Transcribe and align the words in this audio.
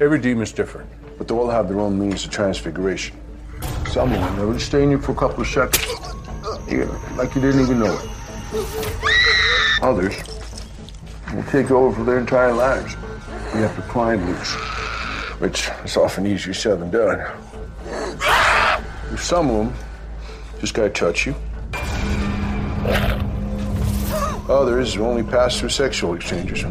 Every 0.00 0.18
demon's 0.18 0.52
different. 0.52 0.90
But 1.18 1.28
they 1.28 1.34
all 1.34 1.48
have 1.48 1.68
their 1.68 1.78
own 1.78 1.98
means 1.98 2.24
of 2.24 2.32
transfiguration. 2.32 3.16
Some 3.88 4.12
of 4.12 4.18
them, 4.18 4.36
they'll 4.36 4.58
stay 4.58 4.82
in 4.82 4.90
you 4.90 4.98
for 4.98 5.12
a 5.12 5.14
couple 5.14 5.42
of 5.42 5.46
seconds. 5.46 5.86
You 6.68 6.86
know, 6.86 7.00
like 7.16 7.34
you 7.34 7.40
didn't 7.40 7.60
even 7.60 7.78
know 7.78 7.96
it. 7.96 8.08
Others 9.82 10.16
will 11.32 11.44
take 11.44 11.70
over 11.70 11.94
for 11.96 12.04
their 12.04 12.18
entire 12.18 12.52
lives. 12.52 12.94
You 13.54 13.60
have 13.60 13.76
to 13.76 13.82
pry 13.82 14.16
loose, 14.16 14.54
which 15.40 15.68
is 15.84 15.96
often 15.96 16.26
easier 16.26 16.54
said 16.54 16.80
than 16.80 16.90
done. 16.90 17.20
Some 19.16 19.48
of 19.50 19.56
them 19.66 19.74
just 20.60 20.74
gotta 20.74 20.90
touch 20.90 21.26
you. 21.26 21.34
Others 24.48 24.96
only 24.96 25.22
pass 25.22 25.60
through 25.60 25.68
sexual 25.68 26.14
exchanges. 26.14 26.64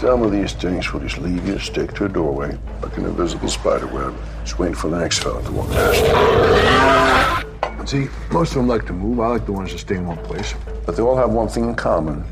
Some 0.00 0.22
of 0.22 0.30
these 0.30 0.52
things 0.52 0.92
will 0.92 1.00
just 1.00 1.18
leave 1.18 1.44
you 1.44 1.58
stick 1.58 1.92
to 1.94 2.04
a 2.04 2.08
doorway 2.08 2.56
like 2.82 2.96
an 2.98 3.04
invisible 3.04 3.48
spider 3.48 3.88
web, 3.88 4.14
just 4.44 4.56
waiting 4.56 4.76
for 4.76 4.88
the 4.90 4.96
next 4.96 5.18
fella 5.18 5.42
to 5.42 5.50
walk 5.50 5.68
past. 5.70 7.44
See, 7.90 8.08
most 8.30 8.50
of 8.50 8.58
them 8.58 8.68
like 8.68 8.86
to 8.86 8.92
move. 8.92 9.18
I 9.18 9.26
like 9.26 9.44
the 9.44 9.50
ones 9.50 9.72
that 9.72 9.78
stay 9.78 9.96
in 9.96 10.06
one 10.06 10.18
place. 10.18 10.54
But 10.86 10.94
they 10.94 11.02
all 11.02 11.16
have 11.16 11.30
one 11.30 11.48
thing 11.48 11.64
in 11.64 11.74
common. 11.74 12.22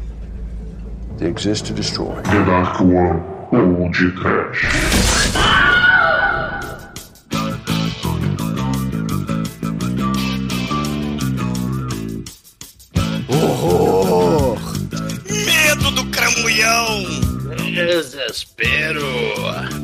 They 1.16 1.26
exist 1.26 1.66
to 1.66 1.72
destroy. 1.72 2.14
The 2.14 2.44
Dark 2.44 2.78
One 2.78 3.24
ou 3.52 3.88
de 3.90 4.12
Trash. 4.12 4.64
Horror! 5.34 5.55
Desespero. 18.36 19.06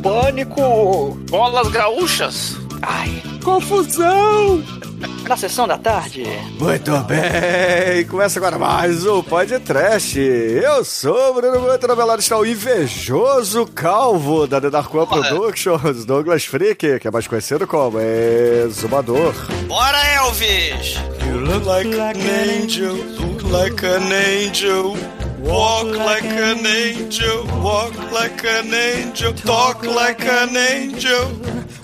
Pânico! 0.03 1.17
Bolas 1.31 1.69
graúchas. 1.69 2.57
Ai, 2.83 3.23
Confusão! 3.43 4.63
na 5.27 5.37
sessão 5.39 5.67
da 5.67 5.79
tarde. 5.79 6.25
Muito 6.59 6.91
bem, 7.05 8.05
começa 8.05 8.39
agora 8.39 8.59
mais 8.59 9.07
um 9.07 9.23
Pod 9.23 9.59
Trash. 9.61 10.17
Eu 10.17 10.85
sou 10.85 11.31
o 11.31 11.35
Bruno 11.35 11.61
Guto, 11.61 11.87
na 11.87 11.95
velada 11.95 12.21
está 12.21 12.37
o 12.37 12.45
invejoso 12.45 13.67
calvo 13.69 14.47
da 14.47 14.61
The 14.61 14.69
Dark 14.69 14.95
One 14.95 15.07
Productions, 15.07 16.05
Douglas 16.05 16.45
Freak, 16.45 16.99
que 16.99 17.09
é 17.09 17.11
mais 17.11 17.27
conhecido 17.27 17.67
como 17.67 17.99
Exumador. 18.01 19.35
Bora, 19.67 19.99
Elvis! 20.17 20.97
You 21.27 21.39
look 21.39 21.67
like 21.67 21.89
an 21.89 22.21
angel, 22.61 22.97
look 23.19 23.43
like 23.51 23.87
an 23.87 24.13
angel. 24.13 25.22
Walk 25.43 25.89
like 25.89 26.23
an 26.23 26.65
angel, 26.65 27.45
walk 27.61 27.99
like 28.13 28.45
an 28.45 28.73
angel, 28.73 29.33
talk 29.33 29.85
like 29.85 30.21
an 30.25 30.57
angel. 30.57 31.31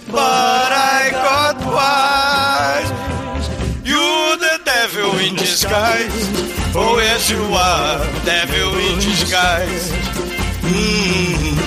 But 0.07 0.71
I 0.71 1.11
got 1.11 1.57
wise. 1.67 2.91
You 3.85 3.99
the 4.39 4.61
devil 4.65 5.11
in 5.19 5.35
disguise. 5.35 6.31
Oh 6.77 6.99
yes 6.99 7.29
you 7.31 7.43
are, 7.53 7.99
devil 8.25 8.79
in 8.79 8.95
disguise. 9.01 9.91
Mm. 10.63 11.59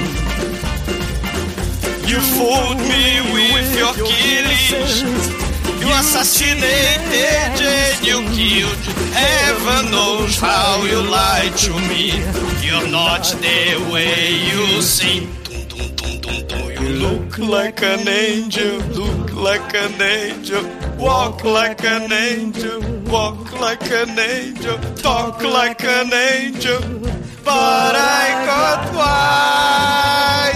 You 2.07 2.21
fooled 2.21 2.79
me 2.79 3.19
with 3.33 3.77
your 3.77 3.93
killings. 3.95 5.50
You 5.81 5.87
assassinated 5.87 7.01
and 7.09 8.05
you 8.05 8.21
killed. 8.37 8.77
Heaven 9.13 9.89
knows 9.89 10.39
how 10.39 10.83
you 10.83 11.01
lied 11.01 11.57
to 11.65 11.73
me. 11.89 12.13
You're 12.61 12.87
not 12.87 13.23
the 13.41 13.89
way 13.91 14.29
you 14.49 14.81
seem. 14.83 15.33
You 16.79 16.89
look 17.07 17.39
like 17.39 17.81
an 17.81 18.07
angel, 18.07 18.77
look 18.93 19.33
like 19.33 19.73
an 19.73 19.99
angel. 19.99 20.63
Walk 20.99 21.43
like 21.43 21.83
an 21.83 22.13
angel, 22.13 22.79
walk 23.09 23.59
like 23.59 23.89
an 23.91 24.19
angel. 24.19 24.77
Talk 24.97 25.41
like 25.41 25.83
an 25.83 26.13
angel. 26.13 26.79
But 27.43 27.95
I 27.95 28.45
got 28.45 28.93
why. 28.93 30.51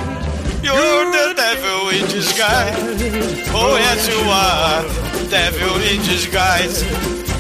You're 0.61 1.05
the 1.17 1.33
devil 1.35 1.89
in 1.89 2.05
disguise. 2.09 2.75
Oh, 3.57 3.75
yes, 3.75 4.07
you 4.07 4.21
are. 4.29 5.14
Devil 5.29 5.81
in 5.81 6.01
disguise. 6.03 6.83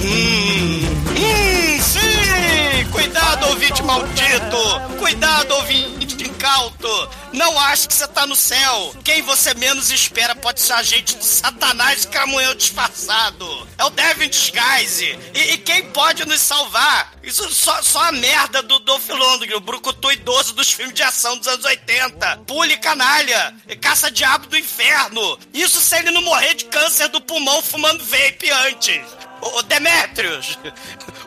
Hum, 0.01 0.81
hum, 1.15 1.79
sim! 1.79 2.91
Cuidado, 2.91 3.47
ouvinte 3.47 3.83
maldito! 3.83 4.81
Cuidado, 4.97 5.53
ouvinte 5.55 6.04
incauto! 6.45 7.09
Não 7.33 7.59
ache 7.59 7.87
que 7.87 7.93
você 7.93 8.07
tá 8.07 8.27
no 8.27 8.35
céu! 8.35 8.95
Quem 9.03 9.21
você 9.23 9.53
menos 9.55 9.89
espera 9.89 10.35
pode 10.35 10.61
ser 10.61 10.73
agente 10.73 11.15
do 11.15 11.23
satanás 11.23 12.05
cramunhão 12.05 12.53
disfarçado! 12.55 13.67
É 13.77 13.83
o 13.83 13.89
Devil 13.89 14.27
in 14.27 14.29
Disguise! 14.29 15.19
E, 15.33 15.53
e 15.53 15.57
quem 15.57 15.91
pode 15.91 16.25
nos 16.25 16.39
salvar? 16.39 17.13
Isso 17.23 17.51
só, 17.51 17.81
só 17.81 18.03
a 18.03 18.11
merda 18.11 18.61
do 18.61 18.79
Dolph 18.79 19.09
Lundgren, 19.09 19.57
o 19.57 19.59
brucutu 19.59 20.11
idoso 20.11 20.53
dos 20.53 20.71
filmes 20.71 20.93
de 20.93 21.01
ação 21.01 21.37
dos 21.37 21.47
anos 21.47 21.65
80. 21.65 22.37
Pule 22.45 22.77
canalha, 22.77 23.55
caça-diabo 23.81 24.45
do 24.47 24.57
inferno. 24.57 25.39
Isso 25.51 25.81
se 25.81 25.97
ele 25.97 26.11
não 26.11 26.21
morrer 26.21 26.53
de 26.53 26.65
câncer 26.65 27.07
do 27.07 27.19
pulmão 27.19 27.61
fumando 27.63 28.05
vape 28.05 28.51
antes. 28.67 29.01
Ô, 29.45 29.61
Demetrius, 29.61 30.57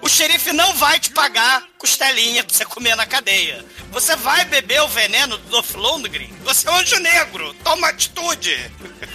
o 0.03 0.09
xerife 0.09 0.53
não 0.53 0.75
vai 0.75 0.99
te 0.99 1.11
pagar 1.11 1.63
costelinha 1.79 2.43
pra 2.43 2.53
você 2.53 2.65
comer 2.65 2.97
na 2.97 3.07
cadeia. 3.07 3.65
Você 3.93 4.17
vai 4.17 4.45
beber 4.45 4.83
o 4.83 4.89
veneno 4.89 5.39
do 5.39 5.51
Dolph 5.51 5.75
Lundgren? 5.77 6.29
Você 6.43 6.69
é 6.69 6.71
um 6.73 6.75
anjo 6.75 6.99
negro. 6.99 7.55
Toma 7.63 7.89
atitude. 7.89 8.71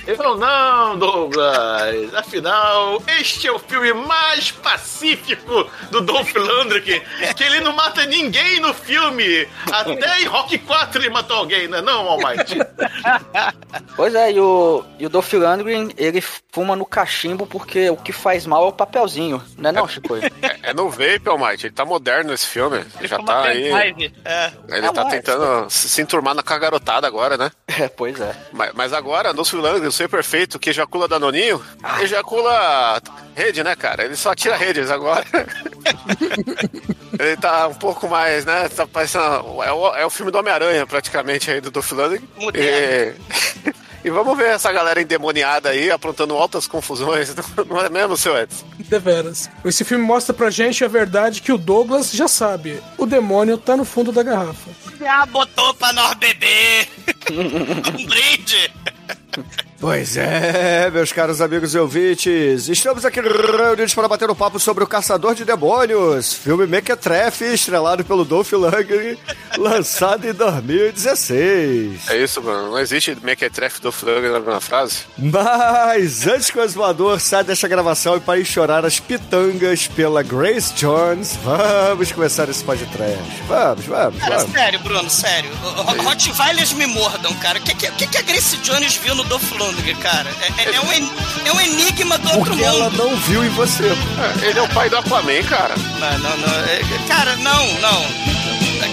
Ele 0.07 0.17
falou, 0.17 0.37
não, 0.37 0.97
Douglas. 0.97 2.13
Afinal, 2.15 3.03
este 3.19 3.47
é 3.47 3.51
o 3.51 3.59
filme 3.59 3.93
mais 3.93 4.51
pacífico 4.51 5.69
do 5.91 6.01
Dolph 6.01 6.33
Lundgren, 6.33 7.01
que 7.35 7.43
ele 7.43 7.59
não 7.59 7.73
mata 7.73 8.05
ninguém 8.05 8.59
no 8.61 8.73
filme. 8.73 9.47
Até 9.71 10.21
em 10.21 10.25
Rock 10.25 10.57
4 10.57 11.01
ele 11.01 11.09
matou 11.09 11.37
alguém, 11.37 11.67
né? 11.67 11.81
Não, 11.81 12.07
Almighty. 12.07 12.57
Pois 13.95 14.15
é, 14.15 14.31
e 14.31 14.39
o, 14.39 14.83
e 14.97 15.05
o 15.05 15.09
Dolph 15.09 15.33
Lundgren, 15.33 15.89
ele 15.97 16.21
fuma 16.51 16.75
no 16.75 16.85
cachimbo 16.85 17.45
porque 17.45 17.89
o 17.89 17.97
que 17.97 18.11
faz 18.11 18.45
mal 18.45 18.65
é 18.65 18.67
o 18.69 18.71
papelzinho, 18.93 19.43
né 19.57 19.71
não, 19.71 19.87
Chico? 19.87 20.13
É, 20.43 20.69
é 20.69 20.73
no 20.73 20.89
vape, 20.89 21.27
Almighty. 21.27 21.67
Ele 21.67 21.73
tá 21.73 21.83
moderno 21.83 22.33
esse 22.33 22.45
filme. 22.45 22.83
Ele 22.99 23.07
já 23.07 23.17
tá 23.19 23.43
aí. 23.43 23.71
É. 24.23 24.51
Ele 24.69 24.85
É, 24.85 24.91
tá 24.91 25.05
tentando 25.05 25.69
se 25.69 25.89
se 25.89 26.01
enturmar 26.01 26.35
na 26.35 26.43
cagarotada 26.43 27.07
agora, 27.07 27.37
né? 27.37 27.51
É, 27.79 27.87
pois 27.87 28.19
é. 28.21 28.35
Mas, 28.51 28.71
mas 28.75 28.93
agora, 28.93 29.33
no 29.33 29.41
Lundgren, 29.41 29.87
o 29.87 29.91
ser 29.91 30.07
perfeito, 30.07 30.59
que 30.59 30.69
ejacula 30.69 31.07
Danoninho, 31.07 31.59
ejacula 32.01 33.01
rede, 33.35 33.63
né, 33.63 33.75
cara? 33.75 34.05
Ele 34.05 34.15
só 34.15 34.35
tira 34.35 34.55
redes 34.55 34.91
agora. 34.91 35.25
Ele 37.19 37.37
tá 37.37 37.67
um 37.67 37.73
pouco 37.73 38.07
mais, 38.07 38.45
né? 38.45 38.69
Tá 38.69 38.85
parecendo. 38.85 39.23
É 39.63 39.71
o, 39.71 39.95
é 39.95 40.05
o 40.05 40.09
filme 40.09 40.31
do 40.31 40.37
Homem-Aranha, 40.37 40.85
praticamente, 40.85 41.49
aí 41.49 41.59
do 41.61 41.71
Dolph 41.71 41.91
Lundgren. 41.91 42.21
E, 42.53 43.13
e 44.03 44.09
vamos 44.09 44.37
ver 44.37 44.49
essa 44.51 44.71
galera 44.71 45.01
endemoniada 45.01 45.69
aí, 45.69 45.89
aprontando 45.89 46.35
altas 46.35 46.67
confusões. 46.67 47.33
Não 47.67 47.79
é 47.79 47.89
mesmo, 47.89 48.17
seu 48.17 48.37
Edson? 48.37 48.65
Deveras. 48.79 49.49
Esse 49.63 49.83
filme 49.83 50.03
mostra 50.03 50.33
pra 50.33 50.49
gente 50.49 50.83
a 50.83 50.87
verdade 50.87 51.41
que 51.41 51.51
o 51.51 51.57
Douglas 51.57 52.11
já 52.11 52.27
sabe. 52.27 52.81
O 52.97 53.05
demônio 53.05 53.57
tá 53.57 53.77
no 53.77 53.85
fundo 53.85 54.11
da 54.11 54.23
garrafa. 54.23 54.71
Já 54.99 55.25
botou 55.25 55.73
pra 55.73 55.93
nós 55.93 56.13
beber. 56.15 56.87
um 57.31 58.05
brinde. 58.05 58.71
Pois 59.79 60.15
é, 60.15 60.89
meus 60.91 61.11
caros 61.11 61.41
amigos 61.41 61.73
e 61.73 61.77
ouvintes, 61.79 62.69
estamos 62.69 63.03
aqui 63.03 63.19
reunidos 63.19 63.93
para 63.93 64.07
bater 64.07 64.29
um 64.29 64.35
papo 64.35 64.59
sobre 64.59 64.83
O 64.83 64.87
Caçador 64.87 65.35
de 65.35 65.43
Demônios, 65.43 66.33
filme 66.33 66.65
Mequetrefe, 66.67 67.43
estrelado 67.45 68.05
pelo 68.05 68.23
Dolph 68.23 68.51
Lundgren, 68.53 69.17
lançado 69.57 70.25
em 70.25 70.33
2016. 70.33 72.09
É 72.09 72.17
isso, 72.23 72.41
mano. 72.41 72.71
Não 72.71 72.79
existe 72.79 73.17
mequetrefe 73.21 73.81
do 73.81 73.89
Lundgren 73.89 74.31
na 74.31 74.39
mesma 74.39 74.61
frase. 74.61 74.99
Mas 75.17 76.27
antes 76.27 76.49
que 76.49 76.59
o 76.59 76.63
exumador 76.63 77.19
saia 77.19 77.43
desta 77.43 77.67
gravação 77.67 78.15
e 78.15 78.19
para 78.21 78.39
ir 78.39 78.45
chorar 78.45 78.85
as 78.85 78.99
pitangas 78.99 79.87
pela 79.87 80.23
Grace 80.23 80.73
Jones, 80.75 81.37
vamos 81.43 82.11
começar 82.11 82.47
esse 82.47 82.63
podcast. 82.63 83.19
Vamos, 83.47 83.85
vamos, 83.85 84.19
Cara, 84.19 84.37
vamos. 84.37 84.51
sério, 84.53 84.79
Bruno, 84.79 85.09
sério. 85.09 85.49
Rottweilers 86.03 86.71
me 86.73 86.85
mordam, 86.85 87.33
cara. 87.35 87.59
O 87.59 87.61
que, 87.63 87.73
que, 87.75 87.91
que 87.91 88.07
que 88.07 88.17
a 88.17 88.21
Grace 88.21 88.55
Jones 88.57 88.92
viu 88.97 89.13
no 89.15 89.23
Dolph 89.25 89.51
Lundgren, 89.51 89.95
cara? 89.97 90.29
É, 90.41 90.47
é- 90.63 90.75
é 90.75 90.81
um, 90.81 90.91
en- 90.93 91.11
é 91.45 91.51
um 91.53 91.61
enigma 91.61 92.17
do 92.17 92.27
outro 92.29 92.45
Porque 92.51 92.63
ela 92.63 92.89
mundo. 92.89 92.97
não 92.97 93.15
viu 93.17 93.43
em 93.43 93.49
você. 93.49 93.83
É, 93.85 94.45
ele 94.49 94.59
é 94.59 94.61
o 94.61 94.69
pai 94.69 94.89
do 94.89 94.97
Aquaman, 94.97 95.43
cara. 95.43 95.75
Não, 95.99 96.17
não, 96.19 96.37
não. 96.37 96.53
é- 96.65 96.81
Cara, 97.07 97.35
não, 97.37 97.73
não. 97.79 98.03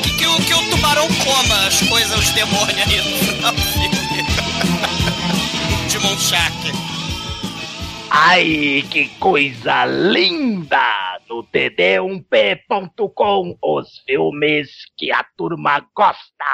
Que, 0.03 0.13
que, 0.15 0.27
o, 0.27 0.37
que 0.43 0.55
o 0.55 0.71
tubarão 0.71 1.07
coma 1.25 1.67
as 1.67 1.81
coisas, 1.83 2.19
os 2.19 2.31
demônios 2.31 2.79
aí 2.79 2.97
no 2.99 3.19
final 3.19 3.53
do 3.53 3.61
filme. 3.61 3.91
Demon 5.93 6.17
Shark. 6.19 6.73
Ai, 8.11 8.85
que 8.91 9.07
coisa 9.21 9.85
linda! 9.87 10.81
No 11.29 11.45
td1p.com, 11.45 13.57
os 13.63 13.87
filmes 14.07 14.69
que 14.99 15.13
a 15.13 15.25
turma 15.37 15.81
gosta. 15.95 16.45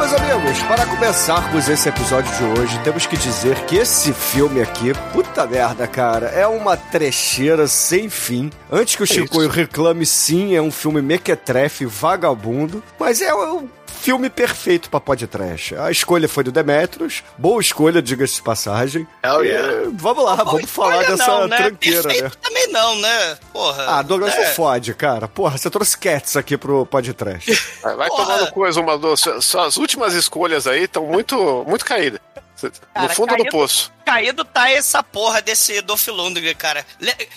Meus 0.00 0.14
amigos, 0.14 0.62
para 0.62 0.86
começarmos 0.86 1.68
esse 1.68 1.86
episódio 1.86 2.34
de 2.34 2.58
hoje, 2.58 2.80
temos 2.82 3.04
que 3.04 3.18
dizer 3.18 3.54
que 3.66 3.76
esse 3.76 4.14
filme 4.14 4.62
aqui, 4.62 4.94
puta 5.12 5.46
merda, 5.46 5.86
cara, 5.86 6.28
é 6.28 6.46
uma 6.46 6.74
trecheira 6.74 7.66
sem 7.66 8.08
fim. 8.08 8.50
Antes 8.72 8.96
que 8.96 9.02
o 9.02 9.06
Chicoio 9.06 9.50
reclame, 9.50 10.06
sim, 10.06 10.56
é 10.56 10.62
um 10.62 10.70
filme 10.70 11.02
mequetrefe, 11.02 11.84
vagabundo, 11.84 12.82
mas 12.98 13.20
é 13.20 13.34
um 13.34 13.68
filme 14.00 14.30
perfeito 14.30 14.88
pra 14.88 14.98
podcast. 14.98 15.74
A 15.76 15.90
escolha 15.90 16.28
foi 16.28 16.42
do 16.42 16.50
Demetrius, 16.50 17.22
boa 17.36 17.60
escolha, 17.60 18.00
diga-se 18.00 18.36
de 18.36 18.42
passagem. 18.42 19.06
Hell 19.22 19.44
yeah. 19.44 19.82
E, 19.84 19.90
vamos 19.92 20.24
lá, 20.24 20.36
vamos 20.36 20.70
falar 20.70 21.04
dessa 21.04 21.26
não, 21.26 21.46
né? 21.46 21.56
tranqueira, 21.56 22.02
Perfeito 22.02 22.24
né? 22.24 22.30
também 22.42 22.68
não, 22.72 22.96
né? 22.96 23.38
Porra. 23.52 23.84
Ah, 23.98 24.02
Douglas, 24.02 24.34
é. 24.34 24.46
não 24.46 24.54
fode, 24.54 24.94
cara. 24.94 25.28
Porra, 25.28 25.58
você 25.58 25.68
trouxe 25.70 25.96
Cats 25.98 26.36
aqui 26.36 26.56
pro 26.56 26.86
podcast. 26.86 27.50
Vai, 27.82 27.96
vai 27.96 28.50
coisa 28.52 28.80
uma 28.80 28.98
das 28.98 29.20
suas 29.40 29.76
últimas 29.76 30.14
escolhas 30.14 30.66
aí 30.66 30.84
estão 30.84 31.04
muito, 31.06 31.64
muito 31.66 31.84
caídas. 31.84 32.20
No 32.62 32.70
Cara, 32.94 33.08
fundo 33.10 33.28
do 33.28 33.36
caído- 33.36 33.50
poço. 33.50 33.90
Caído 34.04 34.44
tá 34.44 34.70
essa 34.70 35.02
porra 35.02 35.40
desse 35.40 35.80
Dolph 35.82 36.06
Lundgren, 36.08 36.54
cara. 36.54 36.84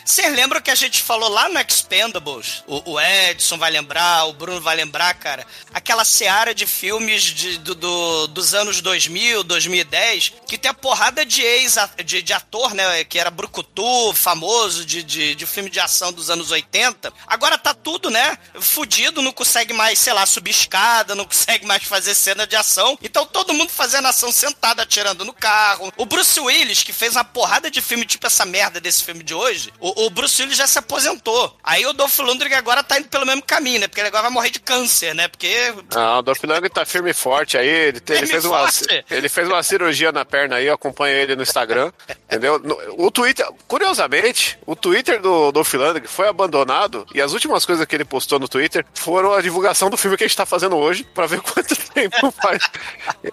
Vocês 0.04 0.34
lembram 0.34 0.62
que 0.62 0.72
a 0.72 0.76
gente 0.76 1.02
falou 1.02 1.30
lá 1.30 1.48
no 1.50 1.60
Expendables? 1.60 2.64
O, 2.68 2.94
o 2.94 3.00
Edson 3.02 3.58
vai 3.58 3.70
lembrar, 3.70 4.26
o 4.26 4.34
Bruno 4.34 4.60
vai 4.62 4.76
lembrar, 4.76 5.14
cara. 5.16 5.46
Aquela 5.74 6.04
seara 6.06 6.54
de 6.54 6.66
filmes 6.66 7.24
de- 7.24 7.58
do- 7.60 7.76
do- 7.76 8.28
dos 8.28 8.54
anos 8.54 8.82
2000, 8.82 9.44
2010, 9.44 10.34
que 10.48 10.58
tem 10.58 10.72
a 10.72 10.74
porrada 10.74 11.26
de 11.26 11.42
ex 11.42 11.76
de, 12.04 12.22
de 12.22 12.34
ator, 12.34 12.74
né? 12.74 13.04
Que 13.04 13.20
era 13.20 13.30
brucutu, 13.30 14.14
famoso, 14.14 14.86
de, 14.86 15.04
de, 15.04 15.36
de 15.36 15.46
filme 15.46 15.70
de 15.70 15.80
ação 15.80 16.12
dos 16.12 16.30
anos 16.30 16.50
80. 16.52 17.14
Agora 17.28 17.58
tá 17.58 17.74
tudo, 17.74 18.10
né? 18.10 18.38
Fudido, 18.60 19.22
não 19.22 19.32
consegue 19.32 19.74
mais, 19.74 20.00
sei 20.00 20.14
lá, 20.14 20.26
subir 20.26 20.52
escada, 20.52 21.14
não 21.16 21.26
consegue 21.26 21.66
mais 21.66 21.84
fazer 21.84 22.16
cena 22.16 22.48
de 22.48 22.56
ação. 22.56 22.98
Então 23.02 23.26
todo 23.26 23.54
mundo 23.54 23.70
fazendo 23.70 24.08
ação 24.08 24.32
sentado, 24.32 24.80
atirando 24.82 25.24
no 25.26 25.34
carro. 25.34 25.92
O 25.98 26.06
Bruce 26.06 26.40
Willis, 26.40 26.53
que 26.84 26.94
fez 26.94 27.16
uma 27.16 27.24
porrada 27.24 27.70
de 27.72 27.82
filme 27.82 28.06
tipo 28.06 28.28
essa 28.28 28.46
merda 28.46 28.80
desse 28.80 29.04
filme 29.04 29.24
de 29.24 29.34
hoje, 29.34 29.74
o, 29.80 30.06
o 30.06 30.10
Bruce 30.10 30.42
Willis 30.42 30.58
já 30.58 30.68
se 30.68 30.78
aposentou. 30.78 31.58
Aí 31.64 31.86
o 31.86 31.94
Dolph 31.94 32.18
Lundgren 32.20 32.56
agora 32.56 32.84
tá 32.84 33.00
indo 33.00 33.08
pelo 33.08 33.26
mesmo 33.26 33.42
caminho, 33.42 33.80
né? 33.80 33.88
Porque 33.88 34.00
ele 34.02 34.08
agora 34.10 34.24
vai 34.24 34.32
morrer 34.32 34.50
de 34.52 34.60
câncer, 34.60 35.14
né? 35.16 35.28
Porque 35.28 35.74
Ah, 35.96 36.20
o 36.20 36.22
Dolph 36.22 36.44
Lundgren 36.44 36.70
tá 36.70 36.86
firme 36.86 37.10
e 37.10 37.14
forte 37.14 37.58
aí. 37.58 37.68
Ele, 37.68 38.00
te- 38.00 38.14
ele 38.14 38.28
fez 38.28 38.44
e 38.44 38.48
uma, 38.48 38.60
forte? 38.60 39.06
ele 39.10 39.30
fez 39.30 39.48
uma 39.48 39.64
cirurgia 39.64 40.12
na 40.12 40.24
perna 40.24 40.58
aí, 40.58 40.68
eu 40.68 40.74
acompanho 40.76 41.16
ele 41.18 41.36
no 41.36 41.44
Instagram. 41.44 41.92
entendeu? 42.30 42.60
No- 42.60 42.78
o 43.06 43.10
Twitter, 43.12 43.46
curiosamente, 43.68 44.58
o 44.66 44.76
Twitter 44.76 45.22
do 45.22 45.52
Dolph 45.52 45.74
Lundgren 45.74 46.08
foi 46.08 46.28
abandonado 46.28 47.06
e 47.14 47.22
as 47.22 47.34
últimas 47.34 47.66
coisas 47.66 47.86
que 47.86 47.96
ele 47.96 48.06
postou 48.06 48.40
no 48.40 48.48
Twitter 48.48 48.86
foram 48.94 49.34
a 49.34 49.42
divulgação 49.42 49.90
do 49.90 49.98
filme 49.98 50.18
que 50.18 50.24
a 50.24 50.28
gente 50.28 50.38
tá 50.38 50.46
fazendo 50.46 50.76
hoje, 50.78 51.04
pra 51.14 51.26
ver 51.26 51.42
quanto 51.42 51.76
tempo 51.76 52.32
faz. 52.32 52.64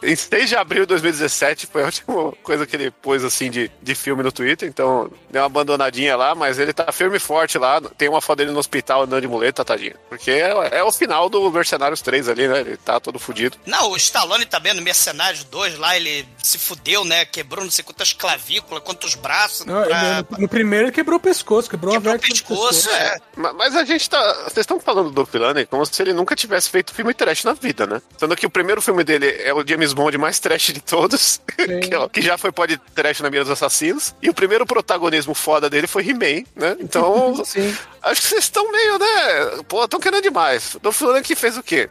Em 0.02 0.16
6 0.16 0.48
de 0.48 0.56
abril 0.56 0.82
de 0.84 0.88
2017 0.88 1.66
foi 1.66 1.82
a 1.82 1.86
última 1.86 2.32
coisa 2.42 2.66
que 2.66 2.76
ele 2.76 2.90
pôs 3.10 3.24
assim 3.24 3.50
de, 3.50 3.68
de 3.82 3.94
filme 3.96 4.22
no 4.22 4.30
Twitter, 4.30 4.68
então 4.68 5.10
deu 5.30 5.42
uma 5.42 5.46
abandonadinha 5.46 6.16
lá, 6.16 6.32
mas 6.32 6.60
ele 6.60 6.72
tá 6.72 6.92
firme 6.92 7.16
e 7.16 7.20
forte 7.20 7.58
lá. 7.58 7.80
Tem 7.98 8.08
uma 8.08 8.20
foto 8.20 8.38
dele 8.38 8.52
no 8.52 8.58
hospital 8.60 9.02
andando 9.02 9.20
de 9.22 9.26
muleta, 9.26 9.64
tadinho. 9.64 9.94
Porque 10.08 10.30
é, 10.30 10.78
é 10.78 10.84
o 10.84 10.92
final 10.92 11.28
do 11.28 11.50
Mercenários 11.50 12.00
3 12.00 12.28
ali, 12.28 12.46
né? 12.46 12.60
Ele 12.60 12.76
tá 12.76 13.00
todo 13.00 13.18
fudido. 13.18 13.56
Não, 13.66 13.90
o 13.90 13.96
Stallone 13.96 14.46
também 14.46 14.74
no 14.74 14.80
Mercenários 14.82 15.42
2 15.42 15.76
lá, 15.76 15.96
ele 15.96 16.24
se 16.40 16.56
fudeu, 16.56 17.04
né? 17.04 17.24
Quebrou 17.24 17.64
não 17.64 17.70
sei 17.72 17.82
quantas 17.84 18.12
clavículas, 18.12 18.80
quantos 18.84 19.16
braços. 19.16 19.66
Não, 19.66 19.82
pra- 19.82 20.18
ele- 20.18 20.26
no, 20.30 20.38
no 20.42 20.48
primeiro 20.48 20.84
ele 20.86 20.92
quebrou 20.92 21.16
o 21.16 21.20
pescoço, 21.20 21.68
quebrou, 21.68 21.92
Quebrou 21.92 22.12
a 22.12 22.16
o 22.16 22.20
vértebra 22.20 22.44
do 22.44 22.48
pescoço, 22.56 22.90
é. 22.90 23.16
Ma- 23.36 23.52
Mas 23.52 23.74
a 23.74 23.84
gente 23.84 24.08
tá. 24.08 24.20
Vocês 24.44 24.58
estão 24.58 24.78
falando 24.78 25.10
do 25.10 25.26
Filani 25.26 25.66
como 25.66 25.84
se 25.84 26.00
ele 26.00 26.12
nunca 26.12 26.36
tivesse 26.36 26.70
feito 26.70 26.94
filme 26.94 27.12
trash 27.12 27.42
na 27.42 27.54
vida, 27.54 27.86
né? 27.88 28.00
Sendo 28.16 28.36
que 28.36 28.46
o 28.46 28.50
primeiro 28.50 28.80
filme 28.80 29.02
dele 29.02 29.26
é 29.42 29.52
o 29.52 29.66
James 29.66 29.92
Bond 29.92 30.16
mais 30.16 30.38
trash 30.38 30.66
de 30.72 30.80
todos, 30.80 31.40
que, 31.82 31.92
é 31.92 31.98
o- 31.98 32.08
que 32.08 32.22
já 32.22 32.38
foi 32.38 32.52
pode 32.52 32.78
trash 33.00 33.20
na 33.20 33.30
mira 33.30 33.44
dos 33.44 33.52
assassinos. 33.52 34.14
E 34.20 34.28
o 34.28 34.34
primeiro 34.34 34.66
protagonismo 34.66 35.34
foda 35.34 35.70
dele 35.70 35.86
foi 35.86 36.06
He-Man, 36.08 36.44
né? 36.54 36.76
Então. 36.80 37.34
Sim. 37.44 37.74
Acho 38.02 38.20
que 38.22 38.28
vocês 38.28 38.44
estão 38.44 38.70
meio, 38.72 38.98
né? 38.98 39.62
Pô, 39.68 39.84
estão 39.84 40.00
querendo 40.00 40.22
demais. 40.22 40.76
Do 40.82 40.90
Filani 40.90 41.22
que 41.22 41.34
fez 41.34 41.56
o 41.58 41.62
quê? 41.62 41.88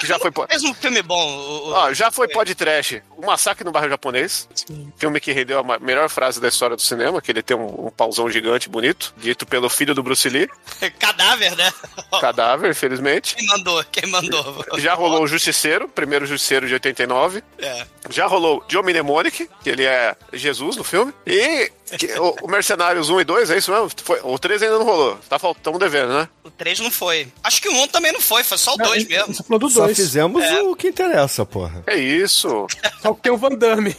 Que, 0.00 0.06
já 0.06 0.18
foi. 0.18 0.30
Fez 0.48 0.64
um 0.64 0.72
filme 0.74 1.02
bom. 1.02 1.28
o- 1.38 1.72
Ó, 1.72 1.92
já 1.92 2.10
foi 2.10 2.26
pod 2.28 2.54
trash. 2.54 3.00
O 3.16 3.26
Massacre 3.26 3.64
no 3.64 3.70
Bairro 3.70 3.88
Japonês. 3.90 4.48
Filme 4.96 5.20
que 5.20 5.30
rendeu 5.32 5.58
a 5.60 5.78
melhor 5.78 6.08
frase 6.08 6.40
da 6.40 6.48
história 6.48 6.74
do 6.74 6.80
cinema, 6.82 7.20
que 7.20 7.30
ele 7.30 7.42
tem 7.42 7.56
um, 7.56 7.86
um 7.86 7.90
pauzão 7.90 8.30
gigante 8.30 8.68
bonito, 8.68 9.12
dito 9.18 9.44
pelo 9.46 9.68
filho 9.68 9.94
do 9.94 10.02
Bruce 10.02 10.28
Lee. 10.28 10.48
Cadáver, 10.98 11.54
né? 11.56 11.70
Cadáver, 12.20 12.70
infelizmente. 12.70 13.36
Quem 13.36 13.46
mandou? 13.46 13.84
Quem 13.92 14.10
mandou? 14.10 14.64
Já 14.78 14.94
rolou 14.94 15.22
o 15.22 15.26
Justiceiro, 15.26 15.86
primeiro 15.88 16.24
Justiceiro 16.26 16.66
de 16.66 16.72
89. 16.74 17.42
É. 17.58 17.86
Já 18.10 18.26
rolou 18.26 18.64
John 18.68 18.82
Mnemonic, 18.82 19.48
que 19.62 19.68
ele 19.70 19.84
é 19.84 20.16
Jesus 20.42 20.76
no 20.76 20.84
filme. 20.84 21.14
E 21.26 21.70
que- 21.98 22.12
o, 22.18 22.36
o 22.42 22.48
Mercenários 22.48 23.08
1 23.10 23.20
e 23.20 23.24
2, 23.24 23.50
é 23.50 23.58
isso 23.58 23.70
mesmo? 23.70 23.90
Foi, 24.02 24.20
o 24.22 24.38
3 24.38 24.62
ainda 24.62 24.78
não 24.78 24.84
rolou. 24.84 25.18
Tá 25.28 25.38
faltando 25.38 25.78
devendo, 25.78 26.12
né? 26.12 26.28
O 26.44 26.50
3 26.50 26.80
não 26.80 26.90
foi. 26.90 27.28
Acho 27.42 27.60
que 27.62 27.68
o 27.68 27.72
1 27.72 27.88
também 27.88 28.12
não 28.12 28.20
foi, 28.20 28.42
foi 28.44 28.58
só 28.58 28.74
o 28.74 28.76
Não, 28.78 28.86
2 28.86 29.04
ele- 29.04 29.16
mesmo. 29.16 29.34
Você 29.34 29.42
falou 29.42 29.58
do 29.58 29.70
Só 29.70 29.84
dois. 29.84 29.96
fizemos 29.96 30.42
É. 30.42 30.62
o 30.62 30.74
que 30.76 30.88
interessa, 30.88 31.44
porra. 31.46 31.82
É 31.86 31.96
isso. 31.96 32.66
Só 33.00 33.14
que 33.14 33.22
tem 33.22 33.32
o 33.32 33.36
Van 33.36 33.50
Damme. 33.50 33.94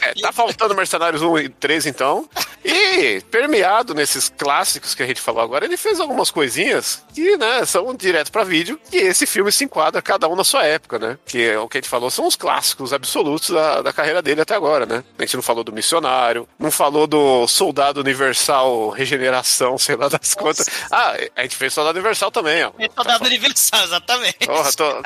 É, 0.00 0.14
tá 0.20 0.32
faltando 0.32 0.74
Mercenários 0.74 1.22
1 1.22 1.38
e 1.38 1.48
3, 1.48 1.86
então. 1.86 2.28
E, 2.64 3.20
permeado 3.30 3.94
nesses 3.94 4.28
clássicos 4.28 4.94
que 4.94 5.02
a 5.02 5.06
gente 5.06 5.20
falou 5.20 5.42
agora, 5.42 5.64
ele 5.64 5.76
fez 5.76 6.00
algumas 6.00 6.30
coisinhas 6.30 7.02
que, 7.14 7.36
né, 7.36 7.64
são 7.66 7.94
direto 7.94 8.32
pra 8.32 8.42
vídeo. 8.44 8.80
E 8.92 8.96
esse 8.96 9.26
filme 9.26 9.52
se 9.52 9.64
enquadra 9.64 10.00
cada 10.00 10.28
um 10.28 10.34
na 10.36 10.44
sua 10.44 10.64
época, 10.64 10.98
né? 10.98 11.18
Que 11.26 11.42
é 11.50 11.58
o 11.58 11.68
que 11.68 11.76
a 11.78 11.80
gente 11.80 11.90
falou 11.90 12.10
são 12.10 12.26
os 12.26 12.36
clássicos 12.36 12.92
absolutos 12.92 13.50
da, 13.50 13.82
da 13.82 13.92
carreira 13.92 14.22
dele 14.22 14.40
até 14.40 14.54
agora, 14.54 14.86
né? 14.86 15.04
A 15.18 15.22
gente 15.22 15.36
não 15.36 15.42
falou 15.42 15.62
do 15.64 15.72
Missionário, 15.72 16.48
não 16.58 16.70
falou 16.70 17.06
do 17.06 17.23
Soldado 17.48 18.00
Universal 18.00 18.90
Regeneração, 18.90 19.78
sei 19.78 19.96
lá 19.96 20.08
das 20.08 20.34
contas. 20.34 20.66
Ah, 20.90 21.14
a 21.36 21.42
gente 21.42 21.56
fez 21.56 21.72
Soldado 21.72 21.98
Universal 21.98 22.30
também, 22.30 22.64
ó. 22.64 22.70
Tá 22.88 23.02
dando 23.02 23.26
aniversário, 23.26 23.86
exatamente. 23.86 24.46
Porra, 24.46 24.72
tô- 24.72 25.02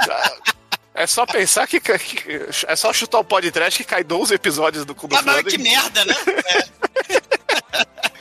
É 0.95 1.07
só 1.07 1.25
pensar 1.27 1.67
que, 1.69 1.79
que- 1.81 2.47
É 2.67 2.75
só 2.77 2.93
chutar 2.93 3.19
o 3.21 3.25
podcast 3.25 3.83
que 3.83 3.89
cai 3.89 4.03
12 4.03 4.35
episódios 4.35 4.85
do 4.85 4.95
Clube 4.95 5.15
Mas, 5.15 5.25
mas 5.25 5.43
que 5.45 5.59
merda, 5.59 6.05
né? 6.05 6.15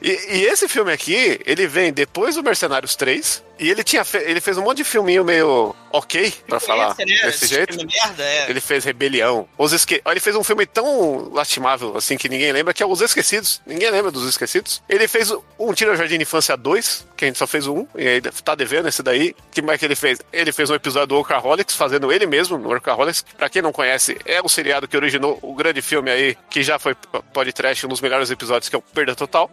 E, 0.00 0.10
e 0.10 0.44
esse 0.46 0.68
filme 0.68 0.92
aqui, 0.92 1.40
ele 1.44 1.66
vem 1.66 1.92
depois 1.92 2.34
do 2.36 2.42
Mercenários 2.42 2.94
3. 2.96 3.46
E 3.60 3.68
ele 3.68 3.82
tinha 3.82 4.04
fe- 4.04 4.22
ele 4.24 4.40
fez 4.40 4.56
um 4.56 4.62
monte 4.62 4.76
de 4.78 4.84
filminho 4.84 5.24
meio 5.24 5.74
ok, 5.90 6.32
pra 6.46 6.60
falar 6.60 6.94
né? 6.96 7.04
desse 7.04 7.26
Esse 7.26 7.46
jeito. 7.48 7.74
filme 7.74 7.92
merda, 7.92 8.22
é. 8.22 8.48
Ele 8.48 8.60
fez 8.60 8.84
Rebelião. 8.84 9.48
Os 9.58 9.72
esque... 9.72 10.00
Ele 10.06 10.20
fez 10.20 10.36
um 10.36 10.44
filme 10.44 10.64
tão 10.64 11.28
lastimável, 11.32 11.96
assim, 11.96 12.16
que 12.16 12.28
ninguém 12.28 12.52
lembra, 12.52 12.72
que 12.72 12.84
é 12.84 12.86
Os 12.86 13.00
Esquecidos. 13.00 13.60
Ninguém 13.66 13.90
lembra 13.90 14.12
dos 14.12 14.28
Esquecidos. 14.28 14.80
Ele 14.88 15.08
fez 15.08 15.32
um 15.58 15.72
Tira 15.72 15.96
Jardim 15.96 16.18
de 16.18 16.22
Infância 16.22 16.56
2, 16.56 17.04
que 17.16 17.24
a 17.24 17.28
gente 17.28 17.36
só 17.38 17.48
fez 17.48 17.66
um, 17.66 17.84
e 17.96 18.06
aí 18.06 18.20
tá 18.20 18.54
devendo 18.54 18.86
esse 18.86 19.02
daí. 19.02 19.34
que 19.50 19.60
mais 19.60 19.80
que 19.80 19.86
ele 19.86 19.96
fez? 19.96 20.20
Ele 20.32 20.52
fez 20.52 20.70
um 20.70 20.74
episódio 20.76 21.08
do 21.08 21.14
Workaholics, 21.16 21.74
fazendo 21.74 22.12
ele 22.12 22.26
mesmo 22.26 22.56
no 22.58 22.68
Workaholics. 22.68 23.24
Pra 23.36 23.48
quem 23.50 23.60
não 23.60 23.72
conhece, 23.72 24.16
é 24.24 24.40
o 24.40 24.48
seriado 24.48 24.86
que 24.86 24.96
originou 24.96 25.36
o 25.42 25.52
grande 25.52 25.82
filme 25.82 26.12
aí, 26.12 26.36
que 26.48 26.62
já 26.62 26.78
foi 26.78 26.94
podcast, 27.32 27.84
um 27.86 27.88
dos 27.88 28.00
melhores 28.00 28.30
episódios, 28.30 28.68
que 28.68 28.76
é 28.76 28.78
o 28.78 28.82
Perda 28.82 29.16
Total. 29.16 29.50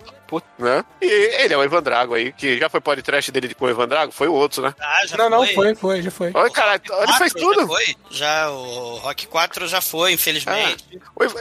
Né? 0.58 0.84
E 1.01 1.06
ele 1.42 1.54
é 1.54 1.58
o 1.58 1.63
Evan 1.63 1.82
Drago 1.84 2.13
aí, 2.13 2.32
que 2.32 2.58
já 2.58 2.70
foi 2.70 2.80
podcast 2.82 3.32
dele 3.32 3.54
com 3.54 3.65
o 3.65 3.70
Evan 3.70 3.88
Drago, 3.88 4.12
foi 4.12 4.27
o 4.27 4.34
outro, 4.34 4.62
né? 4.62 4.74
Ah, 4.80 5.06
já 5.06 5.18
Não, 5.18 5.30
não, 5.30 5.46
foi. 5.46 5.54
foi, 5.54 5.75
foi, 5.75 6.01
já 6.01 6.12
foi. 6.12 6.32
Olha, 6.34 6.50
cara, 6.50 6.82
ele 7.01 7.13
fez 7.13 7.34
tudo. 7.34 7.62
Já 7.62 7.68
foi. 7.68 7.96
Já, 8.10 8.50
o 8.51 8.96
Rock 8.98 9.27
4 9.27 9.68
já 9.68 9.82
foi, 9.82 10.13
infelizmente. 10.13 10.86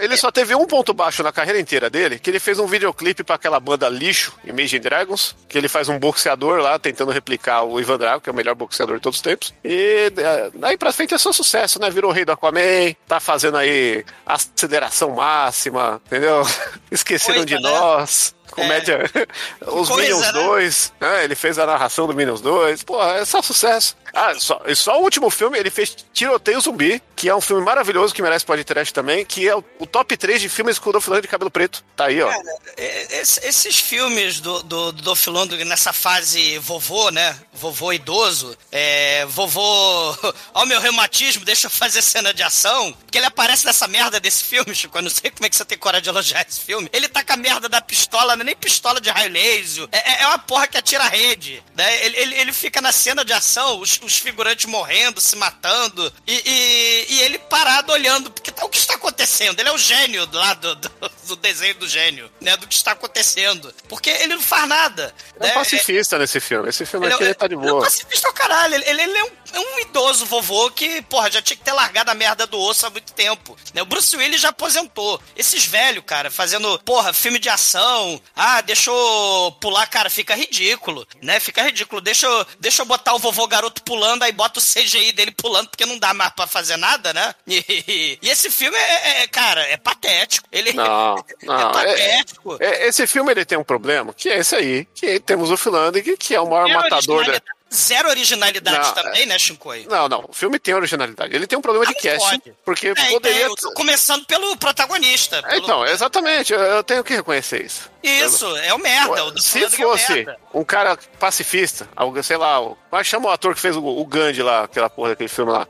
Ele 0.00 0.16
só 0.16 0.30
teve 0.30 0.54
um 0.54 0.66
ponto 0.66 0.92
baixo 0.92 1.22
na 1.22 1.32
carreira 1.32 1.58
inteira 1.60 1.88
dele, 1.88 2.18
que 2.18 2.30
ele 2.30 2.40
fez 2.40 2.58
um 2.58 2.66
videoclipe 2.66 3.22
pra 3.24 3.36
aquela 3.36 3.60
banda 3.60 3.88
lixo, 3.88 4.32
Imagine 4.44 4.80
Dragons, 4.80 5.36
que 5.48 5.56
ele 5.56 5.68
faz 5.68 5.88
um 5.88 5.98
boxeador 5.98 6.60
lá, 6.60 6.78
tentando 6.78 7.10
replicar 7.12 7.62
o 7.64 7.80
Ivan 7.80 7.98
Drago, 7.98 8.20
que 8.20 8.28
é 8.28 8.32
o 8.32 8.36
melhor 8.36 8.54
boxeador 8.54 8.96
de 8.96 9.02
todos 9.02 9.18
os 9.18 9.22
tempos. 9.22 9.54
E 9.64 10.12
é, 10.16 10.50
daí 10.54 10.76
pra 10.76 10.92
frente 10.92 11.14
é 11.14 11.18
só 11.18 11.32
sucesso, 11.32 11.80
né? 11.80 11.90
Virou 11.90 12.10
o 12.10 12.14
rei 12.14 12.24
do 12.24 12.32
Aquaman, 12.32 12.94
tá 13.06 13.20
fazendo 13.20 13.56
aí 13.56 14.04
aceleração 14.26 15.10
máxima, 15.10 16.00
entendeu? 16.06 16.42
Esqueceram 16.90 17.40
Coisa, 17.40 17.46
de 17.46 17.54
né? 17.54 17.60
nós. 17.60 18.34
Comédia. 18.54 19.10
Os 19.66 19.88
coisa, 19.88 20.02
Minions 20.02 20.26
né? 20.26 20.32
2, 20.32 20.92
né? 21.00 21.24
Ele 21.24 21.34
fez 21.34 21.58
a 21.58 21.66
narração 21.66 22.06
do 22.06 22.14
Minions 22.14 22.40
2. 22.40 22.82
Pô, 22.84 23.02
é 23.02 23.24
só 23.24 23.42
sucesso. 23.42 23.96
Ah, 24.14 24.34
só, 24.38 24.60
só 24.74 24.98
o 25.00 25.02
último 25.02 25.28
filme, 25.30 25.58
ele 25.58 25.70
fez 25.70 25.96
Tiroteio 26.12 26.60
Zumbi, 26.60 27.02
que 27.16 27.28
é 27.28 27.34
um 27.34 27.40
filme 27.40 27.62
maravilhoso, 27.64 28.14
que 28.14 28.22
merece 28.22 28.44
podcast 28.44 28.92
também, 28.94 29.24
que 29.24 29.48
é 29.48 29.56
o, 29.56 29.64
o 29.78 29.86
top 29.86 30.16
3 30.16 30.40
de 30.40 30.48
filmes 30.48 30.78
com 30.78 30.90
o 30.90 30.92
Dolph 30.92 31.06
Lundgren 31.08 31.22
de 31.22 31.28
cabelo 31.28 31.50
preto. 31.50 31.84
Tá 31.96 32.06
aí, 32.06 32.20
ó. 32.22 32.30
É, 32.76 33.20
es- 33.20 33.40
Esses 33.42 33.78
filmes 33.80 34.40
do, 34.40 34.62
do, 34.62 34.92
do 34.92 35.02
Dolph 35.02 35.26
Lundgren 35.26 35.64
nessa 35.64 35.92
fase 35.92 36.58
vovô, 36.58 37.10
né? 37.10 37.36
Vovô 37.52 37.92
idoso. 37.92 38.56
É, 38.70 39.24
vovô. 39.26 40.16
Ó, 40.54 40.64
meu 40.66 40.80
reumatismo, 40.80 41.44
deixa 41.44 41.66
eu 41.66 41.70
fazer 41.70 42.02
cena 42.02 42.32
de 42.34 42.42
ação. 42.42 42.92
Porque 42.92 43.18
ele 43.18 43.26
aparece 43.26 43.64
nessa 43.66 43.86
merda 43.88 44.18
desse 44.20 44.44
filme, 44.44 44.74
Chico. 44.74 44.96
Eu 44.98 45.02
não 45.02 45.10
sei 45.10 45.30
como 45.30 45.46
é 45.46 45.48
que 45.50 45.56
você 45.56 45.64
tem 45.64 45.78
coragem 45.78 46.02
de 46.04 46.08
elogiar 46.08 46.44
esse 46.48 46.60
filme. 46.60 46.88
Ele 46.92 47.08
tá 47.08 47.22
com 47.24 47.32
a 47.32 47.36
merda 47.36 47.68
da 47.68 47.80
pistola, 47.80 48.36
não 48.36 48.42
é 48.42 48.46
nem 48.46 48.56
pistola 48.56 49.00
de 49.00 49.10
raio 49.10 49.30
laser. 49.32 49.88
É, 49.92 49.98
é- 49.98 50.22
é 50.22 50.26
uma 50.26 50.38
porra 50.38 50.66
que 50.66 50.76
atira 50.76 51.04
a 51.04 51.08
rede. 51.08 51.62
Né? 51.74 52.04
Ele, 52.04 52.16
ele, 52.18 52.34
ele 52.36 52.52
fica 52.52 52.80
na 52.80 52.92
cena 52.92 53.24
de 53.24 53.32
ação, 53.32 53.80
os, 53.80 54.00
os 54.04 54.18
figurantes 54.18 54.66
morrendo, 54.66 55.20
se 55.20 55.34
matando. 55.36 56.12
E, 56.26 56.34
e, 56.44 57.06
e 57.14 57.22
ele 57.22 57.38
parado 57.38 57.92
olhando. 57.92 58.30
Porque 58.30 58.50
tá- 58.50 58.64
o 58.64 58.68
que 58.68 58.78
está 58.78 58.94
acontecendo? 58.94 59.58
Ele 59.60 59.68
é 59.68 59.72
o 59.72 59.78
gênio 59.78 60.28
lá 60.32 60.54
do, 60.54 60.74
do, 60.74 60.90
do 61.28 61.36
desenho 61.36 61.74
do 61.76 61.88
gênio, 61.88 62.30
né? 62.40 62.56
Do 62.56 62.66
que 62.68 62.74
está 62.74 62.92
acontecendo. 62.92 63.72
Porque 63.88 64.10
ele 64.10 64.34
não 64.34 64.42
faz 64.42 64.68
nada. 64.68 65.14
É 65.40 65.44
um 65.44 65.46
né? 65.48 65.54
pacifista 65.54 66.18
nesse 66.18 66.40
filme. 66.40 66.68
Esse 66.68 66.84
filme 66.86 67.06
Ele 67.06 67.14
aqui 67.14 67.24
é- 67.24 67.26
ele 67.26 67.34
tá 67.34 67.46
de 67.46 67.54
Ele 67.54 67.62
é 67.62 67.66
um 67.66 67.70
boa. 67.70 67.84
pacifista 67.84 68.28
ao 68.28 68.34
caralho. 68.34 68.74
Ele, 68.74 68.84
ele- 68.88 69.02
ele 69.02 69.18
é, 69.18 69.24
um, 69.24 69.30
é 69.54 69.60
um 69.60 69.80
idoso 69.80 70.26
vovô 70.26 70.70
que, 70.70 71.02
porra, 71.02 71.30
já 71.30 71.40
tinha 71.42 71.56
que 71.56 71.62
ter 71.62 71.72
largado 71.72 72.10
a 72.10 72.14
merda 72.14 72.46
do 72.46 72.58
osso 72.60 72.86
há 72.86 72.90
muito 72.90 73.12
tempo. 73.12 73.56
Né? 73.72 73.82
O 73.82 73.86
Bruce 73.86 74.16
Willis 74.16 74.40
já 74.40 74.48
aposentou. 74.50 75.20
Esses 75.36 75.64
velhos, 75.66 76.04
cara, 76.06 76.30
fazendo, 76.30 76.78
porra, 76.84 77.12
filme 77.12 77.38
de 77.38 77.48
ação. 77.48 78.20
Ah, 78.34 78.60
deixa 78.60 78.90
eu 78.90 79.56
pular, 79.60 79.86
cara, 79.86 80.10
fica 80.10 80.34
ridículo, 80.34 81.06
né? 81.22 81.38
Fica 81.40 81.62
ridículo. 81.62 82.00
Deixa 82.00 82.26
eu, 82.26 82.46
deixa 82.58 82.82
eu 82.82 82.86
botar 82.86 83.14
o 83.14 83.18
vovô 83.18 83.46
garoto 83.46 83.82
pulando, 83.82 84.22
aí 84.22 84.32
bota 84.32 84.58
o 84.58 84.62
CGI 84.62 85.12
dele 85.12 85.30
pulando, 85.30 85.68
porque 85.68 85.86
não 85.86 85.98
dá 85.98 86.12
mais 86.14 86.32
pra 86.34 86.46
fazer 86.46 86.76
nada, 86.76 87.12
né? 87.12 87.34
E, 87.46 88.18
e 88.20 88.28
esse 88.28 88.50
filme 88.50 88.76
é, 88.76 89.22
é- 89.22 89.26
cara, 89.28 89.62
é 89.68 89.76
patético. 89.76 90.46
Ele 90.50 90.72
Não, 90.72 91.16
não. 91.42 91.54
é 91.56 91.62
é- 91.62 91.72
patético. 91.72 92.56
é- 92.60 92.86
esse 92.88 93.06
filme 93.06 93.30
ele 93.32 93.44
tem 93.44 93.58
um 93.58 93.64
problema, 93.64 94.12
que 94.12 94.28
é 94.28 94.38
esse 94.38 94.54
aí, 94.54 94.86
que 94.94 95.18
temos 95.20 95.50
o 95.50 95.56
Philandering, 95.56 96.16
que 96.16 96.34
é 96.34 96.40
o 96.40 96.48
maior 96.48 96.68
matador 96.68 97.24
da... 97.24 97.40
Zero 97.74 98.08
originalidade 98.08 98.86
Não, 98.88 98.94
também, 98.94 99.26
né, 99.26 99.38
Shinkoi? 99.38 99.86
Não, 99.90 100.08
não, 100.08 100.24
o 100.28 100.32
filme 100.32 100.58
tem 100.58 100.74
originalidade. 100.74 101.34
Ele 101.34 101.46
tem 101.46 101.58
um 101.58 101.62
problema 101.62 101.84
de 101.86 101.92
Ah, 101.92 102.12
não 102.12 102.18
casting, 102.20 102.38
pode. 102.40 102.56
porque 102.64 102.88
É, 102.88 103.10
poderia... 103.10 103.46
então, 103.48 103.74
começando 103.74 104.24
pelo 104.26 104.56
protagonista. 104.56 105.36
É, 105.38 105.42
pelo- 105.42 105.56
Então, 105.64 105.86
exatamente, 105.86 106.52
eu, 106.52 106.60
eu 106.60 106.82
tenho 106.84 107.02
que 107.04 107.14
reconhecer 107.14 107.64
isso. 107.64 107.90
Isso, 108.02 108.46
é 108.58 108.72
o 108.72 108.78
merda. 108.78 109.24
O 109.24 109.38
Se 109.40 109.62
é 109.62 109.66
o 109.66 109.70
fosse 109.70 110.12
merda. 110.14 110.36
um 110.52 110.64
cara 110.64 110.96
pacifista, 111.18 111.88
algo, 111.96 112.22
sei 112.22 112.36
lá, 112.36 112.60
o, 112.60 112.76
mas 112.90 113.06
chama 113.06 113.28
o 113.28 113.32
ator 113.32 113.54
que 113.54 113.60
fez 113.60 113.76
o, 113.76 113.84
o 113.84 114.04
Gandhi 114.06 114.42
lá, 114.42 114.64
aquela 114.64 114.88
porra 114.88 115.10
daquele 115.10 115.28
filme 115.28 115.52
lá. 115.52 115.66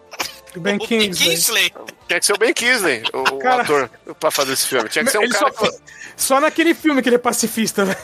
Ben 0.56 0.76
O 0.76 0.78
Kingsley. 0.86 1.72
Tinha 2.06 2.20
que 2.20 2.26
ser 2.26 2.32
o 2.34 2.38
Ben 2.38 2.52
Kingsley, 2.52 3.02
o, 3.12 3.18
o 3.20 3.38
Cara- 3.38 3.62
ator, 3.62 3.90
pra 4.20 4.30
fazer 4.30 4.52
esse 4.52 4.66
filme. 4.66 4.88
Tinha 4.88 5.04
que 5.04 5.10
ser 5.10 5.18
um 5.18 5.28
cara 5.28 5.52
só, 5.52 5.66
que... 5.66 5.76
só 6.16 6.40
naquele 6.40 6.74
filme 6.74 7.00
que 7.02 7.08
ele 7.08 7.16
é 7.16 7.18
pacifista, 7.18 7.84
né? 7.84 7.96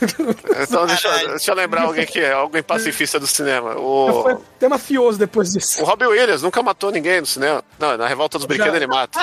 Então, 0.62 0.86
deixa, 0.86 1.08
eu- 1.08 1.28
deixa 1.30 1.50
eu 1.50 1.54
lembrar 1.54 1.82
alguém 1.82 2.06
que 2.06 2.18
é 2.20 2.32
alguém 2.32 2.62
pacifista 2.62 3.20
do 3.20 3.26
cinema. 3.26 3.76
O, 3.76 4.22
Foi 4.22 4.32
até 4.32 4.68
mafioso 4.68 5.18
depois 5.18 5.52
disso. 5.52 5.82
o 5.82 5.84
Robbie 5.84 6.06
Williams 6.06 6.42
nunca 6.42 6.62
matou 6.62 6.90
ninguém 6.90 7.20
no 7.20 7.26
cinema. 7.26 7.62
Não, 7.78 7.96
na 7.96 8.06
Revolta 8.06 8.38
dos 8.38 8.46
Brinquedos 8.46 8.72
Já. 8.72 8.76
ele 8.78 8.86
mata. 8.86 9.20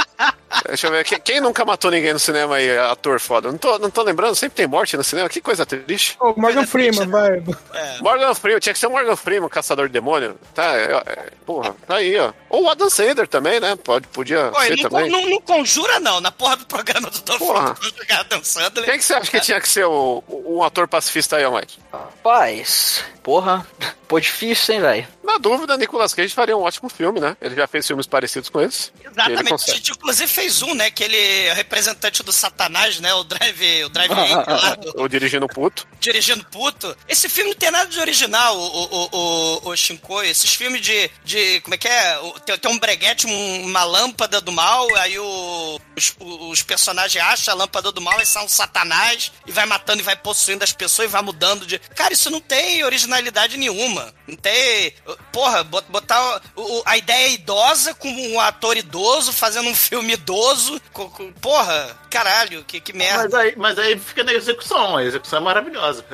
Deixa 0.67 0.87
eu 0.87 0.91
ver, 0.91 1.03
quem, 1.03 1.19
quem 1.19 1.41
nunca 1.41 1.63
matou 1.65 1.91
ninguém 1.91 2.13
no 2.13 2.19
cinema 2.19 2.55
aí, 2.55 2.77
ator 2.77 3.19
foda? 3.19 3.51
Não 3.51 3.57
tô, 3.57 3.77
não 3.79 3.89
tô 3.89 4.01
lembrando, 4.03 4.35
sempre 4.35 4.55
tem 4.55 4.67
morte 4.67 4.95
no 4.97 5.03
cinema, 5.03 5.27
que 5.29 5.41
coisa 5.41 5.65
triste. 5.65 6.15
Ô, 6.19 6.33
Morgan 6.39 6.65
Freeman, 6.65 7.07
vai. 7.07 7.43
Morgan 8.01 8.33
Freeman, 8.33 8.59
tinha 8.59 8.73
que 8.73 8.79
ser 8.79 8.87
o 8.87 8.91
Morgan 8.91 9.15
Freeman, 9.15 9.49
caçador 9.49 9.87
de 9.87 9.93
demônio. 9.93 10.35
Tá, 10.53 10.75
é, 10.75 10.93
é, 11.05 11.29
porra, 11.45 11.75
tá 11.87 11.95
aí, 11.95 12.17
ó. 12.17 12.31
Ou 12.49 12.63
o 12.63 12.69
Adam 12.69 12.89
Sandler 12.89 13.27
também, 13.27 13.59
né? 13.59 13.75
Pode, 13.75 14.07
podia 14.07 14.51
Oi, 14.55 14.66
não, 14.75 14.89
também. 14.89 15.09
não, 15.09 15.29
não 15.29 15.41
conjura, 15.41 15.99
não. 15.99 16.19
Na 16.21 16.31
porra 16.31 16.57
do 16.57 16.65
programa 16.65 17.09
do 17.09 17.19
Dolph. 17.21 17.41
Lundgren, 17.41 18.25
dançando. 18.29 18.83
Quem 18.83 18.97
que 18.97 19.03
você 19.05 19.13
acha 19.13 19.31
que 19.31 19.39
tinha 19.39 19.61
que 19.61 19.69
ser 19.69 19.85
o, 19.85 20.23
um 20.27 20.63
ator 20.63 20.87
pacifista 20.87 21.37
aí, 21.37 21.49
Mike? 21.49 21.79
Rapaz, 21.91 23.03
porra, 23.23 23.65
pô, 24.07 24.19
difícil, 24.19 24.75
hein, 24.75 24.81
velho? 24.81 25.07
Na 25.23 25.37
dúvida, 25.37 25.77
Nicolas 25.77 26.13
Cage 26.13 26.33
faria 26.33 26.55
um 26.57 26.61
ótimo 26.61 26.89
filme, 26.89 27.19
né? 27.19 27.35
Ele 27.41 27.55
já 27.55 27.67
fez 27.67 27.85
filmes 27.85 28.07
parecidos 28.07 28.49
com 28.49 28.61
esse. 28.61 28.91
Exatamente. 29.03 29.39
A 29.41 29.49
consegue. 29.49 29.77
gente, 29.77 29.91
inclusive, 29.91 30.27
fez 30.31 30.61
um, 30.61 30.73
né? 30.73 30.89
Que 30.89 31.03
ele 31.03 31.17
é 31.17 31.53
representante 31.53 32.23
do 32.23 32.31
Satanás, 32.31 32.99
né? 32.99 33.13
O 33.13 33.23
Drive, 33.23 33.83
o 33.85 33.89
Drive 33.89 34.09
do- 34.81 35.01
Ou 35.01 35.07
dirigindo 35.07 35.47
puto. 35.47 35.87
dirigindo 35.99 36.43
puto. 36.45 36.95
Esse 37.07 37.27
filme 37.29 37.51
não 37.51 37.57
tem 37.57 37.69
nada 37.71 37.89
de 37.89 37.99
original, 37.99 38.57
o, 38.57 38.61
o, 38.65 39.09
o, 39.11 39.69
o 39.69 39.75
Shinkoi. 39.75 40.29
Esses 40.29 40.53
filmes 40.53 40.81
de, 40.81 41.09
de. 41.23 41.61
Como 41.61 41.75
é 41.75 41.77
que 41.77 41.87
é? 41.87 42.19
O- 42.19 42.39
Tem, 42.39 42.57
tem 42.57 42.71
um 42.71 42.79
breguete, 42.79 43.27
um- 43.27 43.65
uma 43.65 43.83
lâmpada 43.83 44.39
do 44.41 44.51
mal, 44.51 44.87
aí 44.95 45.19
o, 45.19 45.79
os, 45.97 46.15
os 46.19 46.61
personagens 46.61 47.23
acham 47.23 47.53
a 47.53 47.57
lâmpada 47.57 47.91
do 47.91 47.99
mal 47.99 48.21
e 48.21 48.25
são 48.25 48.45
um 48.45 48.47
satanás, 48.49 49.31
e 49.45 49.51
vai 49.51 49.65
matando 49.65 49.99
e 50.01 50.03
vai 50.05 50.15
possuindo 50.15 50.63
as 50.63 50.71
pessoas 50.71 51.09
e 51.09 51.11
vai 51.11 51.21
mudando 51.21 51.65
de. 51.65 51.79
Cara, 51.79 52.13
isso 52.13 52.29
não 52.29 52.39
tem 52.39 52.83
originalidade 52.83 53.57
nenhuma. 53.57 54.13
Não 54.27 54.35
tem. 54.35 54.93
Porra, 55.31 55.63
bot- 55.63 55.89
botar 55.89 56.41
o- 56.55 56.61
o- 56.79 56.83
a 56.85 56.95
ideia 56.97 57.29
idosa 57.29 57.93
com 57.95 58.09
um 58.09 58.39
ator 58.39 58.77
idoso 58.77 59.33
fazendo 59.33 59.67
um 59.69 59.75
filme 59.75 60.13
idoso. 60.13 60.79
com- 60.93 61.09
com- 61.09 61.31
porra, 61.33 61.97
caralho, 62.09 62.63
que, 62.63 62.79
que 62.79 62.93
merda. 62.93 63.23
Mas 63.23 63.33
aí, 63.33 63.53
mas 63.57 63.79
aí 63.79 63.97
fica 63.99 64.23
na 64.23 64.33
execução, 64.33 64.97
a 64.97 65.03
execução 65.03 65.39
é 65.39 65.41
maravilhosa. 65.41 66.05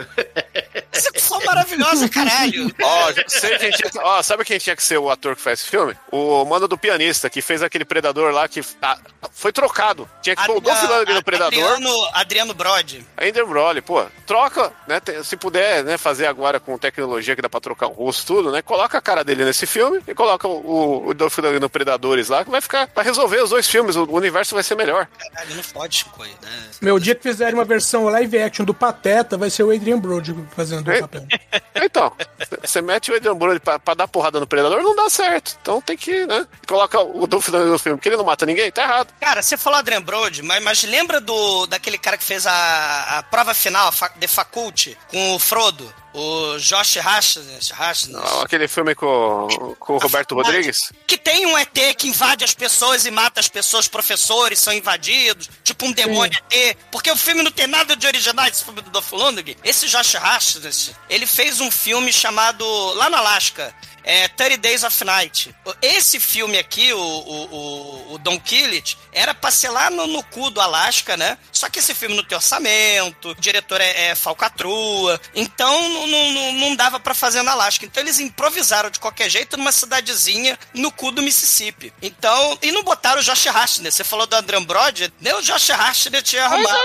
Execução 0.94 1.42
maravilhosa, 1.46 2.08
caralho. 2.10 2.74
Ó, 2.82 3.12
já 3.12 3.24
sei 3.28 3.58
quem 3.58 3.72
tinha, 3.72 3.92
ó, 4.02 4.22
sabe 4.22 4.46
quem 4.46 4.58
tinha 4.60 4.76
que 4.76 4.84
ser 4.84 4.98
o 4.98 5.10
ator 5.10 5.36
que 5.36 5.42
faz 5.42 5.60
esse 5.62 5.70
filme? 5.70 5.96
O 6.12 6.46
mano 6.46 6.68
do 6.68 6.78
pianista, 6.78 7.30
que 7.30 7.42
fez 7.42 7.62
aquele 7.62 7.84
predador 7.86 8.32
lá 8.34 8.48
que 8.48 8.62
ah, 8.82 8.98
foi 9.34 9.52
trocado. 9.52 9.73
Tinha 10.22 10.36
que 10.36 10.46
pôr 10.46 10.58
o 10.58 10.62
Dolph 10.62 10.82
Lundgren 10.84 11.16
no 11.16 11.24
predador. 11.24 11.64
Adriano, 11.74 12.10
Adriano 12.14 12.54
Brody. 12.54 13.06
Ainda 13.18 13.46
Broly, 13.46 13.82
pô, 13.82 14.06
troca, 14.26 14.72
né? 14.88 15.02
Se 15.24 15.36
puder, 15.36 15.84
né, 15.84 15.98
fazer 15.98 16.26
agora 16.28 16.60
com 16.60 16.78
tecnologia 16.78 17.36
que 17.36 17.42
dá 17.42 17.50
pra 17.50 17.60
trocar 17.60 17.88
o 17.88 17.92
rosto, 17.92 18.26
tudo, 18.26 18.52
né? 18.52 18.62
Coloca 18.62 18.98
a 18.98 19.02
cara 19.02 19.24
dele 19.24 19.44
nesse 19.46 19.66
filme 19.66 20.02
e 20.08 20.14
coloca 20.14 20.48
o, 20.48 21.08
o, 21.08 21.14
Dolph 21.14 21.38
Lundgren 21.38 21.60
no 21.60 21.70
Predadores 21.70 22.30
lá, 22.30 22.44
que 22.46 22.52
vai 22.52 22.62
ficar. 22.62 22.90
Vai 22.96 23.04
resolver 23.04 23.42
os 23.44 23.50
dois 23.50 23.68
filmes, 23.68 23.96
o, 23.96 24.04
universo 24.04 24.56
vai 24.56 24.64
ser 24.64 24.76
melhor. 24.76 25.08
Caralho, 25.34 25.56
não 25.56 25.64
fode, 25.64 25.98
Chico, 25.98 26.24
né? 26.24 26.70
Meu 26.82 27.00
dia 27.00 27.16
que 27.16 27.24
fizerem 27.24 27.54
uma 27.54 27.66
versão 27.66 28.06
live 28.06 28.38
action 28.42 28.66
do 28.66 28.74
Pateta, 28.74 29.38
vai 29.38 29.50
ser 29.50 29.64
o 29.64 29.72
Adrian 29.72 30.00
Brody 30.00 30.36
fazendo 30.56 30.88
o 30.88 30.92
É. 30.92 31.02
papel. 31.02 31.26
Então, 31.76 32.14
você 32.62 32.82
mete 32.82 33.12
o 33.12 33.16
Adrian 33.16 33.36
Brody 33.36 33.60
pra, 33.60 33.78
pra 33.78 33.94
dar 33.94 34.08
porrada 34.08 34.40
no 34.40 34.48
Predador, 34.48 34.82
não 34.82 34.96
dá 34.96 35.10
certo. 35.10 35.58
Então 35.62 35.82
tem 35.82 35.98
que, 35.98 36.26
né? 36.26 36.48
Coloca 36.68 37.00
o 37.00 37.28
Dolph 37.28 37.48
Lundgren 37.50 37.72
no 37.72 37.80
filme, 37.80 37.98
porque 37.98 38.10
ele 38.10 38.16
não 38.16 38.24
mata 38.24 38.46
ninguém, 38.46 38.72
tá 38.72 38.84
errado. 38.84 39.14
Cara, 39.20 39.42
você 39.42 39.58
falou 39.64 39.80
Adrian 39.80 40.02
Brody, 40.02 40.42
mas, 40.42 40.62
mas 40.62 40.84
lembra 40.84 41.22
do 41.22 41.66
daquele 41.68 41.98
cara 41.98 42.18
que 42.18 42.24
fez 42.24 42.46
a, 42.46 43.20
a 43.20 43.24
prova 43.24 43.54
final, 43.54 43.88
a 43.88 44.10
The 44.10 44.28
Faculty, 44.28 44.98
com 45.08 45.36
o 45.36 45.40
Frodo? 45.40 45.94
O 46.14 46.60
Josh 46.60 46.98
Hartnett, 46.98 47.74
Hartnett. 47.74 48.44
Aquele 48.44 48.68
filme 48.68 48.94
com, 48.94 49.76
com 49.80 49.94
o 49.96 49.98
Roberto 49.98 50.36
Rodrigues. 50.36 50.92
Que 51.08 51.18
tem 51.18 51.48
um 51.48 51.58
ET 51.58 51.74
que 51.98 52.08
invade 52.08 52.44
as 52.44 52.54
pessoas 52.54 53.04
e 53.08 53.10
mata 53.10 53.40
as 53.40 53.48
pessoas, 53.48 53.88
professores 53.88 54.60
são 54.60 54.72
invadidos, 54.72 55.50
tipo 55.64 55.88
um 55.88 55.92
demônio 55.92 56.40
ET. 56.52 56.78
Porque 56.92 57.10
o 57.10 57.18
filme 57.18 57.42
não 57.42 57.50
tem 57.50 57.66
nada 57.66 57.96
de 57.96 58.06
original, 58.06 58.46
esse 58.46 58.64
filme 58.64 58.82
do 58.82 58.92
Dolph 58.92 59.12
Lundgren. 59.12 59.58
Esse 59.64 59.88
Josh 59.88 60.14
Hartnett, 60.14 60.96
ele 61.10 61.26
fez 61.26 61.60
um 61.60 61.72
filme 61.72 62.14
chamado, 62.14 62.64
lá 62.94 63.10
no 63.10 63.18
Alasca, 63.18 63.74
é 64.04 64.28
30 64.28 64.58
Days 64.58 64.84
of 64.84 65.04
Night. 65.04 65.56
Esse 65.82 66.20
filme 66.20 66.58
aqui, 66.58 66.94
o, 66.94 67.00
o, 67.00 68.14
o, 68.14 68.18
Don 68.18 68.40
Killet, 68.40 68.98
era 69.12 69.34
pra 69.34 69.52
ser 69.52 69.70
lá 69.70 69.90
no, 69.90 70.08
no 70.08 70.24
cu 70.24 70.50
do 70.50 70.62
Alasca, 70.62 71.16
né? 71.18 71.38
Só 71.52 71.70
que 71.70 71.80
esse 71.80 71.94
filme 71.94 72.16
não 72.16 72.24
tem 72.24 72.36
orçamento, 72.36 73.30
o 73.30 73.36
diretor 73.36 73.80
é, 73.82 74.10
é 74.10 74.16
falcatrua, 74.16 75.20
então 75.34 75.90
não, 76.08 76.32
não, 76.32 76.54
não 76.54 76.76
dava 76.76 77.00
pra 77.00 77.14
fazer 77.14 77.42
no 77.42 77.50
Alasca. 77.50 77.86
Então 77.86 78.04
eles 78.04 78.20
improvisaram 78.20 78.90
de 78.90 79.00
qualquer 79.00 79.30
jeito 79.30 79.58
numa 79.58 79.72
cidadezinha 79.72 80.58
no 80.74 80.92
cu 80.92 81.12
do 81.12 81.22
Mississippi. 81.22 81.94
Então, 82.02 82.58
e 82.62 82.72
não 82.72 82.84
botaram 82.84 83.22
o 83.22 83.24
Josh 83.24 83.48
Hartnett. 83.48 83.96
Você 83.96 84.04
falou 84.04 84.28
do 84.28 84.36
Andrew 84.36 84.62
Brody, 84.62 85.12
nem 85.20 85.34
o 85.34 85.42
Josh 85.42 85.70
Hartnett 85.70 86.24
tinha 86.24 86.46
arrumado. 86.46 86.78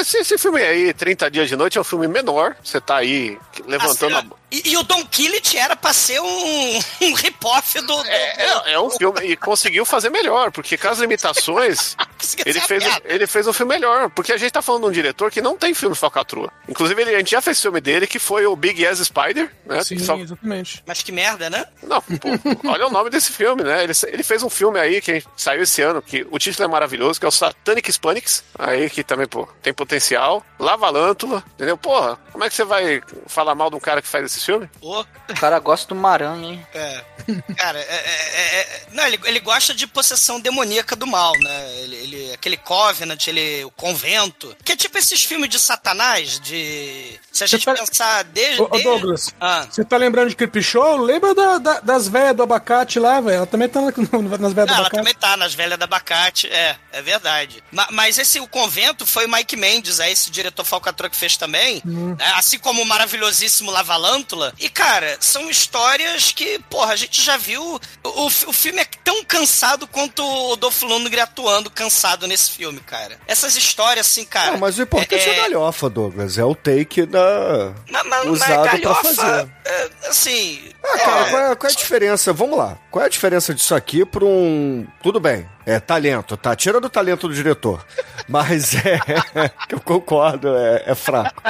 Esse, 0.00 0.18
esse 0.18 0.38
filme 0.38 0.62
aí, 0.62 0.92
30 0.92 1.30
Dias 1.30 1.48
de 1.48 1.56
Noite, 1.56 1.78
é 1.78 1.80
um 1.80 1.84
filme 1.84 2.06
menor. 2.06 2.56
Você 2.62 2.80
tá 2.80 2.96
aí 2.96 3.38
levantando 3.66 4.16
a. 4.16 4.43
E, 4.54 4.70
e 4.72 4.76
o 4.76 4.82
Don 4.82 5.04
Killet 5.06 5.56
era 5.58 5.74
pra 5.74 5.92
ser 5.92 6.20
um, 6.20 6.78
um 7.02 7.12
rip-off 7.14 7.80
do, 7.80 7.86
do- 7.86 8.04
É, 8.06 8.72
é 8.74 8.80
um 8.80 8.90
filme 8.90 9.20
e 9.22 9.36
conseguiu 9.36 9.84
fazer 9.84 10.10
melhor, 10.10 10.50
porque 10.52 10.76
com 10.78 10.88
as 10.88 10.98
limitações, 10.98 11.96
ele 12.46 12.60
fez, 12.60 12.84
ele 13.04 13.26
fez 13.26 13.46
um 13.46 13.52
filme 13.52 13.74
melhor. 13.74 14.10
Porque 14.10 14.32
a 14.32 14.36
gente 14.36 14.52
tá 14.52 14.62
falando 14.62 14.82
de 14.82 14.88
um 14.88 14.92
diretor 14.92 15.30
que 15.30 15.40
não 15.40 15.56
tem 15.56 15.74
filme 15.74 15.94
falcatrua. 15.96 16.52
Inclusive, 16.68 17.02
ele- 17.02 17.14
a 17.14 17.18
gente 17.18 17.30
já 17.32 17.40
fez 17.42 17.60
filme 17.60 17.80
dele, 17.80 18.06
que 18.06 18.18
foi 18.18 18.46
o 18.46 18.54
Big 18.54 18.86
Ass 18.86 18.98
Spider, 19.00 19.50
né? 19.66 19.82
Sim, 19.82 19.98
Só- 19.98 20.16
exatamente. 20.16 20.82
Mas 20.86 21.02
que 21.02 21.10
merda, 21.12 21.50
né? 21.50 21.64
Não, 21.82 22.00
pô, 22.00 22.28
olha 22.68 22.86
o 22.86 22.90
nome 22.90 23.10
desse 23.10 23.32
filme, 23.32 23.62
né? 23.62 23.82
Ele, 23.84 23.92
ele 24.08 24.22
fez 24.22 24.42
um 24.42 24.50
filme 24.50 24.78
aí 24.78 25.00
que 25.00 25.22
saiu 25.36 25.62
esse 25.62 25.82
ano, 25.82 26.00
que 26.02 26.26
o 26.30 26.38
título 26.38 26.64
é 26.68 26.68
maravilhoso, 26.70 27.18
que 27.18 27.26
é 27.26 27.28
o 27.28 27.32
Satanic 27.32 27.88
Hispanics, 27.90 28.44
aí 28.58 28.88
que 28.90 29.02
também, 29.02 29.26
pô, 29.26 29.48
tem 29.62 29.72
potencial. 29.74 30.44
Lavalântula, 30.58 31.42
entendeu? 31.54 31.76
Porra, 31.76 32.16
como 32.32 32.44
é 32.44 32.48
que 32.50 32.54
você 32.56 32.64
vai 32.64 33.02
falar 33.26 33.54
mal 33.54 33.70
de 33.70 33.76
um 33.76 33.80
cara 33.80 34.00
que 34.02 34.08
faz 34.08 34.24
esse 34.24 34.40
filme? 34.44 34.68
O 34.80 35.04
cara 35.40 35.58
gosta 35.58 35.94
do 35.94 36.00
Maranhão, 36.00 36.42
hein? 36.42 36.66
é. 36.74 37.13
Cara, 37.56 37.78
é, 37.80 37.82
é- 37.94 38.60
é- 38.60 38.82
não, 38.92 39.06
ele, 39.06 39.18
ele 39.24 39.40
gosta 39.40 39.74
de 39.74 39.86
possessão 39.86 40.38
demoníaca 40.40 40.94
do 40.96 41.06
mal, 41.06 41.32
né? 41.40 41.70
Ele, 41.80 41.96
ele- 41.96 42.32
aquele 42.34 42.56
Covenant, 42.56 43.26
ele, 43.26 43.64
o 43.64 43.70
convento. 43.70 44.56
Que 44.64 44.72
é 44.72 44.76
tipo 44.76 44.96
esses 44.98 45.24
filmes 45.24 45.48
de 45.48 45.58
Satanás, 45.58 46.38
de. 46.40 47.18
Se 47.32 47.44
a 47.44 47.46
gente 47.46 47.64
tá- 47.64 47.74
pensar 47.74 48.24
desde. 48.24 48.60
Ô, 48.62 48.64
ô, 48.66 48.68
desde- 48.68 48.84
Douglas, 48.88 49.34
Ah. 49.40 49.66
você 49.70 49.84
tá 49.84 49.96
lembrando 49.96 50.28
de 50.28 50.36
Creep 50.36 50.56
Show? 50.62 50.96
Lembra 50.98 51.34
da- 51.34 51.58
da- 51.58 51.80
das 51.80 52.08
velhas 52.08 52.36
do 52.36 52.42
abacate 52.42 52.98
lá, 52.98 53.20
velho? 53.20 53.36
Ela 53.38 53.46
também 53.46 53.68
tá 53.68 53.80
nas 54.38 54.52
velhas 54.52 54.52
do 54.54 54.60
Ah, 54.60 54.62
ela 54.62 54.74
abacate. 54.80 54.96
também 54.96 55.14
tá 55.14 55.36
nas 55.36 55.54
velhas 55.54 55.78
da 55.78 55.84
abacate, 55.84 56.46
é, 56.48 56.76
é 56.92 57.02
verdade. 57.02 57.62
Ma- 57.72 57.88
mas 57.90 58.18
esse, 58.18 58.38
o 58.40 58.46
convento, 58.46 59.04
foi 59.06 59.26
o 59.26 59.30
Mike 59.30 59.56
Mendes, 59.56 59.98
é 60.00 60.10
esse 60.10 60.30
diretor 60.30 60.64
falcatrua 60.64 61.10
que 61.10 61.16
fez 61.16 61.36
também, 61.36 61.82
Hum. 61.86 62.14
né, 62.18 62.32
assim 62.36 62.58
como 62.58 62.82
o 62.82 62.86
maravilhosíssimo 62.86 63.70
Lavalântula. 63.70 64.52
E, 64.58 64.68
cara, 64.68 65.16
são 65.20 65.50
histórias 65.50 66.30
que, 66.32 66.58
porra, 66.70 66.92
a 66.92 66.96
gente 66.96 67.13
já 67.22 67.36
viu. 67.36 67.80
O, 68.02 68.26
o 68.26 68.30
fi- 68.30 68.46
o 68.46 68.52
filme 68.52 68.80
é 68.80 68.86
tão 69.02 69.24
cansado 69.24 69.86
quanto 69.86 70.22
o 70.24 70.56
Dolph 70.56 70.82
Lundgren 70.82 71.22
atuando 71.22 71.70
cansado 71.70 72.26
nesse 72.26 72.50
filme, 72.50 72.80
cara. 72.80 73.18
Essas 73.26 73.56
histórias, 73.56 74.06
assim, 74.06 74.24
cara. 74.24 74.52
Não, 74.52 74.58
mas 74.58 74.78
o 74.78 74.82
importante 74.82 75.28
é, 75.28 75.38
é- 75.38 75.40
galhofa, 75.42 75.88
Douglas. 75.90 76.38
É 76.38 76.44
o 76.44 76.54
take 76.54 77.06
da... 77.06 77.72
Mas, 77.90 78.06
mas, 78.06 78.26
usado 78.26 78.48
mas 78.50 78.70
pra 78.70 78.78
galhofa, 78.78 79.14
fazer. 79.14 79.48
é, 79.64 79.90
assim. 80.08 80.62
Ah, 80.82 80.98
cara, 80.98 81.30
qual, 81.30 81.42
é, 81.52 81.56
qual 81.56 81.70
é 81.70 81.72
a 81.72 81.76
diferença? 81.76 82.32
Vamos 82.32 82.58
lá. 82.58 82.78
Qual 82.90 83.02
é 83.02 83.06
a 83.06 83.10
diferença 83.10 83.54
disso 83.54 83.74
aqui 83.74 84.04
pra 84.04 84.24
um. 84.24 84.86
Tudo 85.02 85.18
bem, 85.20 85.48
é 85.66 85.80
talento, 85.80 86.36
tá? 86.36 86.54
Tira 86.54 86.80
do 86.80 86.88
talento 86.88 87.28
do 87.28 87.34
diretor. 87.34 87.84
Mas 88.28 88.74
é. 88.74 88.98
que 89.68 89.74
eu 89.74 89.80
concordo, 89.80 90.54
é, 90.56 90.84
é 90.86 90.94
fraco. 90.94 91.42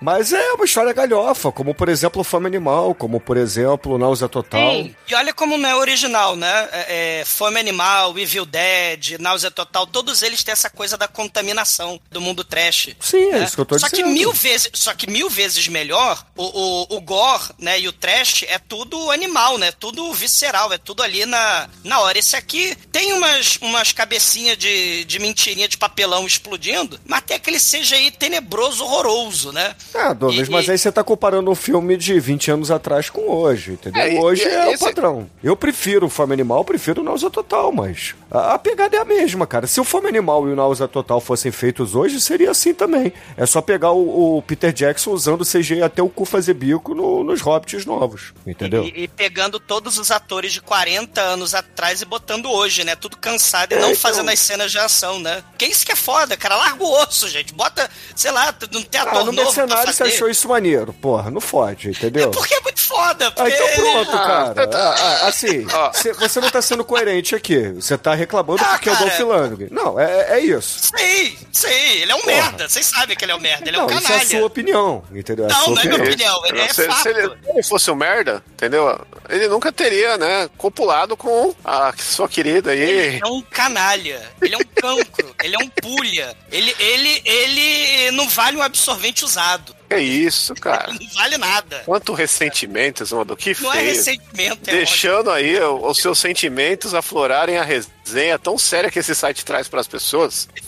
Mas 0.00 0.32
é 0.32 0.52
uma 0.52 0.64
história 0.64 0.92
galhofa, 0.92 1.50
como 1.50 1.74
por 1.74 1.88
exemplo 1.88 2.22
Fome 2.22 2.46
Animal, 2.46 2.94
como 2.94 3.18
por 3.18 3.36
exemplo 3.36 3.98
Náusea 3.98 4.28
Total. 4.28 4.60
Sim. 4.60 4.94
E 5.08 5.14
olha 5.14 5.34
como 5.34 5.58
não 5.58 5.68
é 5.68 5.74
original, 5.74 6.36
né? 6.36 6.68
É, 6.70 7.20
é, 7.20 7.24
Fome 7.24 7.58
Animal, 7.58 8.16
Evil 8.16 8.46
Dead, 8.46 9.18
Náusea 9.18 9.50
Total, 9.50 9.86
todos 9.86 10.22
eles 10.22 10.44
têm 10.44 10.52
essa 10.52 10.70
coisa 10.70 10.96
da 10.96 11.08
contaminação 11.08 12.00
do 12.12 12.20
mundo 12.20 12.44
trash. 12.44 12.90
Sim, 13.00 13.30
é 13.30 13.38
né? 13.38 13.44
isso 13.44 13.56
que 13.56 13.60
eu 13.60 13.66
tô 13.66 13.78
só 13.78 13.88
dizendo. 13.88 14.06
Que 14.06 14.12
mil 14.12 14.32
vezes, 14.32 14.70
só 14.74 14.94
que 14.94 15.10
mil 15.10 15.28
vezes 15.28 15.66
melhor, 15.66 16.24
o, 16.36 16.44
o, 16.44 16.96
o 16.96 17.00
gore 17.00 17.50
né, 17.58 17.80
e 17.80 17.88
o 17.88 17.92
trash 17.92 18.44
é 18.44 18.58
tudo 18.58 19.10
animal, 19.10 19.58
né? 19.58 19.72
Tudo 19.72 20.12
visceral, 20.12 20.72
é 20.72 20.78
tudo 20.78 21.02
ali 21.02 21.26
na, 21.26 21.68
na 21.82 21.98
hora. 22.00 22.16
Esse 22.16 22.36
aqui 22.36 22.76
tem 22.92 23.12
umas, 23.12 23.47
umas 23.60 23.92
cabecinhas 23.92 24.58
de, 24.58 25.04
de 25.04 25.18
mentirinha 25.18 25.68
de 25.68 25.76
papelão 25.78 26.26
explodindo, 26.26 26.98
mas 27.06 27.22
tem 27.22 27.36
aquele 27.36 27.58
CGI 27.58 28.10
tenebroso, 28.10 28.84
horroroso, 28.84 29.52
né? 29.52 29.74
Ah, 29.94 30.12
Douglas, 30.12 30.48
E- 30.48 30.50
mas 30.50 30.66
e- 30.66 30.72
aí 30.72 30.78
você 30.78 30.90
tá 30.92 31.02
comparando 31.02 31.50
um 31.50 31.54
filme 31.54 31.96
de 31.96 32.18
20 32.20 32.50
anos 32.50 32.70
atrás 32.70 33.08
com 33.10 33.28
hoje, 33.28 33.72
entendeu? 33.72 34.02
É, 34.02 34.20
hoje 34.20 34.42
e- 34.42 34.48
é 34.48 34.66
o 34.68 34.70
esse- 34.72 34.84
padrão. 34.84 35.28
Eu 35.42 35.56
prefiro 35.56 36.06
o 36.06 36.10
Fome 36.10 36.32
Animal, 36.34 36.64
prefiro 36.64 37.00
o 37.00 37.04
Náusea 37.04 37.30
Total, 37.30 37.72
mas 37.72 38.14
a, 38.30 38.54
a 38.54 38.58
pegada 38.58 38.96
é 38.96 39.00
a 39.00 39.04
mesma, 39.04 39.46
cara. 39.46 39.66
Se 39.66 39.80
o 39.80 39.84
Fome 39.84 40.08
Animal 40.08 40.48
e 40.48 40.52
o 40.52 40.56
Náusea 40.56 40.86
Total 40.88 41.20
fossem 41.20 41.50
feitos 41.50 41.94
hoje, 41.94 42.20
seria 42.20 42.50
assim 42.50 42.74
também. 42.74 43.12
É 43.36 43.46
só 43.46 43.60
pegar 43.60 43.92
o, 43.92 44.36
o 44.38 44.42
Peter 44.42 44.72
Jackson 44.72 45.10
usando 45.12 45.40
o 45.42 45.46
CGI 45.46 45.82
até 45.82 46.02
o 46.02 46.08
cu 46.08 46.24
fazer 46.24 46.54
bico 46.54 46.94
no- 46.94 47.24
nos 47.24 47.40
Hobbits 47.40 47.84
novos, 47.86 48.32
entendeu? 48.46 48.84
E, 48.84 49.04
e 49.04 49.08
pegando 49.08 49.58
todos 49.58 49.98
os 49.98 50.10
atores 50.10 50.52
de 50.52 50.60
40 50.60 51.20
anos 51.20 51.54
atrás 51.54 52.02
e 52.02 52.04
botando 52.04 52.50
hoje, 52.50 52.84
né? 52.84 52.94
Tudo 52.94 53.16
cansado 53.16 53.37
e 53.74 53.76
não 53.76 53.90
então. 53.90 53.96
fazendo 54.00 54.30
as 54.30 54.38
cenas 54.38 54.70
de 54.72 54.78
ação, 54.78 55.18
né? 55.20 55.42
Que 55.56 55.66
isso 55.66 55.84
que 55.84 55.92
é 55.92 55.96
foda, 55.96 56.36
cara. 56.36 56.56
Larga 56.56 56.82
o 56.84 57.02
osso, 57.02 57.28
gente. 57.28 57.52
Bota, 57.54 57.88
sei 58.14 58.30
lá, 58.30 58.54
não 58.72 58.82
tem 58.82 59.00
ator 59.00 59.12
Ah, 59.22 59.24
no 59.24 59.32
novo 59.32 59.52
pra 59.52 59.66
Mercenário 59.66 59.92
você 59.92 60.02
achou 60.04 60.28
isso 60.28 60.48
maneiro, 60.48 60.92
porra, 60.92 61.30
não 61.30 61.40
fode, 61.40 61.90
entendeu? 61.90 62.30
Porque 62.30 62.54
é 62.54 62.60
muito 62.60 62.80
foda. 62.80 63.28
Ah, 63.28 63.30
Porque 63.30 63.52
então 63.54 63.68
pronto, 63.74 64.10
Ah, 64.16 64.26
cara. 64.54 64.66
tá- 64.66 64.78
Ah, 64.98 65.18
ah, 65.22 65.28
assim, 65.28 65.66
cê- 65.94 66.12
você 66.12 66.40
não 66.40 66.50
tá 66.50 66.60
sendo 66.62 66.84
coerente 66.84 67.34
aqui. 67.34 67.68
Você 67.72 67.96
tá 67.98 68.14
reclamando 68.14 68.62
Ah, 68.62 68.70
porque 68.72 68.88
é 68.88 68.92
o 68.92 68.96
cara. 68.96 69.08
Dolph 69.10 69.20
Lundgren. 69.20 69.68
Não, 69.70 69.98
é, 69.98 70.38
é 70.38 70.40
isso. 70.40 70.90
Sim, 70.96 71.38
sim, 71.52 71.68
ele 71.68 72.12
é 72.12 72.14
um 72.14 72.20
Porra. 72.20 72.32
merda. 72.34 72.68
Vocês 72.68 72.86
sabem 72.86 73.16
que 73.16 73.24
ele 73.24 73.32
é 73.32 73.34
um 73.34 73.40
merda, 73.40 73.68
ele 73.68 73.76
é 73.76 73.80
um 73.82 73.86
não, 73.86 73.90
isso 73.96 73.98
é 73.98 74.08
canalha. 74.08 74.22
a 74.24 74.26
sua 74.30 74.46
opinião, 74.46 75.04
entendeu? 75.12 75.44
É 75.46 75.48
Não, 75.48 75.70
não 75.70 75.78
é 75.80 75.84
minha 75.84 75.96
opinião. 75.96 76.36
opinião, 76.36 76.46
ele 76.46 76.60
é 76.60 76.72
se, 76.72 76.86
fato. 76.86 77.02
se 77.02 77.08
ele 77.08 77.32
não 77.46 77.62
fosse 77.62 77.90
um 77.90 77.94
merda, 77.94 78.42
entendeu? 78.52 79.00
Ele 79.28 79.48
nunca 79.48 79.70
teria, 79.72 80.16
né, 80.16 80.48
copulado 80.56 81.16
com 81.16 81.54
a 81.64 81.92
sua 81.98 82.28
querida 82.28 82.70
aí. 82.72 83.20
É 83.28 83.30
um 83.30 83.42
canalha, 83.42 84.22
ele 84.40 84.54
é 84.54 84.58
um 84.58 84.64
cancro, 84.64 85.34
ele 85.44 85.54
é 85.54 85.58
um 85.58 85.68
pulha. 85.68 86.34
Ele, 86.50 86.74
ele, 86.78 87.22
ele 87.26 88.10
não 88.12 88.26
vale 88.28 88.56
um 88.56 88.62
absorvente 88.62 89.22
usado. 89.24 89.76
Que 89.88 89.98
isso, 89.98 90.54
cara. 90.54 90.92
Não 90.92 91.08
vale 91.14 91.36
nada. 91.36 91.82
Quanto 91.84 92.12
ressentimentos, 92.14 93.12
mano, 93.12 93.36
que 93.36 93.54
Não 93.60 93.72
é 93.72 93.76
feio. 93.76 93.86
ressentimento, 93.94 94.70
é 94.70 94.72
Deixando 94.72 95.30
aí 95.30 95.58
os 95.60 95.98
seus 95.98 96.18
sentimentos 96.18 96.94
aflorarem 96.94 97.58
a 97.58 97.62
resenha 97.62 98.38
tão 98.38 98.58
séria 98.58 98.90
que 98.90 98.98
esse 98.98 99.14
site 99.14 99.44
traz 99.44 99.68
para 99.68 99.80
as 99.80 99.86
pessoas. 99.86 100.48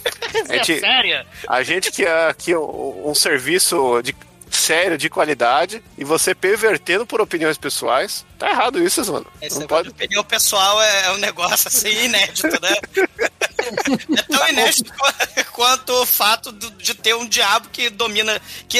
A 0.48 0.54
gente, 0.56 0.72
É 0.74 0.80
sério? 0.80 1.26
a 1.48 1.62
gente 1.62 1.90
que 1.90 2.04
é 2.04 2.28
aqui 2.28 2.54
um, 2.54 3.08
um 3.10 3.14
serviço 3.14 4.00
de 4.02 4.14
sério, 4.60 4.98
de 4.98 5.08
qualidade, 5.10 5.82
e 5.98 6.04
você 6.04 6.34
pervertendo 6.34 7.06
por 7.06 7.20
opiniões 7.20 7.56
pessoais. 7.58 8.24
Tá 8.38 8.50
errado 8.50 8.82
isso, 8.82 9.00
mano. 9.12 9.26
Esse 9.42 9.54
Não 9.56 9.60
negócio 9.62 9.84
pode. 9.84 9.88
de 9.98 10.04
opinião 10.04 10.24
pessoal 10.24 10.80
é, 10.82 11.06
é 11.06 11.10
um 11.12 11.18
negócio 11.18 11.68
assim 11.68 12.04
inédito, 12.04 12.46
né? 12.60 12.74
É 13.60 14.22
tão 14.22 14.48
inédito 14.48 14.90
qu- 14.94 15.44
quanto 15.52 15.92
o 15.92 16.06
fato 16.06 16.50
do- 16.50 16.70
de 16.72 16.94
ter 16.94 17.14
um 17.14 17.26
diabo 17.28 17.68
que 17.68 17.90
domina, 17.90 18.40
que, 18.66 18.78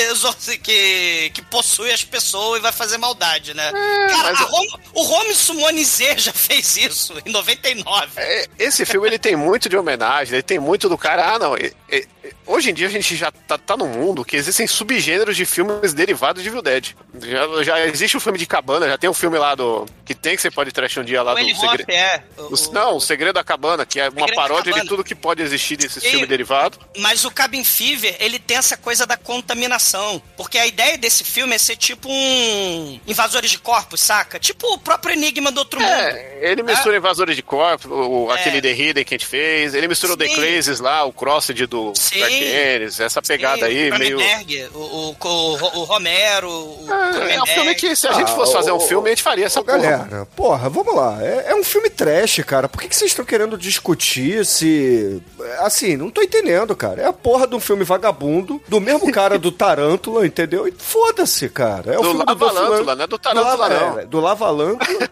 que, 0.63 1.31
que 1.35 1.43
possui 1.43 1.93
as 1.93 2.03
pessoas 2.03 2.59
e 2.59 2.63
vai 2.63 2.73
fazer 2.73 2.97
maldade, 2.97 3.53
né? 3.55 3.71
Cara, 3.73 4.33
mas- 4.33 4.41
a 4.41 4.45
Rom- 4.45 4.79
o 4.95 5.03
Home 5.03 5.35
Sumonizê 5.35 6.17
já 6.19 6.33
fez 6.33 6.77
isso 6.79 7.15
em 7.27 7.31
99. 7.31 8.09
É, 8.17 8.47
Esse 8.59 8.87
filme 8.87 9.07
ele 9.07 9.19
tem 9.19 9.37
muito 9.37 9.69
de 9.69 9.77
homenagem, 9.77 10.35
ele 10.35 10.43
tem 10.43 10.59
muito 10.59 10.89
do 10.89 10.97
cara. 10.97 11.35
Ah, 11.35 11.39
não. 11.39 11.57
e- 11.57 11.73
e- 11.91 12.09
hoje 12.53 12.71
em 12.71 12.75
dia 12.75 12.87
a 12.87 12.91
gente 12.91 13.17
já 13.17 13.31
tá, 13.31 13.57
tá 13.59 13.77
num 13.77 13.89
mundo 13.89 14.25
que 14.25 14.37
existem 14.37 14.67
subgêneros 14.67 15.37
de 15.37 15.45
filmes 15.45 15.93
derivados 15.93 16.43
de 16.43 16.49
Evil 16.49 16.63
Dead. 16.63 16.95
Já, 17.23 17.63
já 17.63 17.87
existe 17.87 18.17
o 18.17 18.21
filme 18.21 18.39
de 18.39 18.47
cabana, 18.47 18.89
já 18.89 18.99
tem 18.99 19.09
um 19.09 19.15
filme 19.15 19.39
lá 19.39 19.55
do. 19.55 19.87
que 20.05 20.15
tem 20.15 20.35
que 20.37 20.43
você 20.43 20.51
pode 20.51 20.73
trash 20.73 20.97
um 20.99 21.05
dia 21.05 21.23
lá 21.23 21.33
o 21.33 21.37
do 21.37 21.57
segredo. 21.57 21.91
É. 21.91 22.23
o- 22.39 22.55
O- 22.55 22.73
não, 22.73 22.97
o 22.97 23.01
Segredo 23.01 23.35
da 23.35 23.45
Cabana, 23.45 23.85
que 23.87 23.99
é 24.01 24.09
uma 24.09 24.27
paródia 24.35 24.73
de 24.73 24.85
tudo 24.87 25.03
que 25.05 25.15
pode 25.15 25.43
existir 25.43 25.77
desse 25.77 25.99
E- 25.99 26.11
filme 26.11 26.27
derivado. 26.27 26.79
Mas 26.99 27.25
o 27.25 27.31
Cabin 27.31 27.65
Fever, 27.65 28.17
ele 28.21 28.39
tem 28.39 28.57
essa 28.57 28.77
coisa 28.77 29.07
da 29.07 29.17
contaminação. 29.17 30.21
Porque 30.37 30.59
a 30.59 30.67
ideia 30.67 30.97
desse 30.99 31.25
filme 31.25 31.55
é 31.55 31.59
ser 31.59 31.77
tipo 31.77 32.09
um. 32.11 33.01
Invasores 33.07 33.51
de 33.51 33.59
corpos, 33.59 34.01
saca? 34.01 34.39
Tipo 34.39 34.75
o 34.75 34.79
próprio 34.79 35.13
Enigma 35.15 35.51
do 35.51 35.59
Outro 35.59 35.81
Mundo. 35.81 35.91
É, 35.91 36.39
ele 36.51 36.63
mistura 36.63 36.97
Invasores 36.97 37.37
de 37.37 37.43
Corpo, 37.43 37.89
o, 37.89 38.27
o- 38.27 38.33
É. 38.33 38.35
aquele 38.41 38.61
The 38.61 38.73
Hidden 38.73 39.05
que 39.05 39.15
a 39.15 39.19
gente 39.19 39.27
fez, 39.27 39.75
ele 39.75 39.89
misturou 39.89 40.17
The 40.17 40.29
Sim. 40.29 40.35
Crazes 40.37 40.81
lá, 40.81 41.05
o 41.05 41.13
Crossed 41.13 41.67
do 41.67 41.93
Sim. 41.97 42.21
Essa 42.45 43.23
pegada 43.23 43.67
aí, 43.67 43.91
o 43.91 43.99
meio. 43.99 44.19
O, 44.75 44.79
o, 44.81 45.17
o, 45.23 45.53
o 45.81 45.85
Romero, 45.85 46.49
o 46.51 46.87
É, 47.29 47.35
é 47.37 47.43
um 47.43 47.47
filme 47.47 47.75
que 47.75 47.95
se 47.97 48.07
a 48.09 48.13
gente 48.13 48.31
Ah, 48.31 48.35
fosse 48.35 48.53
fazer 48.53 48.73
um 48.73 48.81
filme, 48.81 49.09
a 49.09 49.11
gente 49.11 49.23
faria 49.23 49.47
essa 49.47 49.63
porra. 49.63 49.79
galera, 49.79 50.27
porra, 50.37 50.69
vamos 50.69 50.95
lá. 50.95 51.19
É, 51.23 51.47
é 51.51 51.55
um 51.55 51.65
filme 51.65 51.89
trash, 51.91 52.41
cara. 52.47 52.69
Por 52.69 52.81
que, 52.81 52.89
que 52.89 52.97
vocês 52.97 53.11
estão 53.11 53.25
querendo 53.25 53.57
discutir 53.59 54.45
se. 54.47 55.23
Assim, 55.61 55.97
não 55.97 56.11
tô 56.11 56.23
entendendo, 56.23 56.75
cara. 56.77 57.03
É 57.03 57.07
a 57.07 57.13
porra 57.13 57.47
de 57.47 57.55
um 57.55 57.61
filme 57.61 57.85
vagabundo, 57.85 58.61
do 58.69 58.81
mesmo 58.81 59.11
cara 59.13 59.39
do 59.39 59.51
Tarântula, 59.53 60.27
entendeu? 60.27 60.67
E 60.69 60.73
foda-se, 60.77 61.49
cara. 61.49 61.93
É 61.95 61.99
o 61.99 62.03
Do 62.03 62.09
filme 62.11 62.25
Lavalântula, 62.27 62.37
Dolph 62.37 62.79
Lundgren. 62.79 62.97
não 62.97 63.05
é 63.05 63.07
do 63.07 63.19
Tarântula, 63.19 63.57
Lava- 63.57 63.69
não. 63.69 63.99
é, 64.01 64.05
do 64.07 64.21
Lavalântula. 64.21 65.11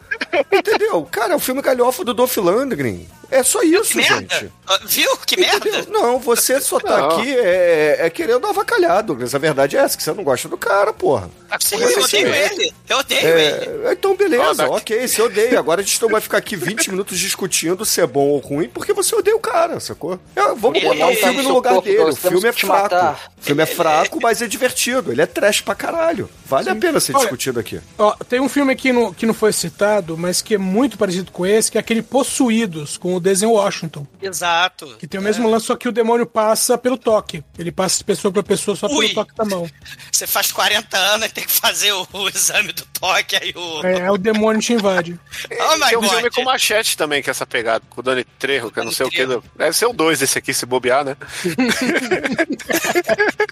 entendeu? 0.53 1.09
Cara, 1.11 1.33
é 1.33 1.37
o 1.37 1.41
filme 1.41 1.63
galhofa 1.63 2.05
do 2.05 2.15
Dolph 2.15 2.37
Lundgren. 2.37 3.07
É 3.31 3.43
só 3.43 3.63
isso, 3.63 3.91
Que 3.93 3.97
merda! 3.99 4.35
gente. 4.39 4.53
Ah, 4.67 4.81
Viu? 4.87 5.17
Que 5.19 5.39
merda! 5.41 5.87
Não, 5.91 6.19
você 6.19 6.61
só 6.61 6.79
tá 6.81 6.99
Não. 6.99 7.11
aqui 7.11 7.35
é, 7.37 7.97
é 8.01 8.11
querendo 8.11 8.47
avacalhar, 8.47 9.03
Douglas. 9.03 9.35
A 9.35 9.39
verdade 9.39 9.77
é 9.77 9.81
essa, 9.81 9.97
que 9.97 10.03
você 10.03 10.13
não 10.13 10.25
gosta 10.25 10.49
do 10.49 10.57
cara, 10.57 10.93
porra. 10.93 11.31
Sim, 11.61 11.77
Mas 11.79 11.97
eu 11.97 12.05
assim, 12.05 12.19
odeio 12.25 12.35
é- 12.35 12.47
ele. 12.53 12.75
Eu 12.89 12.99
odeio 12.99 13.29
ele. 13.29 13.87
É, 13.89 13.93
então 13.93 14.15
beleza, 14.17 14.69
ok, 14.69 15.07
você 15.09 15.23
odeia. 15.23 15.59
Agora 15.59 15.81
a 15.81 15.85
gente 15.85 16.01
não 16.03 16.09
vai 16.11 16.21
ficar 16.21 16.39
aqui 16.39 16.57
20 16.57 16.89
minutos 16.91 17.19
discutindo 17.19 17.85
se 17.85 18.01
é 18.01 18.07
bom 18.07 18.29
ou 18.29 18.39
ruim, 18.39 18.69
porque 18.69 18.93
você 18.93 19.15
odeia 19.15 19.37
o 19.37 19.41
cara, 19.41 19.81
sacou? 19.81 20.19
É, 20.37 20.43
vamos 20.55 20.79
Ele- 20.79 20.89
botar 20.89 21.07
o 21.07 21.11
ele- 21.11 21.17
filme 21.21 21.43
no 21.43 21.55
lugar 21.55 21.73
corpo, 21.75 21.89
dele. 21.89 22.03
O 22.03 22.17
filme 22.17 22.49
é 22.49 22.53
fraco. 22.53 23.21
O 23.39 23.43
filme 23.43 23.63
é 23.63 23.67
fraco, 23.67 24.19
mas 24.23 24.43
é 24.43 24.47
divertido. 24.47 25.11
Ele 25.13 25.23
é 25.23 25.27
trash 25.27 25.61
pra 25.63 25.75
caralho. 25.75 26.29
Vale 26.45 26.69
a 26.71 26.75
pena 26.75 26.99
ser 27.01 27.13
Olha, 27.15 27.21
discutido 27.23 27.61
aqui. 27.61 27.81
Ó, 27.99 28.13
tem 28.29 28.41
um 28.41 28.49
filme 28.49 28.73
aqui 28.73 28.93
no, 28.93 29.15
que 29.15 29.25
não 29.27 29.35
foi 29.35 29.53
citado, 29.53 30.17
mas 30.19 30.43
que 30.43 30.55
é 30.55 30.59
muito 30.59 30.99
parecido 30.99 31.31
com 31.31 31.47
esse, 31.47 31.71
que 31.71 31.79
é 31.79 31.81
aquele 31.81 32.03
Possuídos, 32.03 32.97
com 32.99 33.18
o 33.19 33.21
Denzel 33.21 33.53
Washington. 33.53 34.07
Exato. 34.23 34.97
Que 34.99 35.07
tem 35.07 35.21
o 35.21 35.23
mesmo 35.23 35.47
lance, 35.49 35.67
só 35.67 35.77
que 35.77 35.89
o 35.89 35.93
demônio 35.93 36.25
passa 36.27 36.79
pelo 36.79 36.97
toque. 36.97 37.45
Ele 37.59 37.71
passa 37.71 37.99
de 37.99 38.05
pessoa 38.05 38.33
pra 38.33 38.43
pessoa 38.43 38.75
só 38.77 38.87
Ui. 38.87 39.09
pelo 39.09 39.15
toque 39.15 39.35
da 39.37 39.45
mão. 39.45 39.69
Você 40.11 40.27
faz 40.27 40.51
40 40.53 40.97
anos 40.97 41.27
e 41.27 41.31
tem 41.31 41.45
que 41.45 41.53
fazer 41.53 41.93
o, 41.93 42.07
o 42.13 42.29
exame 42.29 42.73
do 42.73 42.85
toque, 42.87 43.37
aí 43.37 43.53
o. 43.55 43.87
É, 43.87 44.11
o 44.11 44.17
demônio 44.17 44.61
te 44.61 44.73
invade. 44.73 45.19
Oh 45.61 45.77
my 45.77 45.89
Tem 45.89 45.99
um 45.99 46.03
God. 46.03 46.11
filme 46.11 46.31
com 46.31 46.45
Machete 46.45 46.97
também, 46.97 47.21
que 47.23 47.29
é 47.31 47.33
essa 47.33 47.47
pegada, 47.47 47.85
com 47.91 48.01
o 48.01 48.05
Dani 48.05 48.25
Trejo, 48.39 48.71
que 48.71 48.79
eu 48.81 48.85
não 48.85 48.93
sei 48.93 49.07
o 49.07 49.11
que. 49.11 49.25
Trejo. 49.25 49.43
Deve 49.57 49.77
ser 49.77 49.87
o 49.87 49.93
dois 49.93 50.19
desse 50.21 50.39
aqui, 50.39 50.55
se 50.55 50.65
bobear, 50.67 51.05
né? 51.05 51.17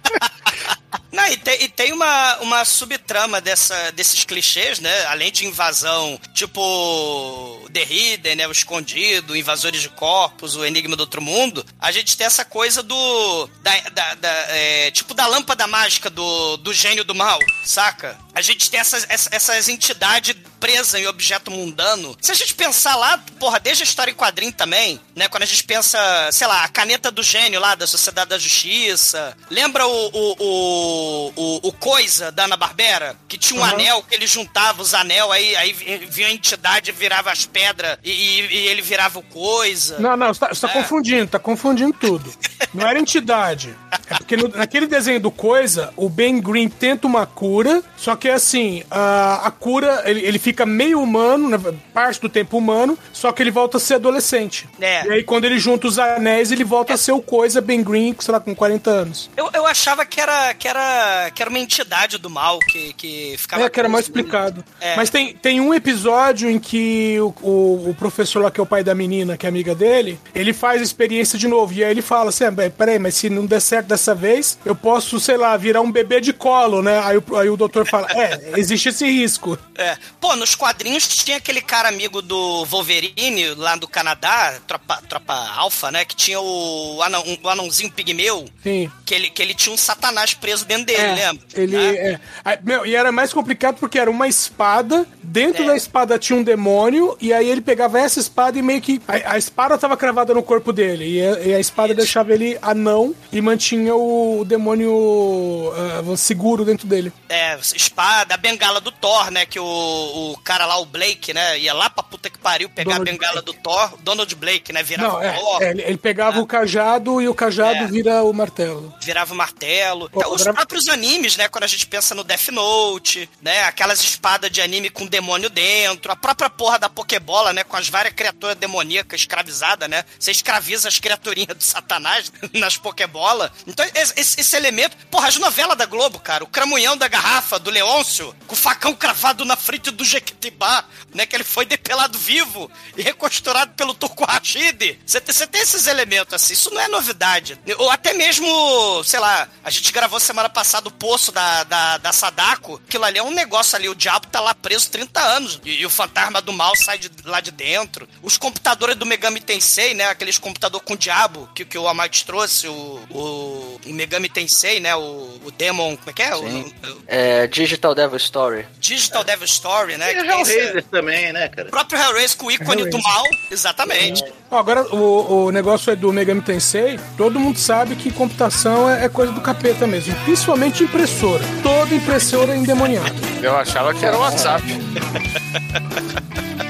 Não, 1.27 1.33
e 1.33 1.37
tem, 1.37 1.63
e 1.65 1.69
tem 1.69 1.93
uma, 1.93 2.37
uma 2.39 2.65
subtrama 2.65 3.41
dessa, 3.41 3.91
desses 3.91 4.25
clichês, 4.25 4.79
né? 4.79 5.07
Além 5.07 5.33
de 5.33 5.45
invasão, 5.45 6.21
tipo 6.33 7.69
The 7.73 7.83
Hidden, 7.83 8.37
né? 8.37 8.47
O 8.47 8.53
Escondido, 8.53 9.37
Invasores 9.37 9.83
de 9.83 9.89
Corpos, 9.89 10.55
o 10.55 10.65
Enigma 10.65 10.95
do 10.95 11.01
Outro 11.01 11.21
Mundo. 11.21 11.67
A 11.81 11.91
gente 11.91 12.17
tem 12.17 12.27
essa 12.27 12.45
coisa 12.45 12.81
do. 12.81 13.49
Da, 13.61 13.77
da, 13.91 14.15
da, 14.15 14.29
é, 14.51 14.91
tipo 14.93 15.15
da 15.15 15.27
lâmpada 15.27 15.67
mágica 15.67 16.09
do, 16.09 16.59
do 16.59 16.73
gênio 16.73 17.03
do 17.03 17.15
mal, 17.15 17.41
saca? 17.65 18.17
A 18.33 18.41
gente 18.41 18.71
tem 18.71 18.79
essas, 18.79 19.05
essas 19.09 19.69
entidades 19.69 20.37
presas 20.61 20.95
em 21.01 21.07
objeto 21.07 21.51
mundano. 21.51 22.17
Se 22.21 22.33
a 22.33 22.35
gente 22.35 22.55
pensar 22.55 22.97
lá, 22.97 23.19
porra, 23.39 23.61
desde 23.61 23.83
a 23.83 23.87
história 23.87 24.11
em 24.11 24.15
quadrinho 24.15 24.53
também, 24.53 25.01
né? 25.15 25.29
Quando 25.29 25.43
a 25.43 25.47
gente 25.47 25.65
pensa, 25.65 25.99
sei 26.33 26.47
lá, 26.47 26.65
a 26.65 26.69
caneta 26.69 27.11
do 27.11 27.23
gênio 27.23 27.61
lá 27.61 27.75
da 27.75 27.87
Sociedade 27.87 28.31
da 28.31 28.39
Justiça. 28.39 29.37
Lembra 29.51 29.87
o, 29.87 30.07
o, 30.13 30.37
o, 30.39 31.33
o, 31.37 31.69
o 31.69 31.73
Coisa 31.73 32.31
da 32.33 32.45
Ana 32.45 32.57
Barbera? 32.57 33.17
Que 33.29 33.39
tinha 33.39 33.61
um 33.61 33.65
Uhum. 33.65 33.71
anel 33.71 34.03
que 34.03 34.15
ele 34.15 34.27
juntava 34.27 34.83
os 34.83 34.93
anel, 34.95 35.33
aí, 35.33 35.57
aí 35.57 35.73
vinha 35.73 36.29
a 36.29 36.33
entidade, 36.33 36.93
virava 36.93 37.31
as 37.33 37.47
pedras 37.47 37.99
e, 38.05 38.11
e- 38.11 38.47
e 38.47 38.69
ele 38.69 38.83
virava 38.83 39.19
o 39.19 39.23
Coisa. 39.23 39.99
Não, 39.99 40.17
não, 40.17 40.29
você 40.33 40.41
tá, 40.41 40.49
você 40.49 40.61
tá 40.67 40.71
É. 40.71 40.73
confundindo, 40.83 41.27
tá 41.31 41.39
confundindo 41.39 41.93
tudo. 41.93 42.33
Não 42.75 42.87
era 42.87 42.99
entidade. 42.99 43.75
É 44.11 44.15
porque 44.17 44.37
no- 44.37 44.49
naquele 44.49 44.87
desenho 44.87 45.21
do 45.21 45.31
Coisa, 45.31 45.93
o 45.97 46.09
Ben 46.09 46.41
Green 46.41 46.69
tenta 46.69 47.07
uma 47.07 47.27
cura, 47.27 47.83
só 47.97 48.15
que 48.17 48.29
assim, 48.29 48.83
a, 48.91 49.47
a 49.47 49.51
cura, 49.51 50.03
ele, 50.07 50.21
ele 50.21 50.39
fica 50.47 50.65
meio 50.65 51.01
humano, 51.03 51.49
né, 51.49 51.59
parte 51.93 52.21
do 52.21 52.29
tempo 52.29 52.57
humano, 52.57 52.97
só 53.13 53.33
que 53.33 53.43
ele 53.43 53.51
volta 53.51 53.79
a 53.79 53.81
ser 53.81 53.95
adolescente. 53.95 54.69
É. 54.81 55.05
E 55.05 55.11
aí 55.11 55.25
quando 55.25 55.45
ele 55.45 55.59
junta 55.59 55.89
os 55.89 55.99
anéis, 55.99 56.53
ele 56.53 56.63
volta 56.63 56.95
a 56.95 56.97
ser 56.97 57.11
o 57.11 57.21
Coisa 57.21 57.61
Ben 57.61 57.83
Green, 57.83 58.15
sei 58.21 58.31
lá, 58.33 58.39
com 58.39 58.55
40 58.55 58.89
anos. 58.91 59.29
Eu, 59.37 59.51
eu 59.53 59.67
achava 59.67 60.07
que 60.07 60.21
era, 60.21 60.55
que, 60.55 60.69
era, 60.69 61.31
que 61.35 61.43
era 61.43 61.51
uma 61.51 61.59
entidade 61.59 62.17
do 62.19 62.31
mal 62.31 62.61
que, 62.61 62.93
que 62.93 63.35
ficava. 63.39 63.65
É, 63.65 63.69
que 63.69 63.81
era 63.81 63.89
mal 63.89 63.99
os- 63.99 64.07
explicado. 64.07 64.65
É. 64.81 64.95
Mas 64.95 65.11
tem, 65.11 65.35
tem 65.35 65.61
um 65.61 65.75
episódio 65.75 66.49
em 66.49 66.61
que 66.61 67.19
o, 67.21 67.35
o, 67.43 67.91
o 67.91 67.95
professor 67.99 68.41
lá, 68.45 68.51
que 68.53 68.61
é 68.61 68.63
o 68.63 68.67
pai 68.67 68.85
da 68.85 68.95
menina, 68.95 69.37
que 69.37 69.47
é 69.47 69.49
amiga 69.49 69.75
dele, 69.75 70.17
ele 70.33 70.53
faz 70.53 70.81
a 70.81 70.85
experiência 70.85 71.37
de 71.37 71.49
novo. 71.49 71.73
E 71.73 71.83
aí 71.83 71.91
ele 71.91 72.03
fala 72.03 72.29
assim: 72.29 72.45
ah, 72.45 72.53
peraí, 72.71 73.01
mas 73.01 73.17
se 73.17 73.29
não 73.29 73.47
der 73.47 73.61
certo 73.61 73.87
dessa 73.89 74.15
vez, 74.15 74.59
eu 74.65 74.77
posso, 74.77 75.19
sei 75.19 75.37
lá, 75.37 75.57
virar 75.57 75.81
um 75.81 75.91
bebê 75.91 76.21
de 76.21 76.33
colo, 76.33 76.83
né? 76.83 77.01
Aí, 77.03 77.17
o- 77.19 77.37
aí 77.37 77.49
o 77.51 77.57
doutor 77.57 77.85
fala: 77.85 78.07
é, 78.13 78.53
existe 78.61 78.91
esse 78.91 79.07
risco. 79.11 79.59
É. 79.75 79.97
Pô, 80.21 80.36
nos 80.37 80.55
quadrinhos 80.55 81.09
tinha 81.09 81.39
aquele 81.39 81.61
cara 81.61 81.89
amigo 81.89 82.21
do 82.23 82.65
Wolverine, 82.67 83.55
lá 83.55 83.77
do 83.77 83.89
Canadá, 83.89 84.59
tropa, 84.67 85.03
tropa 85.09 85.35
alfa, 85.57 85.91
né? 85.91 86.05
Que 86.05 86.15
tinha 86.15 86.41
o, 86.41 87.03
anão, 87.03 87.23
um- 87.27 87.39
o 87.43 87.49
anãozinho 87.49 87.91
pigmeu, 87.91 88.47
Sim. 88.63 88.91
que 89.05 89.15
ele, 89.15 89.31
que 89.31 89.43
ele 89.43 89.55
tinha 89.55 89.75
um 89.75 89.79
satanás 89.79 90.35
preso 90.35 90.65
dentro 90.65 90.87
dele, 90.87 91.01
É, 91.01 91.15
lembra? 91.15 91.47
Ele 91.55 91.77
Né? 91.77 92.21
é. 92.45 92.59
Meu, 92.63 92.87
e 92.87 92.95
era 92.95 93.11
mais 93.11 93.33
complicado 93.33 93.77
porque 93.79 93.99
era 93.99 94.11
uma 94.11 94.29
espada, 94.29 95.07
dentro 95.23 95.63
É. 95.65 95.67
da 95.67 95.77
espada 95.77 96.19
tinha 96.19 96.39
um 96.39 96.43
demônio, 96.43 97.17
e 97.21 97.33
aí 97.33 97.49
ele 97.49 97.61
pegava 97.61 97.99
essa 97.99 98.21
espada 98.21 98.59
e 98.59 98.63
meio 98.63 98.81
que. 98.81 99.01
A, 99.09 99.33
a 99.35 99.39
espada 99.39 99.77
tava 99.79 99.97
cravada 99.97 100.33
no 100.35 100.43
corpo 100.43 100.73
dele, 100.73 101.05
e 101.19 101.23
a, 101.23 101.41
e 101.41 101.55
a 101.55 101.61
espada 101.61 101.95
deixava 101.95 102.33
ele 102.33 102.59
anão 102.63 103.15
e 103.33 103.41
mantinha 103.41 103.95
o, 103.95 104.45
demônio 104.45 105.73
ah, 105.77 106.17
seguro 106.17 106.65
dentro 106.65 106.87
dele. 106.87 107.13
É, 107.29 107.59
espada, 107.75 108.35
a 108.35 108.37
bengala 108.37 108.81
do 108.81 108.91
Thor, 108.93 109.31
né? 109.31 109.47
Que 109.47 109.59
o, 109.59 109.65
o 109.65 110.26
cara 110.39 110.65
lá, 110.65 110.79
o 110.79 110.87
Blake, 110.87 111.35
né? 111.35 111.59
Ia 111.59 111.75
lá 111.75 111.91
pra 111.91 112.03
puta 112.03 112.31
que 112.31 112.39
pariu 112.39 112.69
pegar 112.71 112.93
Donald 112.93 113.11
a 113.11 113.13
bengala 113.13 113.43
do 113.43 113.53
Thor, 113.53 113.97
Donald 114.01 114.35
Blake, 114.35 114.73
né? 114.73 114.83
Virava 114.83 115.13
Não, 115.15 115.23
é, 115.23 115.37
o 115.37 115.41
Thor, 115.41 115.63
é, 115.63 115.71
ele, 115.71 115.97
pegava 115.99 116.41
o 116.41 116.47
cajado 116.47 117.21
e 117.21 117.29
o 117.29 117.35
cajado 117.35 117.81
É. 117.85 117.87
vira 117.87 118.23
o 118.23 118.33
martelo. 118.33 118.95
virava 119.03 119.35
o 119.35 119.37
martelo. 119.37 120.09
Pô, 120.11 120.21
Então, 120.21 120.33
os 120.35 120.41
agora- 120.43 120.55
próprios 120.57 120.89
animes, 120.89 121.37
né? 121.37 121.49
Quando 121.49 121.65
a 121.65 121.69
gente 121.69 121.87
pensa 121.87 122.15
no 122.15 122.25
Death 122.25 122.49
Note, 122.49 123.29
né? 123.43 123.65
Aquelas 123.65 124.01
espadas 124.03 124.51
de 124.51 124.61
anime 124.63 124.91
com 124.91 125.07
demônio 125.07 125.51
dentro, 125.51 126.11
a 126.11 126.17
própria 126.17 126.49
porra 126.49 126.79
da 126.79 126.89
Pokébola, 126.89 127.53
né? 127.53 127.65
Com 127.65 127.77
as 127.77 127.89
várias 127.89 128.15
criaturas 128.15 128.57
demoníacas 128.57 129.21
escravizadas, 129.21 129.89
né? 129.89 130.05
Você 130.19 130.31
escraviza 130.31 130.89
as 130.89 130.99
criaturinhas 130.99 131.57
do 131.57 131.63
satanás 131.65 132.33
nas 132.55 132.77
Pokébola. 132.77 133.53
Então, 133.67 133.85
esse, 133.95 134.15
esse- 134.21 134.41
esse 134.41 134.57
elemento. 134.57 134.97
Porra, 135.11 135.29
as 135.29 135.37
novelas 135.39 135.77
da 135.77 135.87
Globo, 135.87 136.19
cara. 136.21 136.45
O 136.45 136.47
cramunhão 136.47 136.97
da 136.97 137.09
garrafa 137.09 137.59
do 137.59 137.71
Leôncio, 137.71 138.35
com 138.47 138.55
o 138.55 138.59
facão 138.59 138.95
cravado 138.95 139.45
na 139.45 139.57
frente 139.57 139.91
do 139.91 140.05
Jequitibá, 140.17 140.85
né? 141.15 141.27
Que 141.27 141.37
ele 141.37 141.45
foi 141.45 141.65
depelado 141.65 142.19
vivo 142.19 142.71
e 142.97 143.03
recosturado 143.03 143.73
pelo 143.75 143.95
Turco 143.95 144.25
Rashid. 144.25 144.99
Você 145.05 145.21
tem, 145.21 145.35
você 145.35 145.47
tem 145.47 145.61
esses 145.61 145.87
elementos 145.87 146.35
assim. 146.35 146.55
Isso 146.55 146.71
não 146.73 146.81
é 146.81 146.89
novidade. 146.89 147.59
Ou 147.79 147.91
até 147.91 148.13
mesmo, 148.15 149.03
sei 149.05 149.21
lá, 149.21 149.49
a 149.63 149.71
gente 149.71 149.93
gravou 149.93 150.19
semana 150.19 150.49
passada 150.49 150.89
o 150.89 150.93
poço 150.93 151.31
da, 151.33 151.65
da, 151.65 151.99
da 151.99 152.13
Sadako. 152.13 152.81
Aquilo 152.87 153.05
ali 153.05 153.19
é 153.19 153.23
um 153.23 153.31
negócio 153.31 153.77
ali. 153.77 153.89
O 153.89 153.95
diabo 153.95 154.27
tá 154.29 154.41
lá 154.41 154.55
preso 154.55 154.91
30 154.91 155.21
anos. 155.21 155.61
E, 155.65 155.81
e 155.81 155.87
o 155.87 155.91
fantasma 155.91 156.41
do 156.41 156.53
mal 156.53 156.75
sai 156.77 156.99
de 156.99 157.11
lá 157.25 157.41
de 157.41 157.51
dentro. 157.51 158.09
Os 158.23 158.37
computadores 158.39 158.97
do 158.97 159.07
Megami 159.07 159.41
Tensei, 159.41 159.95
né? 159.95 160.07
Aqueles 160.07 160.39
computador 160.39 160.81
com 160.81 160.97
diabo 160.97 161.49
que, 161.55 161.65
que 161.65 161.79
o 161.79 161.89
Amate 161.89 162.25
trouxe, 162.25 162.69
o, 162.69 162.73
o, 163.11 163.81
o 163.87 163.93
Megami 163.93 164.29
Tensei, 164.29 164.81
né? 164.81 164.95
O, 164.97 165.41
o 165.45 165.51
Demon. 165.51 165.97
Como 165.97 166.11
é 166.11 166.13
que 166.13 166.23
é? 166.23 166.35
O, 166.35 166.45
o 166.45 166.73
É, 167.07 167.47
Digital 167.47 167.95
Devil 167.95 168.17
Story. 168.17 168.67
Digital 168.79 169.25
Devil 169.25 169.45
Story, 169.47 169.97
né? 169.97 170.06
E 170.13 170.19
o 170.19 170.23
tem 170.27 170.41
esse- 170.43 170.53
Hellraiser 170.53 170.85
também, 170.85 171.33
né, 171.33 171.49
cara? 171.49 171.69
o 171.69 171.71
próprio 171.71 172.01
Hellraiser 172.01 172.37
com 172.37 172.47
o 172.47 172.51
ícone 172.51 172.83
do 172.85 172.97
Hellraiser. 172.97 173.03
mal. 173.03 173.25
Exatamente. 173.51 174.25
Ó, 174.51 174.59
agora, 174.59 174.83
o, 174.95 175.47
o 175.47 175.51
negócio 175.51 175.91
é 175.93 175.97
do 175.97 176.13
Megami 176.13 176.41
Tensei, 176.41 176.99
todo 177.17 177.39
mundo 177.41 177.59
sabe 177.59 177.97
que 177.97 178.11
computação 178.13 178.89
é, 178.89 179.05
é 179.05 179.09
coisa 179.09 179.33
do 179.33 179.41
capeta 179.41 179.87
mesmo. 179.87 180.15
Principalmente 180.25 180.85
impressora. 180.85 181.43
Toda 181.63 181.95
impressora 181.95 182.53
é 182.53 182.57
endemoniada. 182.57 183.15
Eu 183.43 183.57
achava 183.57 183.93
que 183.95 184.05
era 184.05 184.17
o 184.17 184.21
WhatsApp. 184.21 184.63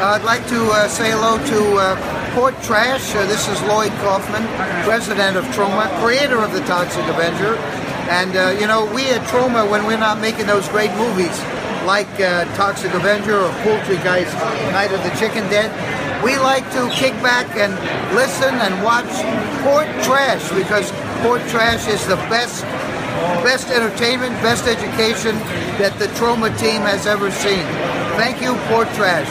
I'd 0.00 0.24
like 0.24 0.46
to 0.48 0.60
uh, 0.72 0.88
say 0.88 1.10
hello 1.10 1.36
to 1.36 1.60
uh, 1.76 2.34
Port 2.34 2.54
Trash. 2.62 3.14
Uh, 3.14 3.26
this 3.26 3.46
is 3.48 3.60
Lloyd 3.62 3.92
Kaufman, 4.00 4.42
president 4.84 5.36
of 5.36 5.44
Troma, 5.52 5.86
creator 6.00 6.40
of 6.40 6.52
the 6.52 6.60
Toxic 6.64 7.04
Avenger. 7.06 7.56
And, 8.08 8.34
uh, 8.34 8.56
you 8.58 8.66
know, 8.66 8.88
we 8.94 9.10
at 9.10 9.20
Troma, 9.28 9.68
when 9.70 9.84
we're 9.86 10.00
not 10.00 10.18
making 10.18 10.46
those 10.46 10.66
great 10.68 10.90
movies 10.96 11.38
like 11.84 12.08
uh, 12.20 12.44
Toxic 12.56 12.94
Avenger 12.94 13.36
or 13.36 13.52
Poultry 13.62 13.96
Guys 14.00 14.32
Night 14.72 14.92
of 14.92 15.02
the 15.04 15.12
Chicken 15.20 15.44
Dead, 15.52 15.68
we 16.24 16.38
like 16.38 16.64
to 16.72 16.88
kick 16.90 17.12
back 17.22 17.46
and 17.56 17.72
listen 18.16 18.54
and 18.64 18.82
watch 18.82 19.10
Port 19.62 19.86
Trash 20.02 20.48
because 20.56 20.90
Port 21.20 21.42
Trash 21.48 21.86
is 21.86 22.04
the 22.06 22.16
best 22.32 22.64
best 23.44 23.68
entertainment, 23.68 24.32
best 24.42 24.66
education 24.66 25.36
that 25.78 25.94
the 25.98 26.06
Troma 26.18 26.50
team 26.58 26.82
has 26.82 27.06
ever 27.06 27.30
seen. 27.30 27.64
Thank 28.16 28.42
you, 28.42 28.54
Port 28.66 28.88
Trash. 28.94 29.28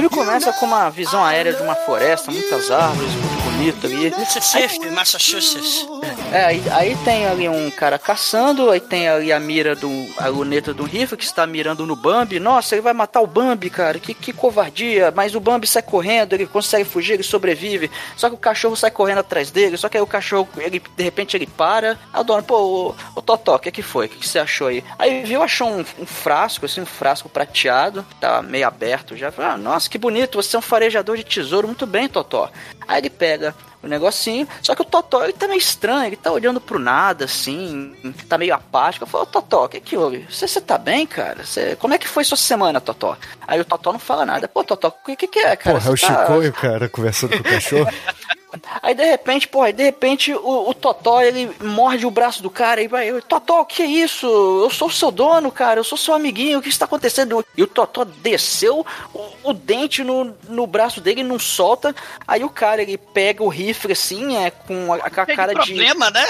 Filme 0.00 0.08
começa 0.08 0.50
com 0.54 0.64
uma 0.64 0.88
visão 0.88 1.22
aérea 1.22 1.52
de 1.52 1.62
uma 1.62 1.74
floresta, 1.74 2.30
muitas 2.30 2.70
árvores, 2.70 3.12
bonito 3.60 3.86
ali. 3.86 4.10
Mississippi, 4.18 4.90
Massachusetts. 4.90 5.86
É, 6.32 6.44
aí, 6.44 6.62
aí 6.70 6.96
tem 7.04 7.26
ali 7.26 7.48
um 7.48 7.70
cara 7.70 7.98
caçando, 7.98 8.70
aí 8.70 8.80
tem 8.80 9.08
ali 9.08 9.32
a 9.32 9.38
mira 9.38 9.74
do. 9.74 9.90
a 10.16 10.28
luneta 10.28 10.72
do 10.72 10.84
rifle 10.84 11.16
que 11.16 11.24
está 11.24 11.46
mirando 11.46 11.84
no 11.84 11.94
Bambi. 11.94 12.40
Nossa, 12.40 12.74
ele 12.74 12.82
vai 12.82 12.92
matar 12.92 13.20
o 13.20 13.26
Bambi, 13.26 13.68
cara. 13.68 13.98
Que, 13.98 14.14
que 14.14 14.32
covardia. 14.32 15.12
Mas 15.14 15.34
o 15.34 15.40
Bambi 15.40 15.66
sai 15.66 15.82
correndo, 15.82 16.32
ele 16.32 16.46
consegue 16.46 16.84
fugir, 16.84 17.14
ele 17.14 17.22
sobrevive. 17.22 17.90
Só 18.16 18.28
que 18.28 18.34
o 18.34 18.38
cachorro 18.38 18.76
sai 18.76 18.90
correndo 18.90 19.18
atrás 19.18 19.50
dele. 19.50 19.76
Só 19.76 19.88
que 19.88 19.96
aí 19.96 20.02
o 20.02 20.06
cachorro, 20.06 20.48
ele, 20.56 20.80
de 20.96 21.02
repente, 21.02 21.36
ele 21.36 21.46
para. 21.46 21.98
Aí 22.12 22.20
o 22.20 22.24
dono, 22.24 22.42
pô, 22.42 22.56
ô, 22.56 22.94
ô 23.14 23.22
Totó, 23.22 23.56
o 23.56 23.58
que, 23.58 23.70
que 23.70 23.82
foi? 23.82 24.06
O 24.06 24.08
que, 24.08 24.18
que 24.18 24.28
você 24.28 24.38
achou 24.38 24.68
aí? 24.68 24.82
Aí 24.98 25.22
viu, 25.24 25.42
achou 25.42 25.68
um, 25.68 25.84
um 25.98 26.06
frasco, 26.06 26.64
assim, 26.64 26.80
um 26.80 26.86
frasco 26.86 27.28
prateado. 27.28 28.06
Tava 28.20 28.42
meio 28.42 28.66
aberto 28.66 29.16
já. 29.16 29.30
Falei, 29.30 29.50
ah, 29.50 29.58
nossa, 29.58 29.90
que 29.90 29.98
bonito, 29.98 30.40
você 30.40 30.56
é 30.56 30.58
um 30.58 30.62
farejador 30.62 31.16
de 31.16 31.24
tesouro. 31.24 31.66
Muito 31.66 31.86
bem, 31.86 32.08
Totó. 32.08 32.50
Aí 32.86 33.00
ele 33.00 33.10
pega 33.10 33.49
o 33.82 33.86
negocinho. 33.88 34.46
Só 34.62 34.74
que 34.74 34.82
o 34.82 34.84
Totó, 34.84 35.24
ele 35.24 35.32
tá 35.32 35.46
meio 35.48 35.58
estranho, 35.58 36.06
ele 36.06 36.16
tá 36.16 36.30
olhando 36.30 36.60
pro 36.60 36.78
nada, 36.78 37.24
assim, 37.24 37.94
tá 38.28 38.36
meio 38.36 38.54
apático. 38.54 39.04
Eu 39.04 39.08
falo, 39.08 39.26
Totó, 39.26 39.64
o 39.64 39.68
que 39.68 39.80
que 39.80 39.96
houve? 39.96 40.26
Você, 40.30 40.46
você 40.46 40.60
tá 40.60 40.76
bem, 40.78 41.06
cara? 41.06 41.44
Você, 41.44 41.76
como 41.76 41.94
é 41.94 41.98
que 41.98 42.08
foi 42.08 42.24
sua 42.24 42.36
semana, 42.36 42.80
Totó? 42.80 43.16
Aí 43.46 43.60
o 43.60 43.64
Totó 43.64 43.92
não 43.92 43.98
fala 43.98 44.24
nada. 44.26 44.48
Pô, 44.48 44.62
Totó, 44.64 44.88
o 44.88 45.16
que 45.16 45.26
que, 45.26 45.38
é, 45.40 45.56
cara? 45.56 45.78
Porra, 45.78 45.90
é 45.90 45.94
o 45.94 45.98
tá- 45.98 46.20
Chicoio, 46.26 46.52
cara, 46.52 46.88
conversando 46.88 47.30
com 47.32 47.38
o 47.40 47.52
cachorro. 47.52 47.90
Aí 48.82 48.94
de 48.94 49.04
repente, 49.04 49.46
porra, 49.48 49.66
aí 49.66 49.72
de 49.72 49.82
repente 49.82 50.32
o, 50.34 50.68
o 50.70 50.74
Totó 50.74 51.20
ele 51.22 51.50
morde 51.62 52.06
o 52.06 52.10
braço 52.10 52.42
do 52.42 52.50
cara 52.50 52.82
e 52.82 52.88
vai, 52.88 53.20
Totó, 53.22 53.60
o 53.60 53.64
que 53.64 53.82
é 53.82 53.86
isso? 53.86 54.26
Eu 54.26 54.70
sou 54.70 54.90
seu 54.90 55.10
dono, 55.10 55.50
cara, 55.52 55.80
eu 55.80 55.84
sou 55.84 55.96
seu 55.96 56.14
amiguinho, 56.14 56.58
o 56.58 56.62
que 56.62 56.68
está 56.68 56.84
acontecendo? 56.84 57.44
E 57.56 57.62
o 57.62 57.66
Totó 57.66 58.04
desceu 58.04 58.84
o, 59.14 59.28
o 59.44 59.52
dente 59.52 60.02
no, 60.02 60.36
no 60.48 60.66
braço 60.66 61.00
dele, 61.00 61.22
não 61.22 61.38
solta. 61.38 61.94
Aí 62.26 62.42
o 62.44 62.48
cara 62.50 62.82
ele 62.82 62.98
pega 62.98 63.42
o 63.42 63.48
rifle 63.48 63.92
assim, 63.92 64.36
é 64.36 64.50
com 64.50 64.92
a, 64.92 64.96
a 64.96 65.10
cara 65.10 65.52
de. 65.54 65.72
problema, 65.74 66.10
né? 66.10 66.24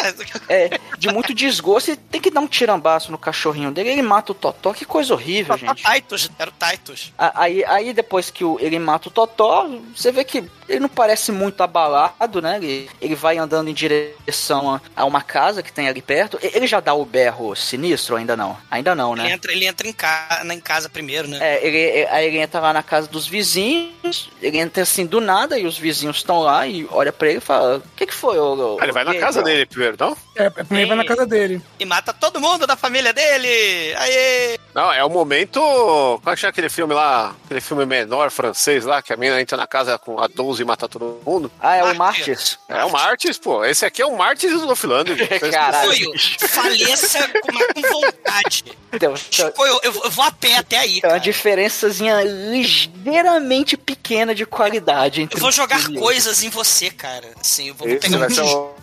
É, 0.49 0.79
de 0.99 1.09
muito 1.09 1.33
desgosto 1.35 1.91
e 1.93 1.97
tem 1.97 2.21
que 2.21 2.31
dar 2.31 2.41
um 2.41 2.47
tirambaço 2.47 3.11
no 3.11 3.19
cachorrinho 3.19 3.71
dele. 3.71 3.91
Ele 3.91 4.03
mata 4.03 4.33
o 4.33 4.35
Totó, 4.35 4.73
que 4.73 4.85
coisa 4.85 5.15
horrível, 5.15 5.59
Totó 5.59 5.75
gente. 5.75 5.83
Titus, 5.95 6.31
era 6.39 6.51
o 6.51 6.53
Titus. 6.71 7.13
Aí, 7.19 7.65
aí 7.65 7.93
depois 7.93 8.31
que 8.31 8.45
o- 8.45 8.59
ele 8.61 8.79
mata 8.79 9.09
o 9.09 9.11
Totó, 9.11 9.69
você 9.95 10.13
vê 10.13 10.25
que 10.25 10.45
ele 10.69 10.81
não 10.81 10.89
parece 10.89 11.33
muito 11.33 11.61
abalado, 11.63 12.10
né? 12.41 12.57
Ele, 12.57 12.91
ele 13.01 13.15
vai 13.15 13.39
andando 13.39 13.69
em 13.69 13.75
direção 13.75 14.75
a, 14.75 14.81
a 14.97 15.05
uma 15.05 15.23
casa 15.23 15.63
que 15.63 15.73
tem 15.73 15.89
ali 15.89 16.03
perto. 16.03 16.39
E- 16.43 16.51
Ele 16.55 16.67
já 16.67 16.81
dá 16.81 16.95
o 16.95 17.05
berro 17.05 17.55
sinistro 17.55 18.17
ainda 18.17 18.37
não? 18.37 18.57
Ainda 18.71 18.95
não, 18.95 19.13
Ele 19.15 19.23
né? 19.23 19.33
entra, 19.33 19.53
ele 19.53 19.67
entra 19.67 19.87
em, 19.89 19.93
ca... 19.93 20.43
em 20.45 20.61
casa 20.61 20.89
primeiro, 20.89 21.29
né? 21.29 21.39
É, 21.41 21.67
ele, 21.67 21.79
é- 22.01 22.09
aí 22.11 22.27
ele 22.27 22.39
entra 22.39 22.61
lá 22.61 22.73
na 22.73 22.83
casa 22.83 23.09
dos 23.09 23.27
vizinhos, 23.27 24.31
ele 24.41 24.59
entra 24.59 24.83
assim 24.83 25.07
do 25.07 25.21
nada 25.21 25.59
e 25.59 25.67
os 25.67 25.79
vizinhos 25.79 26.17
estão 26.19 26.41
lá 26.41 26.67
e 26.67 26.87
olha 26.91 27.13
pra 27.13 27.29
ele 27.29 27.39
e 27.39 27.41
fala: 27.41 27.79
O 27.79 27.83
que, 27.97 28.07
que 28.07 28.15
foi, 28.15 28.39
ô, 28.39 28.55
ô, 28.75 28.79
Ah, 28.81 28.85
ele 28.85 28.93
vai 28.93 29.05
na 29.05 29.15
casa 29.15 29.41
ô?" 29.41 29.43
dele 29.43 29.67
primeiro, 29.67 29.97
não? 29.99 30.17
É, 30.37 30.49
primeiro 30.51 30.89
vai 30.89 30.97
na 30.97 31.05
casa 31.05 31.27
dele. 31.27 31.61
E 31.79 31.85
mata 31.85 32.13
todo 32.13 32.41
mundo 32.41 32.67
da 32.67 32.77
família 32.77 33.13
dele! 33.13 33.95
Aê! 33.97 34.59
Não, 34.75 34.93
é 34.93 35.05
o 35.05 35.11
momento. 35.11 35.61
Qual 36.23 36.35
é 36.43 36.47
aquele 36.47 36.69
filme 36.69 36.95
lá? 36.95 37.35
Aquele 37.45 37.61
filme 37.61 37.85
menor 37.85 38.31
francês 38.31 38.85
lá, 38.85 39.03
que 39.03 39.13
a 39.13 39.17
menina 39.17 39.41
entra 39.41 39.57
na 39.57 39.67
casa 39.67 39.99
com 39.99 40.21
a 40.21 40.27
12 40.29 40.63
e 40.63 40.65
mata 40.65 40.89
todo 40.89 41.21
mundo. 41.27 41.51
Ah, 41.61 41.77
é 41.77 41.85
o 41.85 41.97
Martins. 42.01 42.59
É 42.67 42.83
o 42.85 42.91
Martins, 42.91 43.37
pô. 43.37 43.63
Esse 43.63 43.85
aqui 43.85 44.01
é 44.01 44.07
o 44.07 44.17
Martins 44.17 44.53
do 44.53 44.65
Lofilando. 44.65 45.13
Caralho. 45.53 46.13
Faleça 46.39 47.29
com, 47.29 47.83
com 47.83 48.01
vontade. 48.01 48.65
Então, 48.91 49.15
Chicoio, 49.17 49.81
eu, 49.83 49.93
eu 50.05 50.11
vou 50.11 50.25
a 50.25 50.33
pé 50.33 50.57
até 50.57 50.79
aí. 50.79 51.01
É 51.03 51.07
uma 51.07 51.13
cara. 51.13 51.19
diferençazinha 51.19 52.23
ligeiramente 52.23 53.77
pequena 53.77 54.35
de 54.35 54.47
qualidade 54.47 55.23
entre 55.23 55.37
Eu 55.37 55.41
vou 55.43 55.53
jogar 55.53 55.87
coisas 55.93 56.43
em 56.43 56.49
você, 56.49 56.91
cara. 56.91 57.29
Assim, 57.39 57.69
eu 57.69 57.75
vou 57.75 57.87
Esse 57.87 57.99
pegar 57.99 58.25
um 58.25 58.29
tijolo. 58.29 58.75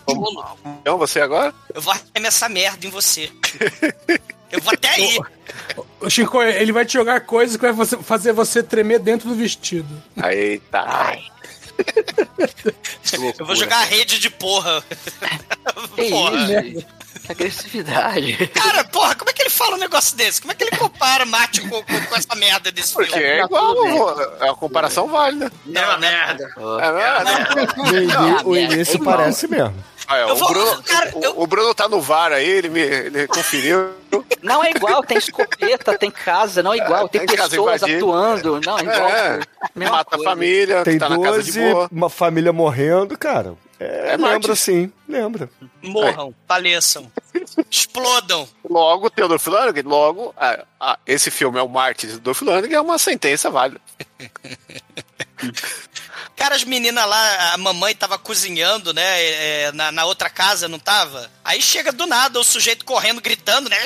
Então 0.80 0.96
você 0.96 1.20
agora? 1.20 1.52
Eu 1.74 1.82
vou 1.82 1.92
arremessar 1.92 2.48
merda 2.48 2.86
em 2.86 2.90
você. 2.90 3.30
Eu 4.50 4.62
vou 4.62 4.72
até 4.72 4.88
aí. 4.88 5.18
O 6.00 6.08
Chico, 6.08 6.42
ele 6.42 6.72
vai 6.72 6.86
te 6.86 6.94
jogar 6.94 7.20
coisas 7.20 7.56
que 7.56 7.70
vai 7.70 7.86
fazer 8.02 8.32
você 8.32 8.62
tremer 8.62 8.98
dentro 8.98 9.28
do 9.28 9.34
vestido. 9.34 10.02
Eita. 10.24 11.18
Eu 13.38 13.46
vou 13.46 13.56
jogar 13.56 13.78
a 13.78 13.84
rede 13.84 14.18
de 14.18 14.30
porra. 14.30 14.82
Que 15.94 16.10
Porra. 16.10 16.36
isso? 16.62 16.86
Que 17.24 17.32
agressividade. 17.32 18.46
Cara, 18.48 18.84
porra, 18.84 19.14
como 19.14 19.28
é 19.30 19.32
que 19.32 19.42
ele 19.42 19.50
fala 19.50 19.76
um 19.76 19.78
negócio 19.78 20.16
desse? 20.16 20.40
Como 20.40 20.52
é 20.52 20.54
que 20.54 20.64
ele 20.64 20.76
compara 20.76 21.24
Mate 21.26 21.60
com, 21.62 21.82
com, 21.82 22.00
com 22.06 22.16
essa 22.16 22.34
merda 22.36 22.70
desse 22.72 22.92
Porque 22.94 23.10
filme? 23.12 23.26
é 23.26 23.42
igual, 23.44 24.20
é 24.40 24.44
uma 24.44 24.54
comparação 24.56 25.08
válida. 25.08 25.50
É 25.74 25.80
uma 25.84 25.98
merda. 25.98 26.44
É. 26.54 27.76
No, 27.76 27.98
ini- 27.98 28.42
o 28.44 28.56
início 28.56 29.02
parece 29.02 29.46
mesmo. 29.48 29.74
Ah, 30.10 30.16
é, 30.16 30.24
o, 30.24 30.36
vou- 30.36 30.48
Bruno, 30.48 30.82
cara, 30.82 31.12
o, 31.14 31.22
eu- 31.22 31.40
o 31.42 31.46
Bruno 31.46 31.74
tá 31.74 31.86
no 31.86 32.00
VAR 32.00 32.32
aí, 32.32 32.48
ele, 32.48 32.70
me, 32.70 32.80
ele 32.80 33.26
conferiu. 33.28 33.90
Não 34.42 34.64
é 34.64 34.70
igual, 34.70 35.02
tem 35.02 35.18
escopeta, 35.18 35.98
tem 35.98 36.10
casa, 36.10 36.62
não 36.62 36.72
é 36.72 36.78
igual, 36.78 37.06
tem 37.08 37.26
tem 37.26 37.36
casa 37.36 37.50
pessoas 37.50 37.82
atuando, 37.82 38.58
não 38.64 38.78
é 38.78 38.82
igual. 38.82 39.08
É, 39.10 39.40
mata 39.74 40.00
a 40.00 40.16
coisa. 40.16 40.24
família, 40.24 40.82
Tem 40.82 40.98
tá 40.98 41.10
na 41.10 41.20
casa 41.20 41.42
de 41.42 41.52
12, 41.52 41.72
boa. 41.72 41.88
uma 41.92 42.08
família 42.08 42.52
morrendo, 42.54 43.18
cara. 43.18 43.54
É, 43.78 44.14
É 44.14 44.16
lembra 44.16 44.56
sim, 44.56 44.90
lembra. 45.06 45.50
Morram, 45.82 46.34
faleçam, 46.48 47.12
explodam. 47.70 48.48
Logo, 48.68 49.10
tem 49.10 49.24
o 49.24 49.28
Dolph 49.28 49.46
Lundgren, 49.46 49.84
logo, 49.84 50.34
ah, 50.38 50.64
ah, 50.80 50.98
esse 51.06 51.30
filme 51.30 51.58
é 51.58 51.62
o 51.62 51.68
Martins 51.68 52.14
do 52.14 52.20
Dolph 52.20 52.40
Lundgren, 52.40 52.74
é 52.76 52.80
uma 52.80 52.96
sentença 52.98 53.50
válida. 53.50 53.80
Cara, 56.38 56.54
as 56.54 56.62
meninas 56.62 57.04
lá, 57.04 57.52
a 57.54 57.58
mamãe 57.58 57.94
tava 57.94 58.16
cozinhando, 58.16 58.94
né? 58.94 59.02
é, 59.04 59.72
na, 59.72 59.90
na 59.90 60.04
outra 60.04 60.30
casa, 60.30 60.68
não 60.68 60.78
tava? 60.78 61.28
Aí 61.44 61.60
chega 61.60 61.90
do 61.90 62.06
nada 62.06 62.38
o 62.38 62.44
sujeito 62.44 62.84
correndo, 62.84 63.20
gritando, 63.20 63.68
né? 63.68 63.76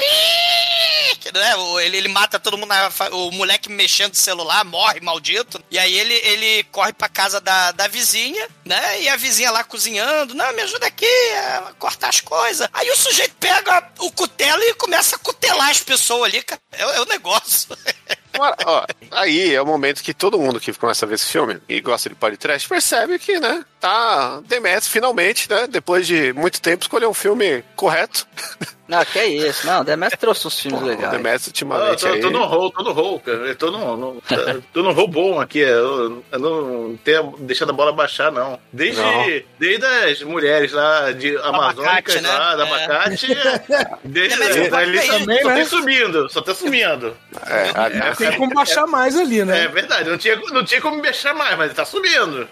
né? 1.32 1.52
Ele, 1.82 1.96
ele 1.96 2.08
mata 2.08 2.38
todo 2.38 2.58
mundo, 2.58 2.70
o 3.12 3.30
moleque 3.30 3.70
mexendo 3.70 4.10
no 4.10 4.16
celular, 4.16 4.64
morre, 4.64 5.00
maldito. 5.00 5.64
E 5.70 5.78
aí 5.78 5.98
ele, 5.98 6.14
ele 6.14 6.62
corre 6.64 6.92
pra 6.92 7.08
casa 7.08 7.40
da, 7.40 7.72
da 7.72 7.88
vizinha, 7.88 8.46
né? 8.64 9.00
E 9.00 9.08
a 9.08 9.16
vizinha 9.16 9.50
lá 9.50 9.64
cozinhando, 9.64 10.34
não, 10.34 10.52
me 10.52 10.60
ajuda 10.62 10.86
aqui 10.86 11.06
a 11.06 11.72
cortar 11.78 12.10
as 12.10 12.20
coisas. 12.20 12.68
Aí 12.72 12.90
o 12.90 12.96
sujeito 12.96 13.34
pega 13.40 13.90
o 13.98 14.12
cutelo 14.12 14.62
e 14.62 14.74
começa 14.74 15.16
a 15.16 15.18
cutelar 15.18 15.70
as 15.70 15.80
pessoas 15.80 16.24
ali, 16.24 16.42
cara. 16.42 16.60
É, 16.70 16.82
é 16.82 17.00
o 17.00 17.06
negócio. 17.06 17.76
Ó, 18.38 18.86
aí 19.10 19.54
é 19.54 19.60
o 19.60 19.66
momento 19.66 20.02
que 20.02 20.14
todo 20.14 20.38
mundo 20.38 20.60
que 20.60 20.72
começa 20.72 21.04
a 21.04 21.08
ver 21.08 21.16
esse 21.16 21.26
filme 21.26 21.60
e 21.68 21.80
gosta 21.80 22.08
de 22.08 22.14
podcast 22.14 22.68
percebe 22.68 23.18
que, 23.18 23.38
né, 23.38 23.64
tá 23.82 24.40
Demetrius 24.46 24.86
finalmente, 24.88 25.50
né, 25.50 25.66
depois 25.66 26.06
de 26.06 26.32
muito 26.32 26.60
tempo, 26.62 26.84
escolheu 26.84 27.10
um 27.10 27.14
filme 27.14 27.64
correto. 27.76 28.26
Não, 28.88 29.02
que 29.06 29.18
é 29.18 29.26
isso. 29.26 29.66
Não, 29.66 29.82
Demetrio 29.82 30.18
trouxe 30.18 30.46
uns 30.46 30.60
filmes 30.60 30.82
O 30.82 30.84
legais. 30.84 31.10
Demetrius 31.12 31.46
Eu 31.46 31.50
ultimamente 31.50 32.00
tô, 32.00 32.08
aí... 32.08 32.20
tô 32.20 32.30
no 32.30 32.44
rol, 32.44 32.70
tô 32.70 32.82
no 32.82 32.92
rol, 32.92 33.20
cara. 33.20 33.38
Eu 33.38 33.56
tô 33.56 33.70
no, 33.70 33.96
no, 33.96 34.22
tô 34.70 34.82
no 34.82 34.92
rol 34.92 35.08
bom 35.08 35.40
aqui. 35.40 35.60
Eu, 35.60 36.22
eu 36.30 36.38
não 36.38 36.98
tenho 37.02 37.34
deixado 37.38 37.70
a 37.70 37.72
bola 37.72 37.90
baixar, 37.90 38.30
não. 38.30 38.58
Desde, 38.70 39.00
Não. 39.00 39.24
desde 39.58 39.86
as 39.86 40.22
mulheres 40.22 40.72
lá 40.72 41.10
de 41.10 41.34
amazônicas, 41.38 42.20
né? 42.20 42.28
lá, 42.28 42.54
da 42.56 42.66
É. 42.66 42.84
abacate. 42.84 43.28
Desde 44.04 44.38
Mas 44.38 44.50
ali, 44.50 44.60
o 44.60 44.66
abacate 44.66 45.06
só, 45.06 45.18
também, 45.20 45.42
só 45.42 45.48
né? 45.48 45.54
tem 45.54 45.64
subindo, 45.64 46.28
só 46.28 46.42
tá 46.42 46.54
sumindo. 46.54 47.16
É, 47.46 47.70
aliás, 47.74 48.18
Tem 48.18 48.36
como 48.36 48.52
baixar 48.52 48.86
mais 48.86 49.16
ali, 49.16 49.40
É 49.40 49.44
né? 49.46 49.68
verdade, 49.68 50.10
não 50.10 50.18
tinha, 50.18 50.36
não 50.36 50.64
tinha 50.66 50.82
como 50.82 51.00
mexer 51.00 51.32
mais, 51.32 51.56
mas 51.56 51.72
tá 51.72 51.86
subindo. 51.86 52.46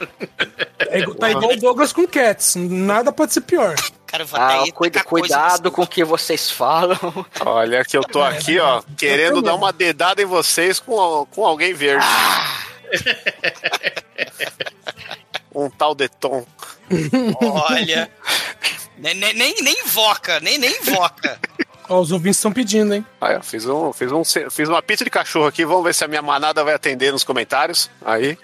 É, 1.29 1.33
tá 1.33 1.39
igual 1.39 1.53
o 1.53 1.57
Douglas 1.57 1.93
com 1.93 2.07
Cats. 2.07 2.57
Nada 2.57 3.13
pode 3.13 3.33
ser 3.33 3.43
pior. 3.43 3.75
Cara, 4.07 4.27
Ah, 4.33 4.65
cuida, 4.75 5.05
cuidado 5.05 5.71
com 5.71 5.83
o 5.83 5.87
que 5.87 6.03
vocês 6.03 6.51
falam. 6.51 6.99
olha 7.45 7.85
que 7.85 7.97
eu 7.97 8.03
tô 8.03 8.21
aqui, 8.23 8.59
ó, 8.59 8.83
querendo 8.97 9.41
dar 9.41 9.55
uma 9.55 9.73
dedada 9.73 10.21
em 10.21 10.27
vocês 10.27 10.81
com, 10.81 11.27
com 11.31 11.47
alguém 11.47 11.73
verde. 11.73 12.05
Um 15.55 15.69
tal 15.71 15.95
de 15.95 16.09
Tom. 16.09 16.45
Olha. 17.41 18.11
nem, 18.99 19.15
nem, 19.15 19.35
nem, 19.35 19.55
nem 19.63 19.81
invoca, 19.85 20.41
nem, 20.41 20.59
nem 20.59 20.71
invoca. 20.81 21.39
Ó, 21.89 22.01
os 22.01 22.13
ouvintes 22.13 22.39
estão 22.39 22.53
pedindo, 22.53 22.95
hein? 22.95 23.05
Aí, 23.21 23.37
ó, 23.37 23.43
fiz, 23.43 23.67
um, 23.67 23.93
fiz, 23.93 24.13
um, 24.13 24.23
fiz 24.25 24.69
uma 24.69 24.81
pizza 24.83 25.05
de 25.05 25.11
cachorro 25.11 25.47
aqui, 25.47 25.65
vamos 25.65 25.85
ver 25.85 25.95
se 25.95 26.05
a 26.05 26.09
minha 26.09 26.23
manada 26.23 26.63
vai 26.63 26.75
atender 26.75 27.13
nos 27.13 27.25
comentários. 27.25 27.91
Aí. 28.05 28.39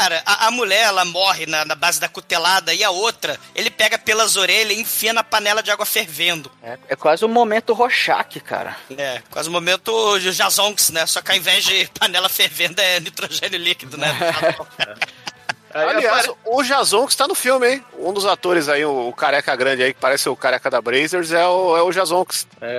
Cara, 0.00 0.22
a, 0.24 0.46
a 0.46 0.50
mulher, 0.50 0.84
ela 0.84 1.04
morre 1.04 1.44
na, 1.44 1.62
na 1.62 1.74
base 1.74 2.00
da 2.00 2.08
cutelada 2.08 2.72
e 2.72 2.82
a 2.82 2.90
outra, 2.90 3.38
ele 3.54 3.68
pega 3.70 3.98
pelas 3.98 4.34
orelhas 4.34 4.74
e 4.74 4.80
enfia 4.80 5.12
na 5.12 5.22
panela 5.22 5.62
de 5.62 5.70
água 5.70 5.84
fervendo. 5.84 6.50
É, 6.62 6.78
é 6.88 6.96
quase 6.96 7.22
um 7.22 7.28
momento 7.28 7.74
Rorschach, 7.74 8.40
cara. 8.40 8.74
É, 8.96 9.20
quase 9.30 9.50
o 9.50 9.52
momento 9.52 10.18
Jazonks, 10.18 10.88
né? 10.88 11.04
Só 11.04 11.20
que 11.20 11.30
ao 11.30 11.36
invés 11.36 11.64
de 11.64 11.86
panela 11.98 12.30
fervendo 12.30 12.80
é 12.80 12.98
nitrogênio 12.98 13.58
líquido, 13.58 13.98
né? 13.98 14.08
Aí 15.72 15.88
Aliás, 15.88 16.24
apare- 16.28 16.38
o 16.46 16.62
Jason 16.64 17.04
que 17.06 17.12
está 17.12 17.28
no 17.28 17.34
filme, 17.34 17.68
hein? 17.68 17.84
Um 17.98 18.12
dos 18.12 18.26
atores 18.26 18.68
aí, 18.68 18.84
o, 18.84 19.08
o 19.08 19.12
careca 19.12 19.54
grande 19.54 19.82
aí, 19.82 19.94
que 19.94 20.00
parece 20.00 20.28
o 20.28 20.34
careca 20.34 20.68
da 20.68 20.80
Brazers, 20.80 21.30
é 21.32 21.46
o, 21.46 21.76
é 21.76 21.82
o 21.82 21.90
Jason. 21.92 22.26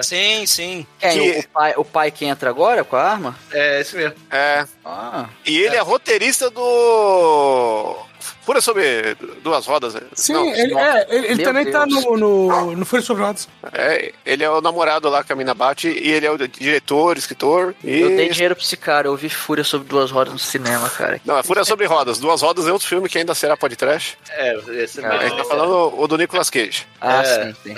Sim, 0.04 0.46
sim. 0.46 0.86
Quem? 1.00 1.12
Que- 1.12 1.38
O, 1.38 1.40
o 1.40 1.48
pai, 1.48 1.74
o 1.78 1.86
pai 1.86 2.12
que 2.12 2.26
entra 2.26 2.50
agora 2.50 2.84
com 2.84 2.96
a 2.98 3.04
arma? 3.04 3.36
É, 3.52 3.80
esse 3.82 3.96
mesmo. 3.96 4.16
É. 4.30 4.66
Ah, 4.84 5.26
E 5.46 5.58
ele 5.58 5.76
é, 5.78 5.80
roteirista 5.80 6.50
do. 6.50 7.98
Fura 8.44 8.60
sobre 8.62 9.16
duas 9.44 9.66
rodas. 9.66 9.94
né? 9.94 10.02
Sim, 10.14 10.34
Não, 10.34 10.54
ele, 10.56 10.74
é, 10.74 11.08
ele, 11.10 11.28
ele 11.28 11.44
também 11.44 11.72
tá 11.72 11.86
Deus. 11.86 12.04
no, 12.06 12.18
no, 12.18 12.76
no 12.76 12.86
Fúria 12.86 13.06
sobre 13.06 13.24
Rodas. 13.24 13.48
É, 13.74 14.12
ele 14.26 14.44
é 14.44 14.50
o 14.50 14.62
namorado 14.62 15.10
lá 15.10 15.24
que 15.24 15.32
a 15.32 15.36
mina 15.36 15.54
bate 15.54 15.88
e 15.90 16.12
ele 16.12 16.26
é 16.26 16.32
o 16.32 16.38
diretor, 16.38 17.18
escritor. 17.18 17.76
E... 17.84 18.00
eu 18.02 18.10
dei 18.10 18.30
dinheiro 18.30 18.56
pra 18.56 18.64
esse 18.64 18.76
cara, 18.78 19.08
eu 19.08 19.16
vi 19.16 19.30
Fúria 19.30 19.64
sobre 19.64 19.88
duas 19.88 20.10
rodas 20.12 20.34
no 20.34 20.40
cinema, 20.40 20.90
cara. 20.90 21.22
Não, 21.26 21.38
é 21.38 21.44
Fúria 21.44 21.64
sobre 21.64 21.86
Rodas. 21.86 22.20
Duas 22.20 22.42
Rodas 22.42 22.68
é 22.68 22.72
outro 22.72 22.88
filme 22.88 23.08
que 23.08 23.18
ainda 23.18 23.36
será 23.36 23.56
podcast. 23.56 24.18
É, 24.32 24.56
esse 24.84 25.04
Ah, 25.06 25.10
A 25.10 25.12
gente 25.20 25.22
mesmo. 25.24 25.38
tá 25.38 25.44
falando 25.46 26.00
o 26.02 26.08
do 26.08 26.18
Nicolas 26.18 26.50
Cage. 26.50 26.88
Ah, 27.00 27.22
É. 27.22 27.46
sim, 27.46 27.56
sim. 27.64 27.76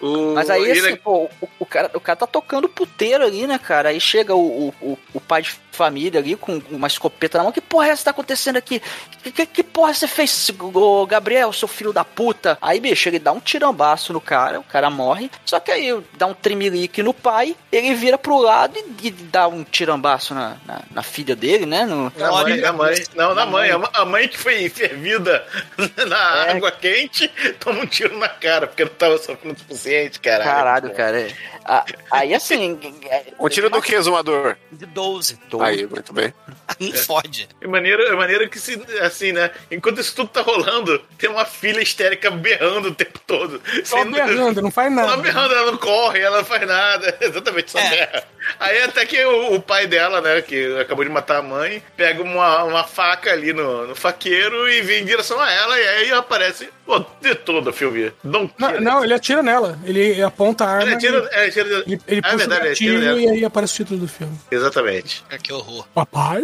O- 0.00 0.34
Mas 0.34 0.48
aí, 0.50 0.62
ele- 0.70 0.80
assim, 0.80 0.96
pô, 0.96 1.28
o, 1.40 1.48
o 1.60 1.66
cara, 1.66 1.90
o 1.94 2.00
cara 2.00 2.16
tá 2.16 2.26
tocando 2.26 2.68
puteiro 2.68 3.24
ali, 3.24 3.46
né, 3.46 3.58
cara? 3.58 3.90
Aí 3.90 4.00
chega 4.00 4.34
o, 4.34 4.74
o, 4.80 4.98
o 5.14 5.20
pai 5.20 5.42
de 5.42 5.54
família 5.72 6.20
ali 6.20 6.36
com 6.36 6.60
uma 6.70 6.86
escopeta 6.86 7.38
na 7.38 7.44
mão. 7.44 7.52
Que 7.52 7.60
porra 7.60 7.86
é 7.86 7.90
essa 7.90 8.00
que 8.00 8.04
tá 8.04 8.10
acontecendo 8.12 8.56
aqui? 8.58 8.80
Que, 9.22 9.32
que, 9.32 9.46
que 9.46 9.62
porra 9.64 9.92
você 9.94 10.06
fez, 10.06 10.50
ô 10.60 11.06
Gabriel, 11.06 11.52
seu 11.52 11.66
filho 11.66 11.92
da 11.92 12.04
puta? 12.04 12.56
Aí, 12.60 12.78
bicho, 12.78 13.08
ele 13.08 13.18
dá 13.18 13.32
um 13.32 13.40
tirambaço 13.40 14.12
no 14.12 14.20
cara, 14.20 14.60
o 14.60 14.64
cara 14.64 14.90
morre. 14.90 15.30
Só 15.44 15.58
que 15.58 15.70
aí 15.70 15.98
dá 16.16 16.26
um 16.26 16.34
trimelique 16.34 17.02
no 17.02 17.14
pai, 17.14 17.56
ele 17.72 17.94
vira 17.94 18.16
pro 18.18 18.38
lado 18.38 18.78
e, 18.78 19.08
e 19.08 19.10
dá 19.10 19.48
um 19.48 19.64
tirambaço 19.64 20.34
na, 20.34 20.56
na, 20.66 20.80
na 20.90 21.02
filha 21.02 21.34
dele, 21.34 21.64
né? 21.66 21.84
No, 21.86 22.12
Na 22.16 22.30
mãe, 22.30 22.56
na 22.60 22.72
mãe. 22.72 22.94
Não, 23.14 23.34
na 23.34 23.46
mãe. 23.46 23.70
A 23.70 23.78
ma- 23.78 23.90
A 23.94 24.04
mãe 24.04 24.28
que 24.28 24.36
foi 24.38 24.68
fervida 24.68 25.44
na 26.06 26.46
É. 26.46 26.50
água 26.52 26.70
quente 26.70 27.28
toma 27.58 27.80
um 27.80 27.86
tiro 27.86 28.16
na 28.18 28.28
cara, 28.28 28.66
porque 28.66 28.84
não 28.84 28.92
tava 28.92 29.16
sofrendo 29.18 29.54
o 29.54 29.58
suficiente, 29.58 30.20
cara. 30.20 30.44
Caralho, 30.44 30.90
cara. 30.94 31.20
é. 31.22 31.32
Ah, 31.64 31.84
Aí 32.10 32.34
assim. 32.34 32.78
Um 33.38 33.48
tiro 33.48 33.70
do 33.70 33.80
que, 33.80 34.00
Zumador? 34.00 34.56
De 34.70 34.84
12. 34.86 35.38
Aí, 35.62 35.86
muito 35.86 36.12
bem. 36.12 36.32
Não 36.80 36.92
fode. 36.94 37.48
É 37.60 37.66
maneiro, 37.66 38.02
é 38.02 38.14
maneiro 38.16 38.48
que, 38.48 38.58
se, 38.58 38.80
assim, 39.00 39.32
né? 39.32 39.50
Enquanto 39.70 40.00
isso 40.00 40.14
tudo 40.14 40.28
tá 40.28 40.40
rolando, 40.42 40.98
tem 41.18 41.28
uma 41.28 41.44
filha 41.44 41.80
histérica 41.80 42.30
berrando 42.30 42.88
o 42.88 42.94
tempo 42.94 43.18
todo. 43.26 43.60
Só 43.84 44.04
berrando, 44.04 44.62
não 44.62 44.70
faz 44.70 44.90
nada. 44.92 45.16
berrando, 45.18 45.54
ela 45.54 45.70
não 45.72 45.78
corre, 45.78 46.20
ela 46.20 46.38
não 46.38 46.44
faz 46.44 46.66
nada. 46.66 47.16
Exatamente, 47.20 47.70
só 47.70 47.78
É. 47.78 47.90
berra. 47.90 48.24
Aí 48.58 48.82
até 48.82 49.04
que 49.06 49.22
o, 49.24 49.54
o 49.54 49.60
pai 49.62 49.86
dela, 49.86 50.20
né, 50.20 50.42
que 50.42 50.78
acabou 50.80 51.04
de 51.04 51.10
matar 51.10 51.38
a 51.38 51.42
mãe, 51.42 51.82
pega 51.96 52.22
uma, 52.22 52.64
uma 52.64 52.84
faca 52.84 53.30
ali 53.32 53.52
no, 53.52 53.86
no 53.86 53.94
faqueiro 53.94 54.68
e 54.68 54.82
vem 54.82 55.02
em 55.02 55.04
direção 55.04 55.40
a 55.40 55.50
ela, 55.50 55.78
e 55.78 55.88
aí 55.88 56.12
aparece 56.12 56.68
o 56.86 56.98
de 57.20 57.34
todo 57.36 57.70
o 57.70 57.72
filme. 57.72 58.12
Não, 58.24 58.50
Não, 58.80 59.04
ele 59.04 59.14
atira 59.14 59.42
nela. 59.42 59.78
Ele 59.84 60.20
aponta 60.22 60.64
a 60.64 60.68
arma. 60.70 60.82
Ele 60.84 60.94
atira, 60.94 61.18
e- 61.32 61.34
é, 61.36 61.46
atira, 61.46 61.68
ele, 61.86 62.00
ele 62.08 62.18
é 62.18 62.22
puxa 62.22 62.36
verdade, 62.36 62.84
o 62.84 62.88
ele 62.92 62.98
nela. 63.06 63.20
e 63.20 63.28
aí 63.28 63.44
aparece 63.44 63.72
o 63.74 63.76
título 63.76 64.00
do 64.00 64.08
filme. 64.08 64.36
Exatamente. 64.50 65.24
É, 65.30 65.38
Que 65.38 65.52
horror. 65.52 65.86
Papai? 65.94 66.42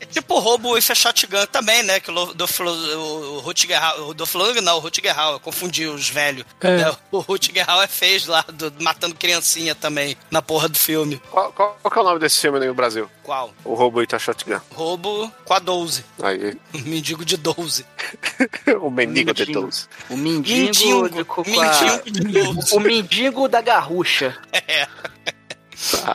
É 0.00 0.06
tipo 0.06 0.34
o 0.34 0.38
roubo 0.38 0.76
e 0.78 0.82
shotgun 0.82 1.44
também, 1.46 1.82
né? 1.82 2.00
Que 2.00 2.10
o 2.10 2.26
do 2.34 2.46
o 2.46 3.38
Rutger 3.40 3.82
Hauer, 3.82 4.08
o 4.08 4.14
do 4.14 4.26
Flung, 4.26 4.60
não, 4.60 4.76
o 4.76 4.80
Rutger 4.80 5.18
Hauer, 5.18 5.34
eu 5.36 5.40
confundi 5.40 5.86
os 5.86 6.08
velhos. 6.08 6.44
É. 6.62 6.86
O 7.12 7.18
Rutger 7.20 7.68
Hauer 7.68 7.88
fez 7.88 8.26
lá, 8.26 8.44
do- 8.52 8.72
matando 8.82 9.14
criancinha 9.14 9.74
também, 9.74 10.16
na 10.30 10.40
porra 10.42 10.68
do 10.68 10.76
filme. 10.78 11.20
Qual, 11.30 11.52
qual, 11.52 11.78
qual 11.82 11.92
que 11.92 11.98
é 11.98 12.02
o 12.02 12.04
nome 12.04 12.20
desse 12.20 12.40
filme 12.40 12.58
aí 12.58 12.66
no 12.66 12.74
Brasil? 12.74 13.10
Qual? 13.22 13.52
O 13.64 13.74
Roubo 13.74 14.02
Ita 14.02 14.18
Shotgun. 14.18 14.60
Roubo 14.74 15.30
com 15.44 15.54
a 15.54 15.58
12. 15.58 16.04
Aí. 16.22 16.58
Mendigo 16.84 17.24
de 17.24 17.36
12. 17.36 17.84
o 18.80 18.90
Mendigo 18.90 19.34
de 19.34 19.46
Mendigo. 19.46 19.60
12. 19.62 19.88
O 20.10 20.16
mendigo, 20.16 20.44
de 20.48 20.64
mendigo 20.64 21.08
de 21.08 22.22
12. 22.32 22.76
O 22.76 22.80
mendigo 22.80 23.48
da 23.48 23.60
garrucha. 23.60 24.36
É. 24.68 24.88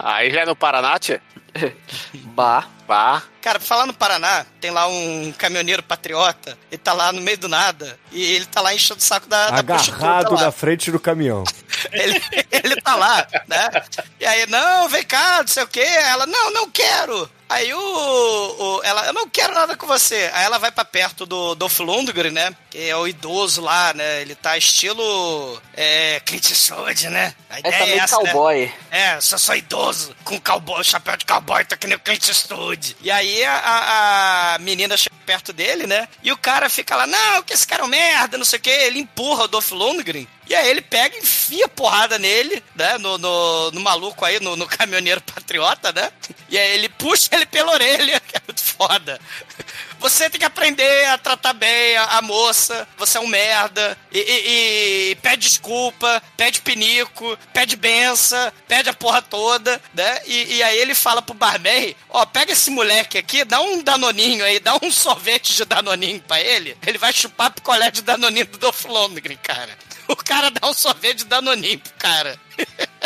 Aí 0.04 0.32
já 0.32 0.42
é 0.42 0.46
no 0.46 0.56
Paraná, 0.56 0.98
tia? 1.00 1.22
Bah. 2.14 2.66
Bah. 2.88 3.24
Cara, 3.42 3.58
pra 3.58 3.68
falar 3.68 3.86
no 3.86 3.94
Paraná, 3.94 4.46
tem 4.60 4.70
lá 4.70 4.88
um 4.88 5.34
caminhoneiro 5.38 5.82
patriota, 5.82 6.58
ele 6.70 6.78
tá 6.78 6.94
lá 6.94 7.12
no 7.12 7.22
meio 7.22 7.38
do 7.38 7.48
nada, 7.48 7.98
e 8.12 8.22
ele 8.36 8.46
tá 8.46 8.62
lá 8.62 8.74
enchendo 8.74 9.00
o 9.00 9.04
saco 9.04 9.28
da, 9.28 9.50
da 9.50 9.64
prostituta 9.64 10.06
Agarrado 10.06 10.34
lá. 10.36 10.42
na 10.44 10.52
frente 10.52 10.92
do 10.92 11.00
caminhão. 11.00 11.44
Ele, 11.92 12.22
ele 12.52 12.82
tá 12.82 12.96
lá, 12.96 13.26
né? 13.48 13.70
E 14.20 14.26
aí, 14.26 14.46
não, 14.48 14.88
vem 14.88 15.04
cá, 15.04 15.40
não 15.40 15.48
sei 15.48 15.64
o 15.64 15.68
quê. 15.68 15.80
Ela, 15.80 16.26
não, 16.28 16.52
não 16.52 16.70
quero. 16.70 17.30
Aí 17.52 17.74
o, 17.74 17.78
o- 17.80 18.82
ela, 18.84 19.06
eu 19.08 19.14
não 19.14 19.28
quero 19.30 19.54
nada 19.54 19.76
com 19.76 19.86
você. 19.86 20.30
Aí 20.34 20.46
ela 20.46 20.58
vai 20.58 20.72
pra 20.72 20.86
perto 20.86 21.26
do 21.26 21.54
Dolph 21.56 21.80
Lundgren, 21.80 22.32
né? 22.32 22.56
Que 22.70 22.90
é 22.90 22.96
o 22.96 23.08
idoso 23.08 23.62
lá, 23.62 23.94
né? 23.94 24.22
Ele 24.22 24.36
tá 24.36 24.58
estilo 24.58 25.62
é, 25.74 26.22
Clint 26.26 26.50
Eastwood, 26.50 27.10
né? 27.10 27.34
A 27.50 27.60
ideia 27.60 27.76
é 27.76 27.86
meio 27.86 28.00
essa, 28.02 28.18
né? 28.22 28.32
cowboy. 28.32 28.74
É, 28.90 29.20
só 29.22 29.38
sou 29.38 29.56
idoso, 29.56 30.16
com 30.24 30.40
cowboy, 30.40 30.84
chapéu 30.84 31.18
de 31.18 31.26
cowboy, 31.26 31.64
tá 31.66 31.76
que 31.76 31.88
nem 31.88 31.98
o 31.98 32.00
Clint 32.00 32.28
Eastwood. 32.28 32.96
E 33.02 33.12
aí 33.12 33.44
a, 33.44 34.54
a- 34.56 34.60
menina 34.60 34.96
chega 34.96 35.16
perto 35.26 35.52
dele, 35.54 35.86
né? 35.88 36.08
E 36.24 36.32
o 36.32 36.38
cara 36.38 36.70
fica 36.70 36.96
lá, 36.96 37.06
não, 37.08 37.44
que 37.44 37.54
esse 37.54 37.68
cara 37.68 37.82
é 37.84 37.86
um 37.86 37.90
merda, 37.90 38.38
não 38.38 38.46
sei 38.46 38.60
o 38.60 38.62
quê. 38.62 38.70
Ele 38.70 39.00
empurra 39.00 39.44
o 39.44 39.48
Dolph 39.48 39.72
Lundgren. 39.72 40.28
E 40.52 40.56
aí 40.56 40.70
ele 40.70 40.82
pega 40.82 41.18
enfia 41.18 41.66
porrada 41.70 42.20
nele, 42.20 42.62
né? 42.76 42.98
No, 42.98 43.18
no, 43.18 43.72
no 43.72 43.80
maluco 43.80 44.26
aí, 44.26 44.38
no, 44.42 44.58
no 44.58 44.68
caminhoneiro 44.68 45.22
patriota, 45.22 45.94
né? 45.94 46.12
E 46.50 46.58
aí 46.58 46.74
ele 46.74 46.90
puxa 46.90 47.30
ele 47.32 47.46
pela 47.46 47.72
orelha, 47.72 48.20
que 48.28 48.36
é 48.36 48.42
muito 48.46 48.62
foda. 48.62 49.18
Você 50.00 50.30
tem 50.30 50.40
que 50.40 50.46
aprender 50.46 51.06
a 51.06 51.18
tratar 51.18 51.54
bem 51.54 51.96
a, 51.96 52.18
a 52.18 52.22
moça, 52.22 52.86
você 52.98 53.18
é 53.18 53.22
um 53.22 53.28
merda, 53.28 53.98
e, 54.12 54.20
e- 54.20 55.12
e 55.12 55.16
pede 55.22 55.48
desculpa, 55.48 56.22
pede 56.36 56.60
pinico, 56.60 57.38
pede 57.54 57.78
benção, 57.78 58.52
pede 58.68 58.90
a 58.90 58.94
porra 58.94 59.22
toda, 59.22 59.82
né? 59.94 60.20
E, 60.26 60.56
e 60.56 60.64
aí 60.64 60.78
ele 60.80 60.94
fala 60.94 61.22
pro 61.22 61.34
barman, 61.34 61.96
ó, 62.10 62.26
pega 62.26 62.52
esse 62.52 62.70
moleque 62.72 63.18
aqui, 63.18 63.46
dá 63.46 63.62
um 63.62 63.82
danoninho 63.82 64.44
aí, 64.44 64.60
dá 64.60 64.76
um 64.82 64.90
sorvete 64.92 65.54
de 65.56 65.64
danoninho 65.64 66.20
pra 66.28 66.42
ele, 66.42 66.76
ele 66.86 66.98
vai 66.98 67.14
chupar 67.14 67.52
picolé 67.52 67.90
de 67.90 68.02
danoninho 68.02 68.48
do 68.48 68.58
Dolph 68.58 68.84
Lundgren, 68.84 69.38
cara. 69.42 69.78
O 70.14 70.16
cara 70.18 70.50
dá 70.52 70.68
um 70.70 70.74
sorvete 70.74 71.24
danoninho 71.26 71.80
pro 71.80 71.94
cara. 71.98 72.38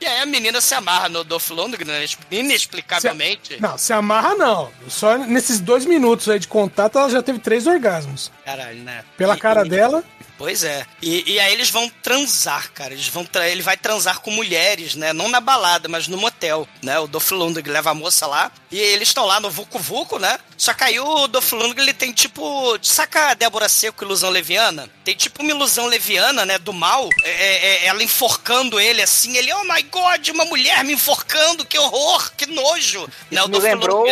E 0.00 0.04
aí 0.04 0.20
a 0.20 0.26
menina 0.26 0.60
se 0.60 0.74
amarra 0.74 1.08
no 1.08 1.22
Dolph 1.22 1.48
Lundgren, 1.50 1.86
né, 1.86 2.04
inexplicavelmente. 2.28 3.60
Não, 3.60 3.78
se 3.78 3.92
amarra 3.92 4.34
não. 4.34 4.68
Só 4.88 5.16
nesses 5.16 5.60
dois 5.60 5.84
minutos 5.86 6.28
aí 6.28 6.40
de 6.40 6.48
contato 6.48 6.98
ela 6.98 7.08
já 7.08 7.22
teve 7.22 7.38
três 7.38 7.68
orgasmos. 7.68 8.32
Caralho, 8.44 8.80
né? 8.82 9.04
Pela 9.16 9.36
E- 9.36 9.38
cara 9.38 9.64
e- 9.64 9.68
dela. 9.68 10.02
Pois 10.42 10.64
é. 10.64 10.84
E, 11.00 11.34
e 11.34 11.38
aí 11.38 11.52
eles 11.52 11.70
vão 11.70 11.88
transar, 12.02 12.72
cara. 12.72 12.92
Eles 12.92 13.06
vão 13.06 13.24
tra- 13.24 13.48
ele 13.48 13.62
vai 13.62 13.76
transar 13.76 14.18
com 14.18 14.32
mulheres, 14.32 14.96
né? 14.96 15.12
Não 15.12 15.28
na 15.28 15.38
balada, 15.40 15.88
mas 15.88 16.08
no 16.08 16.16
motel, 16.16 16.66
né? 16.82 16.98
O 16.98 17.06
Dolph 17.06 17.30
Lundgren 17.30 17.72
leva 17.72 17.90
a 17.90 17.94
moça 17.94 18.26
lá 18.26 18.50
e 18.68 18.76
eles 18.80 19.06
estão 19.08 19.24
lá 19.24 19.38
no 19.38 19.48
Vucu 19.48 19.78
Vucu, 19.78 20.18
né? 20.18 20.36
Só 20.58 20.74
que 20.74 20.82
aí 20.82 20.98
o 20.98 21.28
Dolph 21.28 21.52
Lundgren, 21.52 21.84
ele 21.84 21.94
tem 21.94 22.12
tipo... 22.12 22.76
Saca 22.82 23.30
a 23.30 23.34
Débora 23.34 23.68
Seco, 23.68 24.02
ilusão 24.04 24.30
leviana? 24.30 24.88
Tem 25.04 25.14
tipo 25.14 25.42
uma 25.42 25.50
ilusão 25.52 25.86
leviana, 25.86 26.44
né? 26.44 26.58
Do 26.58 26.72
mal. 26.72 27.08
É, 27.22 27.30
é- 27.30 27.84
é 27.84 27.86
ela 27.86 28.02
enforcando 28.02 28.80
ele 28.80 29.00
assim. 29.00 29.36
Ele, 29.36 29.52
oh 29.52 29.62
my 29.64 29.82
God, 29.84 30.28
uma 30.30 30.44
mulher 30.44 30.82
me 30.82 30.92
enforcando. 30.94 31.64
Que 31.64 31.78
horror, 31.78 32.32
que 32.36 32.46
nojo. 32.46 33.08
né? 33.30 33.40
Isso 33.40 33.44
O 33.46 33.48
me, 33.48 33.58
lembrou, 33.60 34.04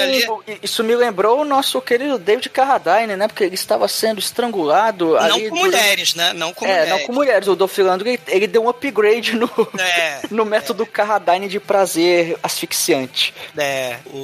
isso 0.62 0.84
me 0.84 0.94
lembrou 0.96 1.40
o 1.40 1.44
nosso 1.44 1.80
querido 1.80 2.18
David 2.18 2.48
Carradine, 2.50 3.16
né? 3.16 3.26
Porque 3.26 3.42
ele 3.42 3.54
estava 3.56 3.88
sendo 3.88 4.18
estrangulado. 4.20 5.10
Não 5.14 5.16
ali 5.18 5.48
com 5.48 5.56
durante- 5.56 5.60
mulheres, 5.60 6.14
né? 6.14 6.19
Não 6.34 6.52
com 6.52 6.64
é, 6.64 6.68
mulheres. 6.68 6.88
não 6.90 6.98
com 7.06 7.12
mulheres. 7.12 7.48
O 7.48 7.56
Dolph 7.56 7.78
Lundgren, 7.78 8.18
ele 8.28 8.46
deu 8.46 8.64
um 8.64 8.68
upgrade 8.68 9.34
no, 9.36 9.50
É, 9.78 10.20
no 10.30 10.44
método 10.44 10.84
Carradine 10.86 11.48
de 11.48 11.58
prazer 11.60 12.36
asfixiante. 12.42 13.32
É, 13.56 13.98
o, 14.06 14.16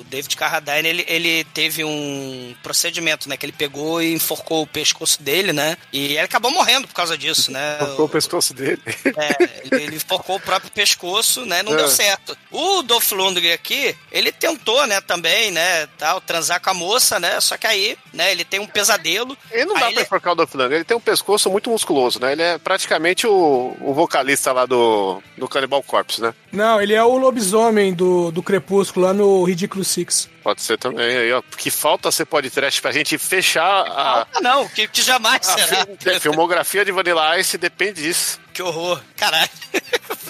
o 0.00 0.04
David 0.08 0.34
Carradine, 0.36 0.88
ele, 0.88 1.04
ele 1.08 1.44
teve 1.52 1.84
um 1.84 2.54
procedimento, 2.62 3.28
né? 3.28 3.36
Que 3.36 3.46
ele 3.46 3.52
pegou 3.52 4.02
e 4.02 4.12
enforcou 4.14 4.62
o 4.62 4.66
pescoço 4.66 5.22
dele, 5.22 5.52
né? 5.52 5.76
E 5.92 6.06
ele 6.06 6.18
acabou 6.18 6.50
morrendo 6.50 6.86
por 6.88 6.94
causa 6.94 7.16
disso, 7.16 7.50
né? 7.52 7.76
Cortou 7.78 8.06
o 8.06 8.08
pescoço 8.08 8.54
dele. 8.54 8.80
É, 8.86 9.42
ele, 9.70 9.82
ele 9.84 9.96
enforcou 9.96 10.36
o 10.36 10.40
próprio 10.40 10.70
pescoço, 10.72 11.44
né? 11.46 11.62
Não 11.62 11.74
É. 11.74 11.76
deu 11.76 11.88
certo. 11.88 12.36
O 12.50 12.82
Dolph 12.82 13.10
Lundgren 13.12 13.52
aqui, 13.52 13.96
ele 14.10 14.32
tentou, 14.32 14.86
né, 14.86 15.00
também, 15.00 15.50
né, 15.50 15.86
tal, 15.98 16.20
transar 16.20 16.60
com 16.60 16.70
a 16.70 16.74
moça, 16.74 17.18
né? 17.20 17.40
Só 17.40 17.56
que 17.56 17.66
aí, 17.66 17.96
né, 18.12 18.32
ele 18.32 18.44
tem 18.44 18.60
um 18.60 18.66
pesadelo. 18.66 19.36
Ele 19.50 19.64
não 19.66 19.74
dá 19.74 19.90
pra 19.92 20.02
enforcar 20.02 20.32
o 20.32 20.36
Dolph 20.36 20.54
Lundgren. 20.54 20.76
Ele 20.76 20.84
tem 20.84 20.96
um 20.96 21.00
pescoço 21.10 21.50
muito 21.50 21.68
musculoso, 21.70 22.20
né? 22.20 22.32
Ele 22.32 22.42
é 22.42 22.56
praticamente 22.58 23.26
o, 23.26 23.76
o 23.80 23.92
vocalista 23.92 24.52
lá 24.52 24.64
do, 24.64 25.20
do 25.36 25.48
Cannibal 25.48 25.82
Corpse, 25.82 26.20
né? 26.22 26.32
Não, 26.52 26.80
ele 26.80 26.94
é 26.94 27.02
o 27.02 27.16
lobisomem 27.18 27.92
do, 27.92 28.30
do 28.30 28.42
Crepúsculo 28.42 29.06
lá 29.06 29.12
no 29.12 29.42
Ridículo 29.42 29.84
Six. 29.84 30.28
Pode 30.42 30.62
ser 30.62 30.78
também 30.78 31.04
aí, 31.16 31.32
ó. 31.32 31.42
Que 31.42 31.68
falta 31.70 32.12
ser 32.12 32.24
podcast 32.26 32.80
pra 32.80 32.92
gente 32.92 33.18
fechar 33.18 33.64
a, 33.86 34.26
Ah, 34.32 34.40
não, 34.40 34.68
que, 34.68 34.86
que 34.86 35.02
jamais 35.02 35.48
a 35.48 35.54
será. 35.58 35.86
fil- 35.98 36.16
a 36.16 36.20
filmografia 36.20 36.84
de 36.84 36.92
Vanilla 36.92 37.38
Ice 37.40 37.58
depende 37.58 38.02
disso. 38.02 38.38
Que 38.54 38.62
horror. 38.62 39.02
Caralho. 39.16 39.50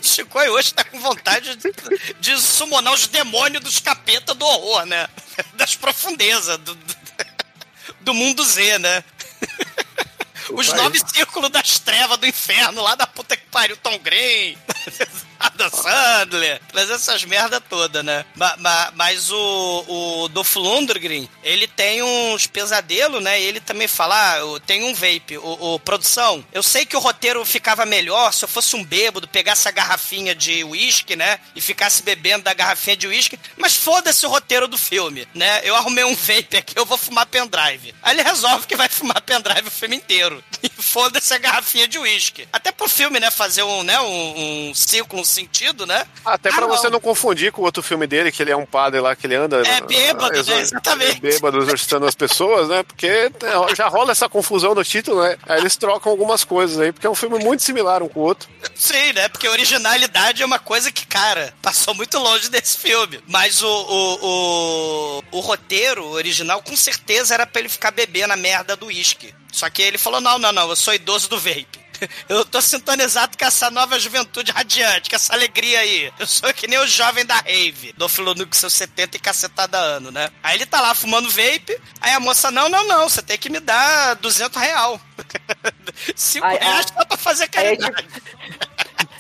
O 0.01 0.03
Chico 0.07 0.39
hoje 0.39 0.73
tá 0.73 0.83
com 0.85 0.99
vontade 0.99 1.57
de, 1.57 1.73
de 2.21 2.41
summonar 2.41 2.95
os 2.95 3.07
demônios 3.07 3.63
dos 3.63 3.79
capeta 3.81 4.35
do 4.35 4.45
horror, 4.47 4.87
né? 4.87 5.07
Das 5.55 5.77
profundezas, 5.77 6.57
do, 6.59 6.75
do, 6.75 6.97
do 8.01 8.15
mundo 8.15 8.43
Z, 8.45 8.79
né? 8.79 9.05
Os 10.51 10.73
nove 10.73 10.99
círculos 10.99 11.51
das 11.51 11.79
trevas 11.79 12.19
do 12.19 12.27
inferno, 12.27 12.83
lá 12.83 12.95
da 12.95 13.07
puta 13.07 13.37
que 13.37 13.47
pariu, 13.47 13.77
Tom 13.77 13.99
Green, 13.99 14.57
Adam 15.41 15.71
Sandler, 15.71 16.61
mas 16.75 16.91
essas 16.91 17.25
merda 17.25 17.61
toda, 17.61 18.03
né? 18.03 18.25
Ma- 18.37 18.57
ma- 18.59 18.93
Mas 18.95 19.31
o, 19.33 19.85
o 20.25 20.29
Dolph 20.29 20.57
Lundgren, 20.57 21.29
ele 21.43 21.67
tem 21.67 22.03
uns 22.03 22.47
pesadelos, 22.47 23.23
né? 23.23 23.41
E 23.41 23.45
ele 23.45 23.59
também 23.61 23.89
fala, 23.89 24.15
ah, 24.37 24.61
tenho 24.67 24.87
um 24.87 24.95
vape. 24.95 25.39
O, 25.39 25.75
o- 25.75 25.81
produção, 25.81 26.45
eu 26.53 26.63
sei 26.63 26.85
que 26.85 26.97
o 26.97 27.01
roteiro 27.01 27.45
ficava 27.45 27.87
melhor 27.87 28.33
se 28.35 28.45
eu 28.45 28.49
fosse 28.49 28.77
um 28.77 28.85
bêbado, 28.85 29.27
pegasse 29.29 29.67
a 29.67 29.71
garrafinha 29.73 30.35
de 30.35 30.63
uísque, 30.65 31.17
né? 31.17 31.39
E 31.57 31.61
ficasse 31.61 32.03
bebendo 32.03 32.45
da 32.45 32.53
garrafinha 32.55 32.97
de 32.97 33.07
uísque, 33.07 33.39
mas 33.57 33.75
foda-se 33.75 34.25
o 34.27 34.29
roteiro 34.29 34.69
do 34.69 34.77
filme, 34.77 35.27
né? 35.35 35.61
Eu 35.65 35.75
arrumei 35.75 36.05
um 36.05 36.15
vape 36.15 36.57
aqui, 36.59 36.75
eu 36.77 36.85
vou 36.85 36.99
fumar 36.99 37.25
pendrive. 37.27 37.95
Aí 38.03 38.15
ele 38.15 38.23
resolve 38.23 38.67
que 38.67 38.77
vai 38.77 38.89
fumar 38.89 39.21
pendrive 39.23 39.69
o 39.69 39.71
filme 39.71 39.97
inteiro. 39.97 40.43
E 40.63 40.69
foda-se 40.83 41.33
a 41.33 41.39
garrafinha 41.39 41.89
de 41.89 41.99
uísque. 41.99 42.47
Até 42.53 42.71
pro 42.71 42.87
filme, 42.87 43.19
né? 43.19 43.31
Fazer 43.31 43.63
um, 43.63 43.83
né? 43.83 43.99
Um, 44.03 44.69
um 44.69 44.75
ciclo, 44.75 45.19
um 45.19 45.25
sentido, 45.31 45.87
né? 45.87 46.05
Até 46.25 46.51
Ah, 46.51 46.53
pra 46.53 46.67
não. 46.67 46.77
você 46.77 46.89
não 46.91 47.01
confundir 47.01 47.53
com 47.53 47.63
o 47.63 47.65
outro 47.65 47.83
filme 47.83 48.07
dele, 48.07 48.31
que 48.33 48.43
ele 48.43 48.51
é 48.51 48.57
um 48.57 48.67
padre 48.67 49.01
lá, 49.01 49.15
que 49.17 49.27
ele 49.27 49.35
anda... 49.37 49.63
É 49.67 49.81
bêbado, 49.81 50.37
exor- 50.37 50.57
né? 50.57 50.61
Exatamente. 50.63 51.17
é 51.17 51.21
Bêbado, 51.21 51.59
exorcitando 51.59 52.07
as 52.07 52.15
pessoas, 52.15 52.69
né? 52.69 52.83
Porque 52.83 53.07
é, 53.07 53.31
já 53.75 53.89
rola 53.89 54.13
essa 54.13 54.29
confusão 54.29 54.75
no 54.75 54.85
título, 54.85 55.23
né? 55.23 55.37
Aí 55.49 55.61
eles 55.61 55.77
trocam 55.77 56.11
algumas 56.13 56.45
coisas 56.45 56.79
aí, 56.79 56.93
porque 56.93 57.07
é 57.07 57.11
um 57.11 57.15
filme 57.15 57.39
muito 57.39 57.63
similar 57.63 58.03
um 58.03 58.09
com 58.09 58.21
o 58.21 58.25
outro. 58.25 58.49
Sim, 58.75 59.13
né? 59.13 59.29
Porque 59.29 59.49
originalidade 59.49 60.43
é 60.43 60.47
uma 60.47 60.59
coisa 60.59 60.91
que, 60.93 61.07
cara, 61.07 61.55
passou 61.63 61.95
muito 61.95 62.19
longe 62.19 62.49
desse 62.49 62.77
filme. 62.79 63.21
Mas 63.27 63.63
o, 63.63 63.69
o, 63.69 65.21
o, 65.31 65.39
o 65.39 65.41
roteiro 65.41 66.05
original, 66.11 66.63
com 66.63 66.77
certeza, 66.77 67.35
era 67.35 67.47
pra 67.47 67.61
ele 67.61 67.69
ficar 67.69 67.91
bebendo 67.91 68.33
a 68.33 68.37
merda 68.37 68.77
do 68.77 68.87
uísque. 68.87 69.35
Só 69.53 69.69
que 69.71 69.83
ele 69.83 69.99
falou: 69.99 70.21
não, 70.21 70.39
não, 70.39 70.53
não, 70.53 70.69
eu 70.69 70.77
sou 70.77 70.95
idoso 70.95 71.29
do 71.29 71.39
vape. 71.39 71.80
Eu 72.29 72.45
tô 72.45 72.61
sintonizado 72.61 73.37
com 73.37 73.45
essa 73.45 73.71
nova 73.71 73.99
juventude 73.99 74.53
radiante, 74.53 75.11
com 75.11 75.17
essa 75.17 75.33
alegria 75.33 75.81
aí. 75.81 76.13
Eu 76.19 76.27
sou 76.27 76.53
que 76.55 76.67
nem 76.67 76.79
o 76.79 76.87
jovem 76.87 77.25
da 77.25 77.37
rave, 77.37 77.93
do 77.97 78.09
Filonuco 78.09 78.51
com 78.51 78.57
seus 78.57 78.73
70 78.75 79.17
e 79.17 79.21
cacetada 79.21 79.79
ano, 79.79 80.11
né? 80.11 80.31
Aí 80.43 80.57
ele 80.57 80.67
tá 80.67 80.81
lá 80.81 80.95
fumando 80.95 81.29
vape, 81.31 81.79
aí 82.01 82.13
a 82.13 82.21
moça, 82.21 82.51
não, 82.51 82.69
não, 82.69 82.87
não, 82.87 83.09
você 83.09 83.23
tem 83.23 83.37
que 83.39 83.51
me 83.51 83.61
dar 83.61 84.15
200 84.17 84.61
real. 84.61 85.01
5 86.17 86.45
Aí- 86.47 86.59
reais 86.59 86.87
só 86.97 87.05
pra 87.05 87.17
fazer 87.17 87.45
Aí, 87.45 87.49
caridade. 87.77 88.07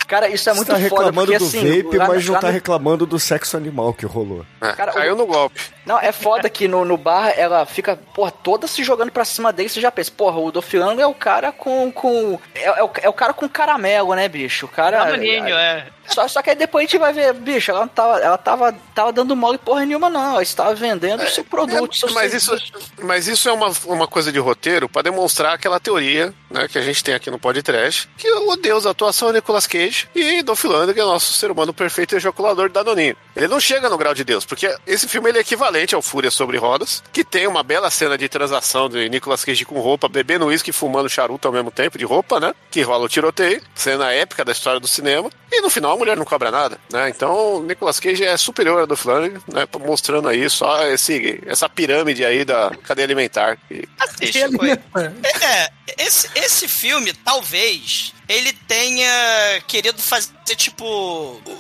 Cara, 0.06 0.28
isso 0.28 0.50
é 0.50 0.54
muito 0.54 0.66
tá 0.66 0.72
foda, 0.74 0.82
reclamando 0.82 1.32
porque 1.32 1.38
do 1.38 1.46
assim... 1.46 1.82
vape, 1.84 1.96
lá- 1.96 2.08
mas 2.08 2.26
não 2.26 2.34
tá 2.40 2.48
no- 2.48 2.52
reclamando 2.52 3.06
do 3.06 3.20
sexo 3.20 3.56
animal 3.56 3.94
que 3.94 4.04
rolou. 4.04 4.44
É, 4.60 4.72
Cara, 4.72 4.92
caiu 4.92 5.14
o- 5.14 5.16
no 5.16 5.24
golpe. 5.26 5.60
Não, 5.90 5.98
é 5.98 6.12
foda 6.12 6.48
que 6.48 6.68
no, 6.68 6.84
no 6.84 6.96
bar 6.96 7.34
ela 7.36 7.66
fica, 7.66 7.98
porra, 8.14 8.30
toda 8.30 8.68
se 8.68 8.84
jogando 8.84 9.10
pra 9.10 9.24
cima 9.24 9.52
dele. 9.52 9.68
Você 9.68 9.80
já 9.80 9.90
pensa, 9.90 10.12
porra, 10.16 10.38
o 10.38 10.52
Dolphiano 10.52 11.00
é 11.00 11.06
o 11.06 11.12
cara 11.12 11.50
com. 11.50 11.90
com 11.90 12.38
é, 12.54 12.62
é 12.62 12.84
o, 12.84 12.90
é 13.02 13.08
o 13.08 13.12
cara 13.12 13.34
com 13.34 13.48
caramelo, 13.48 14.14
né, 14.14 14.28
bicho? 14.28 14.66
O 14.66 14.68
cara. 14.68 15.04
Maninho, 15.04 15.48
é. 15.48 15.88
Só, 16.06 16.26
só 16.26 16.42
que 16.42 16.50
aí 16.50 16.56
depois 16.56 16.82
a 16.82 16.86
gente 16.86 16.98
vai 16.98 17.12
ver, 17.12 17.32
bicho, 17.34 17.70
ela, 17.70 17.80
não 17.80 17.88
tava, 17.88 18.18
ela 18.18 18.38
tava, 18.38 18.72
tava 18.94 19.12
dando 19.12 19.36
mole 19.36 19.58
porra 19.58 19.86
nenhuma, 19.86 20.10
não. 20.10 20.32
Ela 20.32 20.42
estava 20.42 20.74
vendendo 20.74 21.26
seu 21.28 21.44
produto. 21.44 21.96
seu 21.96 22.08
É, 22.08 22.12
mas, 22.12 22.34
isso, 22.34 22.56
mas 23.02 23.28
isso 23.28 23.48
é 23.48 23.52
uma, 23.52 23.72
uma 23.86 24.08
coisa 24.08 24.32
de 24.32 24.38
roteiro 24.38 24.88
pra 24.88 25.02
demonstrar 25.02 25.54
aquela 25.54 25.78
teoria 25.78 26.34
né, 26.50 26.66
que 26.66 26.78
a 26.78 26.82
gente 26.82 27.02
tem 27.04 27.14
aqui 27.14 27.30
no 27.30 27.38
podcast, 27.38 28.08
que 28.16 28.28
o 28.28 28.56
deus 28.56 28.84
da 28.84 28.90
atuação 28.90 29.30
é 29.30 29.34
Nicolas 29.34 29.66
Cage 29.66 30.08
e 30.14 30.42
Dolph 30.42 30.64
Lundgren 30.64 31.00
é 31.00 31.04
o 31.04 31.12
nosso 31.12 31.32
ser 31.32 31.50
humano 31.50 31.72
perfeito 31.72 32.14
e 32.14 32.16
ejaculador 32.16 32.68
de 32.68 32.74
Danoninho. 32.74 33.16
Ele 33.36 33.46
não 33.46 33.60
chega 33.60 33.88
no 33.88 33.96
grau 33.96 34.12
de 34.12 34.24
deus, 34.24 34.44
porque 34.44 34.74
esse 34.86 35.06
filme 35.06 35.30
ele 35.30 35.38
é 35.38 35.40
equivalente 35.42 35.79
ao 35.94 36.02
Fúria 36.02 36.30
sobre 36.30 36.56
Rodas, 36.56 37.02
que 37.12 37.24
tem 37.24 37.46
uma 37.46 37.62
bela 37.62 37.90
cena 37.90 38.16
de 38.16 38.28
transação 38.28 38.88
de 38.88 39.08
Nicolas 39.08 39.44
Cage 39.44 39.64
com 39.64 39.80
roupa, 39.80 40.08
bebendo 40.08 40.46
uísque 40.46 40.70
e 40.70 40.72
fumando 40.72 41.08
charuto 41.08 41.48
ao 41.48 41.54
mesmo 41.54 41.70
tempo, 41.70 41.98
de 41.98 42.04
roupa, 42.04 42.38
né? 42.38 42.54
Que 42.70 42.82
rola 42.82 43.04
o 43.04 43.08
tiroteio, 43.08 43.62
cena 43.74 44.12
épica 44.12 44.44
da 44.44 44.52
história 44.52 44.80
do 44.80 44.88
cinema, 44.88 45.30
e 45.50 45.60
no 45.60 45.70
final 45.70 45.92
a 45.92 45.96
mulher 45.96 46.16
não 46.16 46.24
cobra 46.24 46.50
nada, 46.50 46.78
né? 46.92 47.08
Então 47.08 47.62
Nicolas 47.62 47.98
Cage 47.98 48.24
é 48.24 48.36
superior 48.36 48.82
a 48.82 48.86
Dolph 48.86 49.04
Lundgren, 49.04 49.42
né? 49.52 49.66
Mostrando 49.80 50.28
aí 50.28 50.48
só 50.48 50.86
esse, 50.86 51.40
essa 51.46 51.68
pirâmide 51.68 52.24
aí 52.24 52.44
da 52.44 52.70
cadeia 52.84 53.06
alimentar. 53.06 53.58
Assiste, 53.98 54.56
foi. 54.56 54.70
É, 54.70 55.70
esse, 55.98 56.28
esse 56.34 56.68
filme, 56.68 57.12
talvez, 57.12 58.14
ele 58.28 58.52
tenha 58.52 59.60
querido 59.66 60.00
fazer, 60.00 60.30
tipo, 60.56 60.84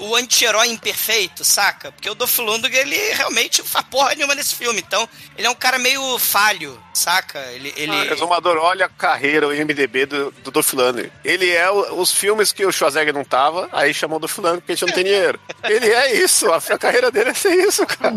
o 0.00 0.14
anti-herói 0.16 0.68
imperfeito, 0.68 1.44
saca? 1.44 1.92
Porque 1.92 2.08
o 2.10 2.14
Dolph 2.14 2.38
Lundgren, 2.38 2.80
ele 2.80 2.96
realmente 3.14 3.60
não 3.60 3.66
faz 3.66 3.84
porra 3.86 4.14
nenhuma 4.14 4.34
nesse 4.34 4.54
filme. 4.54 4.80
Então, 4.80 5.08
ele 5.36 5.46
é 5.46 5.50
um 5.50 5.54
cara 5.54 5.78
meio 5.78 6.18
falho, 6.18 6.80
saca? 6.94 7.38
Ele... 7.52 7.72
ele... 7.76 7.92
Ah, 7.92 8.04
Resumador, 8.04 8.56
olha 8.58 8.86
a 8.86 8.88
carreira, 8.88 9.46
o 9.48 9.54
IMDB 9.54 10.06
do, 10.06 10.30
do 10.30 10.50
Dolph 10.50 10.72
Lundgren. 10.72 11.10
Ele 11.24 11.50
é 11.50 11.70
o- 11.70 12.00
os 12.00 12.12
filmes 12.12 12.52
que 12.52 12.64
o 12.64 12.72
Schwarzenegger 12.72 13.14
não 13.14 13.24
tava, 13.24 13.68
aí 13.72 13.92
chamou 13.94 14.16
o 14.16 14.20
Dolph 14.20 14.38
Lundgren 14.38 14.60
porque 14.60 14.72
a 14.72 14.74
gente 14.74 14.86
não 14.88 14.94
tem 14.94 15.04
dinheiro. 15.04 15.40
Ele 15.64 15.88
é 15.92 16.14
isso, 16.16 16.50
a, 16.52 16.56
a 16.56 16.78
carreira 16.78 17.10
dele 17.10 17.30
é 17.30 17.34
ser 17.34 17.54
isso, 17.54 17.86
cara. 17.86 18.14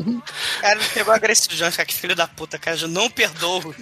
Cara, 0.61 0.79
ele 0.79 0.89
pegou 0.93 1.13
agressivo, 1.13 1.57
cara, 1.71 1.85
que 1.85 1.93
filho 1.93 2.15
da 2.15 2.27
puta, 2.27 2.57
cara, 2.57 2.77
eu 2.79 2.87
não 2.87 3.09
perdoo. 3.09 3.73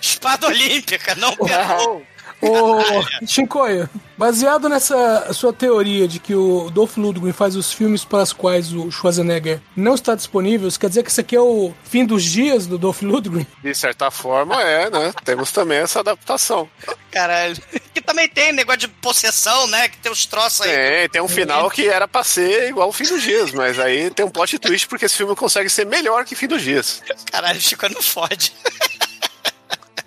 Espada 0.00 0.46
olímpica, 0.46 1.14
não 1.14 1.34
perdoo. 1.36 2.06
Ô, 2.44 3.02
Shinkoio, 3.26 3.88
baseado 4.16 4.68
nessa 4.68 5.32
sua 5.32 5.52
teoria 5.52 6.06
de 6.06 6.18
que 6.18 6.34
o 6.34 6.70
Dolph 6.70 6.96
Lundgren 6.96 7.32
faz 7.32 7.56
os 7.56 7.72
filmes 7.72 8.04
para 8.04 8.22
os 8.22 8.32
quais 8.32 8.72
o 8.72 8.90
Schwarzenegger 8.90 9.60
não 9.76 9.94
está 9.94 10.14
disponível, 10.14 10.68
isso 10.68 10.78
quer 10.78 10.88
dizer 10.88 11.02
que 11.02 11.10
esse 11.10 11.20
aqui 11.20 11.34
é 11.34 11.40
o 11.40 11.72
fim 11.84 12.04
dos 12.04 12.22
dias 12.22 12.66
do 12.66 12.78
Dolph 12.78 13.02
Lundgren? 13.02 13.46
De 13.62 13.74
certa 13.74 14.10
forma, 14.10 14.60
é, 14.62 14.90
né? 14.90 15.12
Temos 15.24 15.50
também 15.50 15.78
essa 15.78 16.00
adaptação. 16.00 16.68
Caralho. 17.10 17.56
Que 17.92 18.00
também 18.00 18.28
tem 18.28 18.52
negócio 18.52 18.80
de 18.80 18.88
possessão, 18.88 19.66
né? 19.68 19.88
Que 19.88 19.98
tem 19.98 20.10
os 20.10 20.26
troços 20.26 20.62
aí. 20.62 20.72
Tem, 20.72 21.08
tem 21.08 21.22
um 21.22 21.28
final 21.28 21.70
que 21.70 21.88
era 21.88 22.08
pra 22.08 22.24
ser 22.24 22.68
igual 22.68 22.88
o 22.88 22.92
Fim 22.92 23.04
dos 23.04 23.22
Dias, 23.22 23.52
mas 23.52 23.78
aí 23.78 24.10
tem 24.10 24.26
um 24.26 24.30
plot 24.30 24.58
twist 24.58 24.88
porque 24.88 25.04
esse 25.04 25.16
filme 25.16 25.34
consegue 25.36 25.70
ser 25.70 25.86
melhor 25.86 26.24
que 26.24 26.34
Fim 26.34 26.48
dos 26.48 26.62
Dias. 26.62 27.02
Caralho, 27.30 27.60
Chico 27.60 27.88
não 27.88 28.02
fode. 28.02 28.52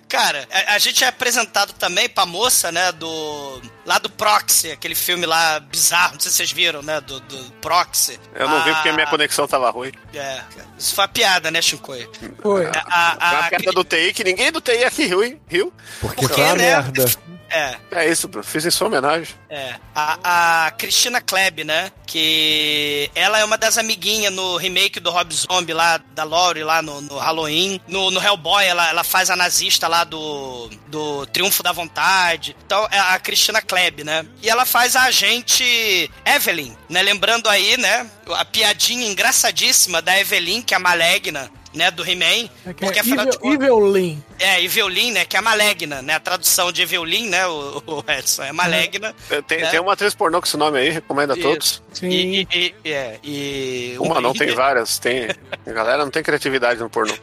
Cara, 0.08 0.48
a, 0.50 0.74
a 0.74 0.78
gente 0.78 1.04
é 1.04 1.08
apresentado 1.08 1.72
também 1.74 2.08
pra 2.08 2.24
moça, 2.24 2.72
né, 2.72 2.90
do... 2.92 3.60
Lá 3.84 3.98
do 3.98 4.10
Proxy, 4.10 4.70
aquele 4.70 4.94
filme 4.94 5.24
lá 5.24 5.60
bizarro, 5.60 6.14
não 6.14 6.20
sei 6.20 6.30
se 6.30 6.36
vocês 6.38 6.52
viram, 6.52 6.82
né, 6.82 7.00
do, 7.00 7.20
do 7.20 7.52
Proxy. 7.60 8.18
Eu 8.34 8.48
não 8.48 8.62
vi 8.64 8.70
Ah, 8.70 8.74
porque 8.74 8.92
minha 8.92 9.06
conexão 9.06 9.46
tava 9.46 9.70
ruim. 9.70 9.92
É, 10.14 10.40
isso 10.78 10.94
foi 10.94 11.04
uma 11.04 11.08
piada, 11.08 11.50
né, 11.50 11.60
Shinkoi? 11.62 12.08
Foi. 12.42 12.66
A, 12.66 12.70
a, 12.70 13.16
Foi 13.16 13.38
a, 13.38 13.40
uma 13.40 13.48
piada 13.48 13.72
do 13.72 13.84
TI 13.84 14.12
que 14.12 14.24
ninguém 14.24 14.52
do 14.52 14.60
TI 14.60 14.84
aqui 14.84 15.06
riu, 15.06 15.24
hein? 15.24 15.40
Riu? 15.48 15.72
Porque 16.00 16.20
Porque, 16.22 16.34
foi 16.34 16.44
uma 16.44 16.54
né? 16.54 16.62
merda. 16.62 17.04
É, 17.50 17.76
É 17.90 18.10
isso. 18.10 18.28
Fiz 18.42 18.64
em 18.66 18.70
sua 18.70 18.86
homenagem. 18.88 19.34
é. 19.48 19.74
A, 19.94 20.66
a 20.66 20.70
Cristina 20.72 21.20
Kleb, 21.20 21.64
né? 21.64 21.90
Que 22.06 23.10
ela 23.14 23.38
é 23.38 23.44
uma 23.44 23.58
das 23.58 23.76
amiguinhas 23.78 24.32
no 24.32 24.56
remake 24.56 25.00
do 25.00 25.10
Rob 25.10 25.32
Zombie 25.34 25.72
lá, 25.72 25.98
da 26.14 26.24
Laurie 26.24 26.62
lá 26.62 26.80
no, 26.80 27.00
no 27.00 27.18
Halloween. 27.18 27.80
No, 27.88 28.10
no 28.10 28.22
Hellboy, 28.22 28.64
ela, 28.64 28.88
ela 28.88 29.02
faz 29.04 29.28
a 29.30 29.36
nazista 29.36 29.88
lá 29.88 30.04
do, 30.04 30.70
do 30.86 31.26
Triunfo 31.26 31.62
da 31.62 31.72
Vontade. 31.72 32.56
Então, 32.64 32.86
é 32.90 32.98
a 32.98 33.18
Cristina 33.18 33.60
Kleb, 33.60 34.04
né? 34.04 34.24
E 34.42 34.48
ela 34.48 34.64
faz 34.64 34.94
a 34.94 35.02
agente 35.04 36.10
Evelyn, 36.24 36.76
né? 36.88 37.02
Lembrando 37.02 37.48
aí, 37.48 37.76
né? 37.76 38.08
A 38.36 38.44
piadinha 38.44 39.06
engraçadíssima 39.08 40.00
da 40.00 40.18
Evelyn, 40.18 40.62
que 40.62 40.74
é 40.74 40.76
a 40.76 40.80
Malegna, 40.80 41.50
né? 41.74 41.90
Do 41.90 42.02
He-Man. 42.08 42.24
É 42.66 42.70
é 42.70 42.72
Porque, 42.72 42.98
afinal 42.98 43.24
de 43.26 43.36
Evil, 43.36 43.40
contas... 43.40 43.68
Evelyn. 43.68 44.22
É, 44.38 44.62
Evelyn, 44.64 45.12
né? 45.12 45.24
Que 45.24 45.36
é 45.36 45.38
a 45.38 45.42
Malegna, 45.42 46.02
né? 46.02 46.14
A 46.14 46.20
tradução 46.20 46.70
de 46.72 46.82
Evelyn, 46.82 47.28
né? 47.28 47.46
O, 47.46 47.82
o 47.86 48.04
Edson 48.10 48.42
é 48.44 48.52
Malegna. 48.52 49.14
Tem, 49.46 49.62
É. 49.62 49.66
tem 49.70 49.80
uma 49.80 49.92
atriz 49.92 50.14
pornô 50.14 50.40
com 50.40 50.46
esse 50.46 50.56
nome 50.56 50.78
aí, 50.78 50.90
recomendo 50.90 51.32
a 51.32 51.36
Isso. 51.36 51.48
todos. 51.48 51.82
Sim. 51.92 52.08
E, 52.08 52.48
e, 52.52 52.74
e, 52.84 52.92
é, 52.92 53.18
e 53.22 53.96
Uma 54.00 54.20
não, 54.20 54.32
tem 54.32 54.50
várias. 54.54 54.98
Tem... 54.98 55.28
A 55.66 55.70
galera 55.72 56.04
não 56.04 56.10
tem 56.10 56.22
criatividade 56.22 56.80
no 56.80 56.88
pornô. 56.90 57.14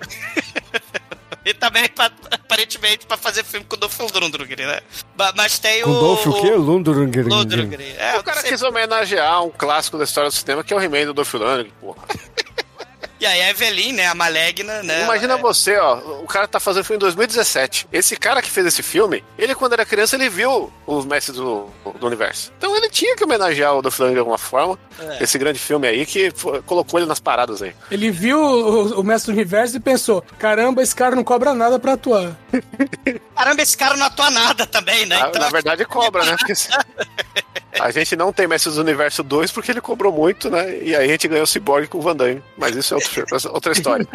E 1.44 1.54
também, 1.54 1.88
pra- 1.90 2.12
aparentemente, 2.32 3.06
pra 3.06 3.18
fazer 3.18 3.44
filme 3.44 3.64
com 3.70 3.76
o 3.76 3.80
Dolph 3.80 4.00
Lundgren, 4.00 4.66
né? 4.66 4.80
Mas 5.36 5.60
tem 5.60 5.84
Com 5.84 5.92
o... 5.92 5.94
Dolph 6.00 6.26
o 6.26 6.42
quê? 6.42 6.52
Lundgren. 6.56 7.24
Lundgren. 7.24 7.96
É, 8.00 8.18
o 8.18 8.24
cara 8.24 8.42
sei- 8.42 8.50
quis 8.50 8.64
homenagear 8.64 9.44
um 9.44 9.52
clássico 9.52 9.96
da 9.96 10.06
história 10.06 10.32
do 10.32 10.36
cinema, 10.36 10.64
que 10.64 10.74
é 10.74 10.76
o 10.76 10.82
He-Man 10.82 11.06
do 11.06 11.14
Dolph 11.14 11.32
Lundgren, 11.36 11.72
porra. 11.80 12.00
E 13.20 13.26
aí 13.26 13.42
a 13.42 13.50
Evelyn, 13.50 13.94
né? 13.94 14.08
A 14.08 14.16
Malegna, 14.16 14.84
né? 14.84 15.04
Imagina 15.04 15.34
ela 15.34 15.40
é- 15.40 15.42
você, 15.42 15.78
ó, 15.78 15.96
o 16.22 16.28
cara 16.28 16.48
tá 16.48 16.60
fazendo 16.60 16.84
filme 16.84 16.98
em 16.98 17.00
2017. 17.00 17.88
Esse 17.92 18.18
cara 18.18 18.42
que 18.42 18.52
fez 18.52 18.66
esse 18.68 18.84
filme, 18.84 19.24
ele 19.38 19.56
quando 19.56 19.74
era 19.74 19.86
criança, 19.86 20.16
ele 20.16 20.30
viu 20.30 20.72
os 20.86 21.06
Mestres 21.06 21.38
do, 21.38 21.70
do 22.00 22.06
Universo. 22.08 22.52
Então 22.58 22.76
ele 22.76 22.90
tinha 22.90 23.16
que 23.16 23.24
homenagear 23.24 23.74
o 23.74 23.82
Dolph 23.82 23.98
Lundgren 24.00 24.14
de 24.16 24.20
alguma 24.20 24.38
forma. 24.38 24.78
É. 25.00 25.24
Esse 25.24 25.38
grande 25.38 25.60
filme 25.60 25.88
aí 25.88 26.06
que 26.06 26.32
colocou 26.66 27.00
ele 27.00 27.08
nas 27.08 27.20
paradas 27.20 27.62
aí. 27.62 27.74
Ele 27.90 28.12
viu 28.12 28.40
o, 28.40 29.00
o 29.00 29.04
Mestre 29.04 29.32
do 29.32 29.36
Universo 29.36 29.78
e 29.78 29.80
pensou: 29.80 30.22
caramba, 30.38 30.82
esse 30.82 30.96
cara 30.96 31.16
não 31.16 31.24
cobra 31.24 31.54
nada 31.54 31.80
pra 31.80 31.94
atuar. 31.94 32.36
Caramba, 33.36 33.62
esse 33.62 33.78
cara 33.78 33.96
não 33.96 34.06
atua 34.06 34.30
nada 34.30 34.66
também, 34.66 35.06
né? 35.06 35.20
Então, 35.28 35.42
Na 35.42 35.50
verdade, 35.50 35.86
cobra, 35.86 36.24
né? 36.26 36.36
A 37.80 37.92
gente 37.92 38.16
não 38.16 38.32
tem 38.34 38.48
Mestres 38.48 38.76
do 38.76 38.82
Universo 38.82 39.22
2 39.24 39.52
porque 39.52 39.72
ele 39.72 39.82
cobrou 39.82 40.12
muito, 40.12 40.50
né? 40.50 40.78
E 40.82 40.96
aí 40.96 41.06
a 41.06 41.08
gente 41.08 41.28
ganhou 41.28 41.44
o 41.44 41.48
Cyborg 41.48 41.88
com 41.88 41.98
o 41.98 42.02
Van 42.02 42.16
Damme. 42.16 42.42
Mas 42.58 42.76
isso 42.76 42.94
é 42.94 42.98
outro- 42.98 43.26
outra 43.54 43.72
história. 43.74 44.08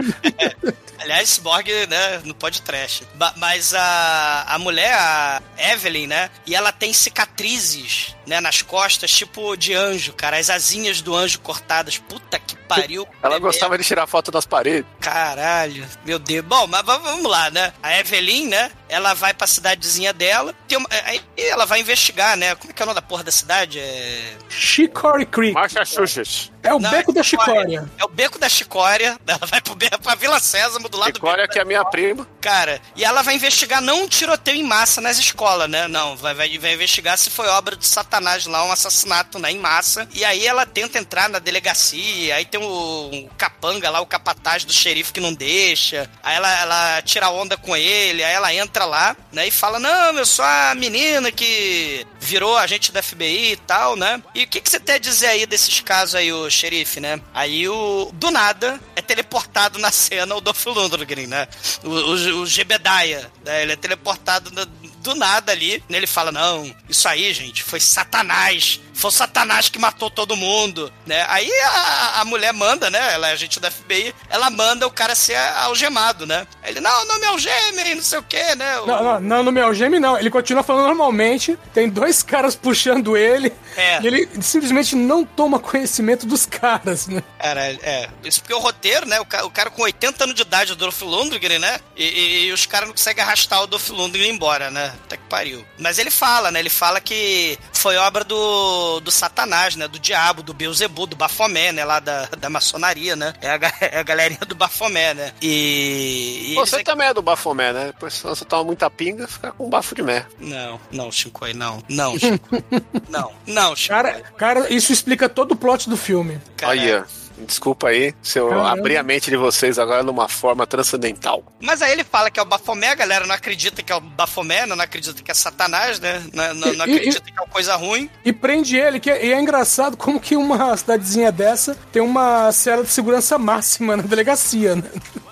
Aliás, 0.99 1.31
Cyborg, 1.31 1.67
né, 1.89 2.21
não 2.25 2.35
pode 2.35 2.61
trash. 2.63 3.03
Ba- 3.15 3.33
mas 3.37 3.73
a, 3.75 4.45
a 4.49 4.59
mulher, 4.59 4.95
a 4.95 5.41
Evelyn, 5.73 6.07
né, 6.07 6.31
e 6.47 6.55
ela 6.55 6.73
tem 6.73 6.93
cicatrizes, 6.93 8.15
né, 8.27 8.41
nas 8.41 8.61
costas, 8.63 9.11
tipo 9.11 9.57
de 9.57 9.73
anjo, 9.75 10.13
cara. 10.13 10.37
As 10.39 10.51
asinhas 10.51 11.01
do 11.01 11.15
anjo 11.17 11.41
cortadas. 11.41 11.97
Puta 11.99 12.39
que 12.39 12.55
pariu. 12.57 13.07
Ela 13.23 13.37
É 13.37 13.41
gostava 13.41 13.77
de 13.79 13.85
tirar 13.85 14.07
foto 14.07 14.31
das 14.31 14.45
paredes. 14.47 14.89
Caralho, 15.01 15.87
meu 16.05 16.19
Deus. 16.19 16.45
Bom, 16.45 16.67
mas 16.67 16.85
vamos 16.85 17.31
lá, 17.31 17.51
né? 17.51 17.73
A 17.83 17.99
Evelyn, 17.99 18.49
né? 18.49 18.71
Ela 18.91 19.15
vai 19.15 19.33
pra 19.33 19.47
cidadezinha 19.47 20.13
dela, 20.13 20.55
tem 20.69 20.77
uma, 20.77 20.89
aí 21.05 21.21
ela 21.37 21.65
vai 21.65 21.81
investigar, 21.81 22.37
né? 22.37 22.55
Como 22.57 22.71
é 22.71 22.75
que 22.75 22.83
é 22.83 22.85
o 22.85 22.87
nome 22.87 23.01
da 23.01 23.07
porra 23.07 23.25
da 23.25 23.31
cidade? 23.31 23.79
É... 23.79 24.37
Chicory 24.49 25.25
Creek. 25.25 25.55
Massachusetts. 25.55 26.51
É 26.63 26.75
o 26.75 26.79
Não, 26.79 26.91
beco 26.91 27.13
da 27.13 27.23
Chicória. 27.23 27.91
É 27.99 28.05
o 28.05 28.09
beco 28.09 28.39
da 28.39 28.49
Chicória. 28.49 29.19
Ela 29.27 29.47
vai 29.47 29.61
pro, 29.61 29.77
pra 30.03 30.15
Vila 30.15 30.39
Sésamo, 30.41 30.89
do 30.89 30.99
lado 30.99 31.13
do 31.13 31.17
Chicória, 31.17 31.45
beco 31.45 31.53
que 31.55 31.59
é 31.59 31.63
a 31.63 31.65
minha 31.65 31.85
prima. 31.85 32.27
Cara, 32.41 32.81
e 32.95 33.05
ela 33.05 33.23
vai 33.23 33.35
investigar 33.35 33.81
não 33.81 34.03
um 34.03 34.09
tiroteio 34.09 34.59
em 34.59 34.65
massa 34.65 35.01
nas 35.01 35.19
escolas, 35.19 35.71
né? 35.71 35.89
Não, 35.89 36.17
vai, 36.17 36.35
vai, 36.35 36.59
vai 36.59 36.75
investigar 36.75 37.17
se 37.17 37.31
foi 37.31 37.49
obra 37.49 37.77
de 37.77 37.87
Satanás 37.87 38.47
lá, 38.47 38.65
um 38.65 38.73
assassinato 38.73 39.39
né, 39.39 39.53
em 39.53 39.59
massa. 39.59 40.07
E 40.13 40.25
aí 40.25 40.47
ela 40.47 40.67
tenta 40.67 40.99
entrar 40.99 41.29
na 41.29 41.39
delegacia, 41.39 42.35
aí 42.35 42.45
tem 42.45 42.61
o, 42.61 42.65
o 42.67 43.31
capanga 43.39 43.89
lá, 43.89 44.01
o 44.01 44.07
capataz 44.07 44.65
do 44.65 44.73
xerife 44.73 45.13
que 45.13 45.21
não 45.21 45.33
deixa. 45.33 46.11
Aí 46.23 46.37
ela, 46.37 46.61
ela 46.61 47.03
tira 47.03 47.31
onda 47.31 47.57
com 47.57 47.75
ele, 47.77 48.23
aí 48.23 48.35
ela 48.35 48.53
entra 48.55 48.80
lá, 48.85 49.17
né? 49.33 49.47
E 49.47 49.51
fala: 49.51 49.79
Não, 49.79 50.19
eu 50.19 50.27
sou 50.27 50.45
a 50.45 50.75
menina 50.75 51.31
que 51.33 52.07
virou 52.21 52.57
agente 52.57 52.93
da 52.93 53.03
FBI 53.03 53.53
e 53.53 53.57
tal, 53.57 53.97
né? 53.97 54.23
E 54.35 54.45
o 54.45 54.47
que, 54.49 54.61
que 54.61 54.69
você 54.71 54.79
tem 54.81 54.97
a 54.97 54.99
dizer 54.99 55.27
aí 55.29 55.47
desses 55.47 55.81
casos 55.81 56.15
aí, 56.15 56.33
o 56.33 56.49
xerife, 56.51 57.01
né? 57.01 57.21
Aí 57.35 57.69
o. 57.69 58.11
Do 58.15 58.31
nada 58.31 58.81
é 58.97 59.03
teleportado 59.03 59.79
na 59.79 59.91
cena 59.91 60.35
o 60.35 60.41
Dolph 60.41 60.65
Lundgren, 60.67 61.27
né? 61.27 61.49
O, 61.85 61.89
o, 61.89 62.41
o 62.43 62.47
Jebediah, 62.47 63.31
né? 63.45 63.63
Ele 63.63 63.73
é 63.73 63.77
teleportado 63.77 64.51
no- 64.51 64.90
do 65.01 65.15
nada 65.15 65.53
ali, 65.53 65.83
né? 65.89 65.97
Ele 65.99 66.07
fala: 66.07 66.31
Não, 66.31 66.73
isso 66.89 67.09
aí, 67.09 67.33
gente, 67.33 67.63
foi 67.63 67.81
Satanás. 67.81 68.81
Foi 68.95 69.11
Satanás 69.11 69.71
que 69.71 69.79
matou 69.79 70.11
todo 70.11 70.37
mundo, 70.37 70.93
né? 71.07 71.25
Aí 71.29 71.51
a, 71.51 72.21
a 72.21 72.25
mulher 72.27 72.53
manda, 72.53 72.91
né? 72.91 73.15
Ela 73.15 73.31
é 73.31 73.33
agente 73.33 73.59
da 73.59 73.71
FBI, 73.71 74.15
ela 74.29 74.51
manda 74.51 74.87
o 74.87 74.91
cara 74.91 75.15
ser 75.15 75.37
algemado, 75.37 76.27
né? 76.27 76.47
Aí 76.63 76.73
ele, 76.73 76.81
não, 76.81 77.07
não 77.07 77.19
me 77.19 77.25
algeme, 77.27 77.95
não 77.95 78.03
sei 78.03 78.19
o 78.19 78.23
quê, 78.23 78.55
né? 78.57 78.79
O- 78.81 78.87
Não, 78.87 79.03
não, 79.03 79.21
não, 79.21 79.43
no 79.45 79.53
meu 79.53 79.73
geme 79.73 79.99
não. 79.99 80.19
Ele 80.19 80.29
continua 80.31 80.63
falando 80.63 80.87
normalmente. 80.89 81.59
Tem 81.73 81.89
dois 81.89 82.23
caras 82.23 82.55
puxando 82.55 83.17
ele. 83.17 83.51
É. 83.75 84.03
E 84.03 84.07
ele 84.07 84.29
simplesmente 84.43 84.95
não 84.95 85.25
toma 85.25 85.59
conhecimento 85.59 86.27
dos 86.27 86.45
caras, 86.45 87.07
né? 87.07 87.23
Cara, 87.39 87.71
é. 87.71 88.07
Isso 88.23 88.41
porque 88.43 88.53
o 88.55 88.59
roteiro, 88.59 89.07
né? 89.09 89.19
O 89.19 89.25
cara, 89.25 89.47
o 89.47 89.51
cara 89.51 89.71
com 89.71 89.81
80 89.81 90.25
anos 90.25 90.35
de 90.37 90.43
idade, 90.43 90.73
o 90.73 90.77
Dolph 90.77 91.01
Lundgren, 91.01 91.59
né? 91.59 91.81
E, 91.97 92.05
e- 92.05 92.45
e 92.49 92.53
os 92.53 92.67
caras 92.67 92.89
não 92.89 92.95
conseguem 92.95 93.25
arrastar 93.25 93.63
o 93.63 93.67
Dolph 93.67 93.89
Lundgren 93.89 94.29
embora, 94.31 94.71
né? 94.71 94.90
Até 95.05 95.17
que 95.17 95.23
pariu. 95.29 95.65
Mas 95.79 95.99
ele 95.99 96.11
fala, 96.11 96.51
né? 96.51 96.59
Ele 96.61 96.71
fala 96.71 97.01
que 97.01 97.59
foi 97.73 97.97
obra 97.97 98.25
do, 98.25 99.01
do 99.01 99.11
Satanás, 99.11 99.77
né? 99.77 99.87
Do 99.89 99.99
diabo, 99.99 100.43
do 100.43 100.53
Beelzebub, 100.55 101.09
do 101.11 101.17
Bafomé, 101.17 101.73
né? 101.73 101.85
Lá 101.85 102.01
da, 102.01 102.27
da 102.39 102.51
maçonaria, 102.51 103.17
né? 103.17 103.33
É 103.41 103.51
a, 103.51 103.59
é 103.81 103.99
a 103.99 104.03
galerinha 104.03 104.41
do 104.47 104.55
Bafomé, 104.55 105.15
né? 105.15 105.33
E... 105.43 106.53
e 106.53 106.55
Você 106.55 106.77
eles- 106.77 106.85
também 106.85 107.07
é 107.09 107.15
do 107.15 107.23
bafomé, 107.23 107.73
né? 107.73 107.87
Depois 107.87 108.15
se 108.15 108.23
você 108.23 108.45
toma 108.45 108.65
muita 108.65 108.91
pinga, 108.91 109.27
fica 109.27 109.53
com 109.53 109.69
bafo 109.69 109.95
de 109.95 110.03
mé. 110.03 110.27
Não, 110.39 110.81
não, 110.91 111.11
Shinkoi, 111.13 111.53
não. 111.55 111.83
Não, 111.89 112.19
Shinkoi. 112.19 112.65
não, 113.09 113.33
não, 113.47 113.75
Shinkoi. 113.77 114.03
Cara, 114.03 114.23
cara, 114.37 114.73
isso 114.73 114.93
explica 114.93 115.29
todo 115.29 115.53
o 115.53 115.57
plot 115.57 115.89
do 115.89 115.97
filme. 115.97 116.41
Olha, 116.63 117.07
desculpa 117.47 117.89
aí 117.89 118.15
se 118.23 118.39
eu 118.39 118.49
Caramba. 118.49 118.71
abrir 118.73 118.97
a 118.97 119.03
mente 119.03 119.31
de 119.31 119.37
vocês 119.37 119.79
agora 119.79 120.03
numa 120.03 120.29
forma 120.29 120.67
transcendental. 120.67 121.43
Mas 121.61 121.83
aí 121.83 121.93
ele 121.93 122.05
fala 122.05 122.31
que 122.31 122.39
é 122.39 122.43
o 122.43 122.47
Bafomé, 122.47 122.89
a 122.89 122.95
galera 122.95 123.27
não 123.27 123.35
acredita 123.35 123.83
que 123.83 123.93
é 123.93 123.97
o 123.97 124.01
Bafomé, 124.01 124.67
não 124.67 124.79
acredita 124.81 125.23
que 125.23 125.31
é 125.31 125.35
Satanás, 125.35 125.99
né? 126.01 126.23
Não, 126.33 126.55
não- 126.55 126.73
não 126.75 126.87
E- 126.87 126.91
e- 126.91 126.97
acredita 126.97 127.21
que 127.21 127.39
é 127.39 127.43
uma 127.43 127.49
coisa 127.49 127.77
ruim. 127.77 128.09
E 128.25 128.33
prende 128.33 128.77
ele, 128.77 128.99
que 129.01 129.11
é, 129.11 129.27
e 129.27 129.33
é 129.33 129.41
engraçado 129.41 129.97
como 129.97 130.21
que 130.21 130.37
uma 130.37 130.77
cidadezinha 130.77 131.31
dessa 131.33 131.77
tem 131.93 132.03
uma 132.03 132.51
cela 132.53 132.83
de 132.85 132.91
segurança 132.91 133.39
máxima 133.39 133.97
na 133.97 134.03
delegacia, 134.03 134.77
né? 134.77 134.85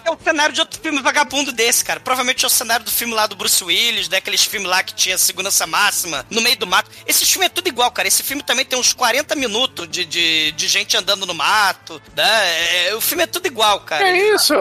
É 0.09 0.11
o 0.11 0.19
cenário 0.25 0.55
de 0.55 0.61
outro 0.61 0.81
filme 0.81 1.03
vagabundo 1.03 1.53
desse, 1.53 1.85
cara. 1.85 2.01
Provavelmente 2.01 2.43
é 2.43 2.47
o 2.47 2.51
cenário 2.51 2.83
do 2.83 2.91
filme 2.91 3.13
lá 3.13 3.27
do 3.27 3.37
Bruce 3.37 3.63
Willis, 3.63 4.09
daqueles 4.09 4.43
filmes 4.43 4.69
lá 4.69 4.83
que 4.83 4.95
tinha 4.95 5.19
segurança 5.19 5.67
máxima, 5.67 6.25
no 6.31 6.41
meio 6.41 6.57
do 6.57 6.67
mato. 6.67 6.91
Esse 7.07 7.27
filme 7.27 7.45
é 7.45 7.49
tudo 7.51 7.69
igual, 7.69 7.91
cara. 7.91 8.09
Esse 8.09 8.23
filme 8.23 8.43
também 8.43 8.65
tem 8.65 8.79
uns 8.79 8.95
40 8.95 9.35
minutos 9.37 9.87
de, 9.87 10.07
de, 10.07 10.53
de 10.53 10.69
gente 10.69 10.97
andando 10.97 11.27
no 11.27 11.35
mato, 11.35 12.01
né? 12.17 12.89
É, 12.89 12.95
o 12.95 13.01
filme 13.03 13.25
é 13.25 13.27
tudo 13.27 13.47
igual, 13.47 13.81
cara. 13.81 14.09
É 14.09 14.35
isso! 14.35 14.55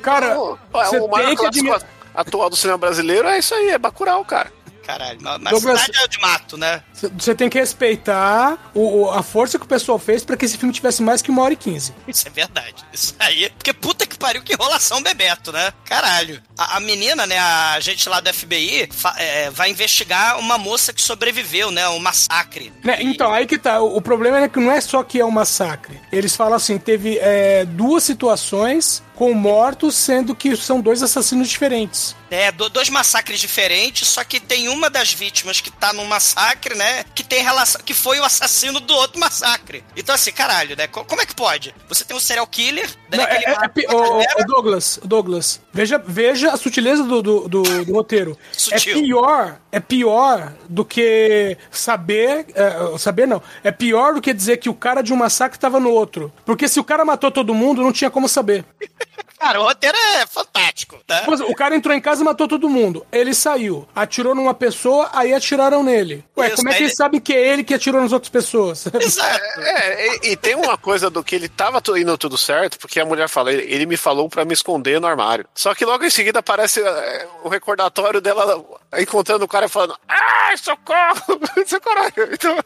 Cara, 0.00 0.38
o, 0.38 0.58
você 0.72 0.98
o 0.98 1.08
maior 1.08 1.36
clássico 1.36 1.78
atual 2.14 2.48
do 2.48 2.56
cinema 2.56 2.78
brasileiro 2.78 3.28
é 3.28 3.38
isso 3.38 3.54
aí, 3.54 3.68
é 3.68 3.78
Bacurau, 3.78 4.24
cara. 4.24 4.50
Caralho, 4.86 5.18
mas 5.20 5.50
Douglas- 5.50 5.80
cidade 5.80 6.04
é 6.04 6.08
de 6.08 6.20
mato, 6.20 6.56
né? 6.56 6.82
Você 7.18 7.34
tem 7.34 7.48
que 7.50 7.58
respeitar 7.58 8.70
o, 8.74 9.10
a 9.10 9.22
força 9.22 9.58
que 9.58 9.64
o 9.64 9.68
pessoal 9.68 9.98
fez 9.98 10.24
pra 10.24 10.36
que 10.36 10.44
esse 10.44 10.56
filme 10.56 10.72
tivesse 10.72 11.02
mais 11.02 11.20
que 11.20 11.30
uma 11.30 11.42
hora 11.42 11.52
e 11.52 11.56
quinze. 11.56 11.92
Isso 12.06 12.26
é 12.26 12.30
verdade. 12.30 12.74
Isso 12.92 13.14
aí. 13.18 13.50
Porque 13.50 13.72
puta 13.72 14.06
que 14.06 14.16
pariu, 14.16 14.42
que 14.42 14.52
enrolação 14.52 15.02
Bebeto, 15.02 15.50
né? 15.52 15.72
Caralho. 15.84 16.40
A, 16.56 16.76
a 16.76 16.80
menina, 16.80 17.26
né, 17.26 17.38
a 17.38 17.80
gente 17.80 18.08
lá 18.08 18.20
do 18.20 18.32
FBI, 18.32 18.88
fa- 18.92 19.14
é, 19.18 19.50
vai 19.50 19.70
investigar 19.70 20.38
uma 20.38 20.56
moça 20.56 20.92
que 20.92 21.02
sobreviveu, 21.02 21.70
né? 21.70 21.88
Um 21.88 21.98
massacre. 21.98 22.72
Né, 22.84 22.98
Então, 23.00 23.32
aí 23.32 23.46
que 23.46 23.58
tá. 23.58 23.80
O, 23.80 23.96
o 23.96 24.00
problema 24.00 24.38
é 24.40 24.48
que 24.48 24.60
não 24.60 24.70
é 24.70 24.80
só 24.80 25.02
que 25.02 25.18
é 25.20 25.24
um 25.24 25.30
massacre. 25.30 26.00
Eles 26.12 26.36
falam 26.36 26.54
assim: 26.54 26.78
teve 26.78 27.18
é, 27.20 27.64
duas 27.64 28.04
situações 28.04 29.02
com 29.16 29.32
mortos, 29.34 29.94
sendo 29.96 30.34
que 30.34 30.54
são 30.56 30.80
dois 30.80 31.02
assassinos 31.02 31.48
diferentes. 31.48 32.14
É, 32.30 32.52
do- 32.52 32.68
dois 32.68 32.88
massacres 32.90 33.40
diferentes, 33.40 34.06
só 34.08 34.22
que 34.24 34.38
tem 34.38 34.68
uma 34.68 34.90
das 34.90 35.12
vítimas 35.12 35.60
que 35.60 35.70
tá 35.70 35.92
num 35.92 36.04
massacre, 36.04 36.74
né? 36.74 37.04
Que 37.14 37.24
tem 37.24 37.42
relação. 37.42 37.80
que 37.84 37.94
foi 37.94 38.18
o 38.20 38.24
assassino 38.24 38.78
do 38.80 38.94
outro 38.94 39.18
massacre. 39.18 39.82
Então, 39.96 40.14
assim, 40.14 40.30
caralho, 40.32 40.76
né? 40.76 40.86
co- 40.86 41.04
Como 41.04 41.20
é 41.22 41.26
que 41.26 41.34
pode? 41.34 41.74
Você 41.88 42.04
tem 42.04 42.16
um 42.16 42.20
serial 42.20 42.46
killer, 42.46 42.88
né? 43.10 43.16
Não, 43.18 43.24
é- 43.24 43.36
é- 43.36 43.38
é 43.38 43.42
galera. 43.42 43.72
ô, 44.38 44.44
Douglas, 44.46 45.00
Douglas, 45.04 45.60
veja, 45.72 45.98
veja 46.04 46.50
a 46.52 46.56
sutileza 46.56 47.02
do, 47.04 47.22
do, 47.22 47.48
do- 47.48 47.84
do 47.84 47.92
roteiro. 47.92 48.36
Sutil. 48.52 48.92
É 48.92 49.00
pior, 49.00 49.60
é 49.72 49.80
pior 49.80 50.52
do 50.68 50.84
que 50.84 51.56
saber, 51.70 52.46
é, 52.54 52.98
saber 52.98 53.26
não, 53.26 53.40
é 53.62 53.70
pior 53.70 54.14
do 54.14 54.20
que 54.20 54.34
dizer 54.34 54.56
que 54.58 54.68
o 54.68 54.74
cara 54.74 55.00
de 55.02 55.12
um 55.12 55.16
massacre 55.16 55.58
tava 55.58 55.78
no 55.80 55.90
outro. 55.90 56.32
Porque 56.44 56.66
se 56.68 56.78
o 56.80 56.84
cara 56.84 57.04
matou 57.04 57.30
todo 57.30 57.54
mundo, 57.54 57.82
não 57.82 57.92
tinha 57.92 58.10
como 58.10 58.28
saber. 58.28 58.64
Cara, 59.38 59.60
o 59.60 59.64
roteiro 59.64 59.96
é 60.16 60.26
fantástico, 60.26 60.98
tá? 61.06 61.22
Pois, 61.24 61.40
o 61.40 61.54
cara 61.54 61.76
entrou 61.76 61.94
em 61.94 62.00
casa 62.00 62.22
e 62.22 62.24
matou 62.24 62.48
todo 62.48 62.68
mundo. 62.68 63.06
Ele 63.12 63.34
saiu, 63.34 63.86
atirou 63.94 64.34
numa 64.34 64.54
pessoa, 64.54 65.10
aí 65.12 65.32
atiraram 65.34 65.82
nele. 65.82 66.24
Ué, 66.36 66.46
Isso, 66.48 66.56
como 66.56 66.68
é 66.68 66.72
que 66.72 66.76
aí 66.78 66.82
eles 66.84 66.92
ele- 66.92 66.96
sabem 66.96 67.20
que 67.20 67.32
é 67.34 67.48
ele 67.52 67.62
que 67.64 67.74
atirou 67.74 68.00
nas 68.00 68.12
outras 68.12 68.30
pessoas? 68.30 68.86
Exato. 69.00 69.60
É, 69.60 70.06
e, 70.26 70.32
e 70.32 70.36
tem 70.36 70.54
uma 70.54 70.76
coisa 70.78 71.10
do 71.10 71.22
que 71.22 71.34
ele 71.34 71.48
tava 71.48 71.82
indo 71.98 72.16
tudo 72.18 72.36
certo, 72.38 72.78
porque 72.78 72.98
a 72.98 73.04
mulher 73.04 73.28
fala, 73.28 73.52
ele, 73.52 73.72
ele 73.72 73.86
me 73.86 73.96
falou 73.96 74.28
pra 74.28 74.44
me 74.44 74.54
esconder 74.54 75.00
no 75.00 75.06
armário. 75.06 75.46
Só 75.54 75.74
que 75.74 75.84
logo 75.84 76.04
em 76.04 76.10
seguida 76.10 76.38
aparece 76.40 76.80
é, 76.80 77.28
o 77.44 77.48
recordatório 77.48 78.20
dela 78.20 78.64
encontrando 78.98 79.44
o 79.44 79.48
cara 79.48 79.68
falando, 79.68 79.96
ai, 80.08 80.56
socorro! 80.56 81.40
socorro! 81.66 82.12
Então, 82.32 82.56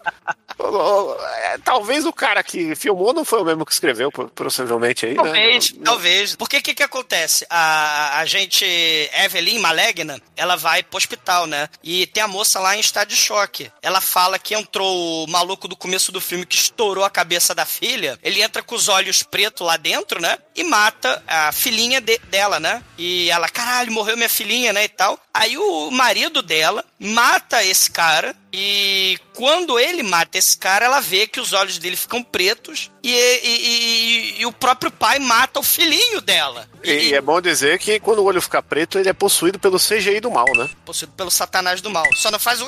é, 1.42 1.58
talvez 1.58 2.04
o 2.04 2.12
cara 2.12 2.42
que 2.42 2.74
filmou 2.74 3.12
não 3.12 3.24
foi 3.24 3.40
o 3.40 3.44
mesmo 3.44 3.64
que 3.64 3.72
escreveu, 3.72 4.10
po- 4.12 4.28
possivelmente 4.28 5.06
aí, 5.06 5.14
Talvez, 5.14 5.72
né? 5.72 5.80
talvez. 5.84 6.36
Porque 6.36 6.59
o 6.60 6.62
que 6.62 6.74
que 6.74 6.82
acontece? 6.82 7.46
A, 7.50 8.18
a 8.20 8.24
gente, 8.26 8.64
Evelyn 8.64 9.58
Malegna, 9.58 10.20
ela 10.36 10.56
vai 10.56 10.82
pro 10.82 10.96
hospital, 10.98 11.46
né? 11.46 11.68
E 11.82 12.06
tem 12.06 12.22
a 12.22 12.28
moça 12.28 12.58
lá 12.60 12.76
em 12.76 12.80
estado 12.80 13.08
de 13.08 13.16
choque. 13.16 13.70
Ela 13.82 14.00
fala 14.00 14.38
que 14.38 14.54
entrou 14.54 15.24
o 15.24 15.30
maluco 15.30 15.66
do 15.66 15.76
começo 15.76 16.12
do 16.12 16.20
filme 16.20 16.46
que 16.46 16.56
estourou 16.56 17.04
a 17.04 17.10
cabeça 17.10 17.54
da 17.54 17.64
filha. 17.66 18.18
Ele 18.22 18.42
entra 18.42 18.62
com 18.62 18.74
os 18.74 18.88
olhos 18.88 19.22
pretos 19.22 19.66
lá 19.66 19.76
dentro, 19.76 20.20
né? 20.20 20.38
E 20.54 20.62
mata 20.64 21.22
a 21.26 21.52
filhinha 21.52 22.00
de- 22.00 22.18
dela, 22.30 22.60
né? 22.60 22.82
E 22.98 23.30
ela, 23.30 23.48
caralho, 23.48 23.92
morreu 23.92 24.16
minha 24.16 24.28
filhinha, 24.28 24.72
né? 24.72 24.84
E 24.84 24.88
tal. 24.88 25.18
Aí 25.32 25.56
o 25.56 25.90
marido 25.90 26.42
dela 26.42 26.84
mata 26.98 27.64
esse 27.64 27.90
cara. 27.90 28.34
E 28.52 29.16
quando 29.32 29.78
ele 29.78 30.02
mata 30.02 30.36
esse 30.36 30.58
cara, 30.58 30.84
ela 30.84 30.98
vê 31.00 31.24
que 31.28 31.38
os 31.38 31.52
olhos 31.52 31.78
dele 31.78 31.94
ficam 31.94 32.20
pretos 32.20 32.90
e, 33.00 33.08
e- 33.12 33.44
e- 33.44 34.40
e 34.40 34.46
o 34.46 34.50
próprio 34.52 34.90
pai 34.90 35.20
mata 35.20 35.60
o 35.60 35.62
filhinho 35.62 36.20
dela. 36.20 36.68
E, 36.82 36.90
e 37.10 37.14
é 37.14 37.20
bom 37.20 37.40
dizer 37.40 37.78
que 37.78 38.00
quando 38.00 38.18
o 38.18 38.24
olho 38.24 38.42
fica 38.42 38.60
preto, 38.60 38.98
ele 38.98 39.08
é 39.08 39.12
possuído 39.12 39.56
pelo 39.60 39.78
CGI 39.78 40.18
do 40.18 40.32
mal, 40.32 40.46
né? 40.56 40.68
Possuído 40.84 41.12
pelo 41.16 41.30
satanás 41.30 41.80
do 41.80 41.88
mal. 41.90 42.04
Só 42.16 42.28
não 42.32 42.40
faz 42.40 42.60
o... 42.60 42.66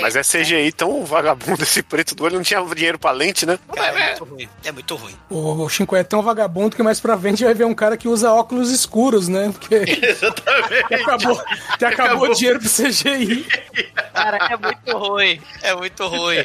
Mas 0.00 0.14
é 0.14 0.22
CGI 0.22 0.70
tão 0.72 1.04
vagabundo 1.04 1.62
esse 1.64 1.82
preto 1.82 2.14
do 2.14 2.22
olho, 2.24 2.36
não 2.36 2.42
tinha 2.42 2.62
dinheiro 2.74 2.98
pra 3.00 3.10
lente, 3.10 3.44
né? 3.44 3.58
Cara, 3.74 3.98
é 4.00 4.06
muito 4.10 4.24
ruim. 4.24 4.48
É 4.64 4.72
muito 4.72 4.94
ruim. 4.96 5.16
O 5.28 5.68
Shinko 5.68 5.96
é 5.96 6.04
tão 6.04 6.22
vagabundo 6.22 6.76
que 6.76 6.82
mais 6.84 7.00
pra 7.00 7.18
frente 7.18 7.44
vai 7.44 7.54
ver 7.54 7.64
um 7.64 7.74
cara 7.74 7.96
que 7.96 8.06
usa 8.06 8.32
óculos 8.32 8.70
escuros, 8.70 9.26
né? 9.26 9.52
Porque 9.52 9.74
Exatamente. 10.06 10.94
acabou, 10.94 11.41
que 11.78 11.84
acabou 11.84 12.30
o 12.30 12.34
dinheiro 12.34 12.60
pro 12.60 12.68
CGI. 12.68 13.46
Cara, 14.12 14.38
é 14.50 14.56
muito 14.56 14.98
ruim. 14.98 15.42
É 15.62 15.74
muito 15.74 16.06
ruim. 16.06 16.44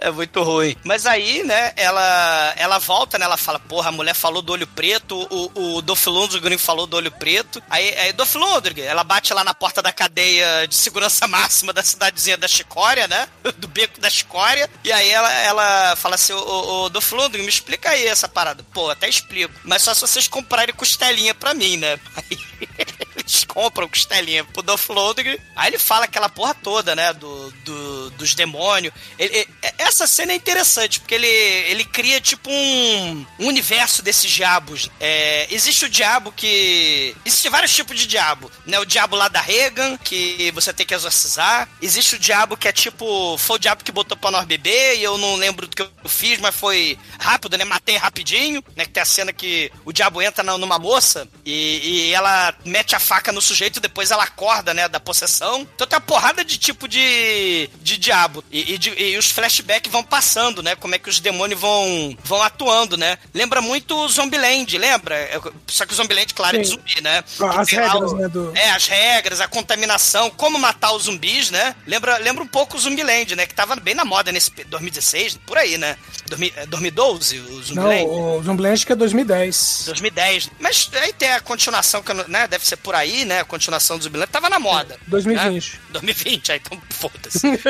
É 0.00 0.10
muito 0.10 0.42
ruim. 0.42 0.74
Mas 0.82 1.04
aí, 1.04 1.42
né, 1.44 1.72
ela, 1.76 2.54
ela 2.56 2.78
volta, 2.78 3.18
né? 3.18 3.26
Ela 3.26 3.36
fala, 3.36 3.58
porra, 3.58 3.90
a 3.90 3.92
mulher 3.92 4.14
falou 4.14 4.40
do 4.40 4.52
olho 4.52 4.66
preto, 4.66 5.14
o, 5.30 5.76
o 5.76 5.82
Dolph 5.82 6.06
Lundgren 6.06 6.56
falou 6.56 6.86
do 6.86 6.96
olho 6.96 7.12
preto. 7.12 7.62
Aí, 7.68 7.94
aí 7.98 8.12
Dolph 8.12 8.34
Lundgren, 8.34 8.86
ela 8.86 9.04
bate 9.04 9.34
lá 9.34 9.44
na 9.44 9.52
porta 9.52 9.82
da 9.82 9.92
cadeia 9.92 10.66
de 10.66 10.74
segurança 10.74 11.26
máxima 11.28 11.72
da 11.72 11.82
cidadezinha 11.82 12.38
da 12.38 12.48
Chicória, 12.48 13.06
né? 13.06 13.28
Do 13.58 13.68
beco 13.68 14.00
da 14.00 14.08
Chicória. 14.08 14.70
E 14.82 14.90
aí 14.90 15.10
ela, 15.10 15.32
ela 15.42 15.96
fala 15.96 16.14
assim, 16.14 16.32
ô, 16.32 16.38
ô, 16.38 16.84
ô 16.84 16.88
Dolph 16.88 17.12
Lundgren, 17.12 17.42
me 17.42 17.50
explica 17.50 17.90
aí 17.90 18.06
essa 18.06 18.26
parada. 18.26 18.64
Pô, 18.72 18.88
até 18.88 19.06
explico. 19.06 19.52
Mas 19.64 19.82
só 19.82 19.92
se 19.92 20.00
vocês 20.00 20.26
comprarem 20.26 20.74
costelinha 20.74 21.34
pra 21.34 21.52
mim, 21.52 21.76
né? 21.76 22.00
Aí... 22.16 22.69
eles 23.16 23.44
compram 23.44 23.88
costelinha 23.88 24.44
pro 24.44 24.62
Dolph 24.62 24.88
Lundgren. 24.88 25.38
Aí 25.56 25.70
ele 25.70 25.78
fala 25.78 26.04
aquela 26.04 26.28
porra 26.28 26.54
toda, 26.54 26.94
né? 26.94 27.12
Do, 27.12 27.50
do 27.64 28.10
dos 28.10 28.34
demônios. 28.34 28.92
Ele, 29.18 29.36
ele- 29.38 29.48
essa 29.78 30.06
cena 30.06 30.32
é 30.32 30.34
interessante, 30.36 31.00
porque 31.00 31.14
ele, 31.14 31.26
ele 31.26 31.84
cria 31.84 32.20
tipo 32.20 32.50
um, 32.50 33.26
um 33.38 33.46
universo 33.46 34.02
desses 34.02 34.30
diabos. 34.30 34.90
É, 35.00 35.46
existe 35.50 35.84
o 35.84 35.88
diabo 35.88 36.32
que. 36.32 37.14
Existem 37.24 37.50
vários 37.50 37.74
tipos 37.74 37.98
de 37.98 38.06
diabo, 38.06 38.50
né? 38.66 38.78
O 38.78 38.84
diabo 38.84 39.16
lá 39.16 39.28
da 39.28 39.40
Reagan, 39.40 39.96
que 39.98 40.50
você 40.52 40.72
tem 40.72 40.84
que 40.86 40.94
exorcizar. 40.94 41.68
Existe 41.80 42.16
o 42.16 42.18
diabo 42.18 42.56
que 42.56 42.68
é 42.68 42.72
tipo. 42.72 43.36
Foi 43.38 43.56
o 43.56 43.58
diabo 43.58 43.84
que 43.84 43.92
botou 43.92 44.16
pra 44.16 44.30
nós 44.30 44.44
beber, 44.44 44.98
e 44.98 45.02
eu 45.02 45.16
não 45.18 45.36
lembro 45.36 45.66
do 45.66 45.74
que 45.74 45.82
eu 45.82 45.90
fiz, 46.08 46.38
mas 46.40 46.54
foi 46.54 46.98
rápido, 47.18 47.56
né? 47.56 47.64
Matei 47.64 47.96
rapidinho, 47.96 48.62
né? 48.76 48.84
Que 48.84 48.90
tem 48.92 49.02
a 49.02 49.06
cena 49.06 49.32
que 49.32 49.70
o 49.84 49.92
diabo 49.92 50.20
entra 50.22 50.42
numa 50.58 50.78
moça 50.78 51.28
e, 51.44 52.08
e 52.08 52.12
ela 52.14 52.54
mete 52.70 52.94
a 52.96 53.00
faca 53.00 53.32
no 53.32 53.40
sujeito 53.42 53.76
e 53.78 53.80
depois 53.80 54.10
ela 54.10 54.24
acorda, 54.24 54.72
né? 54.72 54.88
Da 54.88 54.98
possessão. 55.00 55.62
Então 55.74 55.86
tem 55.86 55.96
uma 55.98 56.00
porrada 56.04 56.44
de 56.44 56.56
tipo 56.58 56.86
de, 56.88 57.68
de 57.82 57.96
diabo. 57.98 58.44
E, 58.50 58.74
e 58.74 58.78
de- 58.78 58.94
e 59.02 59.18
os 59.18 59.30
flashbacks 59.30 59.90
vão 59.90 60.02
passando, 60.02 60.62
né? 60.62 60.74
Como 60.76 60.94
é 60.94 60.98
que 60.98 61.08
os 61.08 61.20
demônios 61.20 61.60
vão, 61.60 62.16
vão 62.24 62.42
atuando, 62.42 62.96
né? 62.96 63.18
Lembra 63.34 63.60
muito 63.60 63.96
o 63.96 64.08
Zombieland, 64.08 64.76
lembra? 64.78 65.14
É, 65.16 65.38
Só 65.66 65.84
que 65.84 65.92
o 65.92 65.96
Zombieland, 65.96 66.32
claro, 66.34 66.56
é 66.56 66.60
de 66.60 66.68
Sim. 66.68 66.74
zumbi, 66.76 67.00
né? 67.00 67.18
As 67.28 67.68
tem 67.68 67.78
lá 67.80 67.88
regras, 67.92 68.12
o- 68.12 68.16
né, 68.16 68.28
do- 68.28 68.52
É, 68.56 68.70
as 68.70 68.86
regras, 68.86 69.40
a 69.40 69.48
contaminação, 69.48 70.30
como 70.30 70.58
matar 70.58 70.92
os 70.92 71.04
zumbis, 71.04 71.50
né? 71.50 71.74
Lembra, 71.86 72.16
lembra 72.18 72.42
um 72.44 72.46
pouco 72.46 72.76
o 72.76 72.80
Zumbiland, 72.80 73.34
né? 73.36 73.46
Que 73.46 73.54
tava 73.54 73.74
bem 73.76 73.94
na 73.94 74.04
moda 74.04 74.30
nesse 74.32 74.50
pe- 74.50 74.64
2016, 74.64 75.38
por 75.46 75.58
aí, 75.58 75.76
né? 75.76 75.96
Dormi- 76.28 76.52
é, 76.56 76.66
2012, 76.66 77.38
o 77.38 77.42
Não, 77.42 77.62
Zumbiland. 77.62 78.04
o 78.04 78.42
Zombieland 78.44 78.74
acho 78.74 78.86
que 78.86 78.92
é 78.92 78.96
2010. 78.96 79.82
2010. 79.86 80.50
Mas 80.60 80.88
aí 80.94 81.12
tem 81.12 81.30
a 81.32 81.40
continuação, 81.40 82.02
que 82.02 82.10
eu 82.10 82.14
não- 82.14 82.28
né? 82.28 82.46
Deve 82.46 82.59
ser 82.66 82.76
por 82.76 82.94
aí, 82.94 83.24
né? 83.24 83.40
A 83.40 83.44
continuação 83.44 83.98
do 83.98 84.04
Zumbiland. 84.04 84.30
Tava 84.30 84.48
na 84.48 84.58
moda. 84.58 84.98
2020. 85.06 85.72
Né? 85.72 85.80
2020, 85.90 86.52
aí 86.52 86.60
então 86.64 86.80
foda-se. 86.90 87.40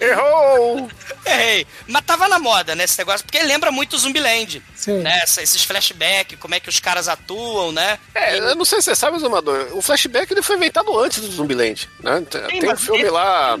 Errou! 0.00 0.90
Errei. 1.24 1.66
Mas 1.86 2.04
tava 2.04 2.28
na 2.28 2.38
moda, 2.38 2.74
né? 2.74 2.84
Esse 2.84 2.98
negócio, 2.98 3.24
porque 3.24 3.42
lembra 3.42 3.70
muito 3.70 3.94
o 3.94 3.98
Zumbiland. 3.98 4.62
Sim. 4.74 4.98
Né? 4.98 5.22
Esses 5.24 5.64
flashbacks, 5.64 6.38
como 6.38 6.54
é 6.54 6.60
que 6.60 6.68
os 6.68 6.78
caras 6.80 7.08
atuam, 7.08 7.72
né? 7.72 7.98
É, 8.14 8.38
eu 8.38 8.54
não 8.54 8.64
sei 8.64 8.80
se 8.80 8.86
você 8.86 8.96
sabe, 8.96 9.18
Zumador, 9.18 9.68
o 9.72 9.80
flashback 9.80 10.30
ele 10.32 10.42
foi 10.42 10.56
inventado 10.56 10.98
antes 10.98 11.20
do 11.20 11.30
Zumbiland, 11.30 11.88
né? 12.00 12.22
Tem, 12.48 12.60
tem 12.60 12.72
um 12.72 12.76
filme 12.76 13.08
lá, 13.08 13.58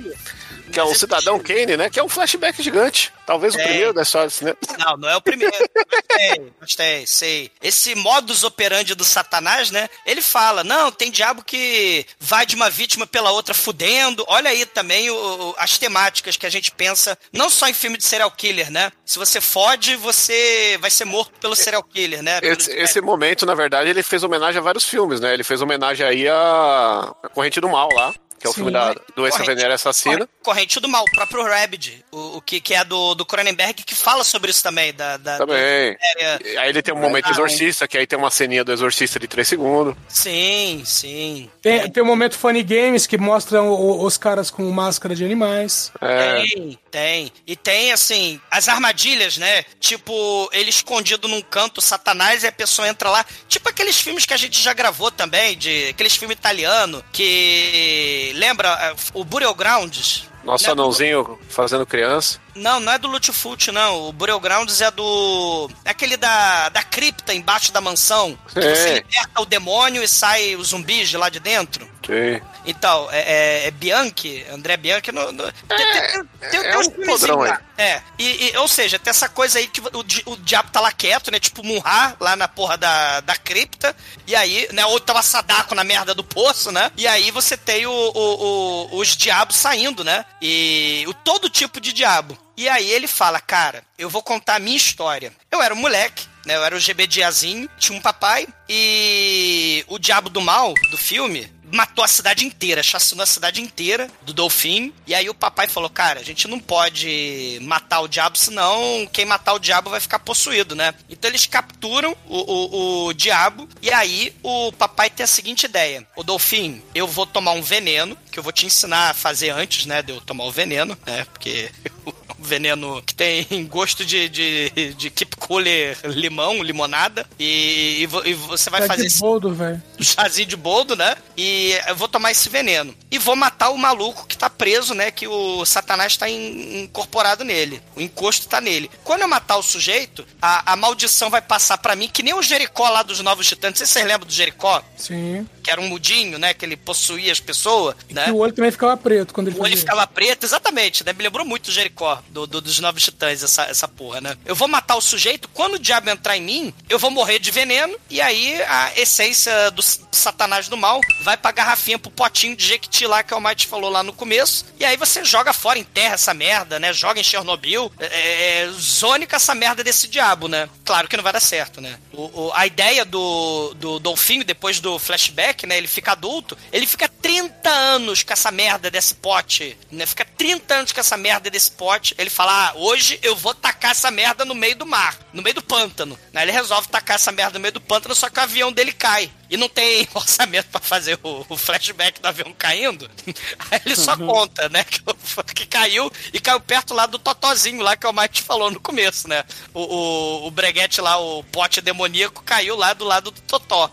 que 0.74 0.80
é 0.80 0.82
o 0.84 0.94
Cidadão 0.94 1.38
Kane, 1.38 1.76
né? 1.76 1.88
Que 1.88 1.98
é 2.00 2.04
um 2.04 2.08
flashback 2.08 2.62
gigante. 2.62 3.12
Talvez 3.26 3.54
o 3.54 3.60
É. 3.60 3.64
primeiro 3.64 3.92
da 3.94 4.02
história 4.02 4.26
do 4.28 4.32
cinema. 4.32 4.56
Não, 4.78 4.96
não 4.98 5.08
é 5.08 5.16
o 5.16 5.20
primeiro. 5.22 5.54
Gostei, 5.56 6.52
gostei, 6.60 7.06
sei. 7.06 7.50
Esse 7.62 7.94
modus 7.94 8.42
operandi 8.44 8.94
do 8.94 9.04
satanás, 9.04 9.70
né? 9.70 9.88
Ele 10.04 10.20
fala, 10.20 10.62
não, 10.64 10.90
tem 10.92 11.10
diabo 11.10 11.42
que 11.44 12.04
vai 12.18 12.44
de 12.44 12.54
uma 12.56 12.68
vítima 12.68 13.06
pela 13.06 13.30
outra 13.30 13.54
fudendo. 13.54 14.24
Olha 14.28 14.50
aí 14.50 14.66
também 14.66 15.10
o- 15.10 15.54
as 15.58 15.78
temáticas 15.78 16.36
que 16.36 16.46
a 16.46 16.50
gente 16.50 16.70
pensa, 16.70 17.16
não 17.32 17.48
só 17.48 17.68
em 17.68 17.74
filme 17.74 17.96
de 17.96 18.04
serial 18.04 18.30
killer, 18.30 18.70
né? 18.70 18.90
Se 19.04 19.18
você 19.18 19.40
fode, 19.40 19.96
você 19.96 20.76
vai 20.80 20.90
ser 20.90 21.04
morto 21.04 21.32
pelo 21.40 21.54
serial 21.56 21.82
killer, 21.82 22.22
né? 22.22 22.40
Esse, 22.42 22.70
esse 22.72 23.00
momento, 23.00 23.46
na 23.46 23.54
verdade, 23.54 23.88
ele 23.90 24.02
fez 24.02 24.22
homenagem 24.22 24.58
a 24.58 24.62
vários 24.62 24.84
filmes, 24.84 25.20
né? 25.20 25.32
Ele 25.32 25.44
fez 25.44 25.62
homenagem 25.62 26.04
aí 26.06 26.28
a, 26.28 27.14
a 27.22 27.28
Corrente 27.28 27.60
do 27.60 27.68
Mal 27.68 27.88
lá, 27.94 28.12
que 28.44 28.48
é 28.48 28.50
o 28.50 28.52
Sim. 28.52 28.56
filme 28.56 28.72
da 28.72 28.94
doença 29.16 29.38
Corrente. 29.38 29.54
venérea 29.56 29.74
assassina. 29.74 30.18
Corre- 30.18 30.28
Corrente 30.42 30.78
do 30.80 30.88
Mal, 30.88 31.02
o 31.02 31.10
próprio 31.10 31.42
Rabid, 31.44 32.04
o, 32.12 32.36
o 32.36 32.40
que, 32.42 32.60
que 32.60 32.74
é 32.74 32.84
do, 32.84 33.14
do 33.14 33.24
Cronenberg, 33.24 33.82
que 33.82 33.94
fala 33.94 34.22
sobre 34.22 34.50
isso 34.50 34.62
também. 34.62 34.92
Da, 34.92 35.16
da- 35.16 35.38
Também. 35.38 35.96
E 36.44 36.56
Aí 36.58 36.68
ele 36.68 36.82
tem 36.82 36.92
um 36.94 36.98
momento 37.00 37.30
exorcista, 37.30 37.88
que 37.88 37.96
aí 37.96 38.06
tem 38.06 38.18
uma 38.18 38.30
ceninha 38.30 38.62
do 38.62 38.70
exorcista 38.72 39.18
de 39.18 39.26
3 39.26 39.48
segundos. 39.48 39.94
Sim, 40.08 40.82
sim. 40.84 41.50
Tem, 41.62 41.90
tem 41.90 42.02
o 42.02 42.06
momento 42.06 42.36
Funny 42.38 42.62
Games 42.62 43.06
que 43.06 43.16
mostram 43.16 43.70
o- 43.70 44.04
os 44.04 44.16
caras 44.18 44.50
com 44.50 44.62
máscara 44.70 45.14
de 45.14 45.24
animais. 45.24 45.90
É, 46.00 46.42
Tem, 46.42 46.78
tem. 46.90 47.32
E 47.46 47.56
tem, 47.56 47.92
assim, 47.92 48.38
as 48.50 48.68
armadilhas, 48.68 49.38
né? 49.38 49.64
Tipo, 49.80 50.48
ele 50.52 50.68
escondido 50.70 51.26
num 51.28 51.40
canto, 51.40 51.80
Satanás, 51.80 52.42
e 52.42 52.46
a 52.46 52.52
pessoa 52.52 52.86
entra 52.88 53.08
lá. 53.08 53.24
Tipo 53.48 53.68
aqueles 53.70 53.98
filmes 53.98 54.26
que 54.26 54.34
a 54.34 54.36
gente 54.36 54.60
já 54.60 54.72
gravou 54.74 55.10
também, 55.10 55.56
de 55.56 55.88
aqueles 55.88 56.14
filmes 56.14 56.36
italianos, 56.36 57.02
que. 57.12 58.32
Lembra 58.34 58.68
eh, 58.82 58.94
o 59.14 59.24
Burial 59.24 59.54
Grounds? 59.54 60.28
nosso 60.44 60.66
Né? 60.66 60.72
anãozinho 60.72 61.38
fazendo 61.48 61.86
criança. 61.86 62.38
Não, 62.54 62.78
não 62.78 62.92
é 62.92 62.98
do 62.98 63.08
Lutfoot, 63.08 63.72
não. 63.72 64.08
O 64.08 64.12
Burial 64.12 64.38
Grounds 64.38 64.80
é 64.82 64.90
do. 64.90 65.70
É 65.84 65.90
aquele 65.90 66.16
da, 66.18 66.68
da 66.68 66.82
cripta 66.82 67.32
embaixo 67.32 67.72
da 67.72 67.80
mansão. 67.80 68.38
Que 68.52 68.58
É. 68.58 68.74
você 68.74 68.94
liberta 68.94 69.40
o 69.40 69.46
demônio 69.46 70.02
e 70.02 70.08
sai 70.08 70.54
os 70.54 70.68
zumbis 70.68 71.08
de 71.08 71.16
lá 71.16 71.28
de 71.30 71.40
dentro. 71.40 71.88
Sim. 72.06 72.40
Então, 72.66 73.08
é, 73.10 73.20
é, 73.20 73.66
é 73.66 73.70
Bianchi, 73.70 74.44
André 74.50 74.76
Bianchi. 74.76 75.12
No, 75.12 75.30
no- 75.32 75.52
tem, 75.52 75.76
tem- 75.78 76.10
tem- 76.10 76.50
tem 76.50 76.60
é 76.66 76.78
uns 76.78 76.86
um 76.86 76.90
filmezinhos 76.90 77.20
podrão 77.20 77.38
lá. 77.40 77.60
É, 77.76 78.00
e, 78.18 78.48
e- 78.52 78.56
ou 78.56 78.68
seja, 78.68 78.98
tem 78.98 79.10
essa 79.10 79.28
coisa 79.28 79.58
aí 79.58 79.66
que 79.66 79.80
o, 79.80 80.32
o 80.32 80.36
diabo 80.38 80.70
tá 80.70 80.80
lá 80.80 80.90
quieto, 80.92 81.30
né? 81.30 81.38
Tipo 81.38 81.62
Munra, 81.64 82.16
lá 82.20 82.36
na 82.36 82.48
porra 82.48 82.76
da, 82.78 83.20
da 83.20 83.36
cripta. 83.36 83.94
E 84.26 84.34
aí, 84.34 84.68
né? 84.72 84.84
Ou 84.86 84.98
tava 85.00 85.22
Sadako 85.22 85.74
na 85.74 85.84
merda 85.84 86.14
do 86.14 86.24
poço, 86.24 86.72
né? 86.72 86.90
E 86.96 87.06
aí 87.06 87.30
você 87.30 87.56
tem 87.56 87.86
o, 87.86 87.90
o- 87.92 88.90
o- 88.94 88.98
os 88.98 89.16
diabos 89.16 89.56
saindo, 89.56 90.02
né? 90.04 90.24
E 90.40 91.04
o 91.06 91.12
todo 91.14 91.50
tipo 91.50 91.80
de 91.80 91.92
diabo. 91.92 92.38
E 92.56 92.68
aí 92.68 92.88
ele 92.90 93.08
fala, 93.08 93.40
cara, 93.40 93.82
eu 93.98 94.08
vou 94.08 94.22
contar 94.22 94.54
a 94.54 94.58
minha 94.60 94.76
história. 94.76 95.32
Eu 95.50 95.60
era 95.60 95.74
um 95.74 95.78
moleque, 95.78 96.26
né? 96.46 96.54
Eu 96.54 96.64
era 96.64 96.76
o 96.76 96.80
GBDazinho, 96.80 97.68
tinha 97.78 97.98
um 97.98 98.00
papai 98.00 98.46
e 98.68 99.84
o 99.88 99.98
diabo 99.98 100.28
do 100.30 100.40
mal 100.40 100.72
do 100.90 100.96
filme 100.96 101.52
matou 101.74 102.04
a 102.04 102.08
cidade 102.08 102.44
inteira, 102.44 102.82
chacinou 102.82 103.24
a 103.24 103.26
cidade 103.26 103.60
inteira 103.60 104.08
do 104.22 104.32
Dolphin. 104.32 104.92
E 105.06 105.14
aí 105.14 105.28
o 105.28 105.34
papai 105.34 105.66
falou: 105.66 105.90
Cara, 105.90 106.20
a 106.20 106.22
gente 106.22 106.46
não 106.46 106.60
pode 106.60 107.58
matar 107.62 108.00
o 108.00 108.08
diabo, 108.08 108.38
senão 108.38 109.08
quem 109.12 109.24
matar 109.24 109.54
o 109.54 109.58
diabo 109.58 109.90
vai 109.90 110.00
ficar 110.00 110.20
possuído, 110.20 110.76
né? 110.76 110.94
Então 111.10 111.28
eles 111.28 111.46
capturam 111.46 112.16
o, 112.26 112.38
o, 112.38 113.06
o 113.06 113.12
diabo. 113.12 113.68
E 113.82 113.90
aí 113.92 114.34
o 114.42 114.72
papai 114.72 115.10
tem 115.10 115.24
a 115.24 115.26
seguinte 115.26 115.64
ideia: 115.64 116.06
O 116.16 116.22
Dolphin, 116.22 116.80
eu 116.94 117.08
vou 117.08 117.26
tomar 117.26 117.52
um 117.52 117.62
veneno, 117.62 118.16
que 118.30 118.38
eu 118.38 118.42
vou 118.42 118.52
te 118.52 118.66
ensinar 118.66 119.10
a 119.10 119.14
fazer 119.14 119.50
antes, 119.50 119.84
né? 119.84 120.00
De 120.00 120.12
eu 120.12 120.20
tomar 120.20 120.44
o 120.44 120.52
veneno, 120.52 120.96
né? 121.04 121.26
Porque. 121.32 121.70
veneno 122.44 123.02
que 123.02 123.14
tem 123.14 123.46
gosto 123.70 124.04
de, 124.04 124.28
de, 124.28 124.94
de 124.96 125.10
keep 125.10 125.36
cooler 125.36 125.96
limão, 126.04 126.62
limonada. 126.62 127.26
E, 127.38 128.02
e 128.24 128.30
e 128.30 128.34
você 128.34 128.70
vai 128.70 128.82
Tá 128.82 128.86
fazer 128.88 129.08
de 129.08 129.18
boldo, 129.18 129.52
velho. 129.54 129.82
chazinho 130.00 130.46
de 130.46 130.56
boldo, 130.56 130.94
né? 130.96 131.16
E 131.36 131.72
eu 131.88 131.96
vou 131.96 132.06
tomar 132.08 132.30
esse 132.30 132.48
veneno. 132.48 132.94
E 133.10 133.18
vou 133.18 133.34
matar 133.36 133.70
o 133.70 133.78
maluco 133.78 134.26
que 134.26 134.36
tá 134.36 134.48
preso, 134.50 134.94
né? 134.94 135.10
Que 135.10 135.26
o 135.26 135.64
Satanás 135.64 136.16
tá 136.16 136.28
in- 136.28 136.82
incorporado 136.84 137.44
nele. 137.44 137.80
O 137.96 138.00
encosto 138.00 138.46
tá 138.48 138.60
nele. 138.60 138.90
Quando 139.02 139.22
eu 139.22 139.28
matar 139.28 139.56
o 139.56 139.62
sujeito, 139.62 140.24
a, 140.40 140.72
a 140.72 140.76
maldição 140.76 141.30
vai 141.30 141.40
passar 141.42 141.78
pra 141.78 141.96
mim, 141.96 142.08
que 142.08 142.22
nem 142.22 142.34
o 142.34 142.42
Jericó 142.42 142.88
lá 142.88 143.02
dos 143.02 143.20
Novos 143.20 143.46
Titãs. 143.46 143.70
Não 143.70 143.76
sei 143.76 143.86
se 143.86 143.92
vocês 143.94 144.06
lembram 144.06 144.26
do 144.26 144.32
Jericó, 144.32 144.82
Sim. 144.96 145.48
que 145.62 145.70
era 145.70 145.80
um 145.80 145.88
mudinho, 145.88 146.38
né? 146.38 146.52
Que 146.54 146.64
ele 146.64 146.76
possuía 146.76 147.32
as 147.32 147.40
pessoas, 147.40 147.94
né? 148.10 148.26
E 148.28 148.30
o 148.30 148.36
olho 148.38 148.52
também 148.52 148.70
ficava 148.70 148.96
preto 148.96 149.32
quando 149.32 149.48
ele 149.48 149.58
O 149.58 149.62
olho 149.62 149.76
ficava 149.76 150.06
preto, 150.06 150.44
exatamente, 150.44 151.04
né? 151.04 151.12
Me 151.12 151.22
lembrou 151.22 151.44
muito 151.46 151.64
do 151.66 151.72
Jericó, 151.72 152.22
do, 152.34 152.46
do- 152.46 152.60
dos 152.60 152.78
Novos 152.80 153.02
Titãs, 153.04 153.42
essa, 153.42 153.62
essa 153.64 153.86
porra, 153.88 154.20
né? 154.20 154.36
Eu 154.44 154.54
vou 154.56 154.66
matar 154.68 154.96
o 154.96 155.00
sujeito, 155.00 155.48
quando 155.48 155.74
o 155.74 155.78
diabo 155.78 156.10
entrar 156.10 156.36
em 156.36 156.42
mim, 156.42 156.74
eu 156.88 156.98
vou 156.98 157.10
morrer 157.10 157.38
de 157.38 157.50
veneno, 157.50 157.96
e 158.10 158.20
aí 158.20 158.60
a 158.64 158.92
essência 158.98 159.70
do 159.70 159.82
satanás 159.82 160.68
do 160.68 160.76
mal 160.76 161.00
vai 161.22 161.36
pra 161.36 161.52
garrafinha, 161.52 161.98
pro 161.98 162.10
potinho 162.10 162.56
de 162.56 162.66
Jequiti 162.66 163.06
lá 163.06 163.22
que 163.22 163.32
o 163.34 163.40
Mike 163.40 163.66
falou 163.66 163.88
lá 163.90 164.02
no 164.02 164.12
começo, 164.12 164.66
e 164.78 164.84
aí 164.84 164.96
você 164.96 165.24
joga 165.24 165.52
fora, 165.52 165.78
enterra 165.78 166.14
essa 166.14 166.34
merda, 166.34 166.78
né? 166.80 166.92
Joga 166.92 167.20
em 167.20 167.24
Chernobyl, 167.24 167.90
é, 168.00 168.62
é, 168.64 168.70
zone 168.72 169.26
com 169.26 169.36
essa 169.36 169.54
merda 169.54 169.84
desse 169.84 170.08
diabo, 170.08 170.48
né? 170.48 170.68
Claro 170.84 171.08
que 171.08 171.16
não 171.16 171.22
vai 171.24 171.32
dar 171.32 171.40
certo, 171.40 171.80
né? 171.80 171.98
O, 172.12 172.46
o- 172.48 172.52
a 172.52 172.66
ideia 172.66 173.04
do, 173.04 173.74
do 173.74 173.98
Dolfinho, 174.00 174.44
depois 174.44 174.80
do 174.80 174.98
flashback, 174.98 175.66
né? 175.66 175.78
Ele 175.78 175.86
fica 175.88 176.12
adulto, 176.12 176.58
ele 176.72 176.86
fica 176.86 177.08
30 177.08 177.70
anos 177.70 178.22
com 178.22 178.32
essa 178.32 178.50
merda 178.50 178.90
desse 178.90 179.14
pote, 179.14 179.76
né? 179.90 180.04
Fica 180.06 180.24
30 180.24 180.74
anos 180.74 180.92
com 180.92 181.00
essa 181.00 181.16
merda 181.16 181.48
desse 181.50 181.70
pote. 181.70 182.14
Ele 182.24 182.30
fala, 182.30 182.68
ah, 182.68 182.72
hoje 182.76 183.18
eu 183.22 183.36
vou 183.36 183.54
tacar 183.54 183.90
essa 183.90 184.10
merda 184.10 184.46
no 184.46 184.54
meio 184.54 184.74
do 184.74 184.86
mar, 184.86 185.14
no 185.30 185.42
meio 185.42 185.54
do 185.54 185.62
pântano. 185.62 186.18
Aí 186.32 186.42
ele 186.44 186.52
resolve 186.52 186.88
tacar 186.88 187.16
essa 187.16 187.30
merda 187.30 187.58
no 187.58 187.60
meio 187.60 187.72
do 187.72 187.82
pântano, 187.82 188.14
só 188.14 188.30
que 188.30 188.40
o 188.40 188.42
avião 188.42 188.72
dele 188.72 188.92
cai. 188.92 189.30
E 189.50 189.58
não 189.58 189.68
tem 189.68 190.08
orçamento 190.14 190.68
pra 190.70 190.80
fazer 190.80 191.18
o, 191.22 191.44
o 191.46 191.56
flashback 191.56 192.22
do 192.22 192.26
avião 192.26 192.50
caindo. 192.56 193.10
Aí 193.70 193.80
ele 193.84 193.94
só 193.94 194.16
conta, 194.16 194.70
né? 194.70 194.84
Que, 194.84 195.02
que 195.54 195.66
caiu 195.66 196.10
e 196.32 196.40
caiu 196.40 196.60
perto 196.60 196.94
lá 196.94 197.04
do 197.04 197.18
Totozinho, 197.18 197.82
lá 197.82 197.94
que 197.94 198.06
o 198.06 198.12
Mike 198.12 198.40
falou 198.40 198.70
no 198.70 198.80
começo, 198.80 199.28
né? 199.28 199.44
O, 199.74 199.82
o, 199.82 200.46
o 200.46 200.50
breguete 200.50 201.02
lá, 201.02 201.18
o 201.18 201.44
pote 201.44 201.82
demoníaco, 201.82 202.42
caiu 202.42 202.74
lá 202.74 202.94
do 202.94 203.04
lado 203.04 203.30
do 203.30 203.40
Totó. 203.42 203.90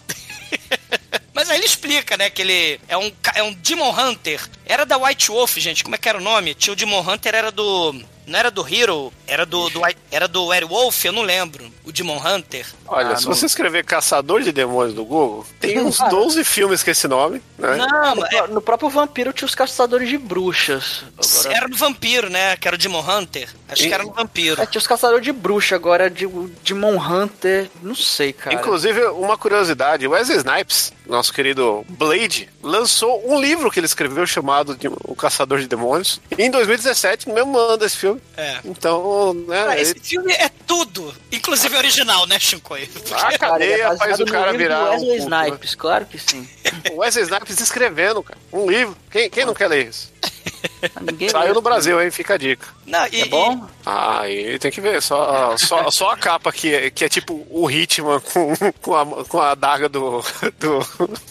Mas 1.34 1.50
aí 1.50 1.58
ele 1.58 1.66
explica, 1.66 2.18
né, 2.18 2.30
que 2.30 2.42
ele 2.42 2.80
é 2.88 2.98
um, 2.98 3.12
é 3.36 3.44
um 3.44 3.54
Demon 3.54 3.92
Hunter, 3.98 4.42
Era 4.66 4.86
da 4.86 4.98
White 4.98 5.30
Wolf, 5.30 5.58
gente. 5.58 5.84
Como 5.84 5.96
é 5.96 5.98
que 5.98 6.10
era 6.10 6.18
o 6.18 6.22
nome? 6.22 6.54
Tinha 6.54 6.74
o 6.74 6.76
Demon 6.76 7.02
Hunter, 7.02 7.36
era 7.36 7.52
do. 7.52 8.02
Não 8.32 8.40
era 8.40 8.50
do 8.50 8.66
Hero, 8.66 9.12
era 9.28 9.46
do, 9.46 9.70
do 9.70 9.82
era 10.10 10.28
do 10.28 10.46
Werewolf, 10.46 11.04
eu 11.06 11.12
não 11.12 11.22
lembro. 11.22 11.72
O 11.84 11.92
Demon 11.92 12.18
Hunter. 12.26 12.66
Olha, 12.88 13.10
Ah, 13.10 13.16
se 13.18 13.26
não- 13.26 13.34
você 13.34 13.46
escrever 13.46 13.84
Caçador 13.84 14.42
de 14.42 14.52
Demônios 14.52 14.94
do 14.96 15.04
Google, 15.04 15.46
tem 15.60 15.80
uns 15.80 15.98
12 16.10 16.44
filmes 16.44 16.82
com 16.84 16.92
esse 16.92 17.08
nome, 17.08 17.42
né? 17.58 17.76
Não, 17.76 18.16
no, 18.16 18.30
pró- 18.30 18.48
no 18.48 18.62
próprio 18.62 18.90
vampiro 18.90 19.34
tinha 19.34 19.46
os 19.46 19.56
caçadores 19.56 20.08
de 20.08 20.18
bruxas. 20.18 21.04
Agora- 21.18 21.58
Era 21.58 21.68
no 21.68 21.76
Vampiro, 21.76 22.30
né? 22.30 22.56
Que 22.56 22.68
era 22.68 22.76
o 22.76 22.80
Demon 22.80 23.02
Hunter. 23.02 23.50
Acho 23.68 23.84
que 23.84 23.94
era 23.94 24.04
no 24.04 24.12
Vampiro. 24.14 24.62
É, 24.62 24.66
tinha 24.66 24.80
os 24.80 24.88
caçadores 24.88 25.24
de 25.24 25.32
bruxa, 25.32 25.76
agora 25.76 26.10
de, 26.10 26.28
de 26.64 26.74
Hunter, 26.74 27.70
não 27.82 27.96
sei, 27.96 28.32
cara. 28.34 28.56
Inclusive, 28.56 29.04
uma 29.08 29.38
curiosidade, 29.38 30.08
Wesley 30.08 30.38
Snipes, 30.38 30.94
nosso 31.06 31.34
querido 31.34 31.84
Blade, 31.90 32.48
lançou 32.62 33.22
um 33.30 33.40
livro 33.42 33.70
que 33.72 33.80
ele 33.80 33.86
escreveu 33.88 34.26
chamado 34.26 34.76
de 34.76 34.88
O 34.88 35.16
Caçador 35.16 35.60
de 35.60 35.68
Demônios, 35.68 36.22
em 36.38 36.50
2017, 36.52 37.28
no 37.28 37.34
mesmo 37.34 37.58
ano 37.58 37.78
desse 37.78 37.98
filme. 37.98 38.21
É. 38.38 38.60
Então, 38.64 39.34
né, 39.34 39.66
Ah, 39.68 39.78
esse 39.80 39.92
ele- 39.92 40.00
filme 40.00 40.34
é 40.34 40.50
tudo, 40.66 41.14
inclusive 41.32 41.76
original, 41.76 42.26
né, 42.28 42.40
Shinkoi? 42.40 42.90
a 43.12 43.38
Cara, 43.38 43.64
ele 43.64 43.74
é 43.74 43.78
cadeia 43.80 43.98
faz 43.98 44.20
o 44.20 44.26
cara 44.26 44.54
virar 44.54 44.84
um 44.84 44.90
Wesley 44.92 45.18
culto, 45.18 45.30
né? 45.30 45.46
Snipes, 45.48 45.76
claro 45.76 46.06
que 46.06 46.18
sim. 46.18 46.48
O 46.94 46.98
Wesley 47.00 47.24
Snipes 47.26 47.60
escrevendo, 47.60 48.24
cara, 48.24 48.40
um 48.54 48.70
livro. 48.70 48.96
Quem, 49.12 49.30
quem 49.30 49.46
não 49.46 49.54
quer 49.54 49.68
ler 49.68 49.88
isso? 49.90 50.11
Ninguém 51.02 51.30
Saiu 51.30 51.54
no 51.54 51.62
Brasil, 51.62 52.02
hein? 52.02 52.12
Fica 52.12 52.36
a 52.36 52.38
dica. 52.38 52.68
Não, 52.86 53.08
e, 53.08 53.22
É 53.22 53.26
bom? 53.26 53.68
Ah, 53.86 54.28
e 54.30 54.58
tem 54.60 54.72
que 54.72 54.82
ver, 54.82 55.02
só, 55.02 55.56
só, 55.58 55.90
só 55.90 56.12
a 56.12 56.18
capa 56.18 56.52
que 56.52 56.74
é, 56.74 56.90
que 56.90 57.06
é 57.06 57.10
tipo 57.10 57.46
o 57.50 57.70
Hitman 57.70 58.20
com, 58.20 58.54
com, 58.82 58.96
a, 58.96 59.26
com 59.26 59.40
a 59.40 59.52
adaga 59.52 59.90
do, 59.90 60.24
do 60.60 60.80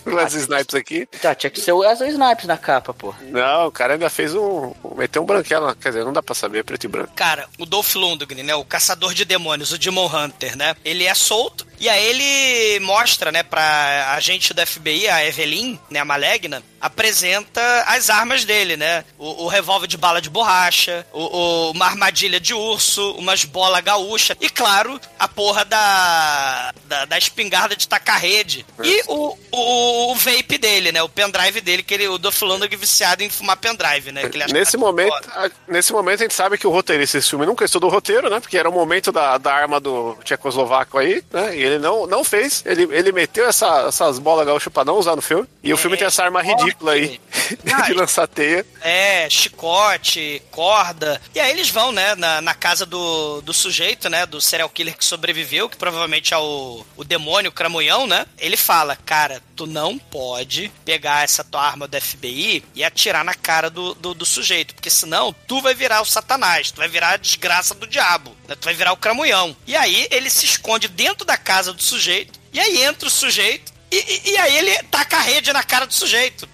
Wesley 0.07 0.43
Snipes 0.43 0.75
aqui. 0.75 1.07
Tá, 1.21 1.35
tinha 1.35 1.51
que 1.51 1.61
ser 1.61 1.73
o 1.73 1.79
Wesley 1.79 2.11
Snipes 2.11 2.47
na 2.47 2.57
capa, 2.57 2.93
pô. 2.93 3.15
Não, 3.23 3.67
o 3.67 3.73
cara 3.73 3.95
ainda 3.95 4.11
fez 4.11 4.35
um. 4.35 4.73
Meteu 4.97 5.23
um 5.23 5.27
branquelo, 5.27 5.75
quer 5.77 5.91
dizer, 5.91 6.05
não 6.05 6.13
dá 6.13 6.23
pra 6.23 6.35
saber, 6.35 6.65
preto 6.65 6.85
e 6.85 6.89
branco. 6.89 7.13
Cara, 7.15 7.49
o 7.59 7.67
Dolph 7.67 7.95
Lundgren, 7.95 8.43
né? 8.43 8.55
O 8.55 8.65
caçador 8.65 9.15
de 9.15 9.25
demônios, 9.25 9.73
o 9.73 9.79
Demon 9.79 10.07
Hunter, 10.07 10.57
né? 10.57 10.75
Ele 10.85 11.05
é 11.05 11.15
solto 11.15 11.70
e 11.81 11.89
aí 11.89 12.05
ele 12.07 12.81
mostra, 12.85 13.33
né, 13.33 13.43
pra 13.43 14.13
agente 14.15 14.53
do 14.55 14.65
FBI, 14.67 15.09
a 15.09 15.25
Evelyn, 15.27 15.79
né, 15.91 15.99
a 15.99 16.05
Malegna, 16.05 16.63
apresenta 16.81 17.61
as 17.87 18.09
armas 18.11 18.45
dele, 18.45 18.77
né? 18.77 19.05
O, 19.19 19.45
o 19.45 19.49
revólver 19.49 19.87
de 19.87 19.97
bala 19.97 20.21
de 20.21 20.31
borracha, 20.31 21.07
o, 21.13 21.21
o- 21.25 21.71
uma 21.73 21.87
armadilha 21.87 22.39
de 22.41 22.55
urso, 22.55 23.13
umas 23.17 23.45
bolas 23.45 23.83
gaúcha 23.83 24.37
e, 24.41 24.49
claro, 24.49 25.01
a 25.19 25.27
porra 25.29 25.65
da, 25.65 26.73
da, 26.85 27.05
da 27.05 27.19
espingarda 27.19 27.75
de 27.77 27.87
tacar 27.89 28.19
rede. 28.21 28.65
E 28.83 29.03
o, 29.09 29.37
o, 29.51 30.11
o 30.13 30.15
vape 30.15 30.57
dele, 30.59 30.93
né? 30.93 31.03
O 31.03 31.09
pendrive 31.09 31.61
dele, 31.61 31.83
que 31.83 31.95
ele, 31.95 32.09
o 32.09 32.19
Dolph 32.19 32.41
Lundgren 32.43 32.79
viciado 32.79 33.23
em 33.23 33.31
fumar 33.31 33.57
pendrive, 33.57 34.13
né? 34.13 34.29
Que 34.29 34.39
Nesse 34.53 34.73
que 34.73 34.77
é 34.77 34.81
momento, 34.81 35.13
a- 35.33 35.51
nesse 35.69 35.93
momento 35.93 36.21
a 36.21 36.25
gente 36.25 36.35
sabe 36.35 36.57
que 36.59 36.67
o 36.67 36.71
roteirista 36.71 37.19
desse 37.19 37.31
filme 37.31 37.47
nunca 37.47 37.65
estudou 37.65 37.91
roteiro, 37.91 38.29
né? 38.31 38.41
Porque 38.41 38.57
era 38.57 38.69
o 38.69 38.73
momento 38.73 39.13
da, 39.13 39.37
da 39.39 39.53
arma 39.53 39.79
do 39.81 40.17
tchecoslovaco 40.25 40.99
aí, 40.99 41.23
né? 41.31 41.57
E 41.57 41.63
ele 41.71 41.79
não, 41.79 42.07
não 42.07 42.23
fez. 42.25 42.63
Ele, 42.67 42.83
ele 42.91 43.13
meteu 43.13 43.49
essa- 43.49 43.87
essas 43.89 44.19
bolas 44.19 44.47
gaúchas 44.47 44.73
pra 44.73 44.85
não 44.85 44.97
usar 44.99 45.17
no 45.17 45.23
filme. 45.23 45.47
E 45.63 45.73
o 45.73 45.77
filme 45.77 45.97
tem 45.97 46.07
essa 46.07 46.25
arma 46.25 46.43
ridícula 46.43 46.93
aí 46.93 47.21
de 47.87 47.93
lançar 47.95 48.27
teia. 48.27 48.65
É, 48.81 49.29
chicote, 49.31 50.43
corda. 50.51 51.21
E 51.35 51.41
aí 51.41 51.51
eles 51.51 51.69
vão, 51.71 51.93
né, 51.93 52.15
na, 52.15 52.41
na 52.41 52.55
casa 52.55 52.87
do, 52.87 53.41
do 53.43 53.53
sujeito, 53.53 54.09
né, 54.09 54.27
do 54.27 54.41
serial 54.41 54.69
killer 54.69 54.97
que 54.97 55.05
sobreviveu, 55.05 55.69
que 55.69 55.77
provavelmente 55.77 56.33
é 56.33 56.39
o, 56.39 56.85
o 56.97 57.05
demônio, 57.05 57.51
o 57.51 57.55
cramunhão, 57.55 58.07
né? 58.07 58.27
Ele 58.39 58.57
fala, 58.57 58.97
cara, 58.97 59.43
tu 59.55 59.67
não 59.67 59.99
pode 59.99 60.73
pegar 60.85 61.23
essa 61.25 61.45
tua 61.45 61.63
arma 61.63 61.87
do 61.87 62.01
FBI 62.01 62.65
e 62.75 62.83
atirar 62.83 63.25
na 63.25 63.35
cara 63.35 63.69
do, 63.69 63.95
do, 63.95 64.15
do 64.15 64.25
sujeito, 64.25 64.75
porque 64.75 64.91
senão 64.91 65.35
tu 65.47 65.61
vai 65.61 65.75
virar 65.75 66.01
o 66.01 66.07
satanás, 66.07 66.71
tu 66.71 66.79
vai 66.79 66.89
virar 66.89 67.11
a 67.11 67.17
desgraça 67.17 67.75
do 67.75 67.87
diabo, 67.87 68.35
né? 68.49 68.55
Tu 68.59 68.65
vai 68.65 68.75
virar 68.75 68.93
o 68.93 68.97
cramunhão. 68.97 69.55
E 69.67 69.77
aí 69.77 70.09
ele 70.11 70.31
se 70.31 70.47
esconde 70.47 70.89
dentro 70.89 71.25
da 71.25 71.37
casa 71.37 71.60
do 71.63 71.83
sujeito, 71.83 72.41
e 72.53 72.59
aí 72.59 72.83
entra 72.83 73.07
o 73.07 73.11
sujeito, 73.11 73.73
e, 73.91 73.97
e, 73.97 74.31
e 74.31 74.37
aí 74.37 74.57
ele 74.57 74.83
taca 74.85 75.19
a 75.19 75.21
rede 75.21 75.53
na 75.53 75.63
cara 75.63 75.87
do 75.87 75.95
sujeito. 75.95 76.49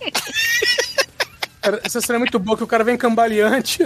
Essa 1.84 2.00
cena 2.00 2.16
é 2.16 2.18
muito 2.18 2.38
boa 2.38 2.56
que 2.56 2.64
o 2.64 2.66
cara 2.66 2.82
vem 2.82 2.96
cambaleante. 2.96 3.78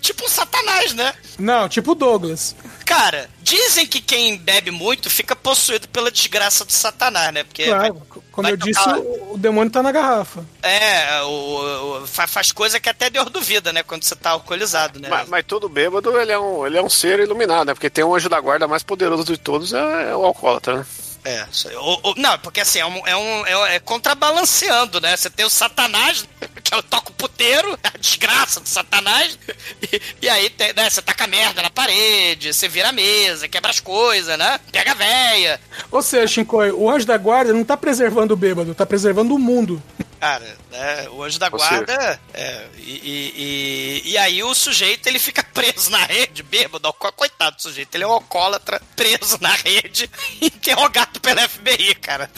Tipo 0.00 0.24
um 0.24 0.28
satanás, 0.28 0.92
né? 0.94 1.12
Não, 1.38 1.68
tipo 1.68 1.92
o 1.92 1.94
Douglas. 1.94 2.54
Cara, 2.86 3.28
dizem 3.42 3.84
que 3.86 4.00
quem 4.00 4.38
bebe 4.38 4.70
muito 4.70 5.10
fica 5.10 5.34
possuído 5.36 5.88
pela 5.88 6.10
desgraça 6.10 6.64
do 6.64 6.72
satanás, 6.72 7.34
né? 7.34 7.42
Porque 7.42 7.64
Claro, 7.66 8.00
como 8.30 8.44
vai 8.44 8.52
eu 8.52 8.56
disse, 8.56 8.78
tocar- 8.82 8.98
o, 9.00 9.34
o 9.34 9.38
demônio 9.38 9.70
tá 9.72 9.82
na 9.82 9.90
garrafa. 9.90 10.44
é, 10.62 11.20
o, 11.22 12.02
o- 12.02 12.06
fa- 12.06 12.28
faz 12.28 12.52
coisa 12.52 12.78
que 12.78 12.88
até 12.88 13.10
Deus 13.10 13.28
duvida, 13.28 13.72
né? 13.72 13.82
Quando 13.82 14.04
você 14.04 14.14
tá 14.14 14.30
alcoolizado, 14.30 15.00
né? 15.00 15.08
Mas, 15.10 15.28
mas 15.28 15.44
todo 15.44 15.68
bêbado, 15.68 16.16
ele 16.18 16.30
é, 16.32 16.38
um, 16.38 16.64
ele 16.66 16.78
é 16.78 16.82
um 16.82 16.88
ser 16.88 17.18
iluminado, 17.18 17.66
né? 17.66 17.74
Porque 17.74 17.90
tem 17.90 18.04
um 18.04 18.14
anjo 18.14 18.28
da 18.28 18.40
guarda 18.40 18.68
mais 18.68 18.84
poderoso 18.84 19.24
de 19.24 19.36
todos, 19.36 19.72
é, 19.72 20.10
é 20.10 20.16
o 20.16 20.24
alcoólatra, 20.24 20.78
né? 20.78 20.86
É, 21.28 21.44
isso 21.50 21.68
aí. 21.68 21.74
O- 21.74 22.00
o- 22.04 22.14
não, 22.16 22.38
porque 22.38 22.60
assim, 22.60 22.78
é, 22.78 22.86
um, 22.86 23.04
é, 23.04 23.16
um, 23.16 23.46
é, 23.46 23.74
é 23.74 23.78
contrabalanceando, 23.80 25.00
né? 25.00 25.16
Você 25.16 25.28
tem 25.28 25.44
o 25.44 25.50
satanás, 25.50 26.24
que 26.62 26.72
é 26.72 26.76
o 26.76 26.82
toco 26.84 27.12
puteiro, 27.14 27.76
a 27.82 27.98
desgraça 27.98 28.60
do 28.60 28.68
satanás, 28.68 29.36
e, 29.82 30.00
e 30.22 30.28
aí 30.28 30.48
tem, 30.50 30.72
né, 30.72 30.88
você 30.88 31.02
taca 31.02 31.26
merda 31.26 31.62
na 31.62 31.70
parede, 31.70 32.52
você 32.54 32.68
vira 32.68 32.90
a 32.90 32.92
mesa, 32.92 33.48
quebra 33.48 33.70
as 33.72 33.80
coisas, 33.80 34.38
né? 34.38 34.60
Pega 34.70 34.92
a 34.92 34.94
véia. 34.94 35.60
Ou 35.90 36.00
seja, 36.00 36.28
Shinkoi, 36.28 36.70
o 36.70 36.88
anjo 36.88 37.04
da 37.06 37.16
guarda 37.16 37.52
não 37.52 37.64
tá 37.64 37.76
preservando 37.76 38.32
o 38.34 38.36
bêbado, 38.36 38.72
tá 38.72 38.86
preservando 38.86 39.34
o 39.34 39.38
mundo. 39.38 39.82
Cara, 40.26 40.56
né, 40.72 41.08
o 41.10 41.22
anjo 41.22 41.38
da 41.38 41.48
guarda. 41.48 42.20
É, 42.34 42.66
e, 42.78 42.90
e, 42.90 44.02
e, 44.04 44.10
e 44.10 44.18
aí 44.18 44.42
o 44.42 44.52
sujeito 44.56 45.06
ele 45.06 45.20
fica 45.20 45.44
preso 45.54 45.88
na 45.88 46.04
rede, 46.04 46.42
bêbado, 46.42 46.92
coitado 46.92 47.54
do 47.54 47.62
sujeito, 47.62 47.94
ele 47.94 48.02
é 48.02 48.06
um 48.08 48.10
alcoólatra 48.10 48.82
preso 48.96 49.38
na 49.40 49.52
rede, 49.52 50.10
interrogado 50.42 51.20
pela 51.20 51.48
FBI, 51.48 51.94
cara. 51.94 52.28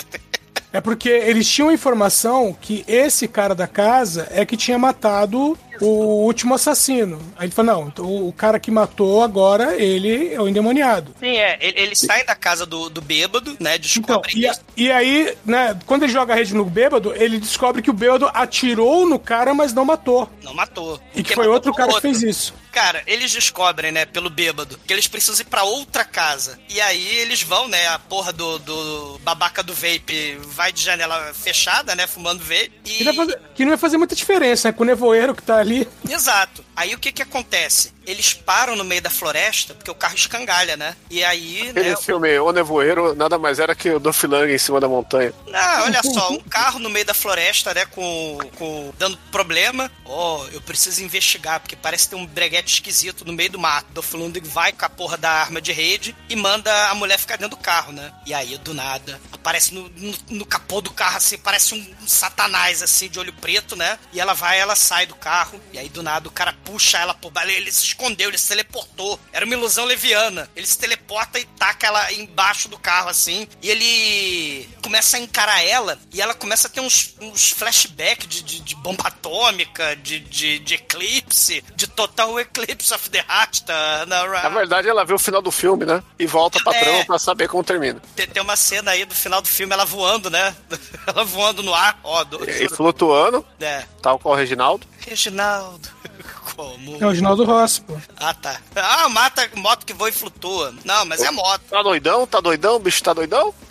É 0.70 0.82
porque 0.82 1.08
eles 1.08 1.50
tinham 1.50 1.72
informação 1.72 2.52
que 2.52 2.84
esse 2.86 3.26
cara 3.26 3.54
da 3.54 3.66
casa 3.66 4.28
é 4.32 4.44
que 4.44 4.54
tinha 4.54 4.78
matado 4.78 5.58
o 5.80 6.24
último 6.24 6.54
assassino. 6.54 7.18
Aí 7.36 7.46
ele 7.46 7.52
falou: 7.54 7.74
não, 7.74 7.88
então 7.88 8.26
o 8.28 8.32
cara 8.32 8.58
que 8.60 8.70
matou 8.70 9.22
agora, 9.22 9.76
ele 9.76 10.32
é 10.34 10.40
o 10.40 10.48
endemoniado. 10.48 11.14
Sim, 11.20 11.36
é, 11.36 11.58
ele- 11.60 11.80
eles 11.80 11.98
saem 12.00 12.24
da 12.24 12.34
casa 12.34 12.64
do, 12.66 12.88
do 12.88 13.00
bêbado, 13.00 13.56
né? 13.60 13.76
Então, 13.76 14.20
Descobrem 14.20 14.38
e, 14.40 14.46
a- 14.46 14.58
e 14.76 14.92
aí, 14.92 15.36
né, 15.44 15.78
quando 15.86 16.04
ele 16.04 16.12
joga 16.12 16.32
a 16.32 16.36
rede 16.36 16.54
no 16.54 16.64
bêbado, 16.64 17.12
ele 17.14 17.38
descobre 17.38 17.82
que 17.82 17.90
o 17.90 17.94
bêbado 17.94 18.30
atirou 18.32 19.06
no 19.06 19.18
cara, 19.18 19.52
mas 19.54 19.72
não 19.72 19.84
matou. 19.84 20.28
Não 20.42 20.54
matou. 20.54 21.00
E 21.14 21.22
que 21.22 21.34
foi 21.34 21.46
outro 21.48 21.72
cara 21.74 21.92
que 21.92 22.00
fez 22.00 22.22
isso. 22.22 22.54
Cara, 22.72 23.02
eles 23.06 23.32
descobrem, 23.32 23.90
né, 23.90 24.04
pelo 24.04 24.30
bêbado, 24.30 24.78
que 24.86 24.92
eles 24.92 25.08
precisam 25.08 25.40
ir 25.40 25.44
pra 25.48 25.64
outra 25.64 26.04
casa. 26.04 26.58
E 26.68 26.80
aí 26.80 27.16
eles 27.16 27.42
vão, 27.42 27.66
né, 27.66 27.88
a 27.88 27.98
porra 27.98 28.32
do, 28.32 28.58
do 28.58 29.18
babaca 29.24 29.62
do 29.62 29.72
vape 29.74 30.38
vai 30.44 30.72
de 30.72 30.82
janela 30.82 31.32
fechada, 31.34 31.94
né, 31.96 32.06
fumando 32.06 32.40
vape. 32.44 32.70
Que, 32.84 33.04
não 33.04 33.14
vai 33.14 33.26
fazer, 33.26 33.40
que 33.54 33.64
não 33.64 33.70
vai 33.70 33.78
fazer 33.78 33.96
muita 33.96 34.14
diferença, 34.14 34.68
né? 34.68 34.72
Com 34.72 34.82
o 34.84 34.86
nevoeiro 34.86 35.34
que 35.34 35.42
tá 35.42 35.56
ali. 35.58 35.67
Exato. 36.08 36.64
Aí 36.78 36.94
o 36.94 36.98
que 36.98 37.10
que 37.10 37.22
acontece? 37.22 37.92
Eles 38.06 38.32
param 38.32 38.76
no 38.76 38.84
meio 38.84 39.02
da 39.02 39.10
floresta, 39.10 39.74
porque 39.74 39.90
o 39.90 39.94
carro 39.96 40.14
escangalha, 40.14 40.76
né? 40.76 40.96
E 41.10 41.24
aí, 41.24 41.70
Aquele 41.70 41.90
né... 41.90 41.96
filme 41.96 42.38
O 42.38 42.52
Nevoeiro 42.52 43.16
nada 43.16 43.36
mais 43.36 43.58
era 43.58 43.74
que 43.74 43.90
o 43.90 43.98
Dolph 43.98 44.22
Lundgren 44.22 44.54
em 44.54 44.58
cima 44.58 44.80
da 44.80 44.88
montanha. 44.88 45.34
Ah, 45.52 45.82
olha 45.84 46.00
só, 46.04 46.30
um 46.30 46.38
carro 46.38 46.78
no 46.78 46.88
meio 46.88 47.04
da 47.04 47.12
floresta, 47.12 47.74
né, 47.74 47.84
com, 47.84 48.38
com 48.56 48.94
dando 48.96 49.18
problema. 49.32 49.90
Oh, 50.04 50.46
eu 50.52 50.60
preciso 50.60 51.02
investigar, 51.02 51.58
porque 51.58 51.74
parece 51.74 52.08
ter 52.08 52.14
um 52.14 52.24
breguete 52.24 52.74
esquisito 52.74 53.24
no 53.24 53.32
meio 53.32 53.50
do 53.50 53.58
mato. 53.58 53.88
Dolph 53.92 54.14
Lundgren 54.14 54.48
vai 54.48 54.70
com 54.70 54.84
a 54.84 54.88
porra 54.88 55.16
da 55.16 55.30
arma 55.32 55.60
de 55.60 55.72
rede 55.72 56.14
e 56.28 56.36
manda 56.36 56.90
a 56.90 56.94
mulher 56.94 57.18
ficar 57.18 57.36
dentro 57.36 57.56
do 57.56 57.62
carro, 57.62 57.92
né? 57.92 58.12
E 58.24 58.32
aí, 58.32 58.56
do 58.56 58.72
nada, 58.72 59.20
aparece 59.32 59.74
no, 59.74 59.88
no, 59.96 60.14
no 60.30 60.46
capô 60.46 60.80
do 60.80 60.92
carro, 60.92 61.16
assim, 61.16 61.36
parece 61.36 61.74
um, 61.74 61.94
um 62.02 62.06
satanás, 62.08 62.82
assim, 62.84 63.08
de 63.08 63.18
olho 63.18 63.32
preto, 63.32 63.74
né? 63.74 63.98
E 64.12 64.20
ela 64.20 64.32
vai, 64.32 64.60
ela 64.60 64.76
sai 64.76 65.06
do 65.06 65.16
carro, 65.16 65.60
e 65.72 65.78
aí, 65.78 65.88
do 65.88 66.02
nada, 66.02 66.28
o 66.28 66.32
cara 66.32 66.54
puxa 66.68 66.98
ela 66.98 67.14
por 67.14 67.30
baixo, 67.30 67.50
ele 67.50 67.72
se 67.72 67.84
escondeu, 67.86 68.28
ele 68.28 68.36
se 68.36 68.48
teleportou. 68.48 69.18
Era 69.32 69.46
uma 69.46 69.54
ilusão 69.54 69.86
leviana. 69.86 70.48
Ele 70.54 70.66
se 70.66 70.76
teleporta 70.78 71.38
e 71.38 71.44
taca 71.44 71.86
ela 71.86 72.12
embaixo 72.12 72.68
do 72.68 72.78
carro, 72.78 73.08
assim, 73.08 73.48
e 73.62 73.70
ele 73.70 74.68
começa 74.82 75.16
a 75.16 75.20
encarar 75.20 75.62
ela, 75.64 75.98
e 76.12 76.20
ela 76.20 76.34
começa 76.34 76.68
a 76.68 76.70
ter 76.70 76.80
uns, 76.80 77.14
uns 77.20 77.50
flashbacks 77.50 78.26
de, 78.28 78.42
de, 78.42 78.60
de 78.60 78.74
bomba 78.76 79.08
atômica, 79.08 79.96
de, 79.96 80.20
de, 80.20 80.58
de 80.58 80.74
eclipse, 80.74 81.64
de 81.74 81.86
total 81.86 82.38
eclipse 82.38 82.92
of 82.92 83.08
the 83.10 83.24
heart. 83.28 83.60
Tá, 83.62 84.04
na, 84.06 84.26
Na 84.26 84.48
verdade, 84.50 84.88
ela 84.88 85.04
vê 85.04 85.14
o 85.14 85.18
final 85.18 85.40
do 85.40 85.50
filme, 85.50 85.84
né? 85.86 86.02
E 86.18 86.26
volta 86.26 86.60
pra 86.62 86.74
É. 86.76 86.80
trama 86.84 87.04
pra 87.06 87.18
saber 87.18 87.48
como 87.48 87.64
termina. 87.64 88.00
tem, 88.14 88.26
tem 88.26 88.42
uma 88.42 88.56
cena 88.56 88.90
aí 88.90 89.04
do 89.04 89.14
final 89.14 89.40
do 89.40 89.48
filme, 89.48 89.72
ela 89.72 89.84
voando, 89.84 90.28
né? 90.30 90.54
ela 91.06 91.24
voando 91.24 91.62
no 91.62 91.72
ar. 91.74 91.98
Ó, 92.04 92.24
do, 92.24 92.44
E 92.48 92.68
flutuando, 92.68 93.44
é. 93.60 93.84
tal 94.02 94.18
qual 94.18 94.34
o 94.34 94.36
Reginaldo. 94.36 94.86
Reginaldo. 95.08 95.88
Como? 96.56 97.02
É 97.02 97.06
o 97.06 97.14
Ginaldo 97.14 97.44
Rossi, 97.44 97.80
pô. 97.82 97.96
Ah, 98.16 98.34
tá. 98.34 98.60
Ah, 98.74 99.08
mata 99.08 99.48
moto 99.54 99.86
que 99.86 99.92
voa 99.92 100.08
e 100.08 100.12
flutua. 100.12 100.74
Não, 100.84 101.04
mas 101.04 101.22
é 101.22 101.30
moto. 101.30 101.62
Tá 101.70 101.82
doidão? 101.82 102.26
Tá 102.26 102.40
doidão? 102.40 102.76
O 102.76 102.80
bicho 102.80 103.02
tá 103.02 103.12
doidão? 103.12 103.54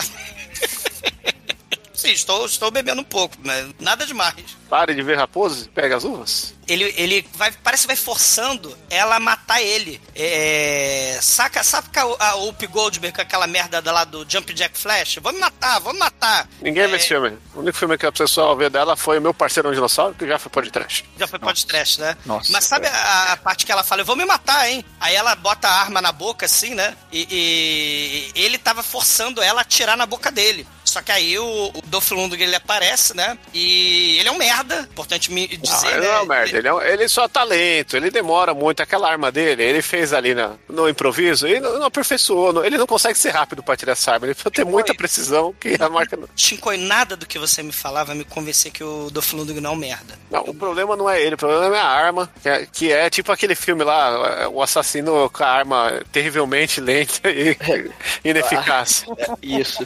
Sim, 1.94 2.12
estou, 2.12 2.46
estou 2.46 2.70
bebendo 2.70 3.02
um 3.02 3.06
pouco, 3.06 3.36
mas 3.44 3.70
nada 3.80 4.06
demais. 4.06 4.36
Pare 4.70 4.94
de 4.94 5.02
ver 5.02 5.18
raposas 5.18 5.66
e 5.66 5.70
pega 5.70 5.96
as 5.96 6.04
uvas. 6.04 6.54
Ele, 6.68 6.94
ele 6.98 7.26
vai, 7.36 7.50
parece 7.64 7.84
que 7.84 7.88
vai 7.88 7.96
forçando 7.96 8.78
ela 8.90 9.16
a 9.16 9.20
matar 9.22 9.62
ele. 9.62 10.02
É, 10.14 11.18
saca, 11.22 11.64
sabe 11.64 11.88
que 11.90 11.98
a, 11.98 12.04
a 12.04 12.36
Whoopi 12.36 12.68
Goldberg 12.68 13.16
com 13.16 13.22
aquela 13.22 13.48
merda 13.48 13.80
lá 13.90 14.04
do 14.04 14.26
Jump 14.30 14.54
Jack 14.54 14.78
Flash? 14.78 15.20
Vamos 15.22 15.40
matar, 15.40 15.80
vamos 15.80 15.98
matar. 16.00 16.46
Ninguém 16.62 16.84
É, 16.84 16.88
vê 16.88 16.98
esse 16.98 17.08
filme. 17.08 17.38
O 17.56 17.60
único 17.60 17.78
filme 17.78 17.98
que 17.98 18.06
a 18.06 18.12
pessoa 18.12 18.54
vê 18.58 18.70
dela 18.70 18.98
foi 18.98 19.18
o 19.18 19.22
meu 19.22 19.34
parceiro 19.34 19.70
um 19.70 19.74
dinossauro, 19.74 20.14
que 20.16 20.28
já 20.28 20.38
foi 20.38 20.52
pode 20.52 20.70
trash. 20.70 21.06
Já 21.18 21.26
foi 21.28 21.40
podcast, 21.40 22.02
né? 22.02 22.18
Nossa, 22.26 22.52
Mas 22.52 22.66
sabe 22.66 22.88
a, 22.88 23.32
a 23.32 23.38
parte 23.38 23.66
que 23.66 23.72
ela 23.72 23.84
fala, 23.84 24.02
eu 24.02 24.06
vou 24.06 24.18
me 24.18 24.26
matar, 24.26 24.70
hein? 24.70 24.84
Aí 25.00 25.16
ela 25.16 25.34
bota 25.36 25.70
a 25.70 25.80
arma 25.80 26.02
na 26.02 26.12
boca, 26.12 26.46
assim, 26.46 26.76
né? 26.76 26.98
E, 27.14 28.32
e 28.36 28.42
ele 28.44 28.58
tava 28.58 28.84
forçando 28.84 29.42
ela 29.42 29.62
a 29.62 29.64
atirar 29.64 29.96
na 29.96 30.06
boca 30.06 30.30
dele. 30.30 30.68
Só 30.84 31.02
que 31.02 31.12
aí 31.12 31.38
o, 31.38 31.72
o 31.74 31.82
Dolph 31.86 32.12
Lundgren, 32.12 32.48
ele 32.48 32.56
aparece, 32.56 33.14
né? 33.16 33.38
E 33.54 34.18
ele 34.20 34.30
é 34.30 34.32
um 34.32 34.38
merda, 34.38 34.57
importante 34.64 35.32
me 35.32 35.48
Não, 35.48 35.58
dizer, 35.62 35.88
ele 35.88 36.00
né? 36.02 36.08
não 36.08 36.14
é 36.14 36.22
um 36.22 36.26
merda, 36.26 36.58
ele, 36.58 36.68
é 36.68 36.74
um- 36.74 36.82
ele 36.82 37.08
só 37.10 37.28
tá 37.28 37.44
lento, 37.44 37.96
ele 37.98 38.10
demora 38.12 38.54
muito. 38.54 38.82
Aquela 38.82 39.10
arma 39.10 39.32
dele, 39.32 39.64
ele 39.64 39.82
fez 39.82 40.14
ali 40.14 40.34
na, 40.34 40.54
no 40.70 40.88
improviso 40.90 41.48
e 41.48 41.60
não, 41.60 41.80
não 41.80 41.86
aperfeiçoou. 41.86 42.54
não- 42.54 42.64
ele 42.66 42.78
não 42.78 42.88
consegue 42.88 43.18
ser 43.18 43.30
rápido 43.32 43.62
pra 43.64 43.76
tirar 43.76 43.94
essa 43.94 44.12
arma. 44.14 44.26
Ele 44.26 44.34
precisa 44.34 44.52
ter 44.52 44.66
muita 44.66 44.94
precisão 44.94 45.54
que 45.60 45.76
a 45.80 45.90
marca 45.90 46.16
não. 46.18 46.28
Chincoi, 46.36 46.78
nada 46.78 47.16
do 47.16 47.26
que 47.26 47.38
você 47.40 47.62
me 47.64 47.72
falava 47.72 48.14
me 48.16 48.24
convencer 48.24 48.72
que 48.72 48.84
o 48.84 49.10
Dolph 49.12 49.34
Lundgren 49.34 49.62
não 49.62 49.72
é 49.72 49.74
um 49.74 49.78
merda. 49.78 50.18
Não, 50.32 50.42
o 50.42 50.54
problema 50.54 50.96
não 50.96 51.10
é 51.10 51.22
ele, 51.22 51.36
o 51.36 51.38
problema 51.38 51.76
é 51.76 51.80
a 51.80 51.86
arma, 51.88 52.30
que 52.42 52.50
é, 52.50 52.66
que 52.66 52.92
é 52.92 53.10
tipo 53.10 53.32
aquele 53.32 53.56
filme 53.56 53.84
lá, 53.84 54.48
o 54.50 54.62
assassino 54.62 55.30
com 55.30 55.44
a 55.44 55.48
arma 55.48 56.02
terrivelmente 56.12 56.80
lenta 56.82 57.30
e 57.30 57.58
ineficaz. 58.24 59.06
Isso. 59.42 59.86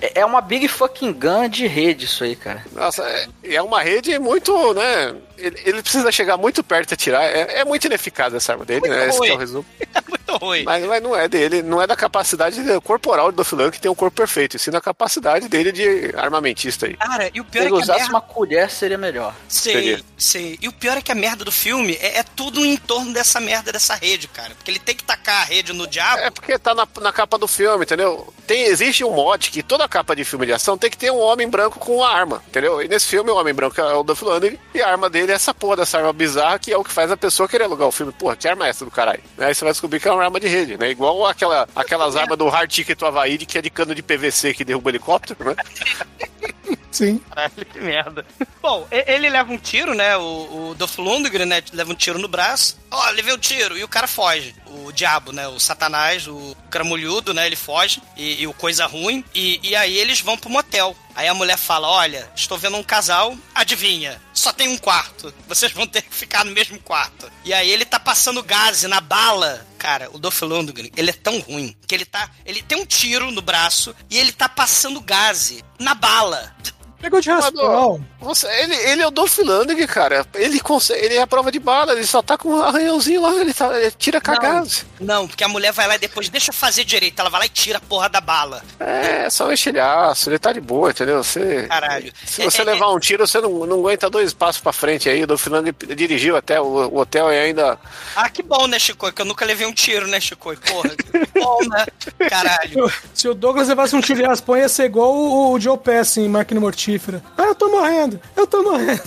É 0.00 0.18
é 0.20 0.24
uma 0.24 0.40
big 0.40 0.66
fucking 0.68 1.12
gun 1.12 1.48
de 1.48 1.66
rede 1.66 2.04
isso 2.04 2.22
aí, 2.24 2.34
cara. 2.36 2.64
Nossa, 2.72 3.02
é, 3.04 3.26
é 3.54 3.62
uma 3.62 3.80
rede 3.82 3.97
muito, 4.18 4.74
né? 4.74 5.14
Ele, 5.38 5.60
ele 5.64 5.82
precisa 5.82 6.10
chegar 6.12 6.36
muito 6.36 6.62
perto 6.62 6.90
e 6.90 6.94
atirar. 6.94 7.24
É, 7.24 7.60
é 7.60 7.64
muito 7.64 7.86
ineficaz 7.86 8.34
essa 8.34 8.52
arma 8.52 8.64
dele, 8.64 8.80
Muito 8.80 8.92
né? 8.92 9.08
Esse 9.08 9.20
que 9.20 9.26
é 9.26 9.28
o 9.28 9.32
ruim. 9.32 9.38
resumo. 9.38 9.66
Muito 10.08 10.36
ruim. 10.44 10.62
Mas, 10.64 10.84
mas 10.84 11.02
não 11.02 11.16
é 11.16 11.26
dele, 11.28 11.62
não 11.62 11.80
é 11.80 11.86
da 11.86 11.96
capacidade 11.96 12.60
corporal 12.82 13.30
do 13.30 13.36
Dolph 13.36 13.52
Lundgren 13.52 13.70
que 13.70 13.80
tem 13.80 13.90
um 13.90 13.94
corpo 13.94 14.16
perfeito, 14.16 14.56
e 14.56 14.58
sim 14.58 14.70
da 14.70 14.80
capacidade 14.80 15.48
dele 15.48 15.72
de 15.72 16.12
armamentista 16.16 16.86
aí. 16.86 16.94
Cara, 16.96 17.30
e 17.32 17.40
o 17.40 17.44
Se 17.44 17.50
pior 17.50 17.62
é 17.62 17.64
ele 17.64 17.70
que 17.70 17.76
a 17.76 17.82
usasse 17.82 18.00
merda... 18.00 18.14
uma 18.14 18.20
colher, 18.20 18.70
seria 18.70 18.98
melhor. 18.98 19.34
Sei, 19.48 19.72
Seria. 19.72 20.00
sei. 20.16 20.58
E 20.60 20.68
o 20.68 20.72
pior 20.72 20.96
é 20.98 21.02
que 21.02 21.10
a 21.12 21.14
merda 21.14 21.44
do 21.44 21.52
filme 21.52 21.94
é, 22.00 22.18
é 22.18 22.22
tudo 22.22 22.64
em 22.64 22.76
torno 22.76 23.12
dessa 23.12 23.40
merda 23.40 23.72
dessa 23.72 23.94
rede, 23.94 24.28
cara. 24.28 24.54
Porque 24.54 24.70
ele 24.70 24.78
tem 24.78 24.94
que 24.94 25.04
tacar 25.04 25.42
a 25.42 25.44
rede 25.44 25.72
no 25.72 25.86
diabo. 25.86 26.18
É 26.18 26.30
porque 26.30 26.58
tá 26.58 26.74
na, 26.74 26.86
na 27.00 27.12
capa 27.12 27.38
do 27.38 27.48
filme, 27.48 27.84
entendeu? 27.84 28.32
Tem, 28.46 28.64
existe 28.64 29.04
um 29.04 29.10
mod 29.10 29.50
que 29.50 29.62
toda 29.62 29.88
capa 29.88 30.14
de 30.14 30.24
filme 30.24 30.46
de 30.46 30.52
ação 30.52 30.76
tem 30.76 30.90
que 30.90 30.96
ter 30.98 31.10
um 31.10 31.20
homem 31.20 31.48
branco 31.48 31.78
com 31.78 31.96
uma 31.96 32.08
arma, 32.08 32.42
entendeu? 32.48 32.82
E 32.82 32.88
nesse 32.88 33.06
filme 33.06 33.30
o 33.30 33.36
homem 33.36 33.54
branco 33.54 33.80
é 33.80 33.94
o 33.94 34.02
Dolph 34.02 34.22
Lundgren 34.22 34.58
e 34.74 34.80
a 34.82 34.88
arma 34.90 35.08
dele 35.08 35.27
é 35.30 35.34
essa 35.34 35.54
porra 35.54 35.76
dessa 35.76 35.98
arma 35.98 36.12
bizarra 36.12 36.58
que 36.58 36.72
é 36.72 36.76
o 36.76 36.84
que 36.84 36.92
faz 36.92 37.10
a 37.10 37.16
pessoa 37.16 37.48
querer 37.48 37.64
alugar 37.64 37.88
o 37.88 37.92
filme. 37.92 38.12
Porra, 38.12 38.36
que 38.36 38.48
arma 38.48 38.66
é 38.66 38.70
essa 38.70 38.84
do 38.84 38.90
caralho? 38.90 39.22
Aí 39.38 39.54
você 39.54 39.64
vai 39.64 39.72
descobrir 39.72 40.00
que 40.00 40.08
é 40.08 40.12
uma 40.12 40.24
arma 40.24 40.40
de 40.40 40.48
rede, 40.48 40.76
né? 40.76 40.90
Igual 40.90 41.26
aquela, 41.26 41.68
aquelas 41.74 42.16
armas 42.16 42.38
do 42.38 42.48
Hard 42.48 42.70
Ticket 42.70 43.02
Havaí 43.02 43.38
de 43.38 43.46
que 43.46 43.58
é 43.58 43.62
de 43.62 43.70
cano 43.70 43.94
de 43.94 44.02
PVC 44.02 44.54
que 44.54 44.64
derruba 44.64 44.90
helicóptero, 44.90 45.44
né? 45.44 45.56
Sim. 46.90 47.20
Caralho, 47.30 47.66
que 47.66 47.80
merda. 47.80 48.26
Bom, 48.60 48.86
ele 48.90 49.28
leva 49.28 49.52
um 49.52 49.58
tiro, 49.58 49.94
né? 49.94 50.16
O, 50.16 50.70
o 50.70 50.74
Dolph 50.74 50.98
Lundgren, 50.98 51.46
né? 51.46 51.62
Leva 51.72 51.92
um 51.92 51.94
tiro 51.94 52.18
no 52.18 52.28
braço. 52.28 52.78
Ó, 52.90 53.10
levei 53.10 53.32
um 53.32 53.38
tiro. 53.38 53.76
E 53.76 53.84
o 53.84 53.88
cara 53.88 54.06
foge. 54.06 54.54
O 54.66 54.90
diabo, 54.90 55.32
né? 55.32 55.46
O 55.48 55.60
satanás, 55.60 56.26
o 56.26 56.56
cramulhudo, 56.70 57.34
né? 57.34 57.46
Ele 57.46 57.56
foge. 57.56 58.02
E, 58.16 58.42
e 58.42 58.46
o 58.46 58.52
coisa 58.52 58.86
ruim. 58.86 59.24
E, 59.34 59.60
e 59.62 59.76
aí 59.76 59.96
eles 59.96 60.20
vão 60.20 60.36
pro 60.36 60.50
motel. 60.50 60.96
Aí 61.14 61.28
a 61.28 61.34
mulher 61.34 61.56
fala, 61.56 61.88
olha, 61.88 62.30
estou 62.34 62.56
vendo 62.58 62.76
um 62.76 62.82
casal. 62.82 63.36
Adivinha? 63.54 64.20
Só 64.48 64.52
tem 64.54 64.68
um 64.68 64.78
quarto. 64.78 65.34
Vocês 65.46 65.70
vão 65.72 65.86
ter 65.86 66.00
que 66.00 66.14
ficar 66.14 66.42
no 66.42 66.52
mesmo 66.52 66.80
quarto. 66.80 67.30
E 67.44 67.52
aí 67.52 67.70
ele 67.70 67.84
tá 67.84 68.00
passando 68.00 68.42
gás 68.42 68.82
na 68.84 68.98
bala. 68.98 69.66
Cara, 69.76 70.08
o 70.10 70.18
Dolph 70.18 70.40
Lundgren, 70.40 70.90
ele 70.96 71.10
é 71.10 71.12
tão 71.12 71.38
ruim 71.40 71.76
que 71.86 71.94
ele 71.94 72.06
tá... 72.06 72.30
Ele 72.46 72.62
tem 72.62 72.80
um 72.80 72.86
tiro 72.86 73.30
no 73.30 73.42
braço 73.42 73.94
e 74.08 74.16
ele 74.16 74.32
tá 74.32 74.48
passando 74.48 75.02
gás 75.02 75.62
na 75.78 75.94
bala. 75.94 76.56
Pegou 77.00 77.20
de 77.20 77.30
raspão. 77.30 78.04
Você, 78.20 78.48
ele, 78.48 78.74
ele 78.74 79.02
é 79.02 79.06
o 79.06 79.10
Dolph 79.10 79.38
Lundgren, 79.38 79.86
cara. 79.86 80.26
Ele, 80.34 80.58
consegue, 80.58 81.04
ele 81.04 81.14
é 81.14 81.22
a 81.22 81.26
prova 81.26 81.52
de 81.52 81.60
bala, 81.60 81.92
ele 81.92 82.04
só 82.04 82.20
tá 82.20 82.36
com 82.36 82.48
um 82.48 82.60
arranhãozinho 82.60 83.22
lá, 83.22 83.32
ele, 83.34 83.54
tá, 83.54 83.78
ele 83.78 83.92
tira 83.92 84.20
cagado. 84.20 84.68
Não, 85.00 85.28
porque 85.28 85.44
a 85.44 85.48
mulher 85.48 85.72
vai 85.72 85.86
lá 85.86 85.94
e 85.94 85.98
depois 85.98 86.28
deixa 86.28 86.50
eu 86.50 86.54
fazer 86.54 86.82
direito. 86.82 87.20
Ela 87.20 87.30
vai 87.30 87.40
lá 87.40 87.46
e 87.46 87.50
tira 87.50 87.78
a 87.78 87.80
porra 87.80 88.08
da 88.08 88.20
bala. 88.20 88.62
É, 88.80 89.30
só 89.30 89.46
um 89.46 89.52
estilhaço, 89.52 90.28
ele 90.28 90.38
tá 90.40 90.52
de 90.52 90.60
boa, 90.60 90.90
entendeu? 90.90 91.22
Você, 91.22 91.66
Caralho. 91.68 92.12
se 92.26 92.42
você 92.42 92.64
levar 92.64 92.92
um 92.92 92.98
tiro, 92.98 93.24
você 93.24 93.40
não, 93.40 93.64
não 93.64 93.78
aguenta 93.78 94.10
dois 94.10 94.32
passos 94.32 94.60
pra 94.60 94.72
frente 94.72 95.08
aí. 95.08 95.22
O 95.22 95.26
Dolph 95.26 95.46
Lundgren 95.46 95.94
dirigiu 95.94 96.36
até 96.36 96.60
o, 96.60 96.64
o 96.64 96.98
hotel 96.98 97.32
e 97.32 97.38
ainda... 97.38 97.78
Ah, 98.16 98.28
que 98.28 98.42
bom, 98.42 98.66
né, 98.66 98.78
Chico? 98.80 99.12
Que 99.12 99.22
eu 99.22 99.26
nunca 99.26 99.44
levei 99.44 99.66
um 99.66 99.72
tiro, 99.72 100.08
né, 100.08 100.18
Chico? 100.18 100.56
Porra, 100.56 100.90
que 100.90 101.40
bom, 101.40 101.58
né? 101.68 101.86
Caralho. 102.28 102.92
Se 103.14 103.28
o 103.28 103.34
Douglas 103.34 103.68
levasse 103.68 103.94
um 103.94 104.00
tiro 104.00 104.18
de 104.18 104.26
raspão, 104.26 104.56
ia 104.56 104.68
ser 104.68 104.86
igual 104.86 105.14
o, 105.14 105.52
o 105.52 105.60
Joe 105.60 105.78
Pass 105.78 106.16
em 106.16 106.28
Máquina 106.28 106.60
Mortífera. 106.60 106.87
Ah, 107.36 107.44
eu 107.44 107.54
tô 107.54 107.68
morrendo, 107.68 108.20
eu 108.36 108.46
tô 108.46 108.62
morrendo. 108.62 109.02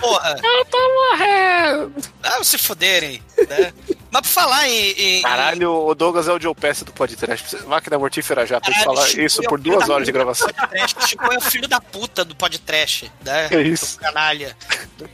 Porra. 0.00 0.36
Eu 0.42 0.64
tô 0.64 0.78
morrendo. 0.78 1.92
Ah, 2.22 2.42
se 2.42 2.58
fuderem, 2.58 3.22
né? 3.48 3.72
Mas 4.12 4.20
por 4.22 4.28
falar 4.28 4.68
em... 4.68 4.90
em- 4.90 5.22
Caralho, 5.22 5.72
o 5.86 5.94
Douglas 5.94 6.28
é 6.28 6.32
o 6.32 6.38
Joe 6.40 6.54
Pass 6.54 6.82
do 6.82 6.92
podcast. 6.92 7.56
Máquina 7.66 7.98
mortífera 7.98 8.44
já, 8.46 8.60
pra 8.60 8.70
gente 8.70 8.80
Caralho, 8.84 8.96
falar 8.96 9.08
Chico 9.08 9.22
isso 9.22 9.40
é 9.42 9.46
o 9.46 9.48
por 9.48 9.58
duas 9.58 9.88
horas 9.88 10.04
de 10.06 10.12
gravação. 10.12 10.48
podcast. 10.52 11.06
Chico 11.08 11.32
é 11.32 11.38
o 11.38 11.40
filho 11.40 11.66
da 11.66 11.80
puta 11.80 12.22
do 12.24 12.36
podcast, 12.36 13.10
né? 13.24 13.48
É 13.50 13.62
isso. 13.62 13.96
Do 13.96 14.02
canalha. 14.02 14.54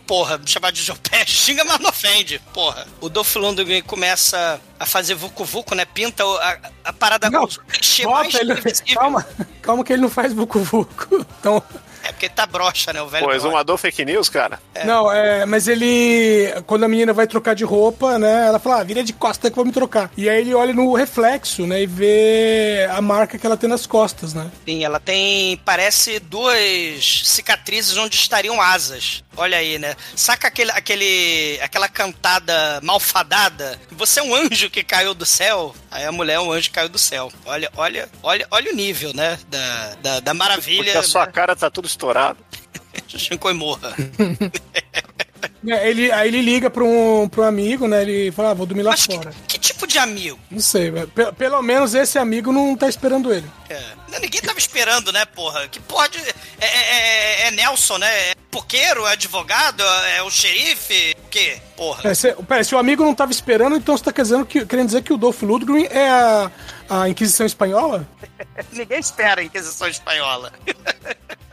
Porra, 0.07 0.37
me 0.39 0.49
chamar 0.49 0.73
de 0.73 0.83
Joe 0.83 0.97
Pé, 0.99 1.25
xinga, 1.27 1.65
mas 1.65 1.79
não 1.79 1.91
ofende. 1.91 2.41
Porra. 2.53 2.87
O 3.01 3.09
Dolph 3.09 3.37
Lundgren 3.37 3.83
começa 3.83 4.61
a 4.81 4.85
fazer 4.85 5.15
vucu 5.15 5.45
vucu, 5.45 5.75
né? 5.77 5.85
Pinta 5.85 6.27
o- 6.27 6.37
a, 6.37 6.59
a 6.85 6.93
parada 6.93 7.31
Não, 7.31 7.43
Bota 7.47 8.39
ele. 8.41 8.55
Calma, 8.95 9.27
calma 9.63 9.85
que 9.85 9.93
ele 9.93 10.03
não 10.03 10.11
faz 10.11 10.33
vucu 10.33 10.59
vucu. 10.59 11.25
Então, 11.39 11.63
É 12.09 12.13
porque 12.13 12.25
ele 12.25 12.35
tá 12.35 12.47
broxa, 12.47 12.91
né? 12.91 13.03
O 13.03 13.07
velho 13.07 13.27
Pô, 13.27 13.33
exumador 13.35 13.77
fake 13.77 14.03
news, 14.03 14.31
cara. 14.31 14.59
Não, 14.87 15.13
é, 15.13 15.45
mas 15.45 15.69
ele. 15.69 16.51
Quando 16.67 16.85
a 16.85 16.89
menina 16.89 17.13
vai 17.13 17.27
trocar 17.27 17.55
de 17.55 17.65
roupa, 17.65 18.19
né? 18.19 18.47
Ela 18.47 18.59
fala, 18.59 18.81
ah, 18.81 18.85
vira 18.85 19.05
de 19.05 19.13
costa 19.13 19.51
que 19.51 19.53
eu 19.53 19.57
vou 19.57 19.67
me 19.67 19.73
trocar. 19.73 20.11
E 20.17 20.27
aí 20.27 20.41
ele 20.41 20.55
olha 20.55 20.73
no 20.73 20.95
reflexo, 20.95 21.67
né? 21.67 21.83
E 21.83 21.87
vê 21.87 22.89
a 22.91 23.03
marca 23.03 23.37
que 23.37 23.47
ela 23.47 23.59
tem 23.59 23.69
nas 23.69 23.87
costas, 23.87 24.33
né? 24.33 24.51
Sim, 24.65 24.83
ela 24.83 24.99
tem, 24.99 25.59
parece 25.59 26.19
duas 26.19 27.25
cicatrizes 27.27 27.99
onde 27.99 28.17
estariam 28.17 28.59
asas. 28.59 29.23
Olha 29.39 29.57
aí, 29.57 29.79
né? 29.79 29.95
Saca 30.17 30.49
aquele, 30.49 30.73
aquele, 30.73 31.61
aquela 31.63 31.89
cantada 31.89 32.81
malfadada? 32.83 33.81
Você 33.93 34.19
é 34.19 34.23
um 34.23 34.35
anjo 34.35 34.69
que 34.69 34.83
caiu 34.83 35.15
do 35.15 35.25
céu. 35.25 35.75
Aí 35.91 36.05
a 36.05 36.11
mulher 36.11 36.35
é 36.35 36.41
um 36.41 36.51
anjo 36.51 36.69
que 36.69 36.75
caiu 36.75 36.89
do 36.89 36.99
céu. 36.99 37.33
Olha, 37.47 37.71
olha, 37.77 38.09
olha, 38.21 38.47
olha 38.51 38.73
o 38.73 38.75
nível, 38.75 39.15
né? 39.15 39.39
Da, 39.49 39.95
da, 40.03 40.21
da 40.21 40.35
maravilha. 40.35 40.83
Porque 40.83 40.99
a 40.99 41.03
sua 41.05 41.25
né? 41.25 41.33
cara 41.33 41.55
tá 41.55 41.71
tudo 41.71 41.87
estourado. 41.87 42.39
Shinkoi 43.07 43.55
morra. 43.55 43.95
É, 45.67 45.89
ele, 45.91 46.11
aí 46.13 46.29
ele 46.29 46.41
liga 46.41 46.71
pra 46.71 46.85
um, 46.85 47.29
pra 47.29 47.43
um 47.43 47.45
amigo, 47.47 47.87
né? 47.89 48.03
Ele 48.03 48.31
fala, 48.33 48.51
ah, 48.51 48.55
vou 48.55 48.67
dormir 48.67 48.83
lá 48.83 48.93
Mas 48.93 49.07
que, 49.07 49.17
fora. 49.17 49.33
que 49.47 49.59
tipo 49.59 49.87
de 49.87 49.99
amigo? 49.99 50.39
Não 50.51 50.61
sei, 50.61 50.91
velho. 50.91 51.09
Pe- 51.09 51.33
pelo 51.33 51.61
menos 51.63 51.95
esse 51.95 52.19
amigo 52.19 52.53
não 52.53 52.77
tá 52.77 52.89
esperando 52.89 53.33
ele. 53.33 53.47
É. 53.69 53.81
Não, 54.11 54.19
Ninguém 54.21 54.41
tava 54.41 54.59
esperando, 54.59 55.13
né, 55.13 55.25
porra? 55.27 55.67
Que 55.69 55.81
pode. 55.81 56.19
É, 56.19 56.67
é- 56.67 57.43
é- 57.45 57.49
é 57.49 57.51
Nelson, 57.51 57.99
né? 57.99 58.31
É 58.31 58.35
poqueiro, 58.51 59.07
é 59.07 59.13
advogado, 59.13 59.83
é 60.17 60.23
o 60.23 60.31
xerife? 60.31 61.15
O 61.25 61.29
quê? 61.29 61.59
Porra. 61.77 62.11
É, 62.11 62.15
se, 62.15 62.33
pera, 62.35 62.65
se 62.65 62.75
o 62.75 62.79
amigo 62.79 63.05
não 63.05 63.15
tava 63.15 63.31
esperando, 63.33 63.77
então 63.77 63.97
você 63.97 64.05
tá 64.05 64.13
querendo, 64.13 64.47
que, 64.47 64.65
querendo 64.65 64.87
dizer 64.87 65.03
que 65.03 65.13
o 65.13 65.17
Dolph 65.19 65.43
Lundgren 65.43 65.87
é 65.91 66.09
a, 66.09 66.51
a 66.89 67.09
Inquisição 67.09 67.45
Espanhola? 67.47 68.09
Ninguém 68.73 68.99
espera 69.01 69.41
a 69.41 69.45
Inquisição 69.45 69.87
Espanhola. 69.89 70.53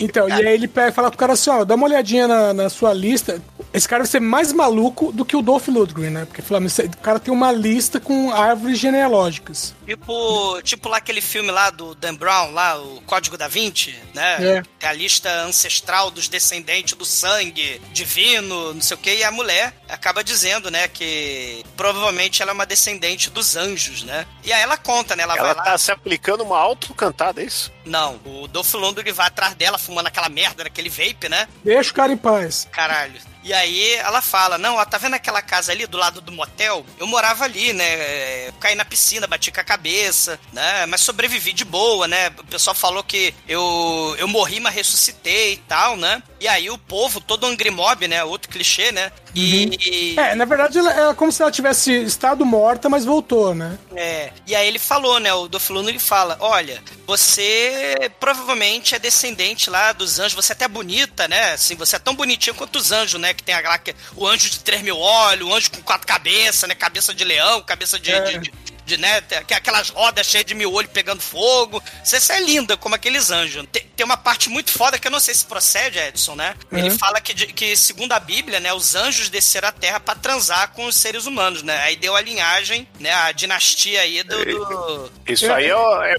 Então, 0.00 0.28
e 0.28 0.32
aí 0.32 0.54
ele 0.54 0.68
pega 0.68 0.92
fala 0.92 1.10
pro 1.10 1.18
cara 1.18 1.32
assim, 1.32 1.50
ó, 1.50 1.64
dá 1.64 1.74
uma 1.74 1.86
olhadinha 1.86 2.28
na, 2.28 2.54
na 2.54 2.68
sua 2.68 2.92
lista. 2.92 3.40
Esse 3.78 3.88
cara 3.88 4.02
vai 4.02 4.10
ser 4.10 4.20
mais 4.20 4.52
maluco 4.52 5.12
do 5.12 5.24
que 5.24 5.36
o 5.36 5.40
Dolph 5.42 5.68
Lundgren, 5.68 6.10
né? 6.10 6.24
Porque 6.24 6.42
fala, 6.42 6.64
"Esse- 6.66 6.82
o 6.82 6.96
cara 6.98 7.20
tem 7.20 7.32
uma 7.32 7.52
lista 7.52 8.00
com 8.00 8.32
árvores 8.32 8.78
genealógicas. 8.78 9.74
Tipo, 9.86 10.60
tipo 10.62 10.88
lá 10.88 10.96
aquele 10.98 11.20
filme 11.20 11.50
lá 11.50 11.70
do 11.70 11.94
Dan 11.94 12.14
Brown, 12.14 12.50
lá, 12.52 12.76
o 12.78 13.00
Código 13.06 13.38
da 13.38 13.46
Vinci, 13.48 13.94
né? 14.12 14.36
É. 14.58 14.62
Tem 14.78 14.88
a 14.88 14.92
lista 14.92 15.30
ancestral 15.42 16.10
dos 16.10 16.28
descendentes 16.28 16.94
do 16.94 17.04
sangue 17.04 17.80
divino, 17.92 18.74
não 18.74 18.80
sei 18.80 18.96
o 18.96 19.00
que, 19.00 19.14
e 19.14 19.24
a 19.24 19.30
mulher 19.30 19.72
acaba 19.88 20.22
dizendo, 20.24 20.70
né, 20.70 20.88
que 20.88 21.64
provavelmente 21.76 22.42
ela 22.42 22.50
é 22.50 22.54
uma 22.54 22.66
descendente 22.66 23.30
dos 23.30 23.56
anjos, 23.56 24.02
né? 24.02 24.26
E 24.44 24.52
aí 24.52 24.60
ela 24.60 24.76
conta, 24.76 25.14
né? 25.16 25.22
Ela, 25.22 25.36
Ela 25.36 25.42
vai 25.54 25.56
lá. 25.56 25.62
tá 25.62 25.78
se 25.78 25.90
aplicando 25.92 26.42
uma 26.42 26.58
autocantada, 26.58 27.40
é 27.40 27.44
isso? 27.44 27.72
Não, 27.84 28.20
o 28.24 28.46
Dolph 28.48 28.74
Lundgren 28.74 29.12
vai 29.12 29.28
atrás 29.28 29.54
dela 29.54 29.78
fumando 29.78 30.08
aquela 30.08 30.28
merda, 30.28 30.64
aquele 30.64 30.88
vape, 30.90 31.28
né? 31.28 31.46
Deixa 31.64 31.90
o 31.90 31.94
cara 31.94 32.12
em 32.12 32.16
paz. 32.16 32.66
Caralho. 32.70 33.14
E 33.42 33.52
aí 33.52 33.94
ela 33.94 34.20
fala, 34.20 34.58
não, 34.58 34.76
ó, 34.76 34.84
tá 34.84 34.98
vendo 34.98 35.14
aquela 35.14 35.40
casa 35.40 35.72
ali 35.72 35.86
do 35.86 35.96
lado 35.96 36.20
do 36.20 36.32
motel? 36.32 36.84
Eu 36.98 37.06
morava 37.06 37.44
ali, 37.44 37.72
né? 37.72 38.48
Eu 38.48 38.52
caí 38.54 38.74
na 38.74 38.84
piscina, 38.84 39.26
bati 39.26 39.50
com 39.50 39.60
a 39.60 39.64
cabeça, 39.64 40.38
né? 40.52 40.86
Mas 40.86 41.00
sobrevivi 41.00 41.52
de 41.52 41.64
boa, 41.64 42.08
né? 42.08 42.28
O 42.38 42.44
pessoal 42.44 42.74
falou 42.74 43.02
que 43.02 43.34
eu, 43.48 44.16
eu 44.18 44.28
morri, 44.28 44.60
mas 44.60 44.74
ressuscitei 44.74 45.54
e 45.54 45.56
tal, 45.58 45.96
né? 45.96 46.22
E 46.40 46.46
aí 46.48 46.68
o 46.70 46.78
povo, 46.78 47.20
todo 47.20 47.46
Angry 47.46 47.70
Mob, 47.70 48.06
né? 48.08 48.22
Outro 48.24 48.50
clichê, 48.50 48.92
né? 48.92 49.12
E. 49.38 50.14
É, 50.18 50.34
na 50.34 50.44
verdade, 50.44 50.78
ela- 50.78 51.10
é 51.10 51.14
como 51.14 51.30
se 51.30 51.40
ela 51.40 51.50
tivesse 51.50 51.92
estado 52.02 52.44
morta, 52.44 52.88
mas 52.88 53.04
voltou, 53.04 53.54
né? 53.54 53.78
É, 53.94 54.32
e 54.46 54.54
aí 54.54 54.66
ele 54.66 54.78
falou, 54.78 55.20
né? 55.20 55.32
O 55.32 55.46
Dofluno 55.48 55.88
ele 55.88 55.98
fala: 55.98 56.36
Olha, 56.40 56.82
você 57.06 58.10
provavelmente 58.18 58.94
é 58.94 58.98
descendente 58.98 59.70
lá 59.70 59.92
dos 59.92 60.18
anjos, 60.18 60.34
você 60.34 60.52
é 60.52 60.54
até 60.54 60.68
bonita, 60.68 61.28
né? 61.28 61.52
Assim, 61.52 61.74
você 61.76 61.96
é 61.96 61.98
tão 61.98 62.14
bonitinha 62.14 62.54
quanto 62.54 62.76
os 62.76 62.90
anjos, 62.92 63.20
né? 63.20 63.32
Que 63.34 63.42
tem 63.42 63.54
que- 63.84 63.94
o 64.16 64.26
anjo 64.26 64.48
de 64.50 64.60
3 64.60 64.82
mil 64.82 64.98
olhos, 64.98 65.48
o 65.48 65.54
anjo 65.54 65.70
com 65.70 65.82
quatro 65.82 66.06
cabeças, 66.06 66.68
né? 66.68 66.74
Cabeça 66.74 67.14
de 67.14 67.24
leão, 67.24 67.60
cabeça 67.62 67.98
de. 67.98 68.10
de- 68.20 68.38
de- 68.38 68.77
de, 68.88 68.96
né, 68.96 69.22
aquelas 69.54 69.90
rodas 69.90 70.26
cheias 70.26 70.46
de 70.46 70.54
mil 70.54 70.72
olhos 70.72 70.90
pegando 70.92 71.20
fogo. 71.20 71.82
Você, 72.02 72.32
é 72.32 72.40
linda, 72.40 72.76
como 72.76 72.94
aqueles 72.94 73.30
anjos. 73.30 73.64
Tem, 73.70 73.84
tem 73.94 74.04
uma 74.06 74.16
parte 74.16 74.48
muito 74.48 74.70
foda 74.72 74.98
que 74.98 75.06
eu 75.06 75.10
não 75.12 75.20
sei 75.20 75.34
se 75.34 75.44
procede, 75.44 75.98
Edson, 75.98 76.34
né? 76.34 76.54
Ele 76.72 76.88
Uhum. 76.90 76.98
fala 76.98 77.20
que, 77.20 77.34
que, 77.34 77.76
segundo 77.76 78.12
a 78.12 78.18
Bíblia, 78.20 78.58
né, 78.60 78.72
os 78.72 78.94
anjos 78.94 79.28
desceram 79.28 79.68
à 79.68 79.72
Terra 79.72 80.00
pra 80.00 80.14
transar 80.14 80.72
com 80.72 80.86
os 80.86 80.96
seres 80.96 81.26
humanos, 81.26 81.62
né? 81.62 81.78
Aí 81.82 81.96
deu 81.96 82.16
a 82.16 82.20
linhagem, 82.20 82.88
né, 82.98 83.12
a 83.12 83.30
dinastia 83.32 84.00
aí 84.00 84.22
do, 84.22 84.44
do- 84.44 85.12
Isso 85.28 85.52
aí 85.52 85.66
é, 85.66 85.76
o- 85.76 86.02
é 86.02 86.16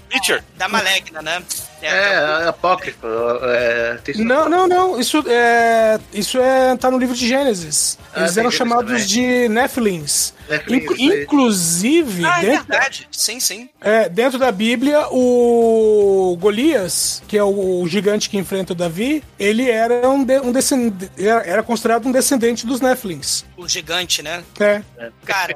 da 0.56 0.68
Malegna, 0.68 1.20
né? 1.20 1.42
É, 1.82 1.88
é 2.44 2.48
apócrifo. 2.48 3.06
É, 3.42 3.98
tem 4.04 4.14
isso- 4.14 4.24
Não, 4.24 4.48
não, 4.48 4.68
não. 4.68 5.00
Isso 5.00 5.24
é. 5.26 5.98
Isso 6.12 6.38
é. 6.38 6.76
tá 6.76 6.90
no 6.90 6.98
livro 6.98 7.14
de 7.16 7.26
Gênesis. 7.26 7.98
Ah, 8.14 8.20
Eles 8.20 8.34
tem 8.34 8.40
eram 8.42 8.50
chamados 8.50 8.90
também. 8.92 9.06
de 9.06 9.48
Nephilims. 9.48 10.34
Aí. 10.50 11.22
inclusive, 11.22 12.24
Ah, 12.24 12.38
é 12.42 12.46
dentro, 12.50 12.66
verdade. 12.66 13.08
Sim, 13.10 13.38
sim. 13.40 13.68
é, 13.80 14.08
dentro 14.08 14.38
da 14.38 14.50
Bíblia, 14.50 15.06
o 15.10 16.36
Golias, 16.40 17.22
que 17.28 17.36
é 17.36 17.44
o, 17.44 17.86
gigante 17.86 18.28
que 18.28 18.36
enfrenta 18.36 18.72
o 18.72 18.76
Davi, 18.76 19.22
ele 19.38 19.70
era 19.70 20.08
um, 20.08 20.24
de- 20.24 20.40
um 20.40 20.52
descendente. 20.52 21.10
Era, 21.18 21.40
era 21.42 21.62
considerado 21.62 22.06
um 22.06 22.12
descendente 22.12 22.66
dos 22.66 22.80
Nephilims. 22.80 23.44
O 23.56 23.68
gigante, 23.68 24.22
né? 24.22 24.42
É. 24.58 24.82
Cara, 25.24 25.54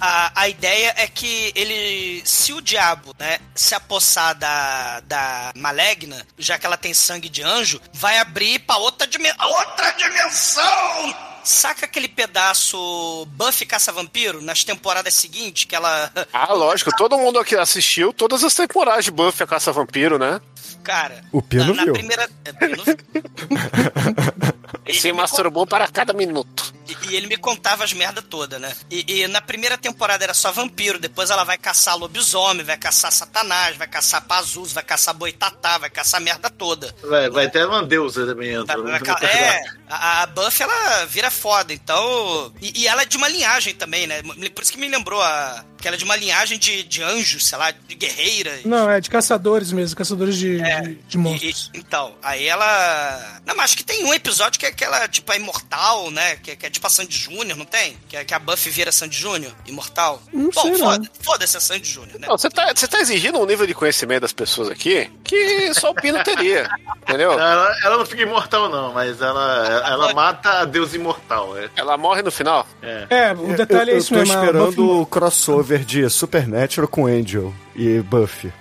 a, 0.00 0.42
a, 0.42 0.48
ideia 0.48 0.92
é 0.96 1.06
que 1.06 1.52
ele. 1.54 2.22
Se 2.24 2.52
o 2.52 2.60
diabo, 2.60 3.14
né, 3.18 3.38
se 3.54 3.74
apossar 3.74 4.34
da, 4.34 5.00
da 5.00 5.52
maligna, 5.56 6.26
já 6.38 6.58
que 6.58 6.66
ela 6.66 6.76
tem 6.76 6.92
sangue 6.94 7.28
de 7.28 7.42
anjo, 7.42 7.80
vai 7.92 8.18
abrir 8.18 8.58
pra 8.60 8.76
outra, 8.76 9.06
dimen 9.06 9.32
outra 9.40 9.90
dimensão! 9.92 11.16
Saca 11.46 11.86
aquele 11.86 12.08
pedaço 12.08 13.24
Buffy 13.30 13.64
Caça-Vampiro 13.64 14.42
nas 14.42 14.64
temporadas 14.64 15.14
seguintes 15.14 15.64
que 15.64 15.76
ela. 15.76 16.10
Ah, 16.32 16.52
lógico, 16.52 16.90
todo 16.96 17.16
mundo 17.16 17.38
aqui 17.38 17.54
assistiu 17.54 18.12
todas 18.12 18.42
as 18.42 18.52
temporadas 18.52 19.04
de 19.04 19.12
Buffy 19.12 19.44
a 19.44 19.46
Caça 19.46 19.70
Vampiro, 19.70 20.18
né? 20.18 20.40
Cara. 20.86 21.24
O 21.32 21.42
Pino 21.42 21.64
na, 21.66 21.74
na 21.74 21.84
viu. 21.84 21.92
primeira. 21.94 22.28
é, 22.44 22.66
viu. 22.68 22.84
Se 25.00 25.12
masturbou 25.12 25.66
para 25.66 25.88
cada 25.88 26.12
minuto. 26.12 26.72
E, 26.88 26.96
e 27.10 27.16
ele 27.16 27.26
me 27.26 27.36
contava 27.36 27.82
as 27.82 27.92
merda 27.92 28.22
toda, 28.22 28.60
né? 28.60 28.72
E, 28.88 29.22
e 29.22 29.26
na 29.26 29.40
primeira 29.40 29.76
temporada 29.76 30.22
era 30.22 30.32
só 30.32 30.52
vampiro, 30.52 31.00
depois 31.00 31.28
ela 31.30 31.42
vai 31.42 31.58
caçar 31.58 31.96
lobisomem, 31.98 32.64
vai 32.64 32.76
caçar 32.76 33.10
satanás, 33.10 33.76
vai 33.76 33.88
caçar 33.88 34.24
Pazus, 34.24 34.72
vai 34.72 34.84
caçar 34.84 35.12
boitatá, 35.12 35.76
vai 35.78 35.90
caçar 35.90 36.20
merda 36.20 36.48
toda. 36.48 36.94
Vai, 37.02 37.28
vai 37.28 37.46
até 37.46 37.66
uma 37.66 37.82
deusa 37.84 38.24
também 38.26 38.52
entra. 38.54 38.80
Vai 38.80 39.00
ca- 39.00 39.18
É, 39.26 39.60
a, 39.88 40.22
a 40.22 40.26
Buffy 40.26 40.62
ela 40.62 41.04
vira 41.06 41.30
foda, 41.32 41.72
então. 41.72 42.52
E, 42.62 42.82
e 42.82 42.86
ela 42.86 43.02
é 43.02 43.06
de 43.06 43.16
uma 43.16 43.28
linhagem 43.28 43.74
também, 43.74 44.06
né? 44.06 44.22
Por 44.54 44.62
isso 44.62 44.70
que 44.72 44.78
me 44.78 44.88
lembrou 44.88 45.20
a. 45.20 45.64
Que 45.86 45.88
ela 45.88 45.94
é 45.94 45.98
de 45.98 46.04
uma 46.04 46.16
linhagem 46.16 46.58
de, 46.58 46.82
de 46.82 47.00
anjos, 47.00 47.46
sei 47.46 47.56
lá, 47.58 47.70
de 47.70 47.94
guerreiras. 47.94 48.64
Não, 48.64 48.90
é 48.90 49.00
de 49.00 49.08
caçadores 49.08 49.70
mesmo, 49.70 49.96
caçadores 49.96 50.36
de, 50.36 50.58
de, 50.60 50.94
de 51.08 51.16
monstros. 51.16 51.70
E- 51.72 51.78
então, 51.78 52.12
aí 52.24 52.44
ela. 52.44 53.35
Não, 53.46 53.54
mas 53.54 53.66
acho 53.66 53.76
que 53.76 53.84
tem 53.84 54.04
um 54.04 54.12
episódio 54.12 54.58
que 54.58 54.66
é 54.66 54.70
aquela, 54.70 55.06
tipo, 55.06 55.30
a 55.30 55.36
imortal, 55.36 56.10
né? 56.10 56.34
Que, 56.42 56.56
que 56.56 56.66
é 56.66 56.70
tipo 56.70 56.84
a 56.86 56.90
Sandy 56.90 57.16
Júnior, 57.16 57.56
não 57.56 57.64
tem? 57.64 57.96
Que, 58.08 58.16
é- 58.16 58.24
que 58.24 58.34
a 58.34 58.38
Buffy 58.40 58.70
vira 58.72 58.90
Sandy 58.90 59.16
Júnior, 59.16 59.52
imortal. 59.66 60.20
Não 60.32 60.50
Bom, 60.50 60.62
sei, 60.62 60.70
não. 60.72 60.78
foda, 60.78 61.10
foda-se 61.22 61.56
a 61.56 61.60
Sandy 61.60 61.88
Júnior, 61.88 62.18
né? 62.18 62.26
Não, 62.28 62.36
você 62.36 62.50
tá, 62.50 62.72
você 62.74 62.88
tá 62.88 62.98
exigindo 62.98 63.38
um 63.38 63.46
nível 63.46 63.64
de 63.66 63.72
conhecimento 63.72 64.22
das 64.22 64.32
pessoas 64.32 64.68
aqui 64.68 65.08
que 65.22 65.72
só 65.74 65.90
o 65.90 65.94
Pino 65.94 66.22
teria. 66.24 66.68
Entendeu? 67.08 67.32
Ela, 67.32 67.72
ela 67.84 67.98
não 67.98 68.04
fica 68.04 68.22
imortal, 68.22 68.68
não, 68.68 68.92
mas 68.92 69.20
ela, 69.22 69.82
ela 69.86 70.12
mata 70.12 70.50
a 70.62 70.64
deusa 70.64 70.96
imortal. 70.96 71.56
É. 71.56 71.70
Ela 71.76 71.96
morre 71.96 72.22
no 72.22 72.32
final. 72.32 72.66
É. 72.82 73.06
É, 73.10 73.32
o 73.32 73.56
detalhe 73.56 73.90
eu, 73.90 73.94
é 73.94 73.96
eu 73.96 73.98
isso 74.00 74.08
tô 74.12 74.16
mesmo. 74.18 74.34
esperando 74.34 74.66
Buffy- 74.72 74.80
o 75.02 75.06
crossover 75.06 75.84
de 75.84 76.10
Supernatural 76.10 76.88
com 76.88 77.06
Angel 77.06 77.54
e 77.76 78.00
Buffy. 78.00 78.52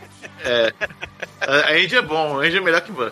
É. 0.43 0.71
A 1.41 1.71
Andy 1.73 1.95
é 1.95 2.01
bom, 2.01 2.39
a 2.39 2.43
Andy 2.45 2.57
é 2.57 2.61
melhor 2.61 2.82
que 2.82 2.91
Buffy. 2.91 3.11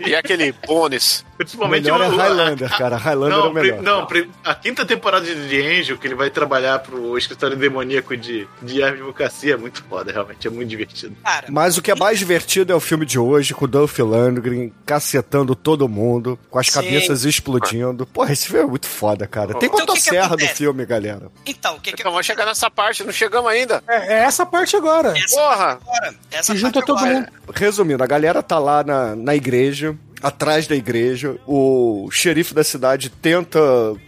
E 0.00 0.14
aquele 0.14 0.52
bônus. 0.66 1.24
Principalmente 1.36 1.82
melhor 1.84 2.00
é 2.02 2.08
o- 2.08 2.16
Highlander, 2.16 2.72
a- 2.72 2.78
cara. 2.78 2.96
Highlander 2.96 3.38
não, 3.38 3.46
é 3.46 3.48
o 3.48 3.52
melhor. 3.52 3.82
Não, 3.82 4.08
a 4.44 4.54
quinta 4.54 4.84
temporada 4.86 5.24
de, 5.24 5.48
de 5.48 5.60
Angel, 5.62 5.98
que 5.98 6.06
ele 6.06 6.14
vai 6.14 6.30
trabalhar 6.30 6.78
pro 6.80 7.16
escritório 7.18 7.56
demoníaco 7.56 8.16
de, 8.16 8.46
de 8.62 8.82
advocacia, 8.82 9.54
é 9.54 9.56
muito 9.56 9.82
foda, 9.88 10.12
realmente, 10.12 10.46
é 10.46 10.50
muito 10.50 10.68
divertido. 10.68 11.16
Cara, 11.24 11.46
Mas 11.50 11.76
o 11.76 11.82
que 11.82 11.90
é 11.90 11.94
mais 11.94 12.18
divertido 12.18 12.72
é 12.72 12.76
o 12.76 12.80
filme 12.80 13.04
de 13.04 13.18
hoje, 13.18 13.52
com 13.54 13.64
o 13.64 13.68
Dolph 13.68 13.98
Lundgren 13.98 14.72
cacetando 14.86 15.56
todo 15.56 15.88
mundo, 15.88 16.38
com 16.50 16.58
as 16.58 16.66
Sim. 16.66 16.72
cabeças 16.74 17.24
explodindo. 17.24 18.06
Porra, 18.06 18.32
esse 18.32 18.46
filme 18.46 18.62
é 18.62 18.66
muito 18.66 18.86
foda, 18.86 19.26
cara. 19.26 19.54
Tem 19.54 19.68
Então, 19.68 19.80
motosserra 19.80 20.36
no 20.36 20.46
filme, 20.48 20.84
galera. 20.86 21.30
então, 21.46 21.76
o 21.76 21.80
que 21.80 21.92
que 21.92 22.00
Então 22.04 22.12
vamos 22.12 22.26
chegar 22.26 22.44
nessa 22.46 22.70
parte, 22.70 23.02
não 23.02 23.12
chegamos 23.12 23.50
ainda. 23.50 23.82
É, 23.88 24.14
é 24.14 24.18
essa 24.24 24.44
parte 24.46 24.76
agora. 24.76 25.14
Essa 25.18 25.36
Porra! 25.36 25.78
agora, 25.82 26.14
essa 26.30 26.53
Se 26.54 26.60
junta 26.60 26.80
todo 26.82 27.04
mundo. 27.04 27.26
Resumindo, 27.52 28.02
a 28.02 28.06
galera 28.06 28.42
tá 28.42 28.58
lá 28.58 28.84
na, 28.84 29.16
na 29.16 29.34
igreja, 29.34 29.96
atrás 30.24 30.66
da 30.66 30.74
igreja. 30.74 31.36
O 31.46 32.08
xerife 32.10 32.54
da 32.54 32.64
cidade 32.64 33.10
tenta 33.10 33.60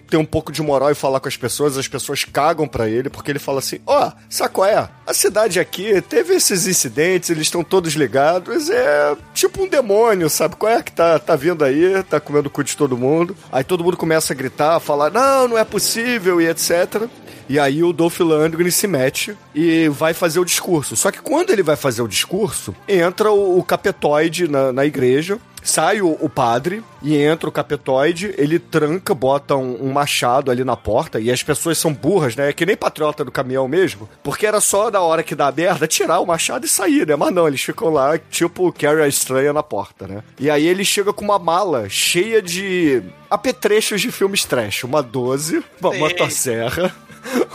ter 0.09 0.17
um 0.17 0.25
pouco 0.25 0.51
de 0.51 0.63
moral 0.63 0.91
e 0.91 0.95
falar 0.95 1.21
com 1.21 1.29
as 1.29 1.37
pessoas. 1.37 1.77
As 1.77 1.87
pessoas 1.87 2.25
cagam 2.25 2.67
pra 2.67 2.89
ele 2.89 3.11
porque 3.11 3.31
ele 3.31 3.39
fala 3.39 3.59
assim: 3.59 3.79
Ó, 3.87 4.11
sabe 4.31 4.55
qual 4.55 4.67
é? 4.67 4.89
A 5.07 5.13
cidade 5.13 5.61
aqui 5.61 6.01
teve 6.01 6.35
esses 6.35 6.67
incidentes, 6.67 7.29
eles 7.29 7.43
estão 7.43 7.63
todos 7.63 7.93
ligados. 7.93 8.71
É 8.71 9.15
tipo 9.35 9.63
um 9.63 9.69
demônio, 9.69 10.31
sabe 10.31 10.57
qual 10.57 10.73
é? 10.73 10.83
Que 10.83 10.93
tá, 10.93 11.19
tá 11.19 11.37
vindo 11.37 11.63
aí, 11.63 12.03
tá 12.05 12.19
comendo 12.19 12.49
o 12.49 12.51
cu 12.51 12.65
de 12.65 12.77
todo 12.77 12.97
mundo. 12.97 13.37
Aí 13.53 13.63
todo 13.63 13.85
mundo 13.85 13.99
começa 13.99 14.33
a 14.33 14.37
gritar, 14.37 14.77
a 14.77 14.81
falar: 14.81 15.11
Não, 15.11 15.47
não 15.49 15.59
é 15.59 15.65
possível 15.65 16.41
e 16.41 16.49
etc. 16.49 17.07
E 17.49 17.61
aí 17.61 17.85
o 17.85 17.93
Dolph 17.93 18.19
Lundgren 18.21 18.71
se 18.71 18.89
mete 18.89 19.37
e 19.55 19.89
vai 19.89 20.13
fazer 20.13 20.41
o 20.41 20.45
discurso. 20.45 20.97
Só 20.97 21.13
que 21.13 21.21
quando 21.21 21.51
ele 21.51 21.63
vai 21.63 21.77
fazer 21.77 22.03
o 22.03 22.09
discurso, 22.09 22.75
entra 22.89 23.31
o, 23.31 23.59
o 23.59 23.63
capetoide 23.63 24.49
na, 24.49 24.73
na 24.73 24.85
igreja, 24.85 25.39
sai 25.69 26.01
o, 26.01 26.17
o 26.21 26.29
padre 26.29 26.83
e 27.03 27.17
entra 27.17 27.49
o 27.49 27.53
capetoide, 27.53 28.35
ele 28.39 28.59
tranca, 28.59 29.15
bota 29.15 29.57
um, 29.57 29.87
um 29.87 29.93
machado 29.93 30.51
ali 30.51 30.65
na 30.65 30.77
porta 30.77 31.21
e 31.21 31.31
as 31.31 31.43
pessoas 31.43 31.79
são 31.79 31.93
burras, 31.93 32.37
né? 32.37 32.49
É 32.49 32.53
que 32.53 32.67
nem 32.67 32.77
patriota 32.77 33.25
do 33.25 33.33
caminhão 33.33 33.69
mesmo, 33.69 34.09
porque 34.23 34.47
era 34.47 34.61
só 34.61 34.91
na 34.91 35.01
hora 35.01 35.23
que 35.23 35.35
dá 35.35 35.51
merda 35.51 35.87
tirar 35.87 36.21
o 36.21 36.27
machado 36.27 36.67
e 36.67 36.69
sair, 36.69 37.07
né? 37.07 37.17
Mas 37.17 37.33
não, 37.33 37.47
eles 37.47 37.63
ficam 37.63 37.91
lá 37.91 38.19
tipo 38.19 38.73
Carrie 38.73 39.03
a 39.03 39.09
Estranha 39.09 39.53
na 39.53 39.63
porta, 39.63 40.07
né? 40.07 40.23
E 40.39 40.51
aí 40.51 40.67
ele 40.67 40.85
chega 40.85 41.13
com 41.13 41.25
uma 41.25 41.39
mala 41.39 41.89
cheia 41.89 42.41
de 42.41 43.03
apetrechos 43.31 44.01
de 44.01 44.11
filmes 44.11 44.45
trash, 44.45 44.85
uma 44.85 45.03
12, 45.03 45.63
uma 45.81 45.93
motosserra, 45.95 46.95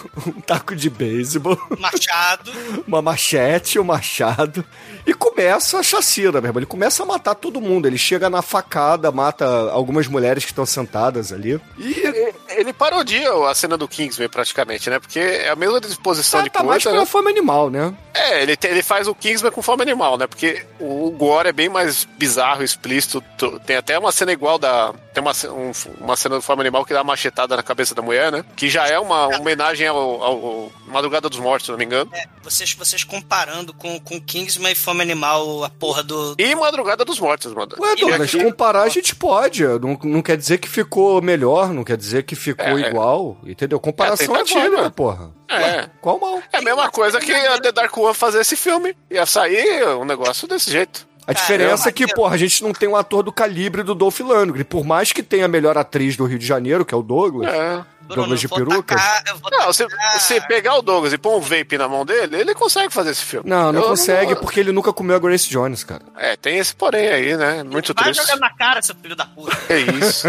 um 0.27 0.41
taco 0.41 0.75
de 0.75 0.89
beisebol, 0.89 1.57
Machado. 1.79 2.51
uma 2.87 3.01
machete, 3.01 3.79
um 3.79 3.83
machado. 3.83 4.63
E 5.05 5.13
começa 5.13 5.79
a 5.79 5.83
chacina, 5.83 6.33
meu 6.39 6.49
irmão. 6.49 6.59
Ele 6.59 6.65
começa 6.65 7.03
a 7.03 7.05
matar 7.05 7.33
todo 7.35 7.59
mundo. 7.59 7.87
Ele 7.87 7.97
chega 7.97 8.29
na 8.29 8.41
facada, 8.41 9.11
mata 9.11 9.45
algumas 9.71 10.07
mulheres 10.07 10.43
que 10.45 10.51
estão 10.51 10.65
sentadas 10.65 11.31
ali. 11.33 11.59
E 11.77 12.33
Ele 12.49 12.71
parodia 12.73 13.31
a 13.49 13.55
cena 13.55 13.77
do 13.77 13.87
Kingsman 13.87 14.29
praticamente, 14.29 14.89
né? 14.89 14.99
Porque 14.99 15.19
é 15.19 15.49
a 15.49 15.55
mesma 15.55 15.81
disposição 15.81 16.39
tá, 16.41 16.43
de 16.43 16.49
tá 16.51 16.63
mais 16.63 16.83
coisa, 16.83 16.95
pra 16.97 16.99
né? 16.99 17.05
fome 17.05 17.29
animal, 17.31 17.69
né? 17.69 17.93
É, 18.13 18.43
ele, 18.43 18.55
te- 18.55 18.67
ele 18.67 18.83
faz 18.83 19.07
o 19.07 19.15
Kingsman 19.15 19.51
com 19.51 19.61
forma 19.61 19.81
animal, 19.83 20.17
né? 20.17 20.27
Porque 20.27 20.63
o 20.79 21.09
gore 21.11 21.49
é 21.49 21.53
bem 21.53 21.69
mais 21.69 22.05
bizarro, 22.17 22.63
explícito. 22.63 23.23
Tem 23.65 23.77
até 23.77 23.97
uma 23.97 24.11
cena 24.11 24.31
igual 24.31 24.59
da. 24.59 24.93
Tem 25.13 25.21
uma, 25.23 25.31
um- 25.51 25.71
uma 25.99 26.15
cena 26.15 26.35
do 26.35 26.41
forma 26.41 26.61
animal 26.61 26.85
que 26.85 26.93
dá 26.93 26.99
uma 26.99 27.11
machetada 27.11 27.55
na 27.55 27.63
cabeça 27.63 27.95
da 27.95 28.01
mulher, 28.01 28.31
né? 28.31 28.45
Que 28.55 28.69
já 28.69 28.87
é 28.87 28.99
uma 28.99 29.27
homenagem 29.37 29.87
ao, 29.91 30.23
ao- 30.23 30.45
ao 30.45 30.71
Madrugada 30.87 31.29
dos 31.29 31.39
Mortos, 31.39 31.65
se 31.65 31.71
não 31.71 31.77
me 31.77 31.85
engano. 31.85 32.09
É, 32.13 32.25
vocês, 32.43 32.73
vocês 32.73 33.03
comparando 33.03 33.73
com, 33.73 33.99
com 33.99 34.19
Kingsman 34.19 34.71
e 34.71 34.75
Fome 34.75 35.01
Animal, 35.01 35.63
a 35.63 35.69
porra 35.69 36.03
do. 36.03 36.35
E 36.37 36.55
Madrugada 36.55 37.03
dos 37.05 37.19
Mortos, 37.19 37.53
mano. 37.53 37.71
Ué, 37.79 37.95
Douglas, 37.95 38.21
aqui- 38.33 38.43
comparar 38.43 38.83
a 38.83 38.89
gente 38.89 39.15
pode. 39.15 39.63
Não, 39.63 39.97
não 40.03 40.21
quer 40.21 40.37
dizer 40.37 40.57
que 40.57 40.67
ficou 40.69 41.21
melhor, 41.21 41.73
não 41.73 41.83
quer 41.83 41.97
dizer 41.97 42.23
que 42.23 42.35
ficou 42.35 42.65
É, 42.77 42.83
é. 42.83 42.89
igual. 42.89 43.37
Entendeu? 43.45 43.79
Comparação 43.79 44.35
é, 44.35 44.39
tentativa. 44.39 44.59
válida, 44.61 44.89
porra. 44.91 45.31
É. 45.49 45.89
Qual 46.01 46.19
mal? 46.19 46.41
É 46.51 46.57
a 46.57 46.61
mesma 46.61 46.89
coisa 46.89 47.19
que 47.19 47.31
a 47.33 47.59
The 47.59 47.71
Dark 47.71 47.95
One 47.97 48.13
fazer 48.13 48.39
esse 48.41 48.55
filme. 48.55 48.95
Ia 49.09 49.25
sair 49.25 49.85
um 49.97 50.05
negócio 50.05 50.47
desse 50.47 50.71
jeito. 50.71 51.09
A 51.27 51.33
diferença 51.33 51.87
é 51.87 51.91
que, 51.91 52.07
porra, 52.07 52.33
a 52.33 52.37
gente 52.37 52.63
não 52.63 52.73
tem 52.73 52.89
um 52.89 52.95
ator 52.95 53.21
do 53.21 53.31
calibre 53.31 53.83
do 53.83 53.93
Dolph 53.93 54.19
Lundgren. 54.21 54.63
Por 54.65 54.83
mais 54.83 55.11
que 55.13 55.21
tenha 55.21 55.45
a 55.45 55.47
melhor 55.47 55.77
atriz 55.77 56.17
do 56.17 56.25
Rio 56.25 56.39
de 56.39 56.45
Janeiro, 56.45 56.83
que 56.83 56.93
é 56.93 56.97
o 56.97 57.03
Douglas, 57.03 57.53
É. 57.53 57.85
Douglas 58.07 58.39
de 58.39 58.47
peruca? 58.47 58.95
tacar- 58.95 59.23
Não, 59.51 59.71
se, 59.73 59.85
se 60.19 60.41
pegar 60.47 60.75
o 60.75 60.81
Douglas 60.81 61.13
e 61.13 61.17
pôr 61.17 61.37
um 61.37 61.41
vape 61.41 61.77
na 61.77 61.87
mão 61.87 62.05
dele, 62.05 62.35
ele 62.37 62.53
consegue 62.53 62.93
fazer 62.93 63.11
esse 63.11 63.23
filme. 63.23 63.49
Não, 63.49 63.71
não 63.71 63.81
Eu 63.81 63.87
consegue, 63.89 64.35
porque 64.35 64.59
ele 64.59 64.71
nunca 64.71 64.91
comeu 64.91 65.15
a 65.15 65.19
Grace 65.19 65.49
Jones, 65.49 65.83
cara. 65.83 66.01
É, 66.17 66.35
tem 66.35 66.57
esse 66.57 66.75
porém 66.75 67.07
aí, 67.07 67.37
né? 67.37 67.63
Muito 67.63 67.93
Vai 67.93 68.05
triste. 68.05 68.21
jogar 68.21 68.37
na 68.37 68.49
cara, 68.55 68.81
seu 68.81 68.95
filho 68.95 69.15
da 69.15 69.25
puta. 69.25 69.57
É 69.69 69.79
isso. 69.79 70.27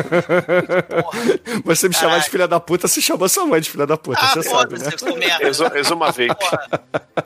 Você 1.64 1.88
me 1.88 1.94
chamar 1.94 2.18
de 2.20 2.30
filha 2.30 2.46
da 2.48 2.60
puta, 2.60 2.86
você 2.88 3.00
chamou 3.00 3.28
sua 3.28 3.46
mãe 3.46 3.60
de 3.60 3.70
filha 3.70 3.86
da 3.86 3.96
puta, 3.96 4.20
Ah, 4.20 4.28
você 4.34 4.42
sabe, 4.42 4.78
né? 4.78 4.90
Exu- 5.42 5.76
Exuma 5.76 6.06
vape. 6.06 6.28
Porra, 6.34 6.68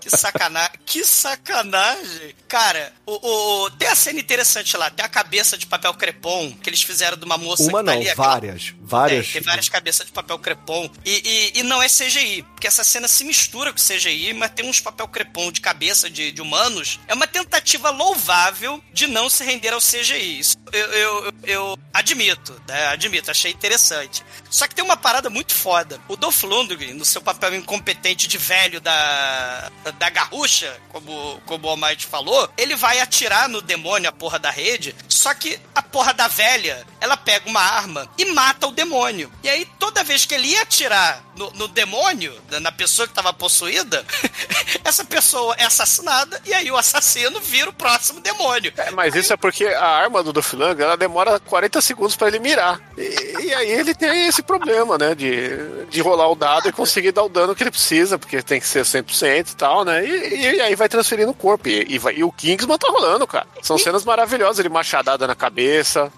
que 0.01 0.11
sacanagem. 0.17 0.71
Que 0.85 1.05
sacanagem. 1.05 2.35
Cara, 2.49 2.93
o, 3.07 3.65
o- 3.65 3.71
tem 3.73 3.89
a 3.89 3.95
cena 3.95 4.21
interessante 4.21 4.77
lá. 4.77 4.91
Tem 4.91 5.05
a 5.05 5.09
cabeça 5.09 5.57
de 5.59 5.67
papel 5.67 5.93
crepom 5.95 6.53
que 6.63 6.69
eles 6.71 6.83
fizeram 6.83 7.17
de 7.17 7.25
uma 7.25 7.37
moça 7.39 7.63
Uma 7.65 7.81
que 7.81 7.85
tá 7.87 7.93
não, 7.93 7.93
ali. 8.01 8.09
aquela- 8.09 8.29
várias. 8.29 8.75
Várias. 8.81 9.29
É, 9.29 9.33
tem 9.35 9.43
várias 9.43 9.69
cabeças 9.69 10.07
de 10.07 10.13
papel 10.13 10.36
crepom. 10.39 10.89
E, 11.05 11.53
e, 11.55 11.61
e 11.61 11.63
não 11.63 11.83
é 11.83 11.89
CGI, 11.89 12.43
porque 12.55 12.67
essa 12.67 12.85
cena 12.85 13.09
se 13.09 13.25
mistura 13.25 13.73
com 13.73 13.79
CGI, 13.79 14.33
mas 14.35 14.51
tem 14.51 14.69
uns 14.69 14.81
papel 14.81 15.09
crepom 15.09 15.51
de 15.53 15.61
cabeça 15.61 16.09
de, 16.11 16.33
de 16.33 16.41
humanos. 16.43 16.99
É 17.09 17.15
uma 17.15 17.27
tentativa 17.27 17.91
louvável 17.91 18.83
de 18.93 19.07
não 19.07 19.29
se 19.29 19.45
render 19.45 19.73
ao 19.73 19.81
CGI. 19.81 20.39
Isso 20.41 20.57
eu, 20.73 20.81
eu, 20.87 21.25
eu- 21.27 21.33
eu 21.47 21.79
admito, 21.93 22.61
né? 22.69 22.89
Admito, 22.89 23.31
achei 23.31 23.51
interessante. 23.53 24.23
Só 24.51 24.67
que 24.67 24.75
tem 24.75 24.85
uma 24.85 24.97
parada 24.97 25.31
muito 25.31 25.55
foda. 25.55 26.01
O 26.09 26.17
Dolph 26.17 26.43
Lundgren, 26.43 26.93
no 26.95 27.05
seu 27.05 27.21
papel 27.23 27.55
incompetente 27.55 28.27
de 28.27 28.37
velho 28.37 28.81
da, 28.81 29.71
da 29.99 30.11
garrucha, 30.11 30.77
como, 30.91 31.41
como 31.47 31.67
o 31.67 31.71
Almighty 31.71 32.05
falou, 32.07 32.51
ele 32.59 32.75
vai 32.77 33.01
atirar 33.01 33.49
no 33.49 33.63
demônio, 33.63 34.09
a 34.09 34.13
porra 34.13 34.39
da 34.39 34.51
rede, 34.51 34.95
só 35.09 35.33
que 35.35 35.59
a 35.75 35.83
porra 35.83 36.13
da 36.13 36.29
velha, 36.29 36.87
ela 37.01 37.17
pega 37.17 37.49
uma 37.49 37.61
arma 37.61 38.11
e 38.19 38.25
mata 38.27 38.67
o 38.67 38.73
demônio. 38.73 39.33
E 39.43 39.49
aí, 39.49 39.65
toda 39.79 40.03
vez 40.05 40.26
que 40.27 40.35
ele 40.35 40.49
ia 40.49 40.63
atirar 40.63 41.23
no, 41.37 41.51
no 41.53 41.69
demônio, 41.69 42.35
na 42.61 42.73
pessoa 42.73 43.07
que 43.07 43.13
estava 43.13 43.33
possuída, 43.33 44.05
essa 44.85 45.05
pessoa 45.05 45.55
é 45.59 45.65
assassinada 45.65 46.41
e 46.45 46.53
aí 46.55 46.71
o 46.71 46.77
assassino 46.77 47.41
vira 47.41 47.71
o 47.71 47.73
próximo 47.73 48.21
demônio. 48.21 48.73
É, 48.77 48.91
mas 48.91 49.15
isso 49.15 49.33
é 49.33 49.37
porque 49.37 49.67
a 49.67 49.87
arma 49.87 50.23
do 50.23 50.33
Doflanger, 50.33 50.85
ela 50.87 50.97
demora 50.97 51.39
40 51.41 51.81
segundos 51.81 52.17
pra 52.17 52.29
ele 52.29 52.39
mirar. 52.39 52.81
E, 52.97 53.45
e 53.47 53.55
aí 53.55 53.71
ele 53.71 53.95
tem 53.95 54.27
esse 54.27 54.43
problema, 54.43 54.97
né? 54.99 55.15
De, 55.15 55.85
de 55.91 56.01
rolar 56.01 56.29
o 56.29 56.35
dado 56.35 56.69
e 56.69 56.73
conseguir 56.73 57.13
dar 57.13 57.23
o 57.25 57.29
dano 57.29 57.55
que 57.55 57.63
ele 57.63 57.71
precisa, 57.71 58.19
porque 58.19 58.43
tem 58.43 58.61
que 58.61 58.67
ser 58.67 58.83
100% 58.85 59.51
e 59.53 59.57
tal, 59.57 59.85
né? 59.85 60.05
E, 60.05 60.57
e 60.57 60.61
aí 60.61 60.75
vai 60.75 60.89
transferindo 60.89 61.31
o 61.31 61.35
corpo. 61.35 61.69
E, 61.69 61.87
e, 61.89 61.99
vai- 61.99 62.15
e 62.15 62.25
o 62.25 62.33
Kingsman 62.33 62.79
tá 62.79 62.89
rolando, 62.89 63.27
cara. 63.27 63.47
São 63.63 63.77
cenas 63.79 64.05
maravilhosas. 64.05 64.59
Ele 64.59 64.69
machadada 64.69 65.27
na 65.27 65.35
cabeça. 65.35 66.11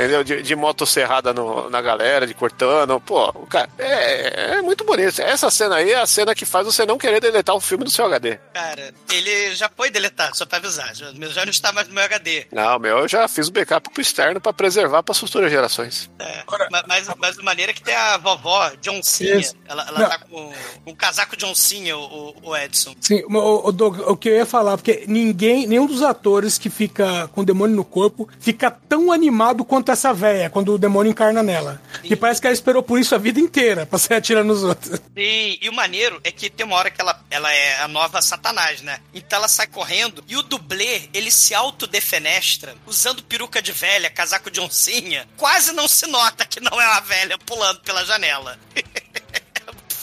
Entendeu? 0.00 0.24
De, 0.24 0.42
de 0.42 0.56
motosserrada 0.56 1.32
no, 1.34 1.68
na 1.68 1.82
galera, 1.82 2.26
de 2.26 2.32
cortando. 2.32 2.98
Pô, 3.00 3.28
o 3.28 3.46
cara, 3.46 3.68
é, 3.78 4.54
é 4.58 4.62
muito 4.62 4.82
bonito. 4.84 5.20
Essa 5.20 5.50
cena 5.50 5.76
aí 5.76 5.90
é 5.92 6.00
a 6.00 6.06
cena 6.06 6.34
que 6.34 6.46
faz 6.46 6.64
você 6.64 6.86
não 6.86 6.96
querer 6.96 7.20
deletar 7.20 7.54
o 7.54 7.60
filme 7.60 7.84
do 7.84 7.90
seu 7.90 8.06
HD. 8.06 8.38
Cara, 8.54 8.94
ele 9.12 9.54
já 9.54 9.68
foi 9.76 9.90
deletado, 9.90 10.34
só 10.36 10.46
pra 10.46 10.56
avisar. 10.58 10.94
Já, 10.94 11.12
já 11.12 11.44
não 11.44 11.50
está 11.50 11.70
mais 11.72 11.86
no 11.86 11.94
meu 11.94 12.02
HD. 12.04 12.46
Não, 12.50 12.78
meu, 12.78 12.98
eu 13.00 13.08
já 13.08 13.28
fiz 13.28 13.48
o 13.48 13.52
backup 13.52 13.90
pro 13.90 14.00
externo 14.00 14.40
pra 14.40 14.52
preservar 14.54 15.02
para 15.02 15.14
futuras 15.14 15.50
gerações. 15.50 16.10
É, 16.18 16.44
ma- 16.70 16.84
mas, 16.88 17.06
mas 17.18 17.36
de 17.36 17.42
maneira 17.44 17.72
que 17.74 17.82
tem 17.82 17.94
a 17.94 18.16
vovó, 18.16 18.70
Johncinha. 18.80 19.36
Isso. 19.36 19.54
Ela, 19.68 19.86
ela 19.86 19.98
Não. 19.98 20.08
tá 20.08 20.18
com 20.18 20.52
um 20.86 20.94
casaco 20.94 21.36
Johncinha, 21.36 21.96
o, 21.96 22.34
o 22.42 22.56
Edson. 22.56 22.94
Sim, 23.02 23.22
o, 23.28 23.68
o, 23.68 23.72
Doug, 23.72 23.98
o 24.00 24.16
que 24.16 24.30
eu 24.30 24.34
ia 24.36 24.46
falar, 24.46 24.78
porque 24.78 25.04
ninguém, 25.06 25.66
nenhum 25.66 25.86
dos 25.86 26.02
atores 26.02 26.56
que 26.56 26.70
fica 26.70 27.28
com 27.28 27.42
o 27.42 27.44
demônio 27.44 27.76
no 27.76 27.84
corpo 27.84 28.26
fica 28.40 28.70
tão 28.70 29.12
animado 29.12 29.64
quanto 29.64 29.89
essa 29.92 30.12
véia, 30.12 30.50
quando 30.50 30.74
o 30.74 30.78
demônio 30.78 31.10
encarna 31.10 31.42
nela. 31.42 31.80
Que 32.02 32.16
parece 32.16 32.40
que 32.40 32.46
ela 32.46 32.54
esperou 32.54 32.82
por 32.82 32.98
isso 32.98 33.14
a 33.14 33.18
vida 33.18 33.40
inteira, 33.40 33.86
pra 33.86 33.98
sair 33.98 34.18
atirando 34.18 34.48
nos 34.48 34.62
outros. 34.62 35.00
E, 35.16 35.58
e 35.60 35.68
o 35.68 35.72
maneiro 35.72 36.20
é 36.24 36.30
que 36.30 36.48
tem 36.48 36.64
uma 36.64 36.76
hora 36.76 36.90
que 36.90 37.00
ela, 37.00 37.20
ela 37.30 37.52
é 37.52 37.80
a 37.80 37.88
nova 37.88 38.22
Satanás, 38.22 38.80
né? 38.82 38.98
Então 39.14 39.38
ela 39.38 39.48
sai 39.48 39.66
correndo 39.66 40.24
e 40.26 40.36
o 40.36 40.42
dublê, 40.42 41.02
ele 41.12 41.30
se 41.30 41.54
autodefenestra 41.54 42.74
usando 42.86 43.22
peruca 43.22 43.60
de 43.60 43.72
velha, 43.72 44.10
casaco 44.10 44.50
de 44.50 44.60
oncinha. 44.60 45.28
Quase 45.36 45.72
não 45.72 45.88
se 45.88 46.06
nota 46.06 46.46
que 46.46 46.60
não 46.60 46.80
é 46.80 46.86
uma 46.86 47.00
velha 47.00 47.38
pulando 47.38 47.80
pela 47.80 48.04
janela. 48.04 48.58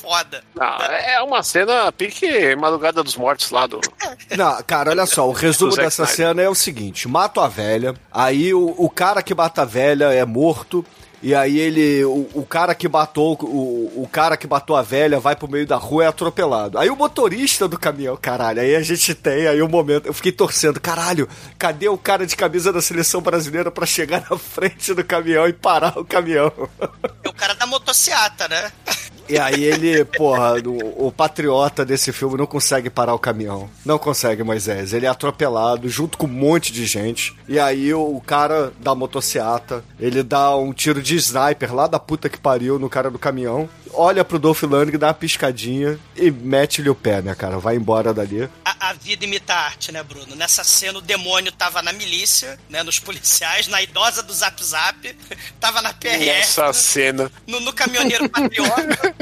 É 0.07 0.17
Foda. 0.17 0.43
Não, 0.55 0.65
é 0.65 1.21
uma 1.21 1.43
cena 1.43 1.91
pique 1.91 2.55
Madrugada 2.55 3.03
dos 3.03 3.17
Mortos 3.17 3.51
lá 3.51 3.67
do. 3.67 3.81
Não, 4.37 4.63
cara, 4.63 4.91
olha 4.91 5.05
só, 5.05 5.27
o 5.27 5.33
resumo 5.33 5.75
dessa 5.75 6.03
Snyder. 6.03 6.15
cena 6.15 6.41
é 6.41 6.49
o 6.49 6.55
seguinte: 6.55 7.07
mato 7.07 7.41
a 7.41 7.47
velha, 7.47 7.93
aí 8.11 8.53
o, 8.53 8.73
o 8.77 8.89
cara 8.89 9.21
que 9.21 9.35
mata 9.35 9.63
a 9.63 9.65
velha 9.65 10.05
é 10.13 10.23
morto. 10.25 10.85
E 11.21 11.33
aí 11.33 11.57
ele. 11.57 12.05
O, 12.05 12.29
o 12.35 12.45
cara 12.45 12.75
que 12.75 12.87
matou. 12.87 13.37
O, 13.41 14.03
o 14.03 14.07
cara 14.07 14.37
que 14.37 14.47
matou 14.47 14.75
a 14.75 14.83
velha 14.83 15.19
vai 15.19 15.35
pro 15.35 15.49
meio 15.49 15.65
da 15.65 15.75
rua 15.75 16.03
e 16.03 16.05
é 16.05 16.09
atropelado. 16.09 16.77
Aí 16.77 16.89
o 16.91 16.95
motorista 16.95 17.67
do 17.67 17.77
caminhão, 17.77 18.15
caralho, 18.15 18.61
aí 18.61 18.75
a 18.75 18.81
gente 18.81 19.15
tem 19.15 19.47
aí 19.47 19.61
o 19.61 19.67
momento. 19.67 20.05
Eu 20.05 20.13
fiquei 20.13 20.31
torcendo, 20.31 20.79
caralho, 20.79 21.27
cadê 21.57 21.89
o 21.89 21.97
cara 21.97 22.25
de 22.25 22.35
camisa 22.35 22.71
da 22.71 22.81
seleção 22.81 23.19
brasileira 23.19 23.71
pra 23.71 23.85
chegar 23.85 24.23
na 24.29 24.37
frente 24.37 24.93
do 24.93 25.03
caminhão 25.03 25.47
e 25.47 25.53
parar 25.53 25.97
o 25.97 26.05
caminhão? 26.05 26.51
É 27.23 27.29
o 27.29 27.33
cara 27.33 27.55
da 27.55 27.65
motociata, 27.65 28.47
né? 28.47 28.71
E 29.29 29.37
aí 29.37 29.63
ele, 29.63 30.05
porra, 30.05 30.55
o, 30.65 31.07
o 31.07 31.11
patriota 31.11 31.85
desse 31.85 32.11
filme 32.11 32.37
não 32.37 32.45
consegue 32.45 32.89
parar 32.89 33.13
o 33.13 33.19
caminhão. 33.19 33.69
Não 33.85 33.97
consegue, 33.97 34.43
Moisés. 34.43 34.93
Ele 34.93 35.05
é 35.05 35.09
atropelado 35.09 35.89
junto 35.89 36.17
com 36.17 36.25
um 36.25 36.29
monte 36.29 36.71
de 36.71 36.85
gente. 36.85 37.35
E 37.47 37.59
aí 37.59 37.93
o, 37.93 38.15
o 38.15 38.21
cara 38.21 38.71
da 38.79 38.95
motociata, 38.95 39.83
ele 39.99 40.23
dá 40.23 40.55
um 40.55 40.73
tiro 40.73 41.01
de 41.01 41.15
sniper 41.15 41.73
lá 41.73 41.87
da 41.87 41.99
puta 41.99 42.29
que 42.29 42.37
pariu 42.39 42.79
no 42.79 42.89
cara 42.89 43.09
do 43.09 43.19
caminhão. 43.19 43.69
Olha 43.93 44.23
pro 44.23 44.37
Dolph 44.37 44.63
Lundgren, 44.63 44.99
dá 44.99 45.07
uma 45.07 45.13
piscadinha 45.13 45.97
e 46.15 46.29
mete-lhe 46.29 46.89
o 46.89 46.95
pé, 46.95 47.21
né, 47.21 47.33
cara? 47.33 47.57
Vai 47.57 47.75
embora 47.75 48.13
dali. 48.13 48.47
A, 48.63 48.89
a 48.89 48.93
vida 48.93 49.25
imita 49.25 49.53
a 49.53 49.65
arte, 49.65 49.91
né, 49.91 50.03
Bruno? 50.03 50.35
Nessa 50.35 50.63
cena, 50.63 50.99
o 50.99 51.01
demônio 51.01 51.51
tava 51.51 51.81
na 51.81 51.91
milícia, 51.93 52.59
né, 52.69 52.83
nos 52.83 52.99
policiais, 52.99 53.67
na 53.67 53.81
idosa 53.81 54.21
do 54.21 54.33
Zap 54.33 54.63
Zap, 54.63 55.15
tava 55.59 55.81
na 55.81 55.93
PRF, 55.93 56.29
Essa 56.29 56.71
cena. 56.73 57.31
no, 57.47 57.59
no 57.59 57.73
caminhoneiro 57.73 58.29
patriota, 58.29 59.15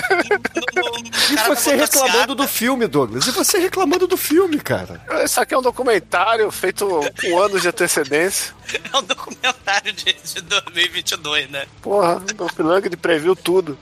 E 1.32 1.36
você 1.36 1.76
motociata. 1.76 1.76
reclamando 1.78 2.36
do 2.36 2.48
filme, 2.48 2.88
Douglas. 2.88 3.28
E 3.28 3.32
você 3.32 3.58
reclamando 3.58 4.08
do 4.08 4.18
filme, 4.18 4.60
cara. 4.60 5.02
Isso 5.24 5.40
aqui 5.40 5.54
é 5.54 5.58
um 5.58 5.62
documentário 5.62 6.50
feito 6.52 6.88
com 7.22 7.40
anos 7.40 7.62
de 7.62 7.68
antecedência. 7.68 8.54
É 8.92 8.98
um 8.98 9.04
documentário 9.04 9.94
de, 9.94 10.12
de 10.12 10.42
2022, 10.42 11.50
né? 11.52 11.68
Porra, 11.84 12.16
o 12.16 12.20
Doflanger 12.22 12.98
previu 12.98 13.36
tudo. 13.36 13.78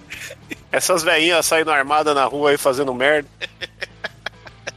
Essas 0.71 1.03
velhinhas 1.03 1.45
saindo 1.45 1.71
armadas 1.71 2.13
na 2.13 2.25
rua 2.25 2.49
aí 2.51 2.57
fazendo 2.57 2.93
merda. 2.93 3.29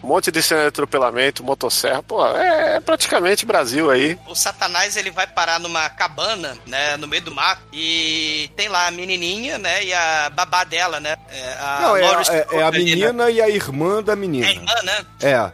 Um 0.06 0.08
monte 0.10 0.30
de 0.30 0.40
cena 0.40 0.60
de 0.60 0.66
atropelamento, 0.68 1.42
motosserra. 1.42 2.00
Pô, 2.00 2.24
é, 2.28 2.76
é 2.76 2.80
praticamente 2.80 3.44
Brasil 3.44 3.90
aí. 3.90 4.16
O 4.28 4.36
Satanás, 4.36 4.96
ele 4.96 5.10
vai 5.10 5.26
parar 5.26 5.58
numa 5.58 5.88
cabana, 5.90 6.56
né, 6.64 6.96
no 6.96 7.08
meio 7.08 7.22
do 7.22 7.34
mato, 7.34 7.60
e 7.72 8.48
tem 8.54 8.68
lá 8.68 8.86
a 8.86 8.90
menininha, 8.92 9.58
né, 9.58 9.82
e 9.84 9.92
a 9.92 10.30
babá 10.30 10.62
dela, 10.62 11.00
né? 11.00 11.16
É, 11.28 11.52
a 11.58 11.78
Não, 11.82 11.96
é, 11.96 12.02
é- 12.02 12.46
é 12.52 12.62
a 12.62 12.70
né? 12.70 12.78
menina 12.78 13.30
e 13.32 13.42
a 13.42 13.48
irmã 13.48 14.00
da 14.00 14.12
É 14.12 14.14
a 14.14 14.16
menina. 14.16 14.48
irmã, 14.48 14.74
né? 14.84 15.04
É. 15.20 15.50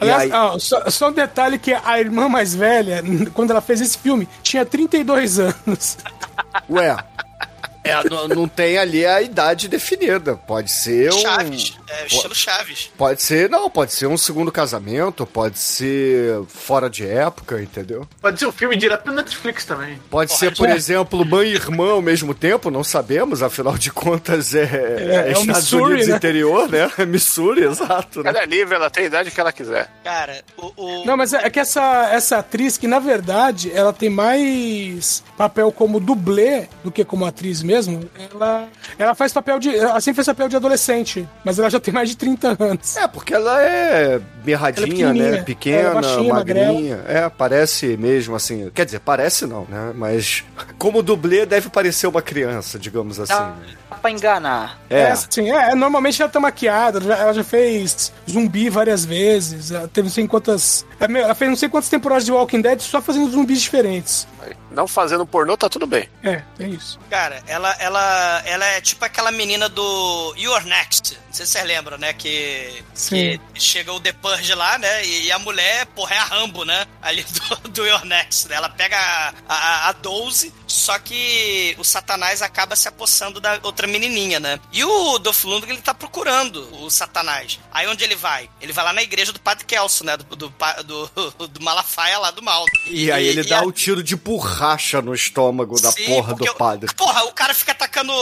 Aliás, 0.00 0.22
aí- 0.22 0.32
ó, 0.32 0.58
só, 0.58 0.90
só 0.90 1.08
um 1.08 1.12
detalhe 1.12 1.56
que 1.56 1.72
a 1.72 2.00
irmã 2.00 2.28
mais 2.28 2.56
velha, 2.56 3.00
quando 3.34 3.52
ela 3.52 3.60
fez 3.60 3.80
esse 3.80 3.96
filme, 3.96 4.28
tinha 4.42 4.66
32 4.66 5.38
anos. 5.38 5.96
Ué, 6.68 6.96
é, 7.84 8.08
não, 8.10 8.26
não 8.26 8.48
tem 8.48 8.78
ali 8.78 9.06
a 9.06 9.22
idade 9.22 9.68
definida. 9.68 10.34
Pode 10.34 10.72
ser 10.72 11.12
um. 11.12 11.18
Chaves, 11.20 11.78
é, 12.00 12.06
estilo 12.06 12.34
Chaves. 12.34 12.90
Pode 12.96 13.22
ser, 13.22 13.48
não, 13.50 13.68
pode 13.70 13.92
ser 13.92 14.06
um 14.06 14.16
segundo 14.16 14.50
casamento, 14.50 15.26
pode 15.26 15.58
ser 15.58 16.42
fora 16.48 16.88
de 16.88 17.06
época, 17.06 17.60
entendeu? 17.60 18.06
Pode 18.20 18.38
ser 18.38 18.46
um 18.46 18.52
filme 18.52 18.76
direto 18.76 19.02
pro 19.02 19.12
Netflix 19.12 19.64
também. 19.64 20.00
Pode 20.10 20.28
Porra, 20.30 20.38
ser, 20.38 20.56
por 20.56 20.68
é. 20.68 20.74
exemplo, 20.74 21.24
mãe 21.24 21.48
e 21.48 21.54
irmã 21.54 21.92
ao 21.92 22.02
mesmo 22.02 22.34
tempo, 22.34 22.70
não 22.70 22.82
sabemos, 22.82 23.42
afinal 23.42 23.76
de 23.76 23.90
contas 23.92 24.54
é, 24.54 24.62
é 24.64 25.14
é 25.32 25.36
o 25.36 25.40
Estados 25.40 25.46
Missouri, 25.46 25.84
Unidos 25.92 26.08
né? 26.08 26.16
interior, 26.16 26.68
né? 26.68 26.90
Missouri, 27.06 27.64
exato. 27.64 28.22
Né? 28.22 28.30
Ela 28.30 28.42
é 28.42 28.46
livre, 28.46 28.74
ela 28.74 28.88
tem 28.90 29.04
a 29.04 29.06
idade 29.06 29.30
que 29.30 29.40
ela 29.40 29.52
quiser. 29.52 29.90
Cara, 30.02 30.42
o... 30.56 30.72
o- 30.76 31.04
Não, 31.04 31.16
mas 31.16 31.32
é 31.32 31.42
é 31.42 31.50
que 31.50 31.58
essa, 31.58 32.08
essa 32.12 32.38
atriz, 32.38 32.78
que 32.78 32.86
na 32.86 33.00
verdade 33.00 33.70
ela 33.74 33.92
tem 33.92 34.08
mais 34.08 35.22
papel 35.36 35.72
como 35.72 35.98
dublê 35.98 36.68
do 36.84 36.90
que 36.90 37.04
como 37.04 37.26
atriz 37.26 37.62
mesmo, 37.62 38.08
ela, 38.32 38.68
ela 38.98 39.14
faz 39.14 39.32
papel 39.32 39.58
de. 39.58 39.74
Ela 39.76 40.00
sempre 40.00 40.16
fez 40.16 40.26
papel 40.28 40.48
de 40.48 40.56
adolescente, 40.56 41.28
mas 41.44 41.58
ela 41.58 41.68
já 41.68 41.80
tem 41.82 41.92
mais 41.92 42.08
de 42.08 42.16
30 42.16 42.56
anos. 42.58 42.96
É, 42.96 43.06
porque 43.08 43.34
ela 43.34 43.62
é 43.62 44.20
mirradinha, 44.44 45.08
Ela 45.08 45.24
é 45.24 45.30
né? 45.32 45.42
Pequena, 45.42 45.88
é 45.88 45.94
baixinha, 45.94 46.34
magrinha. 46.34 47.00
É, 47.06 47.28
parece 47.28 47.96
mesmo 47.96 48.34
assim. 48.34 48.70
Quer 48.74 48.84
dizer, 48.84 49.00
parece 49.00 49.46
não, 49.46 49.66
né? 49.68 49.92
Mas 49.94 50.44
como 50.78 51.02
dublê 51.02 51.44
deve 51.44 51.68
parecer 51.68 52.06
uma 52.06 52.22
criança, 52.22 52.78
digamos 52.78 53.18
assim. 53.20 53.32
Né? 53.32 53.54
Pra 54.02 54.10
enganar. 54.10 54.78
É. 54.90 55.12
assim, 55.12 55.50
é, 55.50 55.74
normalmente 55.74 56.20
ela 56.20 56.30
tá 56.30 56.38
maquiada, 56.40 56.98
ela 56.98 57.06
já, 57.06 57.16
ela 57.22 57.32
já 57.34 57.44
fez 57.44 58.12
zumbi 58.30 58.68
várias 58.68 59.04
vezes, 59.04 59.70
ela 59.70 59.88
teve 59.88 60.08
não 60.08 60.12
sei 60.14 60.28
quantas. 60.28 60.84
é, 61.00 61.04
Ela 61.20 61.34
fez 61.34 61.48
não 61.50 61.56
sei 61.56 61.68
quantas 61.68 61.88
temporadas 61.88 62.24
de 62.26 62.32
Walking 62.32 62.60
Dead 62.60 62.80
só 62.80 63.00
fazendo 63.00 63.30
zumbis 63.30 63.62
diferentes. 63.62 64.26
Não 64.72 64.88
fazendo 64.88 65.24
pornô, 65.24 65.56
tá 65.56 65.68
tudo 65.68 65.86
bem. 65.86 66.08
É, 66.24 66.42
é 66.58 66.66
isso. 66.66 66.98
Cara, 67.08 67.42
ela, 67.46 67.70
ela, 67.78 68.42
ela 68.44 68.64
é 68.66 68.80
tipo 68.80 69.04
aquela 69.04 69.30
menina 69.30 69.68
do 69.68 70.34
You're 70.36 70.64
Next. 70.66 71.14
Não 71.26 71.32
sei 71.32 71.46
se 71.46 71.52
vocês 71.52 71.64
lembram, 71.64 71.96
né? 71.98 72.12
Que, 72.14 72.82
Sim. 72.94 73.38
que 73.54 73.60
chega 73.62 73.92
o 73.92 74.00
The 74.00 74.12
Purge 74.14 74.54
lá, 74.54 74.78
né? 74.78 75.04
E, 75.04 75.26
e 75.26 75.32
a 75.32 75.38
mulher, 75.38 75.86
porra, 75.94 76.14
é 76.14 76.18
a 76.18 76.24
Rambo, 76.24 76.64
né? 76.64 76.86
Ali 77.02 77.22
do, 77.24 77.68
do 77.70 77.86
You're 77.86 78.06
Next. 78.06 78.48
né? 78.48 78.56
Ela 78.56 78.70
pega 78.70 78.96
a, 78.96 79.32
a, 79.48 79.88
a 79.90 79.92
12, 79.92 80.52
só 80.66 80.98
que 80.98 81.76
o 81.78 81.84
Satanás 81.84 82.40
acaba 82.42 82.74
se 82.74 82.88
apossando 82.88 83.40
da 83.40 83.60
outra 83.62 83.86
menininha, 83.92 84.40
né? 84.40 84.58
E 84.72 84.82
o 84.84 85.18
Dolph 85.18 85.44
Lundgren, 85.44 85.74
ele 85.74 85.82
tá 85.82 85.94
procurando 85.94 86.66
o 86.82 86.90
Satanás. 86.90 87.60
Aí 87.70 87.86
onde 87.86 88.02
ele 88.02 88.16
vai? 88.16 88.48
Ele 88.60 88.72
vai 88.72 88.84
lá 88.84 88.92
na 88.92 89.02
igreja 89.02 89.32
do 89.32 89.38
Padre 89.40 89.64
Kelso, 89.64 90.04
né? 90.04 90.16
Do, 90.16 90.24
do, 90.36 90.52
do, 90.84 91.30
do 91.48 91.62
Malafaia 91.62 92.18
lá 92.18 92.30
do 92.30 92.42
mal. 92.42 92.64
E 92.86 93.10
aí 93.12 93.26
ele 93.26 93.42
dá 93.44 93.60
a- 93.60 93.64
o 93.64 93.70
tiro 93.72 94.02
de 94.02 94.16
borracha 94.16 95.00
no 95.02 95.14
estômago 95.14 95.80
da 95.80 95.92
Sim, 95.92 96.06
porra 96.06 96.34
do 96.34 96.44
o- 96.44 96.54
padre. 96.54 96.92
Porra, 96.94 97.24
o 97.24 97.32
cara 97.32 97.54
fica 97.54 97.72
atacando 97.72 98.12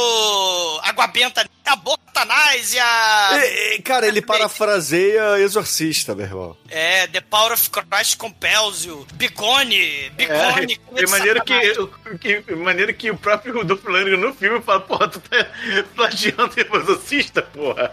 água 0.83 1.07
benta, 1.07 1.49
a 1.65 1.77
boca 1.77 2.01
Satanás 2.13 2.75
e 2.75 2.79
a. 2.79 3.31
E- 3.41 3.77
e, 3.77 3.83
cara, 3.83 4.07
ele 4.07 4.21
parafraseia 4.21 5.39
Exorcista, 5.39 6.15
meu 6.15 6.27
irmão. 6.27 6.57
É, 6.69 7.07
The 7.07 7.21
Power 7.21 7.53
of 7.53 7.71
Christ 7.71 8.17
compels 8.19 8.85
you. 8.85 9.07
Bicone, 9.15 10.11
Bicone. 10.11 10.81
É, 10.97 11.03
é 11.05 11.07
maneiro 11.07 11.43
que, 11.45 12.43
que, 12.43 12.55
maneiro 12.57 12.93
que 12.95 13.11
o 13.11 13.17
próprio 13.17 13.65
Dolph 13.65 13.85
Lundgren 13.85 14.17
no 14.19 14.35
filme 14.35 14.61
fala, 14.61 14.81
porra, 14.81 15.09
tu 15.09 15.21
tá 15.21 15.47
plagiando 15.95 16.53
o 16.71 16.77
exorcista, 16.77 17.43
porra. 17.43 17.93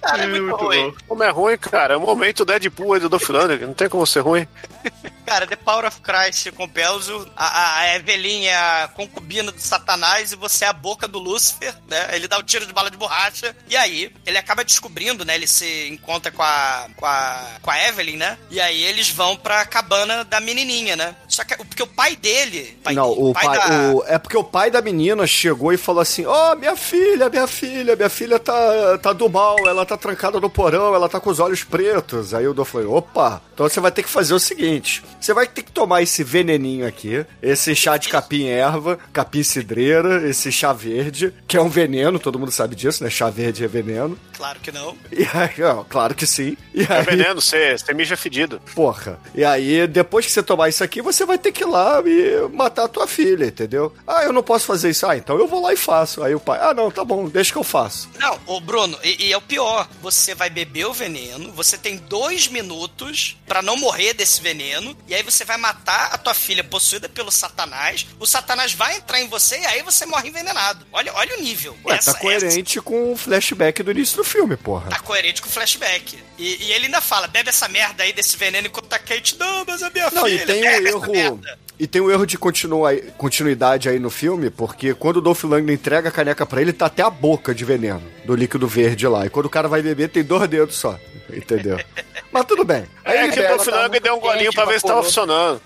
Cara, 0.00 0.24
é 0.24 0.26
muito 0.26 0.56
ruim. 0.56 0.94
Como 1.06 1.22
é 1.22 1.30
ruim, 1.30 1.56
cara. 1.56 1.94
É 1.94 1.96
o 1.96 2.00
momento 2.00 2.44
Deadpool 2.44 2.94
aí 2.94 3.00
do 3.00 3.08
Dolph 3.08 3.28
Lundgren. 3.28 3.66
Não 3.66 3.74
tem 3.74 3.88
como 3.88 4.06
ser 4.06 4.20
ruim. 4.20 4.46
Cara, 5.26 5.46
The 5.46 5.54
Power 5.56 5.84
of 5.86 6.00
Christ 6.00 6.50
compels 6.56 7.06
you. 7.08 7.24
A, 7.36 7.78
a, 7.82 7.94
Evelyn 7.96 8.46
é 8.46 8.56
a 8.56 8.88
concubina 8.92 9.52
do 9.52 9.60
Satanás 9.60 10.32
e 10.32 10.36
você 10.36 10.64
é 10.64 10.68
a 10.68 10.72
boca 10.72 11.06
do 11.06 11.20
Lúcifer, 11.20 11.72
né? 11.88 12.08
Ele 12.12 12.26
dá 12.26 12.36
o 12.36 12.42
tiro 12.42 12.66
de 12.66 12.72
bala 12.72 12.90
de 12.90 12.96
borracha. 12.96 13.54
E 13.68 13.76
aí, 13.76 14.12
ele 14.26 14.36
acaba 14.38 14.64
descobrindo, 14.64 15.24
né? 15.24 15.36
Ele 15.36 15.46
se 15.46 15.88
encontra 15.88 16.32
com 16.32 16.42
a, 16.42 16.86
com 16.96 17.06
a, 17.06 17.46
com 17.62 17.70
a 17.70 17.88
Evelyn, 17.88 18.16
né? 18.16 18.36
E 18.50 18.60
aí 18.60 18.82
eles 18.82 19.08
vão 19.10 19.36
pra 19.36 19.64
cabana 19.64 20.24
da 20.24 20.40
menininha, 20.40 20.96
né? 20.96 21.14
Só 21.28 21.44
que 21.44 21.56
porque 21.58 21.82
o 21.82 21.86
pai 21.86 22.16
dele. 22.16 22.76
pai 22.82 22.94
não, 22.94 23.10
dele, 23.10 23.20
o 23.28 23.32
pai, 23.32 23.46
da- 23.56 23.92
o- 23.94 24.04
é 24.08 24.18
porque 24.18 24.36
o 24.36 24.42
pai 24.42 24.68
da 24.70 24.82
menina 24.82 25.24
chegou 25.28 25.72
e 25.72 25.76
falou 25.76 26.00
assim: 26.02 26.26
Ó, 26.26 26.56
minha 26.56 26.74
filha, 26.74 27.28
minha 27.28 27.46
filha, 27.46 27.94
minha 27.94 28.10
filha 28.10 28.40
tá, 28.40 28.98
tá 28.98 29.12
do 29.12 29.28
mal, 29.28 29.56
ela 29.68 29.86
tá 29.86 29.96
trancada 29.96 30.40
no 30.40 30.50
porão, 30.50 30.92
ela 30.92 31.08
tá 31.08 31.20
com 31.20 31.30
os 31.30 31.38
olhos 31.38 31.62
pretos. 31.62 32.34
Aí 32.34 32.48
o 32.48 32.54
Dom 32.54 32.64
falou: 32.64 32.96
opa, 32.96 33.40
então 33.60 33.68
você 33.68 33.78
vai 33.78 33.92
ter 33.92 34.02
que 34.02 34.08
fazer 34.08 34.32
o 34.32 34.38
seguinte: 34.38 35.02
você 35.20 35.34
vai 35.34 35.46
ter 35.46 35.62
que 35.62 35.70
tomar 35.70 36.00
esse 36.00 36.24
veneninho 36.24 36.86
aqui, 36.86 37.26
esse 37.42 37.74
chá 37.74 37.98
de 37.98 38.08
capim 38.08 38.46
erva, 38.46 38.98
capim 39.12 39.42
cidreira, 39.42 40.26
esse 40.26 40.50
chá 40.50 40.72
verde, 40.72 41.30
que 41.46 41.58
é 41.58 41.60
um 41.60 41.68
veneno, 41.68 42.18
todo 42.18 42.38
mundo 42.38 42.50
sabe 42.50 42.74
disso, 42.74 43.04
né? 43.04 43.10
Chá 43.10 43.28
verde 43.28 43.62
é 43.62 43.68
veneno. 43.68 44.18
Claro 44.40 44.58
que 44.60 44.72
não. 44.72 44.96
E 45.12 45.22
aí, 45.34 45.62
ó, 45.62 45.84
claro 45.84 46.14
que 46.14 46.26
sim. 46.26 46.56
E 46.74 46.80
É 46.82 46.86
aí, 46.90 47.02
veneno, 47.04 47.42
você, 47.42 47.76
você 47.76 47.92
mija 47.92 48.16
fedido. 48.16 48.58
Porra. 48.74 49.20
E 49.34 49.44
aí, 49.44 49.86
depois 49.86 50.24
que 50.24 50.32
você 50.32 50.42
tomar 50.42 50.70
isso 50.70 50.82
aqui, 50.82 51.02
você 51.02 51.26
vai 51.26 51.36
ter 51.36 51.52
que 51.52 51.62
ir 51.62 51.66
lá 51.66 52.00
e 52.06 52.48
matar 52.50 52.84
a 52.84 52.88
tua 52.88 53.06
filha, 53.06 53.44
entendeu? 53.44 53.92
Ah, 54.06 54.22
eu 54.24 54.32
não 54.32 54.42
posso 54.42 54.64
fazer 54.64 54.88
isso. 54.88 55.06
Ah, 55.06 55.14
então 55.14 55.36
eu 55.38 55.46
vou 55.46 55.60
lá 55.62 55.74
e 55.74 55.76
faço. 55.76 56.22
Aí 56.24 56.34
o 56.34 56.40
pai, 56.40 56.58
ah, 56.62 56.72
não, 56.72 56.90
tá 56.90 57.04
bom, 57.04 57.28
deixa 57.28 57.52
que 57.52 57.58
eu 57.58 57.62
faço. 57.64 58.08
Não, 58.18 58.40
ô 58.46 58.60
Bruno, 58.60 58.98
e, 59.04 59.26
e 59.26 59.32
é 59.32 59.36
o 59.36 59.42
pior. 59.42 59.86
Você 60.00 60.34
vai 60.34 60.48
beber 60.48 60.86
o 60.86 60.92
veneno, 60.94 61.52
você 61.52 61.76
tem 61.76 61.98
dois 61.98 62.48
minutos 62.48 63.36
pra 63.46 63.60
não 63.60 63.76
morrer 63.76 64.14
desse 64.14 64.40
veneno, 64.40 64.96
e 65.06 65.14
aí 65.14 65.22
você 65.22 65.44
vai 65.44 65.58
matar 65.58 66.14
a 66.14 66.16
tua 66.16 66.32
filha 66.32 66.64
possuída 66.64 67.10
pelo 67.10 67.30
Satanás. 67.30 68.06
O 68.18 68.26
Satanás 68.26 68.72
vai 68.72 68.96
entrar 68.96 69.20
em 69.20 69.28
você 69.28 69.58
e 69.58 69.66
aí 69.66 69.82
você 69.82 70.06
morre 70.06 70.28
envenenado. 70.30 70.86
Olha, 70.92 71.12
olha 71.14 71.36
o 71.36 71.42
nível. 71.42 71.76
Ué, 71.84 71.96
Essa- 71.96 72.14
tá 72.14 72.20
coerente 72.20 72.80
com 72.80 73.12
o 73.12 73.16
flashback 73.18 73.82
do 73.82 73.90
início 73.90 74.16
do 74.16 74.24
filme, 74.30 74.56
porra. 74.56 74.88
tá 74.90 74.98
coerente 75.00 75.42
com 75.42 75.48
o 75.48 75.52
flashback. 75.52 76.18
E, 76.38 76.64
e 76.64 76.72
ele 76.72 76.86
ainda 76.86 77.00
fala: 77.00 77.26
bebe 77.26 77.48
essa 77.50 77.68
merda 77.68 78.02
aí 78.02 78.12
desse 78.12 78.36
veneno 78.36 78.66
enquanto 78.68 78.92
a 78.92 78.98
Kate, 78.98 79.36
não, 79.38 79.64
mas 79.66 79.82
a 79.82 79.90
minha 79.90 80.10
Não, 80.10 80.24
filha. 80.24 80.42
e 80.42 80.46
tem 80.46 80.62
um 80.62 80.86
erro. 80.86 81.12
merda." 81.12 81.58
E 81.78 81.86
tem 81.86 82.02
um 82.02 82.10
erro 82.10 82.26
de 82.26 82.36
continuidade 83.16 83.88
aí 83.88 83.98
no 83.98 84.10
filme, 84.10 84.50
porque 84.50 84.92
quando 84.92 85.16
o 85.16 85.20
Dolph 85.22 85.44
Lundgren 85.44 85.74
entrega 85.74 86.10
a 86.10 86.12
caneca 86.12 86.44
pra 86.44 86.60
ele, 86.60 86.74
tá 86.74 86.84
até 86.86 87.02
a 87.02 87.08
boca 87.08 87.54
de 87.54 87.64
veneno 87.64 88.02
do 88.26 88.34
líquido 88.34 88.68
verde 88.68 89.06
lá. 89.08 89.24
E 89.24 89.30
quando 89.30 89.46
o 89.46 89.50
cara 89.50 89.66
vai 89.66 89.80
beber, 89.80 90.10
tem 90.10 90.22
dois 90.22 90.46
dedos 90.46 90.76
só. 90.76 90.98
Entendeu? 91.32 91.80
Mas 92.30 92.44
tudo 92.44 92.64
bem. 92.64 92.84
Aí 93.02 93.16
É 93.16 93.28
que 93.30 93.40
o 93.40 93.48
Dolph 93.48 93.64
tá 93.66 93.82
Lundgren 93.82 94.00
deu 94.02 94.14
um 94.14 94.20
golinho 94.20 94.52
pra 94.52 94.66
ver 94.66 94.78
se 94.78 94.86
tava 94.86 95.02
funcionando. 95.02 95.60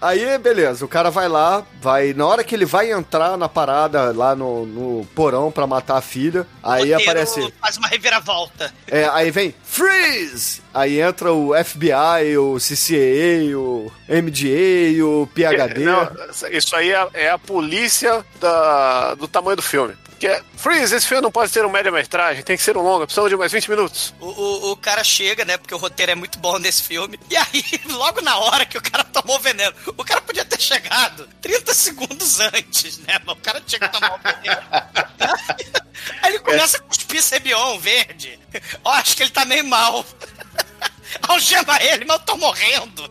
Aí, 0.00 0.38
beleza, 0.38 0.84
o 0.84 0.88
cara 0.88 1.10
vai 1.10 1.28
lá, 1.28 1.64
vai. 1.80 2.12
Na 2.12 2.26
hora 2.26 2.44
que 2.44 2.54
ele 2.54 2.64
vai 2.64 2.92
entrar 2.92 3.36
na 3.36 3.48
parada 3.48 4.12
lá 4.12 4.34
no, 4.34 4.66
no 4.66 5.06
porão 5.14 5.50
pra 5.50 5.66
matar 5.66 5.96
a 5.96 6.00
filha, 6.00 6.46
aí 6.62 6.90
O 6.90 6.94
roteiro 6.94 7.02
aparece. 7.02 7.54
Faz 7.60 7.76
uma 7.76 7.88
reviravolta. 7.88 8.72
É, 8.86 9.08
aí 9.08 9.30
vem 9.30 9.54
Freeze! 9.64 10.62
Aí 10.72 11.00
entra 11.00 11.32
o 11.32 11.52
FBI, 11.64 12.36
o 12.36 12.56
CCA, 12.58 13.56
o 13.56 13.90
MDA, 14.08 15.04
o 15.04 15.26
PHD. 15.26 15.84
Não, 15.84 16.08
isso 16.50 16.76
aí 16.76 16.92
é, 16.92 17.08
é 17.14 17.30
a 17.30 17.38
polícia 17.38 18.24
da, 18.38 19.14
do 19.14 19.26
tamanho 19.26 19.56
do 19.56 19.62
filme. 19.62 19.94
Que 20.18 20.26
é, 20.26 20.42
Freeze, 20.56 20.94
esse 20.94 21.06
filme 21.06 21.22
não 21.22 21.30
pode 21.30 21.50
ser 21.50 21.64
um 21.66 21.70
média-metragem, 21.70 22.42
tem 22.42 22.56
que 22.56 22.62
ser 22.62 22.76
um 22.76 22.82
longa, 22.82 23.06
precisamos 23.06 23.30
de 23.30 23.36
mais 23.36 23.52
20 23.52 23.70
minutos. 23.70 24.14
O, 24.18 24.26
o, 24.26 24.72
o 24.72 24.76
cara 24.76 25.04
chega, 25.04 25.44
né? 25.44 25.58
Porque 25.58 25.74
o 25.74 25.78
roteiro 25.78 26.12
é 26.12 26.14
muito 26.14 26.38
bom 26.38 26.58
nesse 26.58 26.82
filme. 26.82 27.20
E 27.28 27.36
aí, 27.36 27.64
logo 27.92 28.22
na 28.22 28.38
hora 28.38 28.64
que 28.64 28.78
o 28.78 28.82
cara 28.82 29.04
tomou 29.04 29.36
o 29.36 29.40
veneno, 29.40 29.74
o 29.96 30.04
cara 30.04 30.22
podia 30.22 30.44
ter 30.44 30.60
chegado 30.60 31.28
30 31.42 31.74
segundos 31.74 32.40
antes, 32.40 32.98
né? 33.00 33.18
Mas 33.26 33.36
o 33.36 33.40
cara 33.40 33.60
tinha 33.60 33.78
que 33.78 33.88
tomar 33.88 34.14
o 34.14 34.18
veneno. 34.18 34.62
aí 36.22 36.32
ele 36.32 36.38
começa 36.40 36.78
a 36.78 36.80
cuspir 36.80 37.22
Sebion 37.22 37.78
verde. 37.78 38.38
Ó, 38.84 38.90
acho 38.92 39.16
que 39.16 39.22
ele 39.22 39.30
tá 39.30 39.44
meio 39.44 39.66
mal. 39.66 40.04
Algema 41.28 41.82
ele, 41.82 42.04
mas 42.06 42.18
eu 42.18 42.24
tô 42.24 42.36
morrendo. 42.36 43.10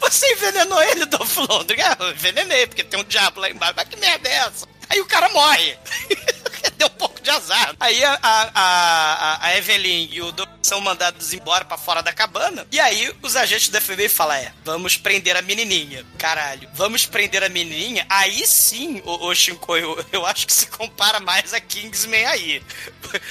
Você 0.00 0.32
envenenou 0.32 0.82
ele, 0.82 1.06
Dolph 1.06 1.36
Lundgren? 1.36 1.84
Ah, 1.84 1.96
eu 2.00 2.10
envenenei, 2.12 2.66
porque 2.66 2.84
tem 2.84 3.00
um 3.00 3.04
diabo 3.04 3.40
lá 3.40 3.50
embaixo. 3.50 3.74
Mas 3.76 3.88
que 3.88 3.96
merda 3.96 4.28
é 4.28 4.32
essa? 4.32 4.66
Aí 4.88 5.00
o 5.00 5.06
cara 5.06 5.28
morre. 5.30 5.76
Deu 6.76 6.88
um 6.88 6.90
pouco 6.90 7.20
de 7.20 7.30
azar. 7.30 7.74
Aí 7.78 8.02
a, 8.04 8.18
a, 8.22 8.50
a, 8.54 9.46
a 9.46 9.58
Evelyn 9.58 10.08
e 10.10 10.20
o 10.22 10.32
Dolph 10.32 10.48
são 10.62 10.80
mandados 10.80 11.32
embora 11.32 11.64
pra 11.64 11.76
fora 11.76 12.02
da 12.02 12.12
cabana. 12.12 12.66
E 12.72 12.80
aí 12.80 13.14
os 13.22 13.36
agentes 13.36 13.68
da 13.68 13.80
FBI 13.80 14.08
falam: 14.08 14.36
é, 14.36 14.52
vamos 14.64 14.96
prender 14.96 15.36
a 15.36 15.42
menininha. 15.42 16.04
Caralho, 16.18 16.68
vamos 16.74 17.06
prender 17.06 17.44
a 17.44 17.48
menininha? 17.48 18.06
Aí 18.08 18.46
sim, 18.46 19.02
o, 19.04 19.26
o 19.26 19.34
Shinko, 19.34 19.76
eu, 19.76 20.04
eu 20.10 20.26
acho 20.26 20.46
que 20.46 20.52
se 20.52 20.66
compara 20.66 21.20
mais 21.20 21.52
a 21.52 21.60
Kingsman 21.60 22.26
aí. 22.26 22.62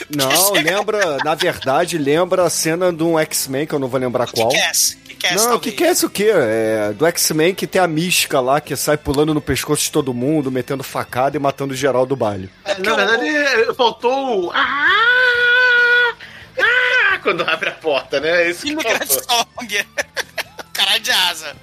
Não, 0.10 0.52
lembra, 0.54 1.18
na 1.24 1.36
verdade, 1.36 1.98
lembra 1.98 2.46
a 2.46 2.50
cena 2.50 2.94
de 2.94 3.04
um 3.04 3.20
X-Men, 3.20 3.66
que 3.66 3.74
eu 3.74 3.80
não 3.80 3.88
vou 3.88 4.00
lembrar 4.00 4.28
qual. 4.32 4.50
Kick-Ass. 4.50 4.98
Kick-Ass, 5.24 5.46
Não, 5.46 5.56
o 5.56 5.60
que, 5.60 5.72
talvez. 5.72 5.76
que 5.76 5.84
é 5.84 5.92
isso 5.92 6.06
o 6.08 6.10
quê? 6.10 6.32
É 6.34 6.94
do 6.94 7.06
X-Men 7.06 7.56
que 7.56 7.66
tem 7.66 7.82
a 7.82 7.88
mística 7.88 8.40
lá 8.42 8.60
que 8.60 8.76
sai 8.76 8.98
pulando 8.98 9.34
no 9.34 9.42
pescoço 9.42 9.84
de 9.84 9.92
todo 9.92 10.14
mundo, 10.14 10.52
metendo 10.52 10.84
facada 10.84 11.38
e 11.38 11.40
matando 11.40 11.74
geral 11.74 12.06
do 12.06 12.16
baile. 12.16 12.50
Na 12.80 12.96
verdade, 12.96 13.28
é, 13.28 13.74
faltou 13.74 14.48
o. 14.48 14.52
Ah! 14.54 16.14
Ah! 16.60 17.20
Quando 17.24 17.42
abre 17.44 17.70
a 17.70 17.74
porta, 17.74 18.20
né? 18.20 18.50
Isso 18.50 18.64
que 18.64 18.72
Immigrant. 18.74 19.08
Song. 19.08 19.86
Caralho 20.74 21.00
de 21.02 21.12
asa. 21.12 21.56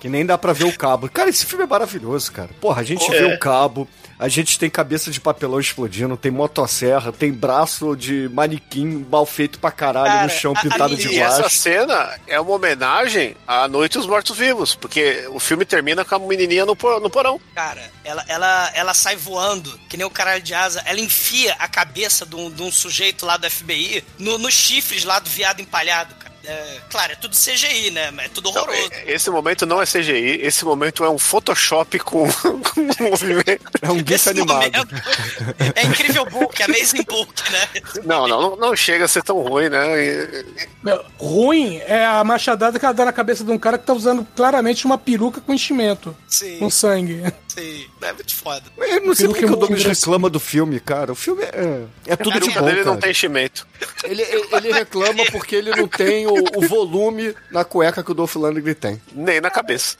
Que 0.00 0.08
nem 0.08 0.26
dá 0.26 0.36
pra 0.36 0.52
ver 0.52 0.64
o 0.64 0.76
cabo. 0.76 1.08
Cara, 1.08 1.30
esse 1.30 1.46
filme 1.46 1.64
é 1.64 1.66
maravilhoso, 1.66 2.30
cara. 2.30 2.50
Porra, 2.60 2.82
a 2.82 2.84
gente 2.84 3.04
É. 3.14 3.18
vê 3.20 3.34
o 3.34 3.38
cabo, 3.38 3.88
a 4.18 4.28
gente 4.28 4.58
tem 4.58 4.68
cabeça 4.70 5.10
de 5.10 5.20
papelão 5.20 5.58
explodindo, 5.60 6.16
tem 6.16 6.30
motosserra, 6.30 7.12
tem 7.12 7.32
braço 7.32 7.96
de 7.96 8.28
manequim 8.32 9.06
mal 9.10 9.26
feito 9.26 9.58
pra 9.58 9.70
caralho 9.70 10.06
Cara, 10.06 10.22
no 10.24 10.30
chão 10.30 10.52
a- 10.54 10.58
a 10.58 10.62
pintado 10.62 10.96
de 10.96 11.08
E 11.08 11.18
essa 11.18 11.42
guache. 11.42 11.56
cena 11.56 12.18
é 12.26 12.40
uma 12.40 12.52
homenagem 12.52 13.36
à 13.46 13.66
Noite 13.68 13.98
dos 13.98 14.06
Mortos-Vivos, 14.06 14.74
porque 14.74 15.26
o 15.30 15.40
filme 15.40 15.64
termina 15.64 16.04
com 16.04 16.14
a 16.14 16.18
menininha 16.18 16.64
no, 16.66 16.76
por- 16.76 17.00
no 17.00 17.10
porão. 17.10 17.40
Cara, 17.54 17.90
ela, 18.04 18.24
ela, 18.28 18.70
ela 18.74 18.94
sai 18.94 19.16
voando, 19.16 19.78
que 19.88 19.96
nem 19.96 20.06
o 20.06 20.10
caralho 20.10 20.42
de 20.42 20.54
asa. 20.54 20.82
Ela 20.86 21.00
enfia 21.00 21.54
a 21.58 21.66
cabeça 21.68 22.24
de 22.24 22.36
um, 22.36 22.50
de 22.50 22.62
um 22.62 22.70
sujeito 22.72 23.24
lá 23.26 23.36
do 23.36 23.48
FBI 23.50 24.04
no- 24.18 24.38
nos 24.38 24.54
chifres 24.54 25.04
lá 25.04 25.18
do 25.18 25.28
viado 25.28 25.60
empalhado, 25.60 26.14
cara. 26.16 26.23
É, 26.46 26.76
claro, 26.90 27.12
é 27.12 27.16
tudo 27.16 27.34
CGI, 27.34 27.90
né? 27.90 28.10
Mas 28.10 28.26
é 28.26 28.28
tudo 28.28 28.48
horroroso. 28.50 28.90
e- 29.06 29.10
esse 29.12 29.30
momento 29.30 29.64
não 29.66 29.80
é 29.80 29.86
CGI, 29.86 30.40
esse 30.42 30.64
momento 30.64 31.02
é 31.04 31.08
um 31.10 31.18
Photoshop 31.18 31.98
com, 32.00 32.26
com 32.32 33.04
movimento. 33.10 33.60
É 33.80 33.90
um 33.90 33.98
gif 33.98 34.12
Esse 34.14 34.30
animado. 34.30 34.88
é 35.74 35.84
incrível 35.84 36.24
book, 36.26 36.62
Amazing 36.62 37.02
book, 37.04 37.32
né? 37.50 37.68
Não, 38.04 38.26
não, 38.28 38.40
não, 38.50 38.56
não 38.56 38.76
chega 38.76 39.04
a 39.04 39.08
ser 39.08 39.22
tão 39.22 39.38
ruim, 39.42 39.68
né? 39.68 40.04
E- 40.04 40.44
Meu, 40.82 41.04
ruim 41.18 41.78
é 41.86 42.04
a 42.04 42.22
machadada 42.24 42.78
que 42.78 42.84
ela 42.84 42.94
dá 42.94 43.04
na 43.06 43.12
cabeça 43.12 43.42
de 43.44 43.50
um 43.50 43.58
cara 43.58 43.78
que 43.78 43.86
tá 43.86 43.92
usando 43.94 44.26
claramente 44.36 44.84
uma 44.84 44.98
peruca 44.98 45.40
com 45.40 45.52
enchimento. 45.54 46.14
Sim. 46.28 46.58
Com 46.58 46.68
sangue. 46.70 47.22
Sim, 47.48 47.86
é 48.02 48.12
muito 48.12 48.34
foda. 48.34 48.64
Eu 48.76 49.00
não 49.06 49.14
sei 49.14 49.28
porque 49.28 49.40
que 49.40 49.46
o 49.46 49.48
Peruca 49.50 49.66
Douglas 49.74 49.84
reclama 49.84 50.28
do 50.28 50.40
filme, 50.40 50.80
cara. 50.80 51.12
O 51.12 51.14
filme 51.14 51.44
é, 51.44 51.82
é 52.08 52.12
A 52.14 52.16
tudo 52.16 52.32
de 52.34 52.40
peruca 52.40 52.60
bom, 52.60 52.66
dele 52.66 52.78
cara. 52.78 52.90
não 52.90 52.96
tem 53.00 53.10
enchimento. 53.12 53.66
Ele, 54.02 54.22
ele, 54.22 54.44
ele 54.52 54.72
reclama 54.72 55.24
porque 55.30 55.54
ele 55.54 55.70
não 55.70 55.86
tem 55.86 56.26
o, 56.26 56.33
o 56.56 56.68
volume 56.68 57.34
na 57.50 57.64
cueca 57.64 58.02
que 58.02 58.10
o 58.10 58.14
Dolph 58.14 58.36
Lundgren 58.36 58.74
tem. 58.74 59.02
Nem 59.12 59.40
na 59.40 59.50
cabeça. 59.50 59.96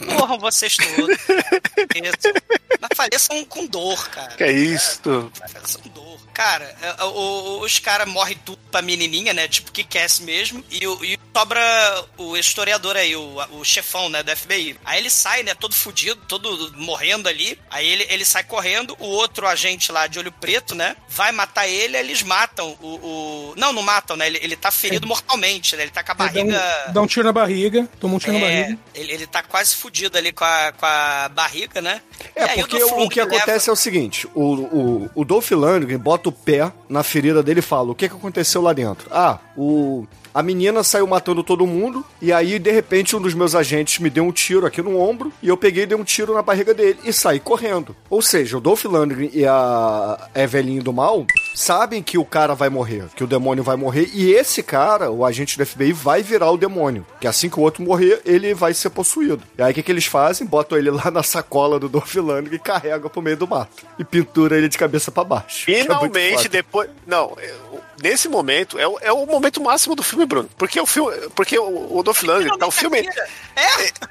Morram 0.00 0.38
vocês 0.38 0.76
todos. 0.76 1.16
Isso. 1.18 2.32
Mas 2.80 2.90
faleçam 2.96 3.44
com 3.46 3.66
dor, 3.66 4.08
cara. 4.10 4.34
Que 4.36 4.44
é 4.44 4.52
isso? 4.52 5.30
Faleçam 5.34 5.80
com 5.82 5.88
dor. 5.90 6.18
Cara, 6.34 6.64
é, 6.82 7.04
o- 7.04 7.08
o- 7.08 7.60
os 7.60 7.78
caras 7.78 8.08
morrem 8.08 8.36
tudo 8.44 8.58
pra 8.70 8.82
menininha, 8.82 9.32
né? 9.32 9.46
Tipo 9.48 9.70
que 9.70 9.84
quer 9.84 10.08
mesmo. 10.20 10.62
E, 10.70 10.84
e 10.84 11.18
sobra 11.34 12.04
o 12.18 12.36
historiador 12.36 12.96
aí, 12.96 13.14
o, 13.16 13.38
o 13.52 13.64
chefão, 13.64 14.08
né, 14.08 14.22
do 14.22 14.30
FBI. 14.36 14.76
Aí 14.84 14.98
ele 14.98 15.08
sai, 15.10 15.42
né, 15.44 15.54
todo 15.54 15.74
fudido, 15.74 16.20
todo 16.28 16.72
morrendo 16.76 17.28
ali. 17.28 17.58
Aí 17.70 17.86
ele, 17.88 18.06
ele 18.10 18.24
sai 18.24 18.42
correndo. 18.44 18.96
O 18.98 19.06
outro 19.06 19.46
agente 19.46 19.90
lá 19.92 20.06
de 20.08 20.18
olho 20.18 20.32
preto, 20.32 20.74
né, 20.74 20.96
vai 21.08 21.30
matar 21.32 21.68
ele. 21.68 21.96
Aí 21.96 22.04
eles 22.04 22.22
matam 22.22 22.76
o. 22.82 22.86
o- 22.86 23.54
Não, 23.56 23.72
não 23.72 23.82
matam, 23.82 24.16
né? 24.16 24.26
Ele, 24.26 24.38
ele 24.42 24.56
tá 24.56 24.70
ferido 24.72 25.06
mortalmente, 25.06 25.76
né? 25.76 25.82
Ele 25.84 25.90
tá 25.92 26.02
com 26.02 26.10
a 26.12 26.14
Dá 26.14 26.24
barriga. 26.24 26.84
um, 26.88 26.92
dá 26.92 27.00
um 27.02 27.06
tiro 27.06 27.24
na 27.26 27.32
barriga, 27.32 27.88
toma 28.00 28.14
um 28.16 28.18
tiro 28.18 28.32
na 28.32 28.38
É, 28.40 28.62
barriga. 28.62 28.78
ele, 28.94 29.12
ele 29.12 29.26
tá 29.28 29.42
quase 29.42 29.76
fudido 29.76 30.18
ali 30.18 30.32
com 30.32 30.44
a, 30.44 30.72
com 30.72 30.84
a 30.86 31.28
barriga, 31.28 31.80
né? 31.80 32.02
E 32.36 32.40
É, 32.40 32.44
aí 32.50 32.58
porque 32.60 32.82
o, 32.82 33.04
o 33.04 33.08
que 33.08 33.20
acontece 33.20 33.70
é 33.70 33.72
o 33.72 33.76
seguinte: 33.76 34.26
o, 34.34 34.40
o, 34.42 35.10
o 35.14 35.24
Dolph 35.24 35.50
Lundgren 35.52 35.98
bota 35.98 36.23
o 36.28 36.32
pé 36.32 36.72
na 36.88 37.02
ferida 37.02 37.42
dele 37.42 37.60
e 37.60 37.62
fala: 37.62 37.92
o 37.92 37.94
que, 37.94 38.08
que 38.08 38.14
aconteceu 38.14 38.62
lá 38.62 38.72
dentro? 38.72 39.08
Ah, 39.10 39.38
o. 39.56 40.06
A 40.34 40.42
menina 40.42 40.82
saiu 40.82 41.06
matando 41.06 41.44
todo 41.44 41.64
mundo, 41.64 42.04
e 42.20 42.32
aí, 42.32 42.58
de 42.58 42.72
repente, 42.72 43.14
um 43.14 43.20
dos 43.20 43.34
meus 43.34 43.54
agentes 43.54 44.00
me 44.00 44.10
deu 44.10 44.24
um 44.24 44.32
tiro 44.32 44.66
aqui 44.66 44.82
no 44.82 44.98
ombro, 44.98 45.32
e 45.40 45.46
eu 45.46 45.56
peguei 45.56 45.84
e 45.84 45.86
dei 45.86 45.96
um 45.96 46.02
tiro 46.02 46.34
na 46.34 46.42
barriga 46.42 46.74
dele 46.74 46.98
e 47.04 47.12
saí 47.12 47.38
correndo. 47.38 47.94
Ou 48.10 48.20
seja, 48.20 48.58
o 48.58 48.60
Dolph 48.60 48.84
Lundgren 48.84 49.30
e 49.32 49.46
a 49.46 50.28
Evelyn 50.34 50.80
do 50.80 50.92
Mal 50.92 51.24
sabem 51.54 52.02
que 52.02 52.18
o 52.18 52.24
cara 52.24 52.52
vai 52.52 52.68
morrer, 52.68 53.04
que 53.14 53.22
o 53.22 53.28
demônio 53.28 53.62
vai 53.62 53.76
morrer, 53.76 54.10
e 54.12 54.32
esse 54.32 54.60
cara, 54.60 55.08
o 55.08 55.24
agente 55.24 55.56
do 55.56 55.64
FBI, 55.64 55.92
vai 55.92 56.20
virar 56.20 56.50
o 56.50 56.56
demônio. 56.56 57.06
Que 57.20 57.28
assim 57.28 57.48
que 57.48 57.60
o 57.60 57.62
outro 57.62 57.84
morrer, 57.84 58.20
ele 58.24 58.54
vai 58.54 58.74
ser 58.74 58.90
possuído. 58.90 59.40
E 59.56 59.62
aí 59.62 59.70
o 59.70 59.74
que, 59.74 59.84
que 59.84 59.92
eles 59.92 60.06
fazem? 60.06 60.44
Botam 60.44 60.76
ele 60.76 60.90
lá 60.90 61.12
na 61.12 61.22
sacola 61.22 61.78
do 61.78 61.88
Dolph 61.88 62.12
Lundgren 62.16 62.56
e 62.56 62.58
carregam 62.58 63.08
pro 63.08 63.22
meio 63.22 63.36
do 63.36 63.46
mato. 63.46 63.86
E 63.96 64.02
pintura 64.02 64.58
ele 64.58 64.68
de 64.68 64.76
cabeça 64.76 65.12
pra 65.12 65.22
baixo. 65.22 65.66
Que 65.66 65.74
é 65.76 65.82
Finalmente, 65.82 66.13
foda. 66.36 66.48
depois. 66.48 66.90
Não, 67.06 67.36
é, 67.40 67.52
o- 67.72 67.80
nesse 68.02 68.28
momento 68.28 68.78
é 68.78 68.86
o, 68.86 68.98
é 69.00 69.12
o 69.12 69.24
momento 69.26 69.62
máximo 69.62 69.94
do 69.94 70.02
filme, 70.02 70.24
Bruno. 70.26 70.48
Porque 70.56 70.80
o 70.80 70.86
filme. 70.86 71.14
Porque 71.34 71.58
o, 71.58 71.96
o 71.98 72.02
Dolph 72.02 72.22
Lundgren 72.22 72.58
tá 72.58 72.66
o 72.66 72.70
filme. 72.70 72.98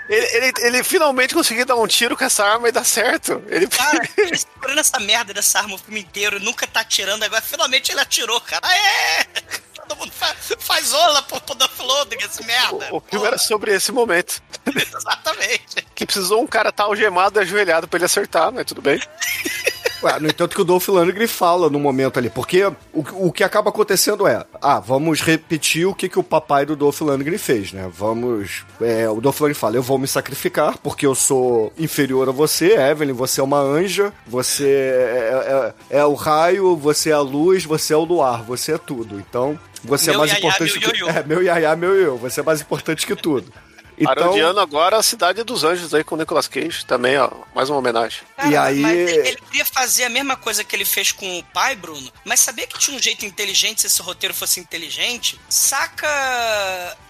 Ele, 0.09 0.25
ele, 0.35 0.53
ele 0.59 0.83
finalmente 0.83 1.33
conseguiu 1.33 1.65
dar 1.65 1.75
um 1.75 1.87
tiro 1.87 2.15
com 2.17 2.23
essa 2.25 2.45
arma 2.45 2.69
e 2.69 2.71
dá 2.71 2.83
certo. 2.83 3.41
Ele. 3.47 3.67
Cara, 3.67 4.07
ele 4.17 4.37
segurando 4.37 4.79
essa 4.79 4.99
merda 4.99 5.33
dessa 5.33 5.59
arma 5.59 5.75
o 5.75 5.77
filme 5.77 6.01
inteiro, 6.01 6.39
nunca 6.39 6.65
tá 6.67 6.81
atirando, 6.81 7.23
agora 7.23 7.41
finalmente 7.41 7.91
ele 7.91 7.99
atirou, 8.01 8.39
cara. 8.41 8.65
Aê! 8.67 9.25
Todo 9.85 9.97
mundo 9.99 10.13
faz, 10.13 10.35
faz 10.59 10.93
ola 10.93 11.21
pro, 11.23 11.41
pro 11.41 11.55
Dolph 11.55 11.79
Lundgren, 11.79 12.25
esse 12.25 12.41
merda. 12.45 12.87
O 12.95 13.01
filme 13.01 13.27
era 13.27 13.37
sobre 13.37 13.73
esse 13.75 13.91
momento. 13.91 14.41
Exatamente. 14.73 15.85
Que 15.93 16.05
precisou 16.05 16.41
um 16.41 16.47
cara 16.47 16.69
estar 16.69 16.85
algemado 16.85 17.37
e 17.37 17.41
ajoelhado 17.41 17.85
pra 17.87 17.97
ele 17.97 18.05
acertar, 18.05 18.49
mas 18.51 18.65
tudo 18.65 18.81
bem. 18.81 18.97
Ué, 20.03 20.19
no 20.19 20.27
entanto 20.27 20.55
que 20.55 20.61
o 20.61 20.65
Dolph 20.65 20.87
Lundgren 20.89 21.27
fala 21.27 21.69
no 21.69 21.79
momento 21.79 22.17
ali, 22.19 22.29
porque 22.29 22.63
o, 22.65 22.73
o 23.27 23.31
que 23.31 23.43
acaba 23.43 23.69
acontecendo 23.69 24.27
é, 24.27 24.45
ah, 24.61 24.79
vamos 24.79 25.21
repetir 25.21 25.87
o 25.87 25.95
que, 25.95 26.09
que 26.09 26.19
o 26.19 26.23
papai 26.23 26.65
do 26.65 26.75
Dolph 26.75 26.99
Lundgren 27.01 27.37
fez, 27.37 27.71
né? 27.71 27.89
Vamos, 27.95 28.65
é, 28.81 29.09
o 29.09 29.21
Dolph 29.21 29.39
Lundgren 29.39 29.53
fala, 29.59 29.75
eu 29.77 29.83
vou 29.83 29.97
me 29.97 30.07
sacrificar 30.07 30.77
porque 30.77 31.05
eu 31.05 31.15
sou 31.15 31.71
inferior 31.77 32.27
a 32.27 32.31
você, 32.31 32.73
Evelyn, 32.75 33.13
você 33.13 33.39
é 33.39 33.43
uma 33.43 33.59
anja, 33.59 34.11
você 34.27 34.67
é, 34.67 35.73
é- 35.89 35.99
é 35.99 36.05
o 36.05 36.13
raio, 36.13 36.75
você 36.75 37.09
é 37.09 37.13
a 37.13 37.19
luz, 37.21 37.63
você 37.63 37.93
é 37.93 37.97
o 37.97 38.03
luar, 38.03 38.43
você 38.43 38.73
é 38.73 38.77
tudo. 38.77 39.19
Então, 39.19 39.57
você 39.83 40.11
Meu 40.11 40.15
é 40.15 40.17
mais 40.19 40.31
iaiá, 40.31 40.39
importante 40.39 40.79
meu 40.79 40.91
que... 40.91 40.97
ioiô. 40.99 41.09
É, 41.13 41.23
meu 41.23 41.43
iaiá, 41.43 41.75
meu 41.75 41.93
eu, 41.95 42.17
você 42.17 42.39
é 42.39 42.43
mais 42.43 42.61
importante 42.61 43.05
que 43.05 43.15
tudo. 43.15 43.51
Então, 43.97 44.13
Parodiando 44.15 44.59
agora 44.59 44.97
a 44.97 45.03
Cidade 45.03 45.43
dos 45.43 45.63
Anjos 45.63 45.93
aí 45.93 46.03
com 46.03 46.15
o 46.15 46.17
Nicolas 46.17 46.47
Cage, 46.47 46.85
também, 46.85 47.17
ó, 47.17 47.29
mais 47.53 47.69
uma 47.69 47.77
homenagem. 47.79 48.21
e 48.49 48.55
aí... 48.55 48.79
Mas 48.79 48.97
ele, 48.97 49.27
ele 49.29 49.37
queria 49.37 49.65
fazer 49.65 50.05
a 50.05 50.09
mesma 50.09 50.35
coisa 50.35 50.63
que 50.63 50.75
ele 50.75 50.85
fez 50.85 51.11
com 51.11 51.39
o 51.39 51.43
pai, 51.43 51.75
Bruno. 51.75 52.11
Mas 52.25 52.39
sabia 52.39 52.67
que 52.67 52.77
tinha 52.79 52.95
um 52.97 53.01
jeito 53.01 53.25
inteligente, 53.25 53.81
se 53.81 53.87
esse 53.87 54.01
roteiro 54.01 54.33
fosse 54.33 54.59
inteligente? 54.59 55.39
Saca 55.49 56.07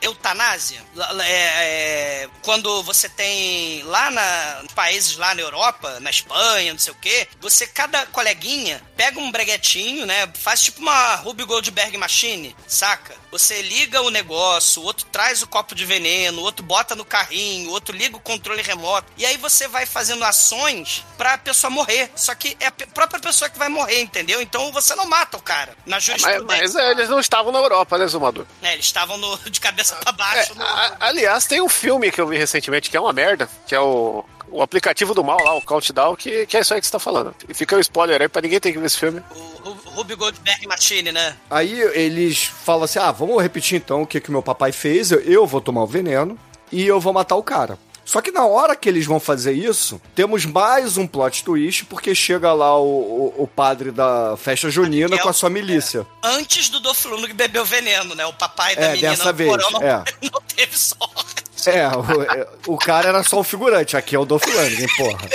eutanásia? 0.02 0.82
É- 1.26 2.24
é, 2.24 2.30
quando 2.42 2.84
você 2.84 3.08
tem 3.10 3.84
lá 3.84 4.12
na, 4.12 4.60
nos 4.64 4.74
países 4.74 5.18
lá 5.18 5.34
na 5.34 5.42
Europa, 5.42 6.00
na 6.00 6.10
Espanha, 6.10 6.74
não 6.74 6.80
sei 6.80 6.94
o 6.94 6.98
quê, 6.98 7.28
você, 7.40 7.66
cada 7.68 8.06
coleguinha, 8.08 8.82
pega 8.96 9.20
um 9.20 9.32
breguetinho, 9.32 10.06
né? 10.06 10.30
Faz 10.36 10.62
tipo 10.62 10.82
uma 10.82 11.16
Ruby 11.16 11.44
Goldberg 11.46 11.98
Machine, 11.98 12.56
saca? 12.68 13.23
Você 13.34 13.64
liga 13.64 14.00
o 14.04 14.12
negócio, 14.12 14.80
o 14.80 14.86
outro 14.86 15.08
traz 15.12 15.42
o 15.42 15.48
copo 15.48 15.74
de 15.74 15.84
veneno, 15.86 16.40
o 16.40 16.44
outro 16.44 16.64
bota 16.64 16.96
no 16.96 17.04
carrinho, 17.04 17.70
o 17.70 17.74
outro 17.74 17.96
liga 17.98 18.16
o 18.16 18.20
controle 18.20 18.62
remoto. 18.62 19.12
E 19.18 19.26
aí 19.26 19.38
você 19.38 19.68
vai 19.68 19.88
fazendo 19.88 20.24
ações 20.24 21.04
pra 21.18 21.36
pessoa 21.36 21.72
morrer. 21.72 22.12
Só 22.16 22.36
que 22.36 22.56
é 22.60 22.68
a 22.68 22.72
própria 22.94 23.20
pessoa 23.20 23.50
que 23.50 23.58
vai 23.58 23.70
morrer, 23.70 24.02
entendeu? 24.02 24.40
Então 24.40 24.72
você 24.72 24.94
não 24.94 25.06
mata 25.10 25.36
o 25.36 25.42
cara. 25.42 25.76
Na 25.84 25.96
Mas, 25.98 26.04
jurisprudência. 26.04 26.46
mas, 26.46 26.76
é, 26.76 26.92
eles 26.92 27.10
não 27.10 27.20
estavam 27.20 27.52
na 27.52 27.58
Europa, 27.58 27.98
né, 27.98 28.06
Zumador? 28.06 28.46
É, 28.62 28.74
eles 28.74 28.86
estavam 28.86 29.18
no- 29.18 29.36
de 29.50 29.60
cabeça 29.60 29.96
pra 29.96 30.12
baixo. 30.12 30.54
no- 30.54 30.64
A- 30.64 30.98
aliás, 31.00 31.48
tem 31.48 31.60
um 31.60 31.68
filme 31.70 32.12
que 32.12 32.22
eu 32.22 32.28
vi 32.28 32.38
recentemente 32.38 32.88
que 32.92 32.96
é 32.96 33.00
uma 33.02 33.12
merda, 33.14 33.50
que 33.66 33.74
é 33.74 33.80
o, 33.80 34.24
o 34.54 34.62
aplicativo 34.62 35.14
do 35.14 35.24
mal 35.24 35.38
lá, 35.44 35.56
o 35.56 35.62
Countdown, 35.62 36.16
que, 36.16 36.46
que 36.46 36.56
é 36.58 36.62
isso 36.62 36.74
aí 36.74 36.80
que 36.80 36.86
você 36.88 36.92
tá 36.94 37.00
falando. 37.00 37.34
E 37.50 37.54
fica 37.54 37.76
o 37.76 37.80
spoiler 37.80 38.22
aí 38.22 38.28
pra 38.30 38.42
ninguém 38.42 38.60
ter 38.60 38.72
que 38.72 38.78
ver 38.80 38.86
esse 38.86 38.98
filme. 39.00 39.22
Ru- 39.64 39.78
Ruby 39.96 40.16
Goldberg 40.16 40.68
Machine, 40.68 41.12
né? 41.12 41.36
Aí 41.50 41.80
eles 41.94 42.44
falam 42.46 42.84
assim: 42.84 43.00
ah, 43.00 43.12
vamos 43.12 43.42
repetir 43.42 43.78
então 43.78 44.02
o 44.04 44.08
que, 44.08 44.20
que 44.22 44.32
meu 44.32 44.42
papai 44.44 44.72
fez. 44.72 45.12
Eu, 45.12 45.20
eu 45.22 45.48
vou 45.48 45.60
tomar 45.62 45.84
o 45.84 45.88
veneno 45.88 46.38
e 46.72 46.86
eu 46.86 47.00
vou 47.00 47.14
matar 47.14 47.36
o 47.36 47.44
cara. 47.44 47.78
Só 48.06 48.22
que 48.22 48.32
na 48.32 48.46
hora 48.46 48.76
que 48.76 48.90
eles 48.90 49.06
vão 49.06 49.20
fazer 49.20 49.54
isso, 49.54 50.02
temos 50.14 50.46
mais 50.46 50.98
um 50.98 51.08
plot 51.08 51.44
twist, 51.44 51.86
porque 51.86 52.14
chega 52.14 52.52
lá 52.54 52.78
o, 52.78 53.34
o, 53.38 53.44
o 53.44 53.48
padre 53.48 53.92
da 53.92 54.36
festa 54.38 54.70
junina 54.70 55.18
com 55.18 55.30
a 55.30 55.34
sua 55.34 55.50
milícia. 55.50 56.06
Antes 56.22 56.70
do 56.70 56.80
Dolph 56.80 57.06
Lundgren 57.06 57.34
beber 57.34 57.62
o 57.62 57.66
veneno, 57.66 58.14
né? 58.14 58.26
O 58.26 58.34
papai 58.34 58.76
da 58.76 58.82
É, 58.82 58.92
menina 58.94 59.12
dessa 59.12 59.32
no 59.32 59.34
vez, 59.38 59.50
porão 59.50 59.72
não, 59.72 59.82
é. 59.82 60.04
não 60.32 60.42
teve 60.56 60.78
sorte. 60.78 61.44
É, 61.66 61.88
o, 61.88 62.22
é, 62.24 62.48
o 62.68 62.78
cara 62.78 63.08
era 63.08 63.24
só 63.24 63.40
um 63.40 63.44
figurante, 63.44 63.96
aqui 63.96 64.16
é 64.16 64.20
o 64.20 64.26
Dolph 64.26 64.46
Lundgren, 64.46 64.88
porra. 64.98 65.30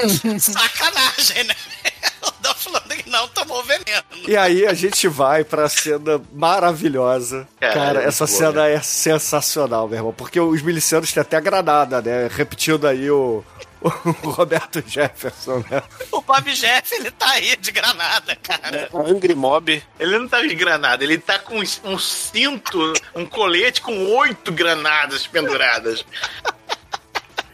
Sacanagem, 0.40 1.44
né? 1.44 1.54
O 2.22 2.30
Dolph 2.42 2.66
Lundgren 2.66 3.04
não 3.06 3.28
tomou 3.28 3.62
veneno. 3.64 4.04
E 4.26 4.36
aí 4.36 4.66
a 4.66 4.74
gente 4.74 5.08
vai 5.08 5.44
pra 5.44 5.68
cena 5.68 6.20
maravilhosa. 6.32 7.48
Cara, 7.58 7.74
Cara, 7.74 8.02
é 8.02 8.06
essa 8.06 8.24
muito 8.24 8.38
cena 8.38 8.52
boa, 8.52 8.68
é 8.68 8.80
sensacional, 8.80 9.88
meu 9.88 9.98
irmão. 9.98 10.12
Porque 10.12 10.38
os 10.40 10.62
milicianos 10.62 11.12
têm 11.12 11.20
até 11.20 11.40
granada, 11.40 12.00
né? 12.02 12.28
Repetindo 12.30 12.86
aí 12.86 13.10
o, 13.10 13.44
o 13.80 14.28
Roberto 14.30 14.82
Jefferson, 14.86 15.64
né? 15.70 15.82
O 16.12 16.20
Bob 16.20 16.52
Jeff, 16.52 16.94
ele 16.94 17.10
tá 17.10 17.30
aí 17.30 17.56
de 17.56 17.72
granada, 17.72 18.36
cara. 18.36 18.88
Angry 18.94 19.34
Mob. 19.34 19.82
Ele 19.98 20.18
não 20.18 20.28
tá 20.28 20.42
de 20.42 20.54
granada, 20.54 21.02
ele 21.02 21.18
tá 21.18 21.38
com 21.38 21.58
um 21.84 21.98
cinto, 21.98 22.92
um 23.14 23.24
colete 23.24 23.80
com 23.80 24.16
oito 24.16 24.52
granadas 24.52 25.26
penduradas. 25.26 26.04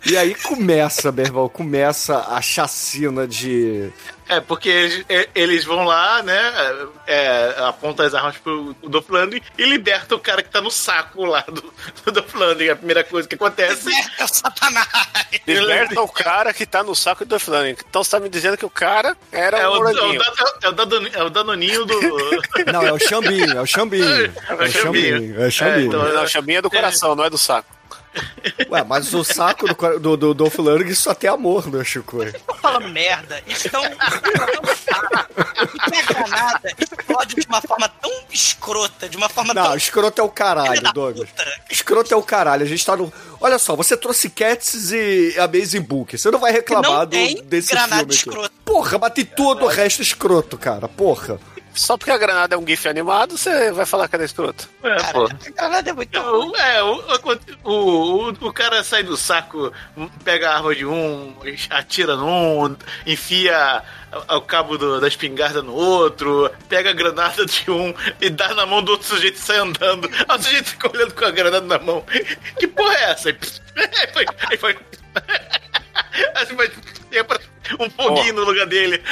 E 0.09 0.17
aí 0.17 0.35
começa, 0.37 1.11
meu 1.11 1.25
irmão, 1.25 1.49
começa 1.49 2.19
a 2.29 2.41
chacina 2.41 3.27
de. 3.27 3.91
É, 4.29 4.41
porque 4.41 4.69
eles, 4.69 5.05
é, 5.09 5.29
eles 5.35 5.65
vão 5.65 5.85
lá, 5.85 6.23
né? 6.23 6.53
É, 7.07 7.55
apontam 7.59 8.07
as 8.07 8.15
armas 8.15 8.37
pro 8.39 8.75
Dolph 8.85 9.09
Lundgren 9.09 9.43
e 9.57 9.65
liberta 9.65 10.15
o 10.15 10.19
cara 10.19 10.43
que 10.43 10.51
tá 10.51 10.61
no 10.61 10.71
saco 10.71 11.25
lá 11.25 11.45
do, 11.47 11.73
do 12.05 12.13
Dolph 12.13 12.35
Lundgren. 12.35 12.71
A 12.71 12.77
primeira 12.77 13.05
coisa 13.05 13.29
que 13.29 13.35
acontece. 13.35 13.89
É 14.19 14.25
o 14.25 14.29
Satanás. 14.29 14.89
Liberta 15.47 16.01
o 16.01 16.09
cara 16.09 16.53
que 16.53 16.67
tá 16.67 16.83
no 16.83 16.95
saco 16.95 17.25
do 17.25 17.29
Dolph 17.29 17.49
Lundgren. 17.49 17.77
Então 17.89 18.03
você 18.03 18.11
tá 18.11 18.21
me 18.21 18.29
dizendo 18.29 18.57
que 18.57 18.67
o 18.67 18.71
cara 18.71 19.17
era 19.31 19.59
É 19.59 19.69
um 19.69 19.73
o, 19.73 19.89
é, 19.89 19.93
o, 19.93 20.23
é, 20.63 20.69
o 20.69 20.73
Danoninho, 20.73 21.13
é 21.15 21.23
o 21.23 21.31
Danoninho 21.31 21.85
do. 21.85 22.01
Não, 22.73 22.83
é 22.83 22.93
o 22.93 22.99
Xambinho, 22.99 23.59
é 23.59 23.61
o 23.61 23.67
Xambinho. 23.67 24.07
É 24.49 24.55
o 24.55 24.71
Xambinho, 24.71 25.43
é 25.43 25.47
o 25.47 25.51
Xambinho. 25.51 25.93
Não, 25.93 26.23
a 26.23 26.27
chaminha 26.27 26.59
é 26.59 26.63
do 26.63 26.71
coração, 26.71 27.15
não 27.15 27.25
é 27.25 27.31
do 27.31 27.39
saco. 27.39 27.76
Ué, 28.71 28.85
mas 28.85 29.13
o 29.13 29.23
saco 29.23 29.67
do, 29.67 29.99
do, 29.99 30.17
do 30.17 30.35
Dolph 30.35 30.59
Lundgren 30.59 30.95
só 30.95 31.15
tem 31.15 31.29
amor, 31.29 31.69
meu 31.69 31.85
Chico. 31.85 32.19
Tô 32.47 32.55
falando 32.55 32.89
merda. 32.89 33.43
Então, 33.47 33.83
e 35.75 35.79
que 35.79 35.97
a 35.97 36.03
granada 36.03 36.71
explode 36.79 37.35
de 37.35 37.47
uma 37.47 37.61
forma 37.61 37.89
tão 37.89 38.11
escrota, 38.31 39.09
de 39.09 39.17
uma 39.17 39.29
forma 39.29 39.55
Não, 39.55 39.65
tão... 39.65 39.77
escroto 39.77 40.21
é 40.21 40.25
o 40.25 40.29
caralho, 40.29 40.93
Douglas. 40.93 41.29
Escroto 41.71 42.13
é 42.13 42.17
o 42.17 42.23
caralho. 42.23 42.63
A 42.63 42.67
gente 42.67 42.85
tá 42.85 42.97
no. 42.97 43.13
Olha 43.41 43.59
só, 43.59 43.77
você 43.77 43.97
trouxe 43.97 44.31
Cats 44.31 44.93
e 44.93 45.35
Amazing 45.39 45.83
Book. 45.83 46.17
Você 46.17 46.31
não 46.31 46.39
vai 46.39 46.53
reclamar 46.53 46.91
Não 46.91 47.07
do, 47.07 47.43
desse 47.43 47.71
granada 47.71 48.13
filme 48.13 48.45
aqui. 48.45 48.55
Porra, 48.65 48.99
bate 48.99 49.25
todo 49.25 49.65
o 49.65 49.69
resto 49.69 50.03
escroto, 50.03 50.57
cara. 50.57 50.89
Porra. 50.89 51.39
Só 51.77 51.97
porque 51.99 52.11
a 52.11 52.17
granada 52.19 52.55
é 52.55 52.59
um 52.59 52.67
gif 52.67 52.89
animado, 52.89 53.37
você 53.37 53.71
vai 53.71 53.85
falar 53.85 54.09
que 54.09 54.17
ela 54.17 54.25
é 54.25 54.27
escroto. 54.27 54.69
É, 54.83 54.97
pô. 55.13 55.25
A 55.27 55.51
granada 55.51 55.91
é 55.91 55.93
muito 55.93 56.19
O, 56.19 56.57
é, 56.57 56.83
o, 56.83 57.03
o, 57.65 57.71
o, 57.71 58.29
o 58.31 58.53
cara 58.53 58.83
sai 58.83 59.03
do 59.03 59.17
saco, 59.17 59.71
pega 60.25 60.51
a 60.51 60.57
arma 60.57 60.75
de 60.75 60.87
um, 60.87 61.37
atira 61.71 62.17
num, 62.17 62.75
enfia 63.07 63.83
o 64.31 64.41
cabo 64.41 64.79
do- 64.79 65.01
da 65.01 65.07
espingarda 65.09 65.61
no 65.63 65.75
outro, 65.75 66.51
pega 66.69 66.91
a 66.91 66.95
granada 66.95 67.45
de 67.45 67.71
um 67.71 67.95
e 68.21 68.31
dá 68.31 68.55
na 68.55 68.65
mão 68.65 68.83
do 68.83 68.93
outro 68.93 69.07
sujeito 69.07 69.37
e 69.37 69.41
sai 69.41 69.59
andando. 69.59 70.09
Aí 70.29 70.39
o 70.39 70.43
sujeito 70.43 70.71
fica 70.71 70.91
olhando 70.91 71.13
com 71.15 71.25
a 71.27 71.31
granada 71.31 71.67
na 71.67 71.79
mão. 71.79 72.03
Que 72.59 72.67
porra 72.67 72.95
é 72.95 73.11
essa? 73.11 73.29
Aí 73.29 73.37
foi. 74.15 74.27
Aí 74.51 74.57
foi. 74.57 74.79
Aí 76.35 76.47
foi 76.47 76.73
e 77.13 77.19
aparece 77.19 77.49
um 77.79 77.91
foguinho 77.91 78.35
no 78.35 78.45
lugar 78.45 78.67
dele. 78.67 79.03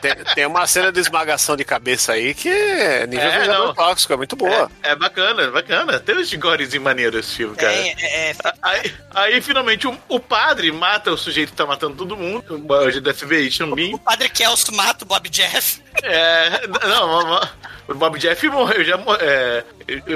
Tem, 0.00 0.14
tem 0.34 0.46
uma 0.46 0.66
cena 0.66 0.92
de 0.92 1.00
esmagação 1.00 1.56
de 1.56 1.64
cabeça 1.64 2.12
aí 2.12 2.34
que 2.34 2.48
é 2.48 3.06
nível 3.06 3.28
É, 3.28 3.46
não. 3.46 3.74
tóxico, 3.74 4.12
é 4.12 4.16
muito 4.16 4.36
boa. 4.36 4.70
É, 4.82 4.90
é 4.90 4.96
bacana, 4.96 5.42
é 5.42 5.50
bacana. 5.50 5.98
Tem 6.00 6.16
uns 6.16 6.32
gores 6.34 6.74
em 6.74 6.78
maneiro 6.78 7.18
esse 7.18 7.36
filme, 7.36 7.56
cara. 7.56 7.72
Tem, 7.72 7.94
é, 8.00 8.30
é, 8.30 8.36
Aí, 8.62 8.94
aí, 9.14 9.40
finalmente, 9.40 9.86
o, 9.86 9.96
o 10.08 10.20
padre 10.20 10.70
mata 10.72 11.10
o 11.10 11.16
sujeito 11.16 11.50
que 11.50 11.56
tá 11.56 11.66
matando 11.66 11.96
todo 11.96 12.16
mundo. 12.16 12.64
O 12.68 12.74
agente 12.74 13.00
da 13.00 13.14
FBI, 13.14 13.50
Chambin. 13.50 13.94
O 13.94 13.98
padre 13.98 14.28
Kelso 14.28 14.72
mata 14.74 15.04
o 15.04 15.08
Bob 15.08 15.28
Jeff. 15.28 15.82
É, 16.02 16.66
não, 16.86 17.40
o 17.88 17.94
Bob 17.94 18.18
Jeff 18.18 18.46
morreu, 18.48 18.84
já 18.84 18.98
é, 19.20 19.64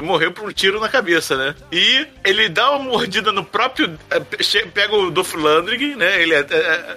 morreu 0.03 0.31
por 0.31 0.49
um 0.49 0.53
tiro 0.53 0.79
na 0.79 0.89
cabeça, 0.89 1.37
né? 1.37 1.55
E 1.73 2.07
ele 2.23 2.49
dá 2.49 2.71
uma 2.73 2.85
mordida 2.91 3.33
no 3.33 3.43
próprio. 3.43 3.99
é, 4.11 4.21
Pega 4.67 4.95
o 4.95 5.11
Dolph 5.11 5.35
Lundgren, 5.35 5.97
né? 5.97 6.21
Ele 6.23 6.35
é, 6.35 6.41
é, 6.51 6.97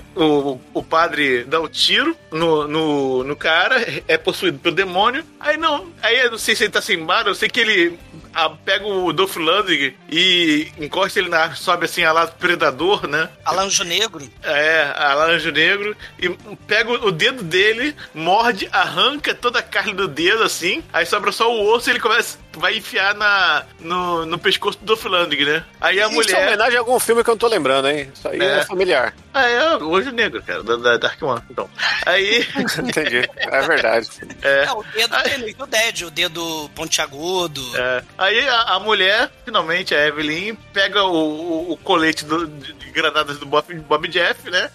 o, 0.73 0.79
o 0.79 0.83
padre 0.83 1.43
dá 1.43 1.59
o 1.59 1.67
tiro 1.67 2.15
no, 2.31 2.67
no, 2.67 3.23
no 3.23 3.35
cara, 3.35 3.75
é 4.07 4.17
possuído 4.17 4.59
pelo 4.59 4.75
demônio. 4.75 5.23
Aí 5.39 5.57
não, 5.57 5.87
aí 6.01 6.19
eu 6.19 6.31
não 6.31 6.37
sei 6.37 6.55
se 6.55 6.63
ele 6.63 6.71
tá 6.71 6.81
sem 6.81 7.03
bala, 7.05 7.29
eu 7.29 7.35
sei 7.35 7.49
que 7.49 7.59
ele 7.59 7.97
ah, 8.33 8.49
pega 8.49 8.85
o 8.85 9.13
Dolph 9.13 9.37
Lundgren 9.37 9.93
e 10.11 10.67
encosta 10.79 11.19
ele 11.19 11.29
na 11.29 11.39
árvore, 11.39 11.59
sobe 11.59 11.85
assim, 11.85 12.03
a 12.03 12.11
lá 12.11 12.27
predador, 12.27 13.07
né? 13.07 13.29
Alanjo 13.45 13.83
Negro. 13.83 14.27
É, 14.43 14.91
a 14.95 15.13
laranja 15.13 15.51
negro. 15.51 15.95
E 16.19 16.29
pega 16.67 16.91
o 16.91 17.11
dedo 17.11 17.43
dele, 17.43 17.95
morde, 18.13 18.67
arranca 18.71 19.33
toda 19.33 19.59
a 19.59 19.63
carne 19.63 19.93
do 19.93 20.07
dedo, 20.07 20.43
assim. 20.43 20.83
Aí 20.91 21.05
sobra 21.05 21.31
só 21.31 21.49
o 21.51 21.71
osso 21.73 21.89
e 21.89 21.93
ele 21.93 21.99
começa. 21.99 22.37
Vai 22.57 22.77
enfiar 22.77 23.13
na, 23.15 23.63
no, 23.79 24.25
no 24.25 24.37
pescoço 24.39 24.77
do 24.79 24.85
Dolph 24.85 25.05
Lundgren, 25.05 25.45
né? 25.55 25.63
Aí 25.81 25.99
a 26.01 26.05
Isso 26.07 26.13
é 26.13 26.15
mulher. 26.15 26.47
homenagem 26.47 26.75
a 26.77 26.79
algum 26.79 26.99
filme 26.99 27.23
que 27.23 27.29
eu 27.29 27.33
não 27.33 27.39
tô 27.39 27.47
lembrando, 27.47 27.87
hein? 27.89 28.09
Isso 28.13 28.27
aí 28.27 28.39
é, 28.39 28.59
É. 28.59 28.65
familiar. 28.65 29.13
Ah, 29.33 29.45
é 29.47 29.77
o 29.77 29.95
Anjo 29.95 30.11
Negro, 30.11 30.41
cara, 30.45 30.63
da, 30.63 30.75
da 30.75 30.97
Dark 30.97 31.21
One. 31.21 31.41
Então. 31.49 31.69
Aí. 32.05 32.45
Entendi. 32.79 33.29
É 33.37 33.61
verdade. 33.61 34.09
É. 34.41 34.65
É, 34.65 34.71
o 34.71 34.83
dedo 34.83 35.23
tem 35.23 35.37
no 35.39 35.47
Evil 35.47 35.65
Dead, 35.67 36.01
o 36.03 36.11
dedo 36.11 36.69
pontiagudo. 36.75 37.61
É. 37.77 38.03
Aí 38.17 38.47
a, 38.47 38.61
a 38.75 38.79
mulher, 38.79 39.31
finalmente, 39.43 39.93
a 39.95 40.07
Evelyn, 40.07 40.55
pega 40.73 41.03
o, 41.03 41.13
o, 41.15 41.71
o 41.73 41.77
colete 41.77 42.25
do- 42.25 42.47
de, 42.47 42.73
de 42.73 42.91
granadas 42.91 43.37
do 43.37 43.45
Bob, 43.45 43.73
Bob 43.81 44.07
Jeff, 44.07 44.49
né? 44.49 44.69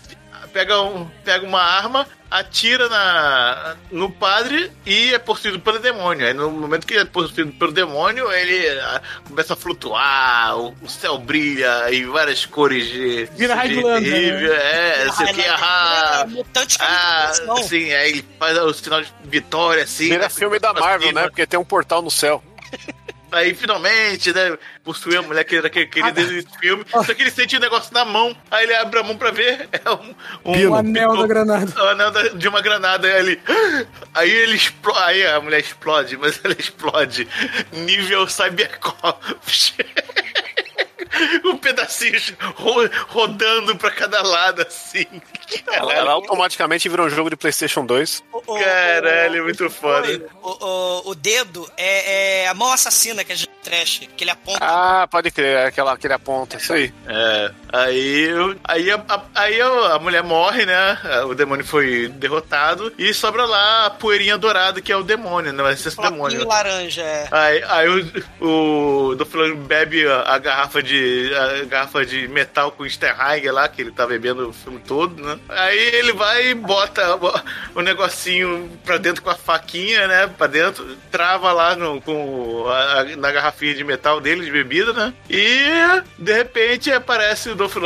Pega, 0.53 0.81
um, 0.83 1.07
pega 1.25 1.47
uma 1.47 1.63
arma, 1.63 2.07
atira 2.31 2.89
na, 2.89 3.77
no 3.91 4.11
padre 4.11 4.71
e 4.85 5.15
é 5.15 5.19
possuído 5.19 5.61
pelo 5.61 5.79
demônio. 5.79 6.27
Aí 6.27 6.33
no 6.35 6.51
momento 6.51 6.87
que 6.87 6.95
é 6.95 7.05
possuído 7.05 7.53
pelo 7.53 7.73
demônio, 7.73 8.31
ele 8.33 8.69
ah, 8.81 9.01
começa 9.29 9.55
a 9.55 9.57
flutuar, 9.57 10.59
o, 10.59 10.75
o 10.83 10.89
céu 10.89 11.19
brilha 11.19 11.91
e 11.91 12.05
várias 12.05 12.45
cores 12.47 12.87
de. 12.87 13.29
Vira 13.37 13.55
de 13.55 13.61
Highlander, 13.75 14.13
terrível, 14.13 14.55
É, 14.55 15.05
não 15.07 15.13
sei 15.15 15.27
o 15.27 15.35
que, 15.35 15.45
ah, 15.47 16.21
É, 16.23 16.27
mutante 16.27 16.79
que 16.79 16.85
ah, 16.85 17.33
não. 17.47 17.57
sim, 17.59 17.93
aí 17.93 18.11
ele 18.11 18.25
faz 18.39 18.59
o 18.59 18.73
sinal 18.75 19.03
de 19.03 19.13
vitória, 19.25 19.85
assim. 19.85 20.09
Vira 20.09 20.23
né? 20.23 20.29
filme 20.29 20.59
da 20.59 20.73
Marvel, 20.73 21.09
cima. 21.09 21.21
né? 21.23 21.29
Porque 21.29 21.47
tem 21.47 21.59
um 21.59 21.65
portal 21.65 22.03
no 22.03 22.11
céu. 22.11 22.43
Aí 23.33 23.55
finalmente, 23.55 24.33
né? 24.33 24.57
Possuiu 24.83 25.21
a 25.21 25.23
mulher 25.23 25.45
que 25.45 25.57
era 25.57 25.71
que 25.71 25.87
queria 25.87 26.11
desde 26.13 26.39
esse 26.39 26.59
filme. 26.59 26.85
Só 26.91 27.03
que 27.15 27.23
ele 27.23 27.31
sente 27.31 27.57
o 27.57 27.61
negócio 27.61 27.93
na 27.95 28.05
mão. 28.05 28.37
Aí 28.51 28.65
ele 28.65 28.75
abre 28.75 28.99
a 28.99 29.03
mão 29.03 29.17
pra 29.17 29.31
ver. 29.31 29.69
É 29.73 29.91
um, 29.91 30.15
um 30.45 30.71
O 30.71 30.75
anel 30.75 31.17
da 31.17 31.27
granada. 31.27 31.73
O 31.85 31.89
anel 31.89 32.11
da- 32.11 32.29
de 32.29 32.49
uma 32.49 32.61
granada. 32.61 33.07
Aí 33.07 33.15
ele. 33.19 33.41
Aí 34.15 34.31
ele 34.31 34.57
explode. 34.57 35.01
Aí 35.05 35.27
a 35.27 35.41
mulher 35.41 35.61
explode, 35.61 36.17
mas 36.17 36.41
ela 36.45 36.57
explode. 36.59 37.29
Nível 37.73 38.27
Cybercop. 38.29 39.19
um 41.45 41.57
pedacinho 41.57 42.19
ro- 42.57 42.89
rodando 43.09 43.77
pra 43.77 43.91
cada 43.91 44.23
lado, 44.23 44.63
assim. 44.63 45.07
Ela, 45.71 45.93
ela 45.93 46.13
automaticamente 46.13 46.89
vira 46.89 47.03
um 47.03 47.11
jogo 47.11 47.31
de 47.31 47.37
PlayStation 47.37 47.85
2. 47.85 48.23
O- 48.33 48.39
o- 48.55 48.59
Caralho, 48.59 49.37
é 49.37 49.41
o- 49.41 49.45
muito 49.45 49.69
foda. 49.71 50.21
O, 50.43 50.51
o, 50.65 51.11
o 51.11 51.15
dedo 51.15 51.71
é, 51.77 52.43
é 52.45 52.49
a 52.49 52.55
mão 52.55 52.73
assassina 52.73 53.25
que 53.25 53.33
a 53.33 53.37
gente 53.37 53.51
trash, 53.63 54.09
que 54.17 54.25
ele 54.25 54.31
aponta. 54.31 54.59
Ah, 54.65 55.07
pode 55.11 55.31
crer, 55.31 55.59
é 55.59 55.67
aquela, 55.67 55.93
aquele 55.93 56.15
aponta, 56.15 56.57
isso 56.57 56.73
aí. 56.73 56.93
É, 57.07 57.51
aí, 57.73 58.29
aí, 58.65 58.91
a, 58.91 59.05
a- 59.09 59.23
aí 59.35 59.61
a, 59.61 59.95
a 59.95 59.99
mulher 59.99 60.23
morre, 60.23 60.65
né? 60.65 60.99
O 61.27 61.35
demônio 61.35 61.65
foi 61.65 62.09
derrotado 62.09 62.93
e 62.97 63.13
sobra 63.13 63.45
lá 63.45 63.87
a 63.87 63.91
poeirinha 63.91 64.39
dourada, 64.39 64.81
que 64.81 64.91
é 64.93 64.97
o 64.97 65.03
demônio, 65.03 65.53
né? 65.53 65.73
Esse 65.73 65.91
Flochinho 65.91 66.13
demônio. 66.15 66.49
laranja. 66.49 67.03
é. 67.03 67.29
Aí, 67.31 67.63
aí 67.69 67.89
o, 68.41 69.11
o 69.11 69.15
Dolph 69.15 69.35
Lundgren 69.35 69.57
bebe 69.67 70.07
a, 70.07 70.23
a 70.23 70.39
garrafa 70.39 70.83
de 70.83 71.00
a 71.35 71.65
garrafa 71.65 72.05
de 72.05 72.29
metal 72.29 72.73
com 72.73 72.89
Steinheiger 72.89 73.53
lá, 73.53 73.69
que 73.69 73.83
ele 73.83 73.91
tá 73.93 74.07
bebendo 74.07 74.49
o 74.49 74.53
filme 74.53 74.81
todo, 74.87 75.23
né? 75.23 75.39
Aí 75.49 75.79
ele 75.95 76.13
vai 76.13 76.49
e 76.49 76.55
bota 76.55 77.17
o, 77.17 77.81
negocinho 77.83 78.71
pra 78.85 78.97
dentro 78.97 79.23
com 79.23 79.31
a 79.31 79.35
faquinha, 79.35 80.07
né? 80.07 80.27
Pra 80.37 80.47
dentro, 80.47 80.97
trava 81.11 81.53
lá 81.53 81.75
no, 81.77 82.01
com 82.01 82.67
a- 82.69 83.05
na 83.17 83.31
garrafinha 83.33 83.75
de 83.75 83.85
metal 83.85 84.21
dele, 84.21 84.45
de 84.45 84.51
bebida, 84.51 84.93
né? 84.93 85.13
E 85.29 85.69
de 86.19 86.33
repente 86.33 86.91
aparece 86.93 87.51
o 87.51 87.55
Dolph 87.55 87.77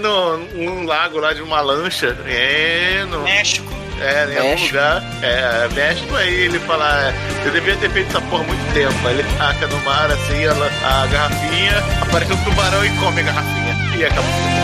no, 0.00 0.38
num 0.38 0.84
lago 0.86 1.18
lá 1.18 1.32
de 1.32 1.42
uma 1.42 1.60
lancha. 1.60 2.16
É, 2.26 3.04
no, 3.08 3.22
México. 3.22 3.85
É, 4.00 4.34
em 4.34 4.38
algum 4.38 4.66
lugar. 4.66 5.02
É, 5.22 5.68
México, 5.74 6.14
aí 6.14 6.34
ele 6.34 6.58
fala, 6.60 7.12
eu 7.44 7.52
devia 7.52 7.76
ter 7.76 7.90
feito 7.90 8.08
essa 8.08 8.20
porra 8.22 8.42
há 8.42 8.46
muito 8.46 8.74
tempo. 8.74 8.94
Aí 9.06 9.18
ele 9.18 9.24
taca 9.38 9.66
no 9.66 9.78
mar, 9.84 10.10
assim, 10.10 10.44
ela, 10.44 10.66
a 10.66 11.06
garrafinha, 11.06 11.72
aparece 12.02 12.32
um 12.32 12.44
tubarão 12.44 12.84
e 12.84 12.90
come 12.98 13.20
a 13.20 13.24
garrafinha. 13.24 13.98
E 13.98 14.04
acabou. 14.04 14.56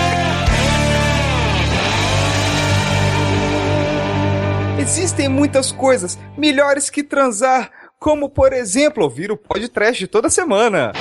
Existem 4.79 5.29
muitas 5.29 5.71
coisas 5.71 6.19
melhores 6.37 6.91
que 6.91 7.05
transar, 7.05 7.71
como 8.01 8.29
por 8.29 8.53
exemplo 8.53 9.05
ouvir 9.05 9.31
o 9.31 9.37
podcast 9.37 10.07
toda 10.09 10.29
semana. 10.29 10.93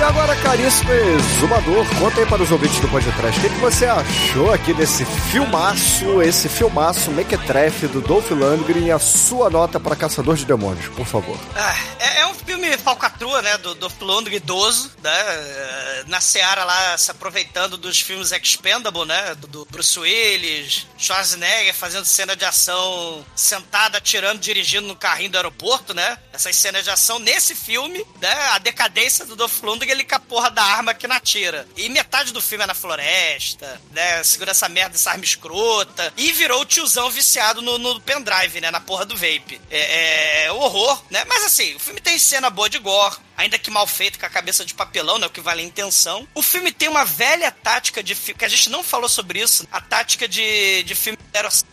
E 0.00 0.02
agora, 0.02 0.34
caríssimo 0.36 0.90
exumador, 0.94 1.86
conta 1.98 2.20
aí 2.20 2.26
para 2.26 2.42
os 2.42 2.50
ouvintes 2.50 2.80
do 2.80 2.88
podcast, 2.88 3.38
o 3.38 3.42
que, 3.42 3.50
que 3.50 3.60
você 3.60 3.84
achou 3.84 4.50
aqui 4.50 4.72
desse 4.72 5.04
filmaço, 5.04 6.22
esse 6.22 6.48
filmaço 6.48 7.10
mequetrefe 7.10 7.86
do 7.86 8.00
Dolph 8.00 8.30
Lundgren 8.30 8.86
e 8.86 8.90
a 8.90 8.98
sua 8.98 9.50
nota 9.50 9.78
para 9.78 9.94
Caçador 9.94 10.36
de 10.36 10.46
Demônios, 10.46 10.88
por 10.96 11.04
favor. 11.04 11.38
Ah, 11.54 11.76
é, 11.98 12.20
é 12.20 12.26
um 12.26 12.34
filme 12.34 12.78
falcatrua, 12.78 13.42
né? 13.42 13.58
Do, 13.58 13.74
do 13.74 13.90
Lundgren 14.00 14.38
idoso, 14.38 14.90
né? 15.02 15.12
eh, 15.14 16.04
Na 16.06 16.18
Seara 16.20 16.64
lá, 16.64 16.96
se 16.96 17.10
aproveitando 17.10 17.76
dos 17.76 18.00
filmes 18.00 18.32
Expendable, 18.32 19.04
né? 19.04 19.34
Do, 19.34 19.46
do 19.48 19.64
Bruce 19.70 19.98
Willis, 19.98 20.86
Schwarzenegger 20.96 21.74
fazendo 21.74 22.06
cena 22.06 22.34
de 22.34 22.44
ação 22.46 23.22
sentado, 23.36 23.96
atirando, 23.96 24.40
dirigindo 24.40 24.88
no 24.88 24.96
carrinho 24.96 25.30
do 25.30 25.36
aeroporto, 25.36 25.92
né? 25.92 26.16
Essas 26.32 26.56
cenas 26.56 26.84
de 26.84 26.90
ação 26.90 27.18
nesse 27.18 27.54
filme, 27.54 28.02
né? 28.20 28.32
A 28.52 28.58
decadência 28.58 29.26
do 29.26 29.36
Dolph 29.36 29.62
Lundgren, 29.62 29.90
ele 30.00 30.04
com 30.04 30.14
a 30.14 30.18
porra 30.18 30.50
da 30.50 30.62
arma 30.62 30.94
que 30.94 31.06
não 31.06 31.16
atira. 31.16 31.66
E 31.76 31.88
metade 31.88 32.32
do 32.32 32.40
filme 32.40 32.64
é 32.64 32.66
na 32.66 32.74
floresta, 32.74 33.80
né? 33.92 34.22
Segura 34.24 34.50
essa 34.50 34.68
merda, 34.68 34.96
essa 34.96 35.10
arma 35.10 35.24
escrota. 35.24 36.12
E 36.16 36.32
virou 36.32 36.62
o 36.62 36.64
tiozão 36.64 37.10
viciado 37.10 37.62
no, 37.62 37.78
no 37.78 38.00
pendrive, 38.00 38.60
né? 38.60 38.70
Na 38.70 38.80
porra 38.80 39.04
do 39.04 39.16
vape. 39.16 39.60
É, 39.70 40.44
é 40.44 40.52
horror, 40.52 41.02
né? 41.10 41.24
Mas 41.26 41.44
assim, 41.44 41.74
o 41.74 41.78
filme 41.78 42.00
tem 42.00 42.18
cena 42.18 42.50
boa 42.50 42.68
de 42.68 42.78
gore. 42.78 43.16
Ainda 43.40 43.58
que 43.58 43.70
mal 43.70 43.86
feito, 43.86 44.18
com 44.18 44.26
a 44.26 44.28
cabeça 44.28 44.66
de 44.66 44.74
papelão, 44.74 45.18
né? 45.18 45.26
O 45.26 45.30
que 45.30 45.40
vale 45.40 45.62
a 45.62 45.64
intenção. 45.64 46.28
O 46.34 46.42
filme 46.42 46.70
tem 46.70 46.90
uma 46.90 47.06
velha 47.06 47.50
tática 47.50 48.02
de 48.02 48.14
filme, 48.14 48.38
que 48.38 48.44
a 48.44 48.48
gente 48.48 48.68
não 48.68 48.84
falou 48.84 49.08
sobre 49.08 49.40
isso. 49.40 49.66
A 49.72 49.80
tática 49.80 50.28
de, 50.28 50.82
de 50.82 50.94
filme 50.94 51.18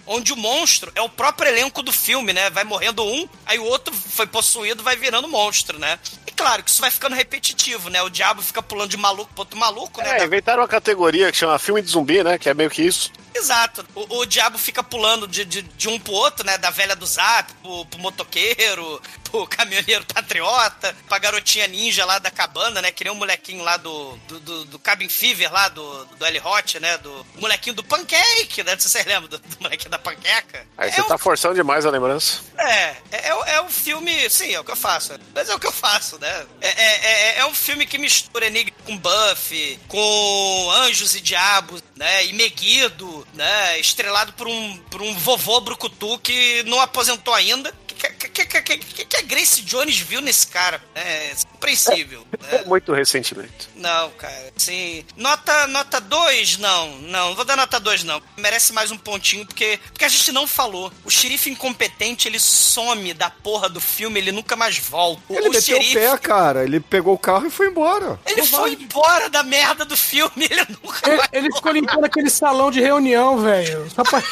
onde 0.05 0.31
o 0.31 0.37
monstro 0.37 0.89
é 0.95 1.01
o 1.01 1.09
próprio 1.09 1.49
elenco 1.49 1.83
do 1.83 1.91
filme, 1.91 2.31
né? 2.31 2.49
Vai 2.49 2.63
morrendo 2.63 3.03
um, 3.03 3.27
aí 3.45 3.59
o 3.59 3.65
outro 3.65 3.93
foi 3.93 4.25
possuído, 4.25 4.81
vai 4.81 4.95
virando 4.95 5.27
monstro, 5.27 5.77
né? 5.77 5.99
E 6.25 6.31
claro 6.31 6.63
que 6.63 6.69
isso 6.69 6.79
vai 6.79 6.89
ficando 6.89 7.17
repetitivo, 7.17 7.89
né? 7.89 8.01
O 8.01 8.09
diabo 8.09 8.41
fica 8.41 8.61
pulando 8.61 8.91
de 8.91 8.97
maluco 8.97 9.33
pro 9.33 9.41
outro 9.41 9.59
maluco, 9.59 10.01
né? 10.01 10.21
É, 10.21 10.23
inventaram 10.23 10.61
uma 10.61 10.69
categoria 10.69 11.29
que 11.33 11.37
chama 11.37 11.59
filme 11.59 11.81
de 11.81 11.89
zumbi, 11.89 12.23
né? 12.23 12.37
Que 12.37 12.47
é 12.47 12.53
meio 12.53 12.69
que 12.69 12.81
isso. 12.81 13.11
Exato. 13.37 13.85
O, 13.95 14.17
o 14.19 14.25
diabo 14.25 14.57
fica 14.57 14.83
pulando 14.83 15.27
de, 15.27 15.45
de, 15.45 15.61
de 15.61 15.87
um 15.89 15.99
pro 15.99 16.13
outro, 16.13 16.45
né? 16.45 16.57
Da 16.57 16.69
velha 16.69 16.95
do 16.95 17.05
zap, 17.05 17.51
pro, 17.61 17.85
pro 17.85 17.99
motoqueiro, 17.99 19.01
pro 19.23 19.45
caminhoneiro 19.47 20.05
patriota, 20.05 20.95
pra 21.07 21.19
garotinha 21.19 21.67
ninja 21.67 22.05
lá 22.05 22.19
da 22.19 22.31
cabana, 22.31 22.81
né? 22.81 22.91
Que 22.91 23.03
nem 23.03 23.13
o 23.13 23.15
molequinho 23.15 23.63
lá 23.63 23.77
do, 23.77 24.15
do, 24.27 24.39
do, 24.39 24.65
do 24.65 24.79
Cabin 24.79 25.09
Fever 25.09 25.51
lá, 25.51 25.69
do, 25.69 26.05
do 26.05 26.25
L 26.25 26.39
Hot, 26.43 26.79
né? 26.79 26.97
Do 26.97 27.25
molequinho 27.35 27.75
do 27.75 27.83
pancake, 27.83 28.63
né? 28.63 28.75
Se 28.77 28.89
vocês 28.89 29.05
lembram 29.07 29.29
do, 29.29 29.37
do 29.39 29.57
molequinho 29.61 29.91
da 29.91 29.99
panqueca. 29.99 30.65
Aí 30.77 30.89
é 30.89 30.91
você 30.93 31.01
um- 31.01 31.07
tá 31.07 31.17
forçando 31.17 31.55
demais 31.55 31.85
a 31.85 31.89
lembrança. 31.91 32.41
é, 32.57 32.73
é, 33.11 33.29
é, 33.29 33.53
é 33.55 33.61
um 33.61 33.69
filme, 33.69 34.29
sim, 34.29 34.53
é 34.53 34.59
o 34.59 34.63
que 34.63 34.71
eu 34.71 34.75
faço. 34.75 35.13
Mas 35.33 35.49
é 35.49 35.55
o 35.55 35.59
que 35.59 35.67
eu 35.67 35.71
faço, 35.71 36.17
né? 36.19 36.45
É, 36.61 36.67
é, 36.69 37.05
é, 37.05 37.39
é 37.39 37.45
um 37.45 37.53
filme 37.53 37.85
que 37.85 37.97
mistura 37.97 38.47
Enigma 38.47 38.75
com 38.85 38.97
Buffy, 38.97 39.79
com 39.87 40.71
Anjos 40.71 41.15
e 41.15 41.21
Diabos, 41.21 41.83
né? 41.95 42.25
E 42.25 42.33
Meguido, 42.33 43.26
né? 43.33 43.79
Estrelado 43.79 44.33
por 44.33 44.47
um, 44.47 44.77
por 44.89 45.01
um 45.01 45.13
vovô 45.15 45.59
brucutu 45.61 46.17
que 46.19 46.63
não 46.63 46.79
aposentou 46.79 47.33
ainda. 47.33 47.73
O 47.97 48.17
que, 48.29 48.45
que, 48.45 48.61
que, 48.61 49.05
que, 49.05 49.17
a 49.17 49.21
Grace 49.21 49.61
Jones 49.61 49.99
viu 49.99 50.21
nesse 50.21 50.47
cara? 50.47 50.81
É 50.93 51.31
compreensível. 51.51 52.25
né? 52.51 52.63
Muito 52.65 52.93
ressentimento. 52.93 53.69
Não, 53.75 54.11
cara, 54.11 54.53
sim. 54.55 55.03
Nota 55.15 55.67
nota 55.67 55.99
2? 55.99 56.57
Não, 56.57 56.97
não, 56.99 57.27
não 57.27 57.35
vou 57.35 57.43
dar 57.43 57.57
nota 57.57 57.79
2 57.79 58.03
não. 58.03 58.21
Merece 58.37 58.71
mais 58.73 58.91
um 58.91 58.97
pontinho 58.97 59.45
porque 59.45 59.79
porque 59.91 60.05
a 60.05 60.09
gente 60.09 60.31
não 60.31 60.47
falou. 60.47 60.91
O 61.03 61.09
xerife 61.09 61.49
incompetente, 61.49 62.27
ele 62.27 62.39
some 62.39 63.13
da 63.13 63.29
porra 63.29 63.67
do 63.67 63.81
filme, 63.81 64.19
ele 64.19 64.31
nunca 64.31 64.55
mais 64.55 64.77
volta. 64.77 65.21
O, 65.27 65.35
Ele 65.35 65.49
o 65.49 65.51
meteu 65.51 65.77
o 65.77 65.81
xerife, 65.81 65.93
pé, 65.95 66.17
cara. 66.17 66.63
Ele 66.63 66.79
pegou 66.79 67.13
o 67.13 67.17
carro 67.17 67.47
e 67.47 67.49
foi 67.49 67.67
embora. 67.67 68.19
ele 68.25 68.43
foi 68.45 68.73
embora 68.73 69.29
da 69.29 69.43
merda 69.43 69.83
do 69.83 69.97
filme, 69.97 70.31
ele 70.49 70.65
nunca 70.83 71.09
Ele, 71.09 71.17
mais 71.17 71.29
ele 71.33 71.53
ficou 71.53 71.71
limpando 71.71 72.05
aquele 72.05 72.29
salão 72.29 72.69
de 72.69 72.79
reunião, 72.79 73.39
velho. 73.39 73.89
Só 73.89 74.03
pra, 74.03 74.23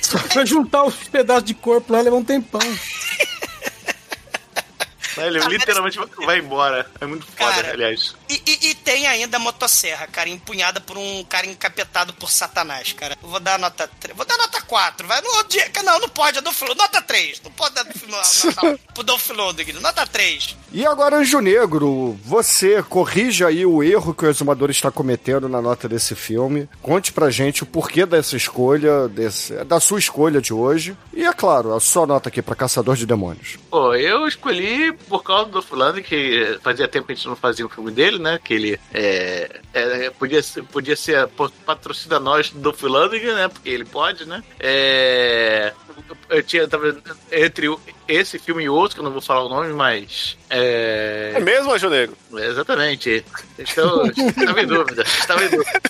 só 0.00 0.18
pra 0.18 0.44
juntar 0.44 0.84
os 0.84 0.94
pedaços 1.08 1.44
de 1.44 1.54
corpo 1.54 1.92
lá, 1.92 2.00
levou 2.00 2.18
um 2.18 2.24
tempão. 2.24 2.60
Ele 5.16 5.40
literalmente 5.40 5.98
vai 6.24 6.38
embora. 6.38 6.86
É 7.00 7.06
muito 7.06 7.26
foda, 7.26 7.52
Cara, 7.52 7.72
aliás. 7.72 8.14
E, 8.32 8.42
e- 8.46 8.70
e 8.70 8.74
tem 8.74 9.06
ainda 9.06 9.36
a 9.36 9.40
motosserra, 9.40 10.06
cara, 10.06 10.28
empunhada 10.28 10.80
por 10.80 10.96
um 10.96 11.22
cara 11.24 11.46
encapetado 11.46 12.12
por 12.14 12.30
Satanás, 12.30 12.92
cara. 12.92 13.16
Eu 13.22 13.28
vou 13.28 13.40
dar 13.40 13.58
nota 13.58 13.88
3. 14.00 14.16
Vou 14.16 14.24
dar 14.24 14.38
nota 14.38 14.60
4, 14.62 15.06
vai. 15.06 15.20
Não, 15.20 15.44
dia- 15.44 15.70
não, 15.84 16.00
não 16.00 16.08
pode, 16.08 16.38
é 16.38 16.40
do 16.40 16.52
Filo. 16.52 16.74
Nota 16.74 17.02
3. 17.02 17.40
Não 17.44 17.50
pode 17.50 17.74
dar 17.74 17.82
do 17.84 17.92
Filo- 17.98 18.12
nota, 18.12 18.78
pro 18.94 19.02
Dolph 19.02 19.28
Lundgren. 19.30 19.80
Nota 19.80 20.06
3. 20.06 20.56
E 20.72 20.86
agora, 20.86 21.16
Anjo 21.16 21.40
Negro, 21.40 22.18
você 22.24 22.82
corrija 22.82 23.48
aí 23.48 23.66
o 23.66 23.82
erro 23.82 24.14
que 24.14 24.24
o 24.24 24.30
exumador 24.30 24.70
está 24.70 24.90
cometendo 24.90 25.48
na 25.48 25.60
nota 25.60 25.86
desse 25.88 26.14
filme. 26.14 26.68
Conte 26.80 27.12
pra 27.12 27.28
gente 27.30 27.62
o 27.62 27.66
porquê 27.66 28.06
dessa 28.06 28.36
escolha, 28.36 29.08
desse, 29.08 29.52
da 29.64 29.78
sua 29.78 29.98
escolha 29.98 30.40
de 30.40 30.54
hoje. 30.54 30.96
E, 31.12 31.24
é 31.24 31.32
claro, 31.32 31.74
a 31.74 31.80
sua 31.80 32.06
nota 32.06 32.30
aqui 32.30 32.40
pra 32.40 32.54
Caçador 32.56 32.96
de 32.96 33.04
Demônios. 33.04 33.58
Pô, 33.70 33.94
eu 33.94 34.26
escolhi 34.26 34.92
por 35.08 35.22
causa 35.22 35.50
do 35.50 35.60
fulano, 35.60 36.02
que 36.02 36.58
fazia 36.62 36.88
tempo 36.88 37.06
que 37.06 37.12
a 37.12 37.16
gente 37.16 37.28
não 37.28 37.36
fazia 37.36 37.66
um 37.66 37.68
filme 37.68 37.90
dele, 37.90 38.18
né? 38.22 38.40
Que 38.42 38.54
ele 38.54 38.80
é, 38.94 39.60
é, 39.74 40.10
podia, 40.10 40.42
ser, 40.42 40.62
podia 40.64 40.96
ser 40.96 41.28
patrocina 41.66 42.18
nós 42.18 42.50
do 42.50 42.72
fulano, 42.72 43.12
né? 43.12 43.48
Porque 43.48 43.68
ele 43.68 43.84
pode, 43.84 44.26
né? 44.26 44.42
É, 44.58 45.72
eu 46.28 46.42
tinha 46.42 46.66
tava, 46.66 46.96
entre 47.30 47.68
esse 48.08 48.38
filme 48.38 48.64
e 48.64 48.68
outro, 48.68 48.94
que 48.94 49.00
eu 49.00 49.04
não 49.04 49.12
vou 49.12 49.20
falar 49.20 49.44
o 49.44 49.48
nome, 49.48 49.72
mas. 49.72 50.36
É, 50.50 51.32
É 51.34 51.40
mesmo, 51.40 51.72
Anjo 51.72 51.88
Negro? 51.88 52.16
Exatamente. 52.32 53.24
Então, 53.58 54.06
estava 54.06 54.62
em 54.62 54.66
dúvida. 54.66 55.02
Estava 55.02 55.44
em 55.44 55.48
dúvida. 55.48 55.80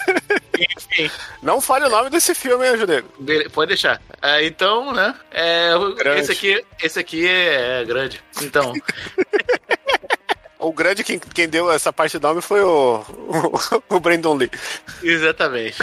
Enfim. 0.76 1.10
Não 1.42 1.60
fale 1.60 1.86
o 1.86 1.90
nome 1.90 2.10
desse 2.10 2.34
filme, 2.34 2.66
Anjo 2.66 2.86
Negro? 2.86 3.10
Pode 3.52 3.68
deixar. 3.68 4.00
Ah, 4.20 4.42
então, 4.42 4.92
né? 4.92 5.14
É, 5.30 5.70
esse 6.18 6.32
aqui, 6.32 6.64
esse 6.82 6.98
aqui 6.98 7.26
é 7.26 7.84
grande. 7.84 8.20
Então, 8.40 8.72
O 10.62 10.72
grande 10.72 11.02
quem, 11.02 11.18
quem 11.18 11.48
deu 11.48 11.70
essa 11.70 11.93
parte 11.93 12.18
do 12.18 12.26
nome 12.28 12.40
foi 12.40 12.62
o, 12.62 13.01
o, 13.01 13.52
o 13.97 14.01
Brandon 14.01 14.34
Lee. 14.34 14.51
exatamente. 15.02 15.76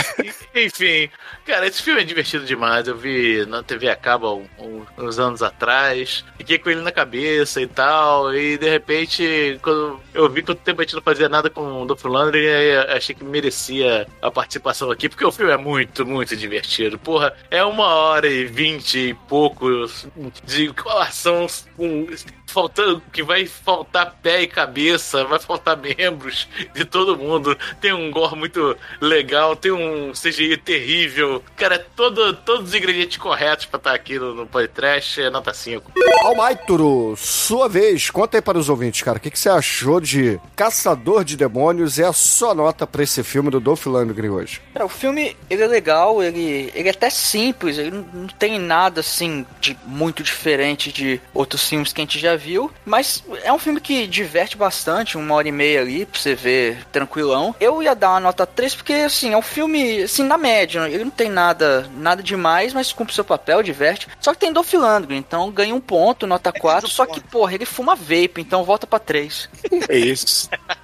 Enfim, 0.55 1.09
cara, 1.45 1.67
esse 1.67 1.83
filme 1.83 2.01
é 2.01 2.03
divertido 2.05 2.45
demais. 2.45 2.87
Eu 2.87 2.95
vi 2.97 3.45
na 3.45 3.61
TV 3.61 3.89
a 3.89 3.95
cabo 3.95 4.27
há 4.27 4.33
um- 4.63 4.85
uns 4.97 5.19
anos 5.19 5.43
atrás. 5.43 6.23
Fiquei 6.37 6.57
com 6.57 6.69
ele 6.69 6.81
na 6.81 6.91
cabeça 6.91 7.61
e 7.61 7.67
tal. 7.67 8.33
E 8.33 8.57
de 8.57 8.69
repente, 8.69 9.59
quando 9.61 9.99
eu 10.13 10.29
vi 10.29 10.41
quanto 10.41 10.61
tempo 10.61 10.81
a 10.81 10.83
gente 10.85 10.95
não 10.95 11.01
fazia 11.01 11.27
nada 11.27 11.49
com 11.49 11.61
o 11.83 11.87
aí 11.91 12.69
eu 12.89 12.95
achei 12.95 13.13
que 13.13 13.23
merecia 13.23 14.07
a 14.21 14.31
participação 14.31 14.89
aqui, 14.91 15.09
porque 15.09 15.25
o 15.25 15.31
filme 15.31 15.51
é 15.51 15.57
muito, 15.57 16.05
muito 16.05 16.35
divertido. 16.35 16.97
Porra, 16.97 17.35
é 17.51 17.63
uma 17.65 17.85
hora 17.87 18.27
e 18.29 18.45
vinte 18.45 19.09
e 19.09 19.13
poucos 19.27 20.07
de 20.45 20.73
ação 20.99 21.47
com 21.75 22.07
faltando 22.49 23.01
que 23.11 23.23
vai 23.23 23.45
faltar 23.45 24.17
pé 24.21 24.41
e 24.41 24.47
cabeça, 24.47 25.23
vai 25.23 25.39
faltar 25.39 25.77
membros 25.77 26.47
de 26.73 26.85
todo 26.85 27.17
mundo. 27.17 27.57
Tem 27.79 27.93
um 27.93 28.11
gore 28.11 28.35
muito 28.35 28.75
legal, 28.99 29.55
tem 29.55 29.71
um 29.71 30.11
CGI 30.11 30.57
terrível. 30.57 31.43
Cara, 31.55 31.75
é 31.75 31.85
todo, 31.95 32.33
todos 32.33 32.69
os 32.69 32.75
ingredientes 32.75 33.17
corretos 33.17 33.65
pra 33.65 33.77
estar 33.77 33.93
aqui 33.93 34.17
no, 34.17 34.33
no 34.33 34.47
podcast 34.47 35.21
é 35.21 35.29
nota 35.29 35.53
5. 35.53 35.91
Almaituro, 36.23 37.15
sua 37.17 37.69
vez, 37.69 38.09
conta 38.09 38.37
aí 38.37 38.41
para 38.41 38.57
os 38.57 38.69
ouvintes, 38.69 39.01
cara. 39.01 39.17
O 39.17 39.21
que, 39.21 39.31
que 39.31 39.39
você 39.39 39.49
achou 39.49 40.01
de 40.01 40.39
Caçador 40.55 41.23
de 41.23 41.37
Demônios 41.37 41.97
e 41.97 42.03
a 42.03 42.11
sua 42.11 42.53
nota 42.53 42.85
pra 42.85 43.03
esse 43.03 43.23
filme 43.23 43.49
do 43.49 43.59
Dolph 43.59 43.85
Lundgren 43.85 44.29
hoje? 44.29 44.61
Cara, 44.73 44.85
o 44.85 44.89
filme, 44.89 45.35
ele 45.49 45.63
é 45.63 45.67
legal, 45.67 46.21
ele, 46.21 46.71
ele 46.73 46.87
é 46.87 46.91
até 46.91 47.09
simples, 47.09 47.77
ele 47.77 47.91
não, 47.91 48.05
não 48.13 48.27
tem 48.27 48.59
nada, 48.59 48.99
assim, 48.99 49.45
de 49.59 49.77
muito 49.85 50.23
diferente 50.23 50.91
de 50.91 51.21
outros 51.33 51.67
filmes 51.67 51.93
que 51.93 52.01
a 52.01 52.03
gente 52.03 52.19
já 52.19 52.35
viu, 52.39 52.71
mas 52.85 53.23
é 53.43 53.53
um 53.53 53.59
filme 53.59 53.79
que 53.79 54.07
diverte 54.07 54.57
bastante, 54.57 55.17
uma 55.17 55.35
hora 55.35 55.47
e 55.47 55.51
meia 55.51 55.81
ali, 55.81 56.05
pra 56.05 56.19
você 56.19 56.33
ver 56.33 56.85
tranquilão. 56.91 57.53
Eu 57.59 57.83
ia 57.83 57.93
dar 57.93 58.11
uma 58.11 58.19
nota 58.19 58.45
3 58.45 58.73
porque, 58.75 58.93
assim, 58.93 59.33
é 59.33 59.37
um 59.37 59.41
filme, 59.41 60.03
assim, 60.03 60.23
na 60.23 60.37
média, 60.37 60.87
ele 60.87 61.03
não 61.03 61.11
tem 61.11 61.29
nada, 61.29 61.89
nada 61.95 62.23
demais, 62.23 62.73
mas 62.73 62.93
cumpre 62.93 63.13
seu 63.13 63.23
papel, 63.23 63.61
diverte. 63.61 64.07
Só 64.19 64.33
que 64.33 64.39
tem 64.39 64.53
Dolph 64.53 64.73
Lundgren, 64.73 65.19
então 65.19 65.51
ganha 65.51 65.75
um 65.75 65.81
ponto, 65.81 66.25
nota 66.25 66.51
4, 66.51 66.89
só 66.89 67.05
que, 67.05 67.19
porra, 67.19 67.53
ele 67.53 67.65
fuma 67.65 67.95
vape, 67.95 68.39
então 68.39 68.63
volta 68.63 68.87
pra 68.87 68.99
3. 68.99 69.49
É 69.89 69.97
isso. 69.97 70.49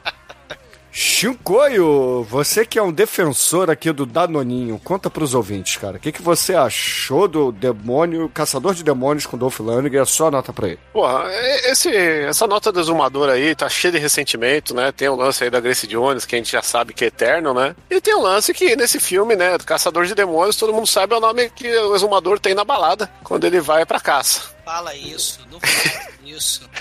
Shinkoio, 0.98 2.24
você 2.24 2.66
que 2.66 2.80
é 2.80 2.82
um 2.82 2.90
defensor 2.90 3.70
aqui 3.70 3.92
do 3.92 4.06
Danoninho, 4.06 4.80
conta 4.82 5.10
pros 5.10 5.34
ouvintes, 5.34 5.76
cara. 5.76 5.98
O 5.98 6.00
que, 6.00 6.10
que 6.10 6.22
você 6.22 6.56
achou 6.56 7.28
do 7.28 7.52
demônio, 7.52 8.32
Caçador 8.34 8.74
de 8.74 8.82
Demônios 8.82 9.26
com 9.26 9.38
Dolph 9.38 9.60
Lundgren? 9.60 10.02
É 10.02 10.06
só 10.06 10.32
nota 10.32 10.54
pra 10.54 10.70
ele. 10.70 10.80
Porra, 10.94 11.26
esse, 11.66 11.94
essa 11.94 12.48
nota 12.48 12.72
do 12.72 12.80
exumador 12.80 13.28
aí 13.28 13.54
tá 13.54 13.68
cheia 13.68 13.92
de 13.92 13.98
ressentimento, 13.98 14.74
né? 14.74 14.90
Tem 14.94 15.10
o 15.10 15.18
lance 15.18 15.44
aí 15.44 15.50
da 15.50 15.60
Grace 15.60 15.86
Jones, 15.86 16.24
que 16.24 16.36
a 16.36 16.38
gente 16.38 16.54
já 16.54 16.62
sabe 16.62 16.94
que 16.94 17.04
é 17.04 17.08
eterno, 17.08 17.54
né? 17.54 17.76
E 17.90 18.00
tem 18.00 18.16
o 18.16 18.22
lance 18.22 18.54
que 18.54 18.74
nesse 18.78 18.98
filme, 18.98 19.36
né, 19.36 19.58
do 19.58 19.66
Caçador 19.66 20.06
de 20.06 20.16
Demônios, 20.16 20.56
todo 20.56 20.74
mundo 20.74 20.88
sabe 20.88 21.14
é 21.14 21.18
o 21.18 21.20
nome 21.20 21.50
que 21.50 21.68
o 21.68 21.94
exumador 21.94 22.40
tem 22.40 22.56
na 22.56 22.64
balada, 22.64 23.12
quando 23.22 23.44
ele 23.44 23.60
vai 23.60 23.86
pra 23.86 24.00
caça. 24.00 24.55
Fala 24.66 24.96
isso, 24.96 25.40
não 25.52 25.60
fala 25.60 26.08
isso. 26.26 26.68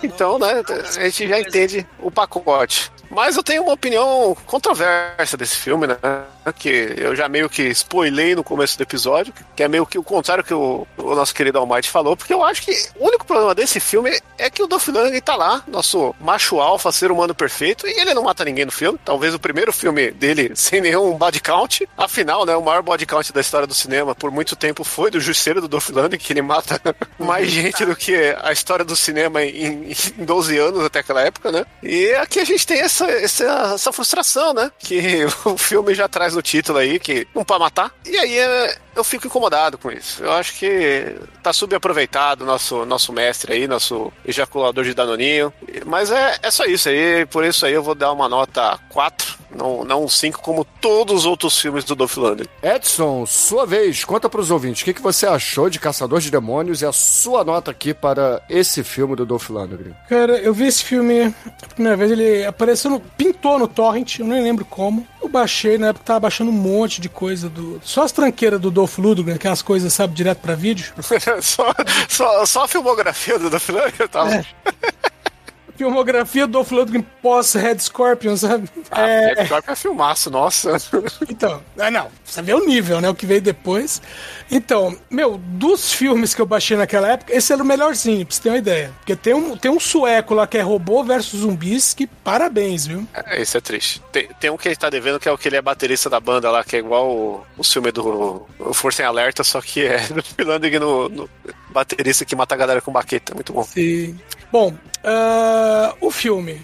Então, 0.00 0.38
né, 0.38 0.62
a 0.96 1.08
gente 1.08 1.26
já 1.26 1.40
entende 1.40 1.84
o 1.98 2.08
pacote. 2.08 2.88
Mas 3.10 3.36
eu 3.36 3.42
tenho 3.42 3.64
uma 3.64 3.72
opinião 3.72 4.36
controversa 4.46 5.36
desse 5.36 5.56
filme, 5.56 5.88
né? 5.88 5.96
Que 6.52 6.94
eu 6.96 7.14
já 7.14 7.28
meio 7.28 7.48
que 7.48 7.62
spoilei 7.70 8.34
no 8.34 8.44
começo 8.44 8.76
do 8.76 8.82
episódio, 8.82 9.32
que 9.54 9.62
é 9.62 9.68
meio 9.68 9.86
que 9.86 9.98
o 9.98 10.02
contrário 10.02 10.44
que 10.44 10.54
o, 10.54 10.86
o 10.96 11.14
nosso 11.14 11.34
querido 11.34 11.58
Almighty 11.58 11.88
falou, 11.88 12.16
porque 12.16 12.32
eu 12.32 12.42
acho 12.44 12.62
que 12.62 12.72
o 12.98 13.06
único 13.06 13.26
problema 13.26 13.54
desse 13.54 13.80
filme 13.80 14.18
é 14.36 14.50
que 14.50 14.62
o 14.62 14.66
Dolph 14.66 14.88
Lundgren 14.88 15.20
tá 15.20 15.36
lá, 15.36 15.62
nosso 15.66 16.14
macho 16.20 16.60
alfa, 16.60 16.92
ser 16.92 17.10
humano 17.10 17.34
perfeito, 17.34 17.86
e 17.86 18.00
ele 18.00 18.14
não 18.14 18.22
mata 18.22 18.44
ninguém 18.44 18.64
no 18.64 18.72
filme. 18.72 18.98
Talvez 19.04 19.34
o 19.34 19.38
primeiro 19.38 19.72
filme 19.72 20.10
dele 20.10 20.52
sem 20.56 20.80
nenhum 20.80 21.16
body 21.16 21.40
count. 21.40 21.88
Afinal, 21.96 22.44
né, 22.44 22.56
o 22.56 22.62
maior 22.62 22.82
body 22.82 23.06
count 23.06 23.32
da 23.32 23.40
história 23.40 23.66
do 23.66 23.74
cinema 23.74 24.14
por 24.14 24.30
muito 24.30 24.56
tempo 24.56 24.84
foi 24.84 25.10
do 25.10 25.20
Justiceiro 25.20 25.60
do 25.60 25.68
Dolph 25.68 25.88
Lundgren, 25.90 26.18
que 26.18 26.32
ele 26.32 26.42
mata 26.42 26.80
mais 27.18 27.50
gente 27.50 27.84
do 27.84 27.96
que 27.96 28.14
a 28.40 28.52
história 28.52 28.84
do 28.84 28.96
cinema 28.96 29.42
em, 29.42 29.92
em 30.18 30.24
12 30.24 30.58
anos 30.58 30.84
até 30.84 31.00
aquela 31.00 31.22
época, 31.22 31.50
né? 31.50 31.64
E 31.82 32.12
aqui 32.14 32.40
a 32.40 32.44
gente 32.44 32.66
tem 32.66 32.80
essa, 32.80 33.06
essa, 33.06 33.44
essa 33.74 33.92
frustração, 33.92 34.54
né? 34.54 34.70
Que 34.78 35.26
o 35.44 35.56
filme 35.56 35.94
já 35.94 36.08
traz 36.08 36.36
no 36.38 36.42
título 36.42 36.78
aí, 36.78 36.98
que 36.98 37.26
não 37.34 37.44
pode 37.44 37.60
matar. 37.60 37.92
E 38.06 38.16
aí 38.16 38.38
é, 38.38 38.78
eu 38.98 39.04
fico 39.04 39.26
incomodado 39.26 39.78
com 39.78 39.90
isso. 39.90 40.22
Eu 40.22 40.32
acho 40.32 40.54
que 40.54 41.16
tá 41.42 41.52
subaproveitado 41.52 42.44
nosso 42.44 42.84
nosso 42.84 43.12
mestre 43.12 43.52
aí, 43.52 43.68
nosso 43.68 44.12
ejaculador 44.24 44.84
de 44.84 44.94
danoninho. 44.94 45.52
Mas 45.86 46.10
é, 46.10 46.38
é 46.42 46.50
só 46.50 46.64
isso 46.64 46.88
aí, 46.88 47.26
por 47.26 47.44
isso 47.44 47.64
aí 47.64 47.72
eu 47.72 47.82
vou 47.82 47.94
dar 47.94 48.12
uma 48.12 48.28
nota 48.28 48.78
4, 48.90 49.38
não, 49.54 49.84
não 49.84 50.04
um 50.04 50.08
5, 50.08 50.40
como 50.40 50.64
todos 50.64 51.20
os 51.20 51.26
outros 51.26 51.58
filmes 51.58 51.84
do 51.84 51.94
Dolph 51.94 52.16
Lundgren. 52.16 52.48
Edson, 52.62 53.26
sua 53.26 53.66
vez, 53.66 54.04
conta 54.04 54.28
pros 54.28 54.50
ouvintes. 54.50 54.82
O 54.82 54.84
que, 54.84 54.94
que 54.94 55.02
você 55.02 55.26
achou 55.26 55.70
de 55.70 55.78
Caçador 55.78 56.20
de 56.20 56.30
Demônios 56.30 56.82
e 56.82 56.86
a 56.86 56.92
sua 56.92 57.44
nota 57.44 57.70
aqui 57.70 57.94
para 57.94 58.42
esse 58.48 58.82
filme 58.84 59.16
do 59.16 59.26
Dolph 59.26 59.50
Lundgren? 59.50 59.94
Cara, 60.08 60.38
eu 60.38 60.52
vi 60.52 60.66
esse 60.66 60.84
filme 60.84 61.34
a 61.62 61.66
primeira 61.74 61.96
vez, 61.96 62.10
ele 62.10 62.44
apareceu 62.44 62.90
no. 62.90 63.00
pintou 63.00 63.58
no 63.58 63.68
torrent, 63.68 64.18
eu 64.18 64.26
nem 64.26 64.42
lembro 64.42 64.64
como. 64.64 65.06
Eu 65.20 65.28
baixei, 65.28 65.78
na 65.78 65.88
época 65.88 66.04
tava 66.04 66.20
baixando 66.20 66.50
um 66.50 66.54
monte 66.54 67.00
de 67.00 67.08
coisa 67.08 67.48
do. 67.48 67.80
Só 67.82 68.02
as 68.02 68.12
tranqueiras 68.12 68.60
do 68.60 68.70
Dolph 68.70 68.87
Lundgren, 68.96 69.34
aquelas 69.34 69.60
coisas, 69.60 69.92
sabe, 69.92 70.14
direto 70.14 70.38
pra 70.38 70.54
vídeo. 70.54 70.92
só, 71.42 71.74
só, 72.08 72.46
só 72.46 72.64
a 72.64 72.68
filmografia 72.68 73.38
do 73.38 73.50
Dolph 73.50 73.68
Lundgren 73.68 74.08
tava. 74.08 74.34
É. 74.34 74.44
Filmografia 75.78 76.44
do 76.44 76.54
Dolph 76.54 76.72
Lundgren 76.72 77.06
pós-Red 77.22 77.78
Scorpion, 77.78 78.36
sabe? 78.36 78.68
Ah, 78.90 79.08
é... 79.08 79.34
Red 79.34 79.46
Scorpion 79.46 79.72
é 79.72 79.76
filmaço, 79.76 80.28
nossa. 80.30 80.76
Então, 81.30 81.62
ah, 81.78 81.90
não, 81.90 82.08
você 82.24 82.42
vê 82.42 82.52
o 82.52 82.66
nível, 82.66 83.00
né? 83.00 83.08
O 83.08 83.14
que 83.14 83.26
veio 83.26 83.40
depois. 83.40 84.02
Então, 84.50 84.96
meu, 85.08 85.38
dos 85.38 85.92
filmes 85.92 86.34
que 86.34 86.40
eu 86.40 86.46
baixei 86.46 86.76
naquela 86.76 87.12
época, 87.12 87.32
esse 87.32 87.52
era 87.52 87.62
o 87.62 87.66
melhorzinho, 87.66 88.26
pra 88.26 88.34
você 88.34 88.42
ter 88.42 88.48
uma 88.48 88.58
ideia. 88.58 88.92
Porque 88.98 89.14
tem 89.14 89.34
um, 89.34 89.56
tem 89.56 89.70
um 89.70 89.78
sueco 89.78 90.34
lá 90.34 90.46
que 90.46 90.58
é 90.58 90.62
robô 90.62 91.04
versus 91.04 91.40
zumbis, 91.40 91.94
que 91.94 92.06
parabéns, 92.06 92.86
viu? 92.86 93.06
É, 93.14 93.40
isso 93.40 93.56
é 93.56 93.60
triste. 93.60 94.02
Tem, 94.10 94.28
tem 94.40 94.50
um 94.50 94.56
que 94.56 94.66
ele 94.66 94.76
tá 94.76 94.90
devendo, 94.90 95.20
que 95.20 95.28
é 95.28 95.32
o 95.32 95.38
que 95.38 95.48
ele 95.48 95.56
é 95.56 95.62
baterista 95.62 96.10
da 96.10 96.18
banda 96.18 96.50
lá, 96.50 96.64
que 96.64 96.74
é 96.74 96.78
igual 96.80 97.08
o, 97.08 97.46
o 97.56 97.62
filme 97.62 97.92
do 97.92 98.46
o 98.58 98.74
Força 98.74 99.02
em 99.02 99.06
Alerta, 99.06 99.44
só 99.44 99.60
que 99.60 99.84
é 99.84 100.00
do 100.08 100.22
Philandering 100.22 100.80
no, 100.80 101.08
no 101.08 101.30
baterista 101.70 102.24
que 102.24 102.34
mata 102.34 102.54
a 102.54 102.58
galera 102.58 102.80
com 102.80 102.90
baqueta. 102.90 103.34
Muito 103.34 103.52
bom. 103.52 103.62
Sim. 103.62 104.18
Bom, 104.50 104.68
uh, 104.72 106.06
o 106.06 106.10
filme. 106.10 106.60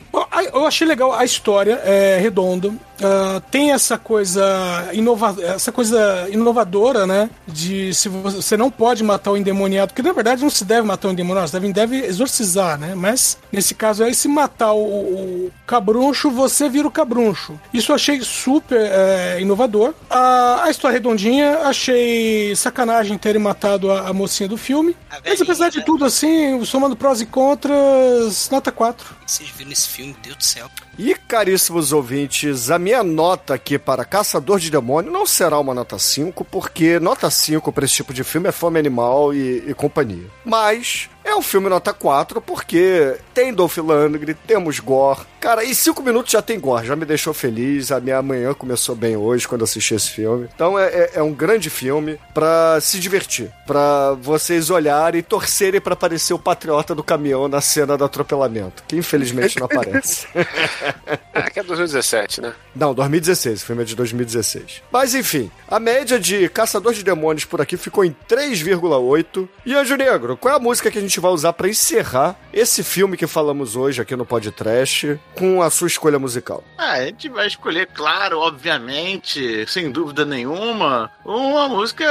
Eu 0.52 0.66
achei 0.66 0.86
legal 0.86 1.12
a 1.12 1.24
história, 1.24 1.81
é 1.85 2.19
redonda. 2.19 2.73
Uh, 2.95 3.41
tem 3.51 3.73
essa 3.73 3.99
coisa 3.99 4.89
inova 4.93 5.35
essa 5.43 5.73
coisa 5.73 6.29
inovadora, 6.31 7.07
né? 7.07 7.29
De 7.47 7.93
se 7.93 8.09
você 8.09 8.57
não 8.57 8.71
pode 8.71 9.03
matar 9.03 9.33
o 9.33 9.37
endemoniado, 9.37 9.93
porque 9.93 10.03
na 10.03 10.12
verdade 10.12 10.43
não 10.43 10.51
se 10.51 10.65
deve 10.65 10.87
matar 10.87 11.09
o 11.09 11.11
endemoniado, 11.11 11.49
você 11.49 11.59
deve, 11.59 11.73
deve 11.73 11.97
exorcizar, 12.07 12.79
né? 12.79 12.95
Mas 12.95 13.37
nesse 13.53 13.75
caso 13.75 14.05
aí, 14.05 14.15
se 14.15 14.29
matar 14.29 14.73
o, 14.73 14.79
o 14.79 15.53
cabruncho, 15.66 16.31
você 16.31 16.69
vira 16.69 16.87
o 16.87 16.91
cabruncho. 16.91 17.59
Isso 17.73 17.91
eu 17.91 17.97
achei 17.97 18.21
super 18.23 18.81
é, 18.81 19.41
inovador. 19.41 19.95
A, 20.09 20.65
a 20.65 20.71
história 20.71 20.95
redondinha, 20.95 21.59
achei 21.65 22.55
sacanagem 22.55 23.19
terem 23.19 23.43
matado 23.43 23.91
a, 23.91 24.09
a 24.09 24.12
mocinha 24.12 24.49
do 24.49 24.57
filme. 24.57 24.97
Mas 25.25 25.41
apesar 25.41 25.69
de 25.69 25.85
tudo, 25.85 26.05
assim, 26.05 26.65
somando 26.65 26.97
prós 26.97 27.21
e 27.21 27.27
contras, 27.27 28.49
nota 28.51 28.71
4. 28.71 29.24
Vocês 29.27 29.49
viram 29.51 29.73
esse 29.73 29.89
filme, 29.89 30.15
Deus 30.23 30.37
do 30.37 30.45
céu. 30.45 30.71
E 30.99 31.15
caríssimos 31.15 31.93
ouvintes, 31.93 32.71
a 32.71 32.79
minha 32.79 33.03
nota 33.03 33.55
aqui 33.55 33.79
para 33.79 34.05
Caçador 34.05 34.59
de 34.59 34.71
Demônio 34.71 35.11
não 35.11 35.27
será 35.27 35.59
uma 35.59 35.75
nota 35.75 35.99
5, 35.99 36.45
porque 36.45 36.99
nota 37.01 37.31
5 37.31 37.73
para 37.73 37.85
esse 37.85 37.95
tipo 37.95 38.13
de 38.13 38.23
filme 38.23 38.49
é 38.49 38.53
fome 38.53 38.79
animal 38.79 39.35
e, 39.35 39.65
e 39.67 39.75
companhia. 39.75 40.27
Mas 40.45 41.09
é 41.25 41.35
um 41.35 41.43
filme 41.43 41.69
nota 41.69 41.93
4 41.93 42.41
porque 42.41 43.17
tem 43.33 43.53
Dolph 43.53 43.79
Lundgren, 43.79 44.37
temos 44.47 44.79
gore. 44.79 45.21
Cara, 45.41 45.65
em 45.65 45.75
5 45.75 46.03
minutos 46.03 46.33
já 46.33 46.41
tem 46.41 46.59
gore, 46.59 46.87
já 46.87 46.97
me 46.97 47.05
deixou 47.05 47.35
feliz. 47.35 47.91
A 47.91 48.01
minha 48.01 48.23
manhã 48.23 48.55
começou 48.55 48.95
bem 48.95 49.17
hoje 49.17 49.49
quando 49.49 49.65
assisti 49.65 49.95
esse 49.95 50.11
filme. 50.11 50.49
Então 50.55 50.79
é, 50.79 50.87
é, 50.87 51.11
é 51.15 51.23
um 51.23 51.33
grande 51.33 51.69
filme 51.69 52.19
para 52.33 52.81
se 52.81 52.99
divertir, 52.99 53.51
para 53.67 54.13
vocês 54.13 54.71
olharem 54.71 55.19
e 55.19 55.23
torcerem 55.23 55.81
para 55.81 55.95
aparecer 55.95 56.33
o 56.33 56.39
patriota 56.39 56.95
do 56.95 57.03
caminhão 57.03 57.49
na 57.49 57.61
cena 57.61 57.97
do 57.97 58.05
atropelamento, 58.05 58.83
que 58.87 58.97
infelizmente 58.97 59.59
não 59.59 59.67
aparece. 59.67 60.27
é 61.35 61.51
que 61.51 61.61
é 61.61 61.63
2017, 61.63 62.41
né? 62.41 62.55
Não, 62.75 62.95
2016, 62.95 63.63
o 63.63 63.67
filme 63.67 63.83
é 63.83 63.85
de 63.85 63.97
2016. 63.97 64.83
Mas 64.91 65.15
enfim, 65.15 65.51
a 65.69 65.79
média 65.79 66.19
de 66.19 66.49
Caçador 66.49 66.93
de 66.93 67.03
Demônios 67.03 67.45
por 67.45 67.61
aqui 67.61 67.77
ficou 67.77 68.05
em 68.05 68.15
3,8. 68.29 69.49
E 69.67 69.75
Anjo 69.75 69.97
Negro, 69.97 70.37
qual 70.37 70.55
é 70.55 70.57
a 70.57 70.61
música 70.61 70.91
que 70.91 70.99
a 70.99 71.01
gente 71.01 71.14
vai 71.20 71.31
usar 71.31 71.53
para 71.53 71.69
encerrar 71.69 72.36
esse 72.53 72.82
filme 72.82 73.16
que 73.16 73.27
falamos 73.27 73.77
hoje 73.77 74.01
aqui 74.01 74.15
no 74.16 74.24
podcast 74.24 75.19
com 75.36 75.62
a 75.62 75.70
sua 75.70 75.89
escolha 75.89 76.19
musical? 76.19 76.62
Ah, 76.78 76.93
a 76.93 77.07
gente 77.07 77.28
vai 77.28 77.47
escolher, 77.47 77.89
claro, 77.95 78.39
obviamente, 78.39 79.65
sem 79.69 79.91
dúvida 79.91 80.24
nenhuma, 80.24 81.11
uma 81.24 81.69
música 81.69 82.05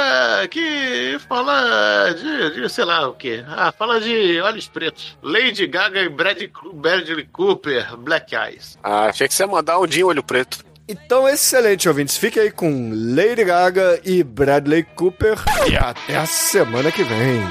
que 0.49 1.17
fala 1.27 2.13
de, 2.13 2.61
de 2.61 2.69
sei 2.69 2.85
lá 2.85 3.07
o 3.07 3.13
que. 3.13 3.43
Ah, 3.47 3.71
fala 3.71 3.99
de 3.99 4.39
olhos 4.41 4.67
pretos. 4.67 5.17
Lady 5.21 5.67
Gaga 5.67 6.01
e 6.01 6.09
Bradley, 6.09 6.51
Bradley 6.73 7.25
Cooper, 7.31 7.97
Black 7.97 8.35
Eyes. 8.35 8.77
Ah, 8.83 9.05
achei 9.05 9.27
que 9.27 9.33
você 9.33 9.43
ia 9.43 9.47
mandar 9.47 9.79
um 9.79 9.87
dia 9.87 10.05
olho 10.05 10.23
preto. 10.23 10.63
Então, 10.87 11.27
excelente, 11.29 11.87
ouvintes. 11.87 12.17
Fique 12.17 12.39
aí 12.39 12.51
com 12.51 12.91
Lady 12.93 13.43
Gaga 13.45 14.01
e 14.03 14.21
Bradley 14.21 14.83
Cooper. 14.83 15.37
E 15.69 15.77
até 15.77 16.17
a 16.17 16.25
semana 16.25 16.91
que 16.91 17.03
vem. 17.03 17.41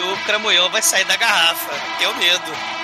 E 0.00 0.02
o 0.02 0.16
cramunhão 0.24 0.70
vai 0.70 0.80
sair 0.80 1.04
da 1.04 1.14
garrafa. 1.14 1.70
Tenho 1.98 2.14
medo. 2.16 2.79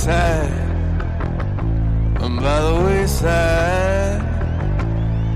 Wayside. 0.00 0.52
I'm 2.22 2.36
by 2.36 2.60
the 2.60 2.74
wayside. 2.84 4.22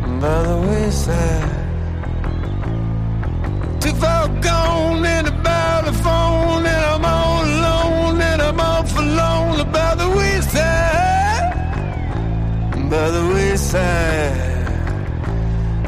I'm 0.05 0.21
by 0.21 0.43
the 0.43 0.57
wayside. 0.69 1.51
Too 3.81 3.95
far 4.01 4.29
gone 4.41 5.05
and 5.05 5.29
about 5.29 5.85
the 5.85 5.93
phone, 5.93 6.65
and 6.65 6.85
I'm 6.93 7.05
all 7.05 7.45
alone, 7.45 8.21
and 8.21 8.41
I'm 8.41 8.61
all 8.61 8.85
forlorn 8.85 9.71
by 9.71 9.95
the 9.97 10.09
wayside. 10.09 11.53
I'm 12.73 12.89
by 12.89 13.11
the 13.11 13.25
wayside. 13.35 14.69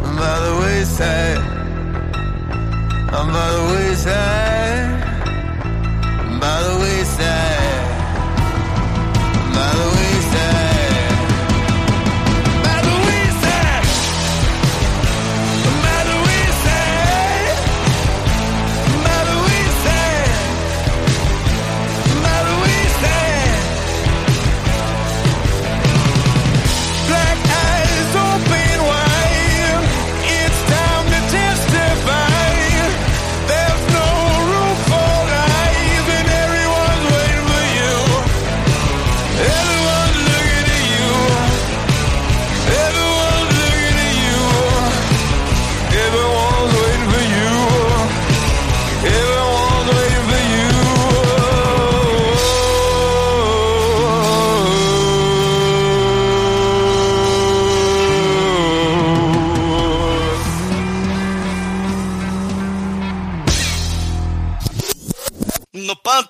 I'm 0.05 0.17
by 0.17 0.39
the 0.47 0.55
wayside. 0.61 1.39
I'm 3.17 3.29
by 3.33 3.53
the 3.57 3.63
wayside 3.73 5.07
by 6.47 6.63
the 6.63 6.79
wayside, 6.81 7.56
Hello. 9.59 9.96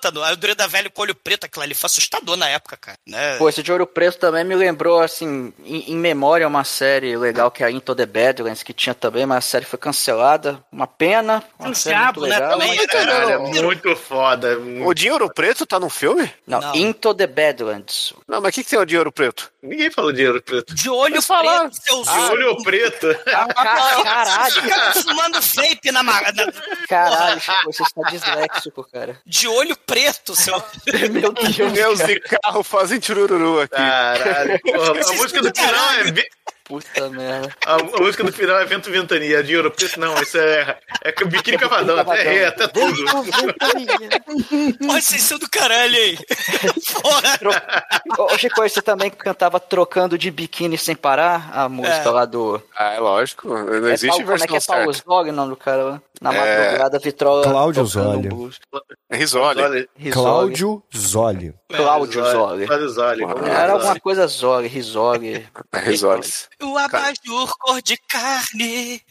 Pântano, 0.07 0.23
aí 0.23 0.33
o 0.33 0.37
druida 0.37 0.67
velho 0.67 0.91
com 0.91 1.01
olho 1.01 1.15
preto, 1.15 1.45
aquilo 1.45 1.63
ali 1.63 1.73
foi 1.73 1.87
assustador 1.87 2.35
na 2.37 2.47
época, 2.49 2.77
cara. 2.77 2.97
Né? 3.05 3.37
Pô, 3.37 3.47
esse 3.49 3.61
de 3.63 3.71
Ouro 3.71 3.85
Preto 3.87 4.17
também 4.17 4.43
me 4.43 4.55
lembrou, 4.55 5.01
assim, 5.01 5.53
em, 5.63 5.91
em 5.91 5.95
memória, 5.95 6.47
uma 6.47 6.63
série 6.63 7.15
legal 7.17 7.51
que 7.51 7.63
é 7.63 7.67
a 7.67 7.71
Into 7.71 7.95
the 7.95 8.05
Badlands, 8.05 8.63
que 8.63 8.73
tinha 8.73 8.93
também, 8.95 9.25
mas 9.25 9.37
a 9.39 9.41
série 9.41 9.65
foi 9.65 9.79
cancelada. 9.79 10.63
Uma 10.71 10.87
pena. 10.87 11.43
Uma 11.59 11.69
Um 11.69 11.71
diabo, 11.71 12.21
muito 12.21 12.33
né? 12.33 12.47
Também 12.47 12.77
é 12.79 13.37
muito 13.61 13.95
foda. 13.95 14.57
O 14.85 14.93
Dinheiro 14.93 15.31
Preto 15.33 15.65
tá 15.65 15.79
no 15.79 15.89
filme? 15.89 16.31
Não, 16.45 16.59
Não. 16.61 16.75
Into 16.75 17.13
the 17.13 17.27
Badlands. 17.27 18.13
Não, 18.27 18.41
mas 18.41 18.49
o 18.49 18.53
que, 18.53 18.63
que 18.63 18.69
tem 18.69 18.79
o 18.79 18.85
Dinheiro 18.85 19.11
Preto? 19.11 19.51
Ninguém 19.61 19.91
falou 19.91 20.13
dinheiro 20.13 20.41
preto. 20.41 20.73
De 20.73 20.89
olho 20.89 21.15
Eles 21.15 21.25
falaram. 21.25 21.69
preto, 21.69 21.83
seus 21.83 22.07
De 22.07 22.19
olho 22.31 22.63
preto. 22.63 23.07
Ah, 23.27 23.45
ca- 23.53 24.03
caralho, 24.03 24.53
Fica 24.53 24.93
fumando 24.93 25.41
vape 25.41 25.91
na, 25.91 26.01
na- 26.03 26.21
caralho, 26.87 27.39
Chico, 27.41 27.57
você 27.65 27.83
está 27.83 28.01
disléxico, 28.09 28.87
cara. 28.91 29.19
De 29.25 29.47
olho 29.47 29.75
preto, 29.75 29.96
seu. 30.35 30.61
Meu 31.11 31.31
Deus, 31.33 31.55
Pneus 31.55 31.99
de 31.99 32.19
carro 32.19 32.63
fazem 32.63 33.01
chururu 33.01 33.61
aqui. 33.61 33.75
Caralho. 33.75 34.59
Porra, 34.63 34.91
a 34.91 35.13
música 35.13 35.41
do 35.41 35.51
final 35.55 35.91
é. 35.93 36.27
Puta 36.67 37.09
merda. 37.09 37.55
A, 37.65 37.75
a 37.75 37.83
música 38.01 38.25
do 38.25 38.33
final 38.33 38.59
é 38.59 38.65
Vento 38.65 38.91
Ventania. 38.91 39.41
De 39.41 39.55
ouro 39.55 39.71
preto, 39.71 39.97
não. 40.01 40.21
Isso 40.21 40.37
é. 40.37 40.77
É 41.01 41.11
biquíni 41.25 41.57
cavadão. 41.57 41.97
Até 41.97 42.19
errei, 42.25 42.45
até 42.45 42.67
tudo. 42.67 42.93
Olha, 44.89 45.01
vocês 45.01 45.21
são 45.21 45.39
do 45.39 45.49
caralho 45.49 45.95
aí. 45.95 46.17
Ô, 48.17 48.37
Chico, 48.37 48.61
você 48.61 48.81
também 48.81 49.09
cantava 49.09 49.61
Trocando 49.61 50.17
de 50.17 50.29
Biquíni 50.29 50.77
Sem 50.77 50.93
Parar? 50.95 51.49
A 51.53 51.69
música 51.69 51.95
É. 51.95 52.09
lá 52.09 52.25
do... 52.25 52.61
Ah, 52.75 52.93
é 52.93 52.99
lógico. 52.99 53.47
Não 53.47 53.87
É 53.87 53.93
existe 53.93 54.07
Paulo- 54.07 54.23
como 54.25 54.35
é 54.35 54.37
versão 54.37 54.47
que 54.47 54.57
é 54.57 54.75
Paulo. 54.75 54.93
Zog 54.93 55.29
o 55.29 55.33
nome 55.33 55.49
do 55.51 55.55
cara 55.55 55.83
lá? 55.83 56.01
Na 56.21 56.33
É. 56.33 56.65
madrugada, 56.65 56.99
Vitrola... 56.99 57.43
Cláudio 57.43 57.85
Zoli. 57.85 58.27
É 59.09 59.15
Risoli. 59.17 59.61
Risoli. 59.97 60.11
Cláudio 60.11 60.83
Zoli. 60.95 61.53
Cláudio 61.69 62.23
Zoli. 62.25 62.65
Cláudio 62.65 62.89
Zoli. 62.89 63.23
Era 63.23 63.67
Zoli. 63.67 63.71
alguma 63.71 63.99
coisa 63.99 64.27
Zog, 64.27 64.67
Risog. 64.67 65.45
É 65.73 65.79
Risoli. 65.79 66.27
O 66.63 66.77
abajur 66.77 67.51
cor 67.59 67.81
de 67.81 67.97
carne. 68.09 69.01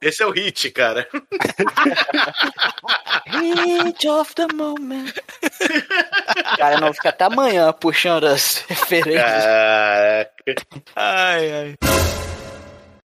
Esse 0.00 0.22
é 0.22 0.26
o 0.26 0.30
hit, 0.32 0.70
cara. 0.72 1.06
Hit 3.26 4.08
of 4.08 4.34
the 4.34 4.46
moment. 4.52 5.12
Cara, 6.56 6.80
não 6.80 6.92
fica 6.92 7.10
até 7.10 7.24
amanhã 7.24 7.72
puxando 7.72 8.24
as 8.24 8.64
referências. 8.68 9.44
Caraca. 9.44 10.32
Ai, 10.96 11.52
ai. 11.52 11.74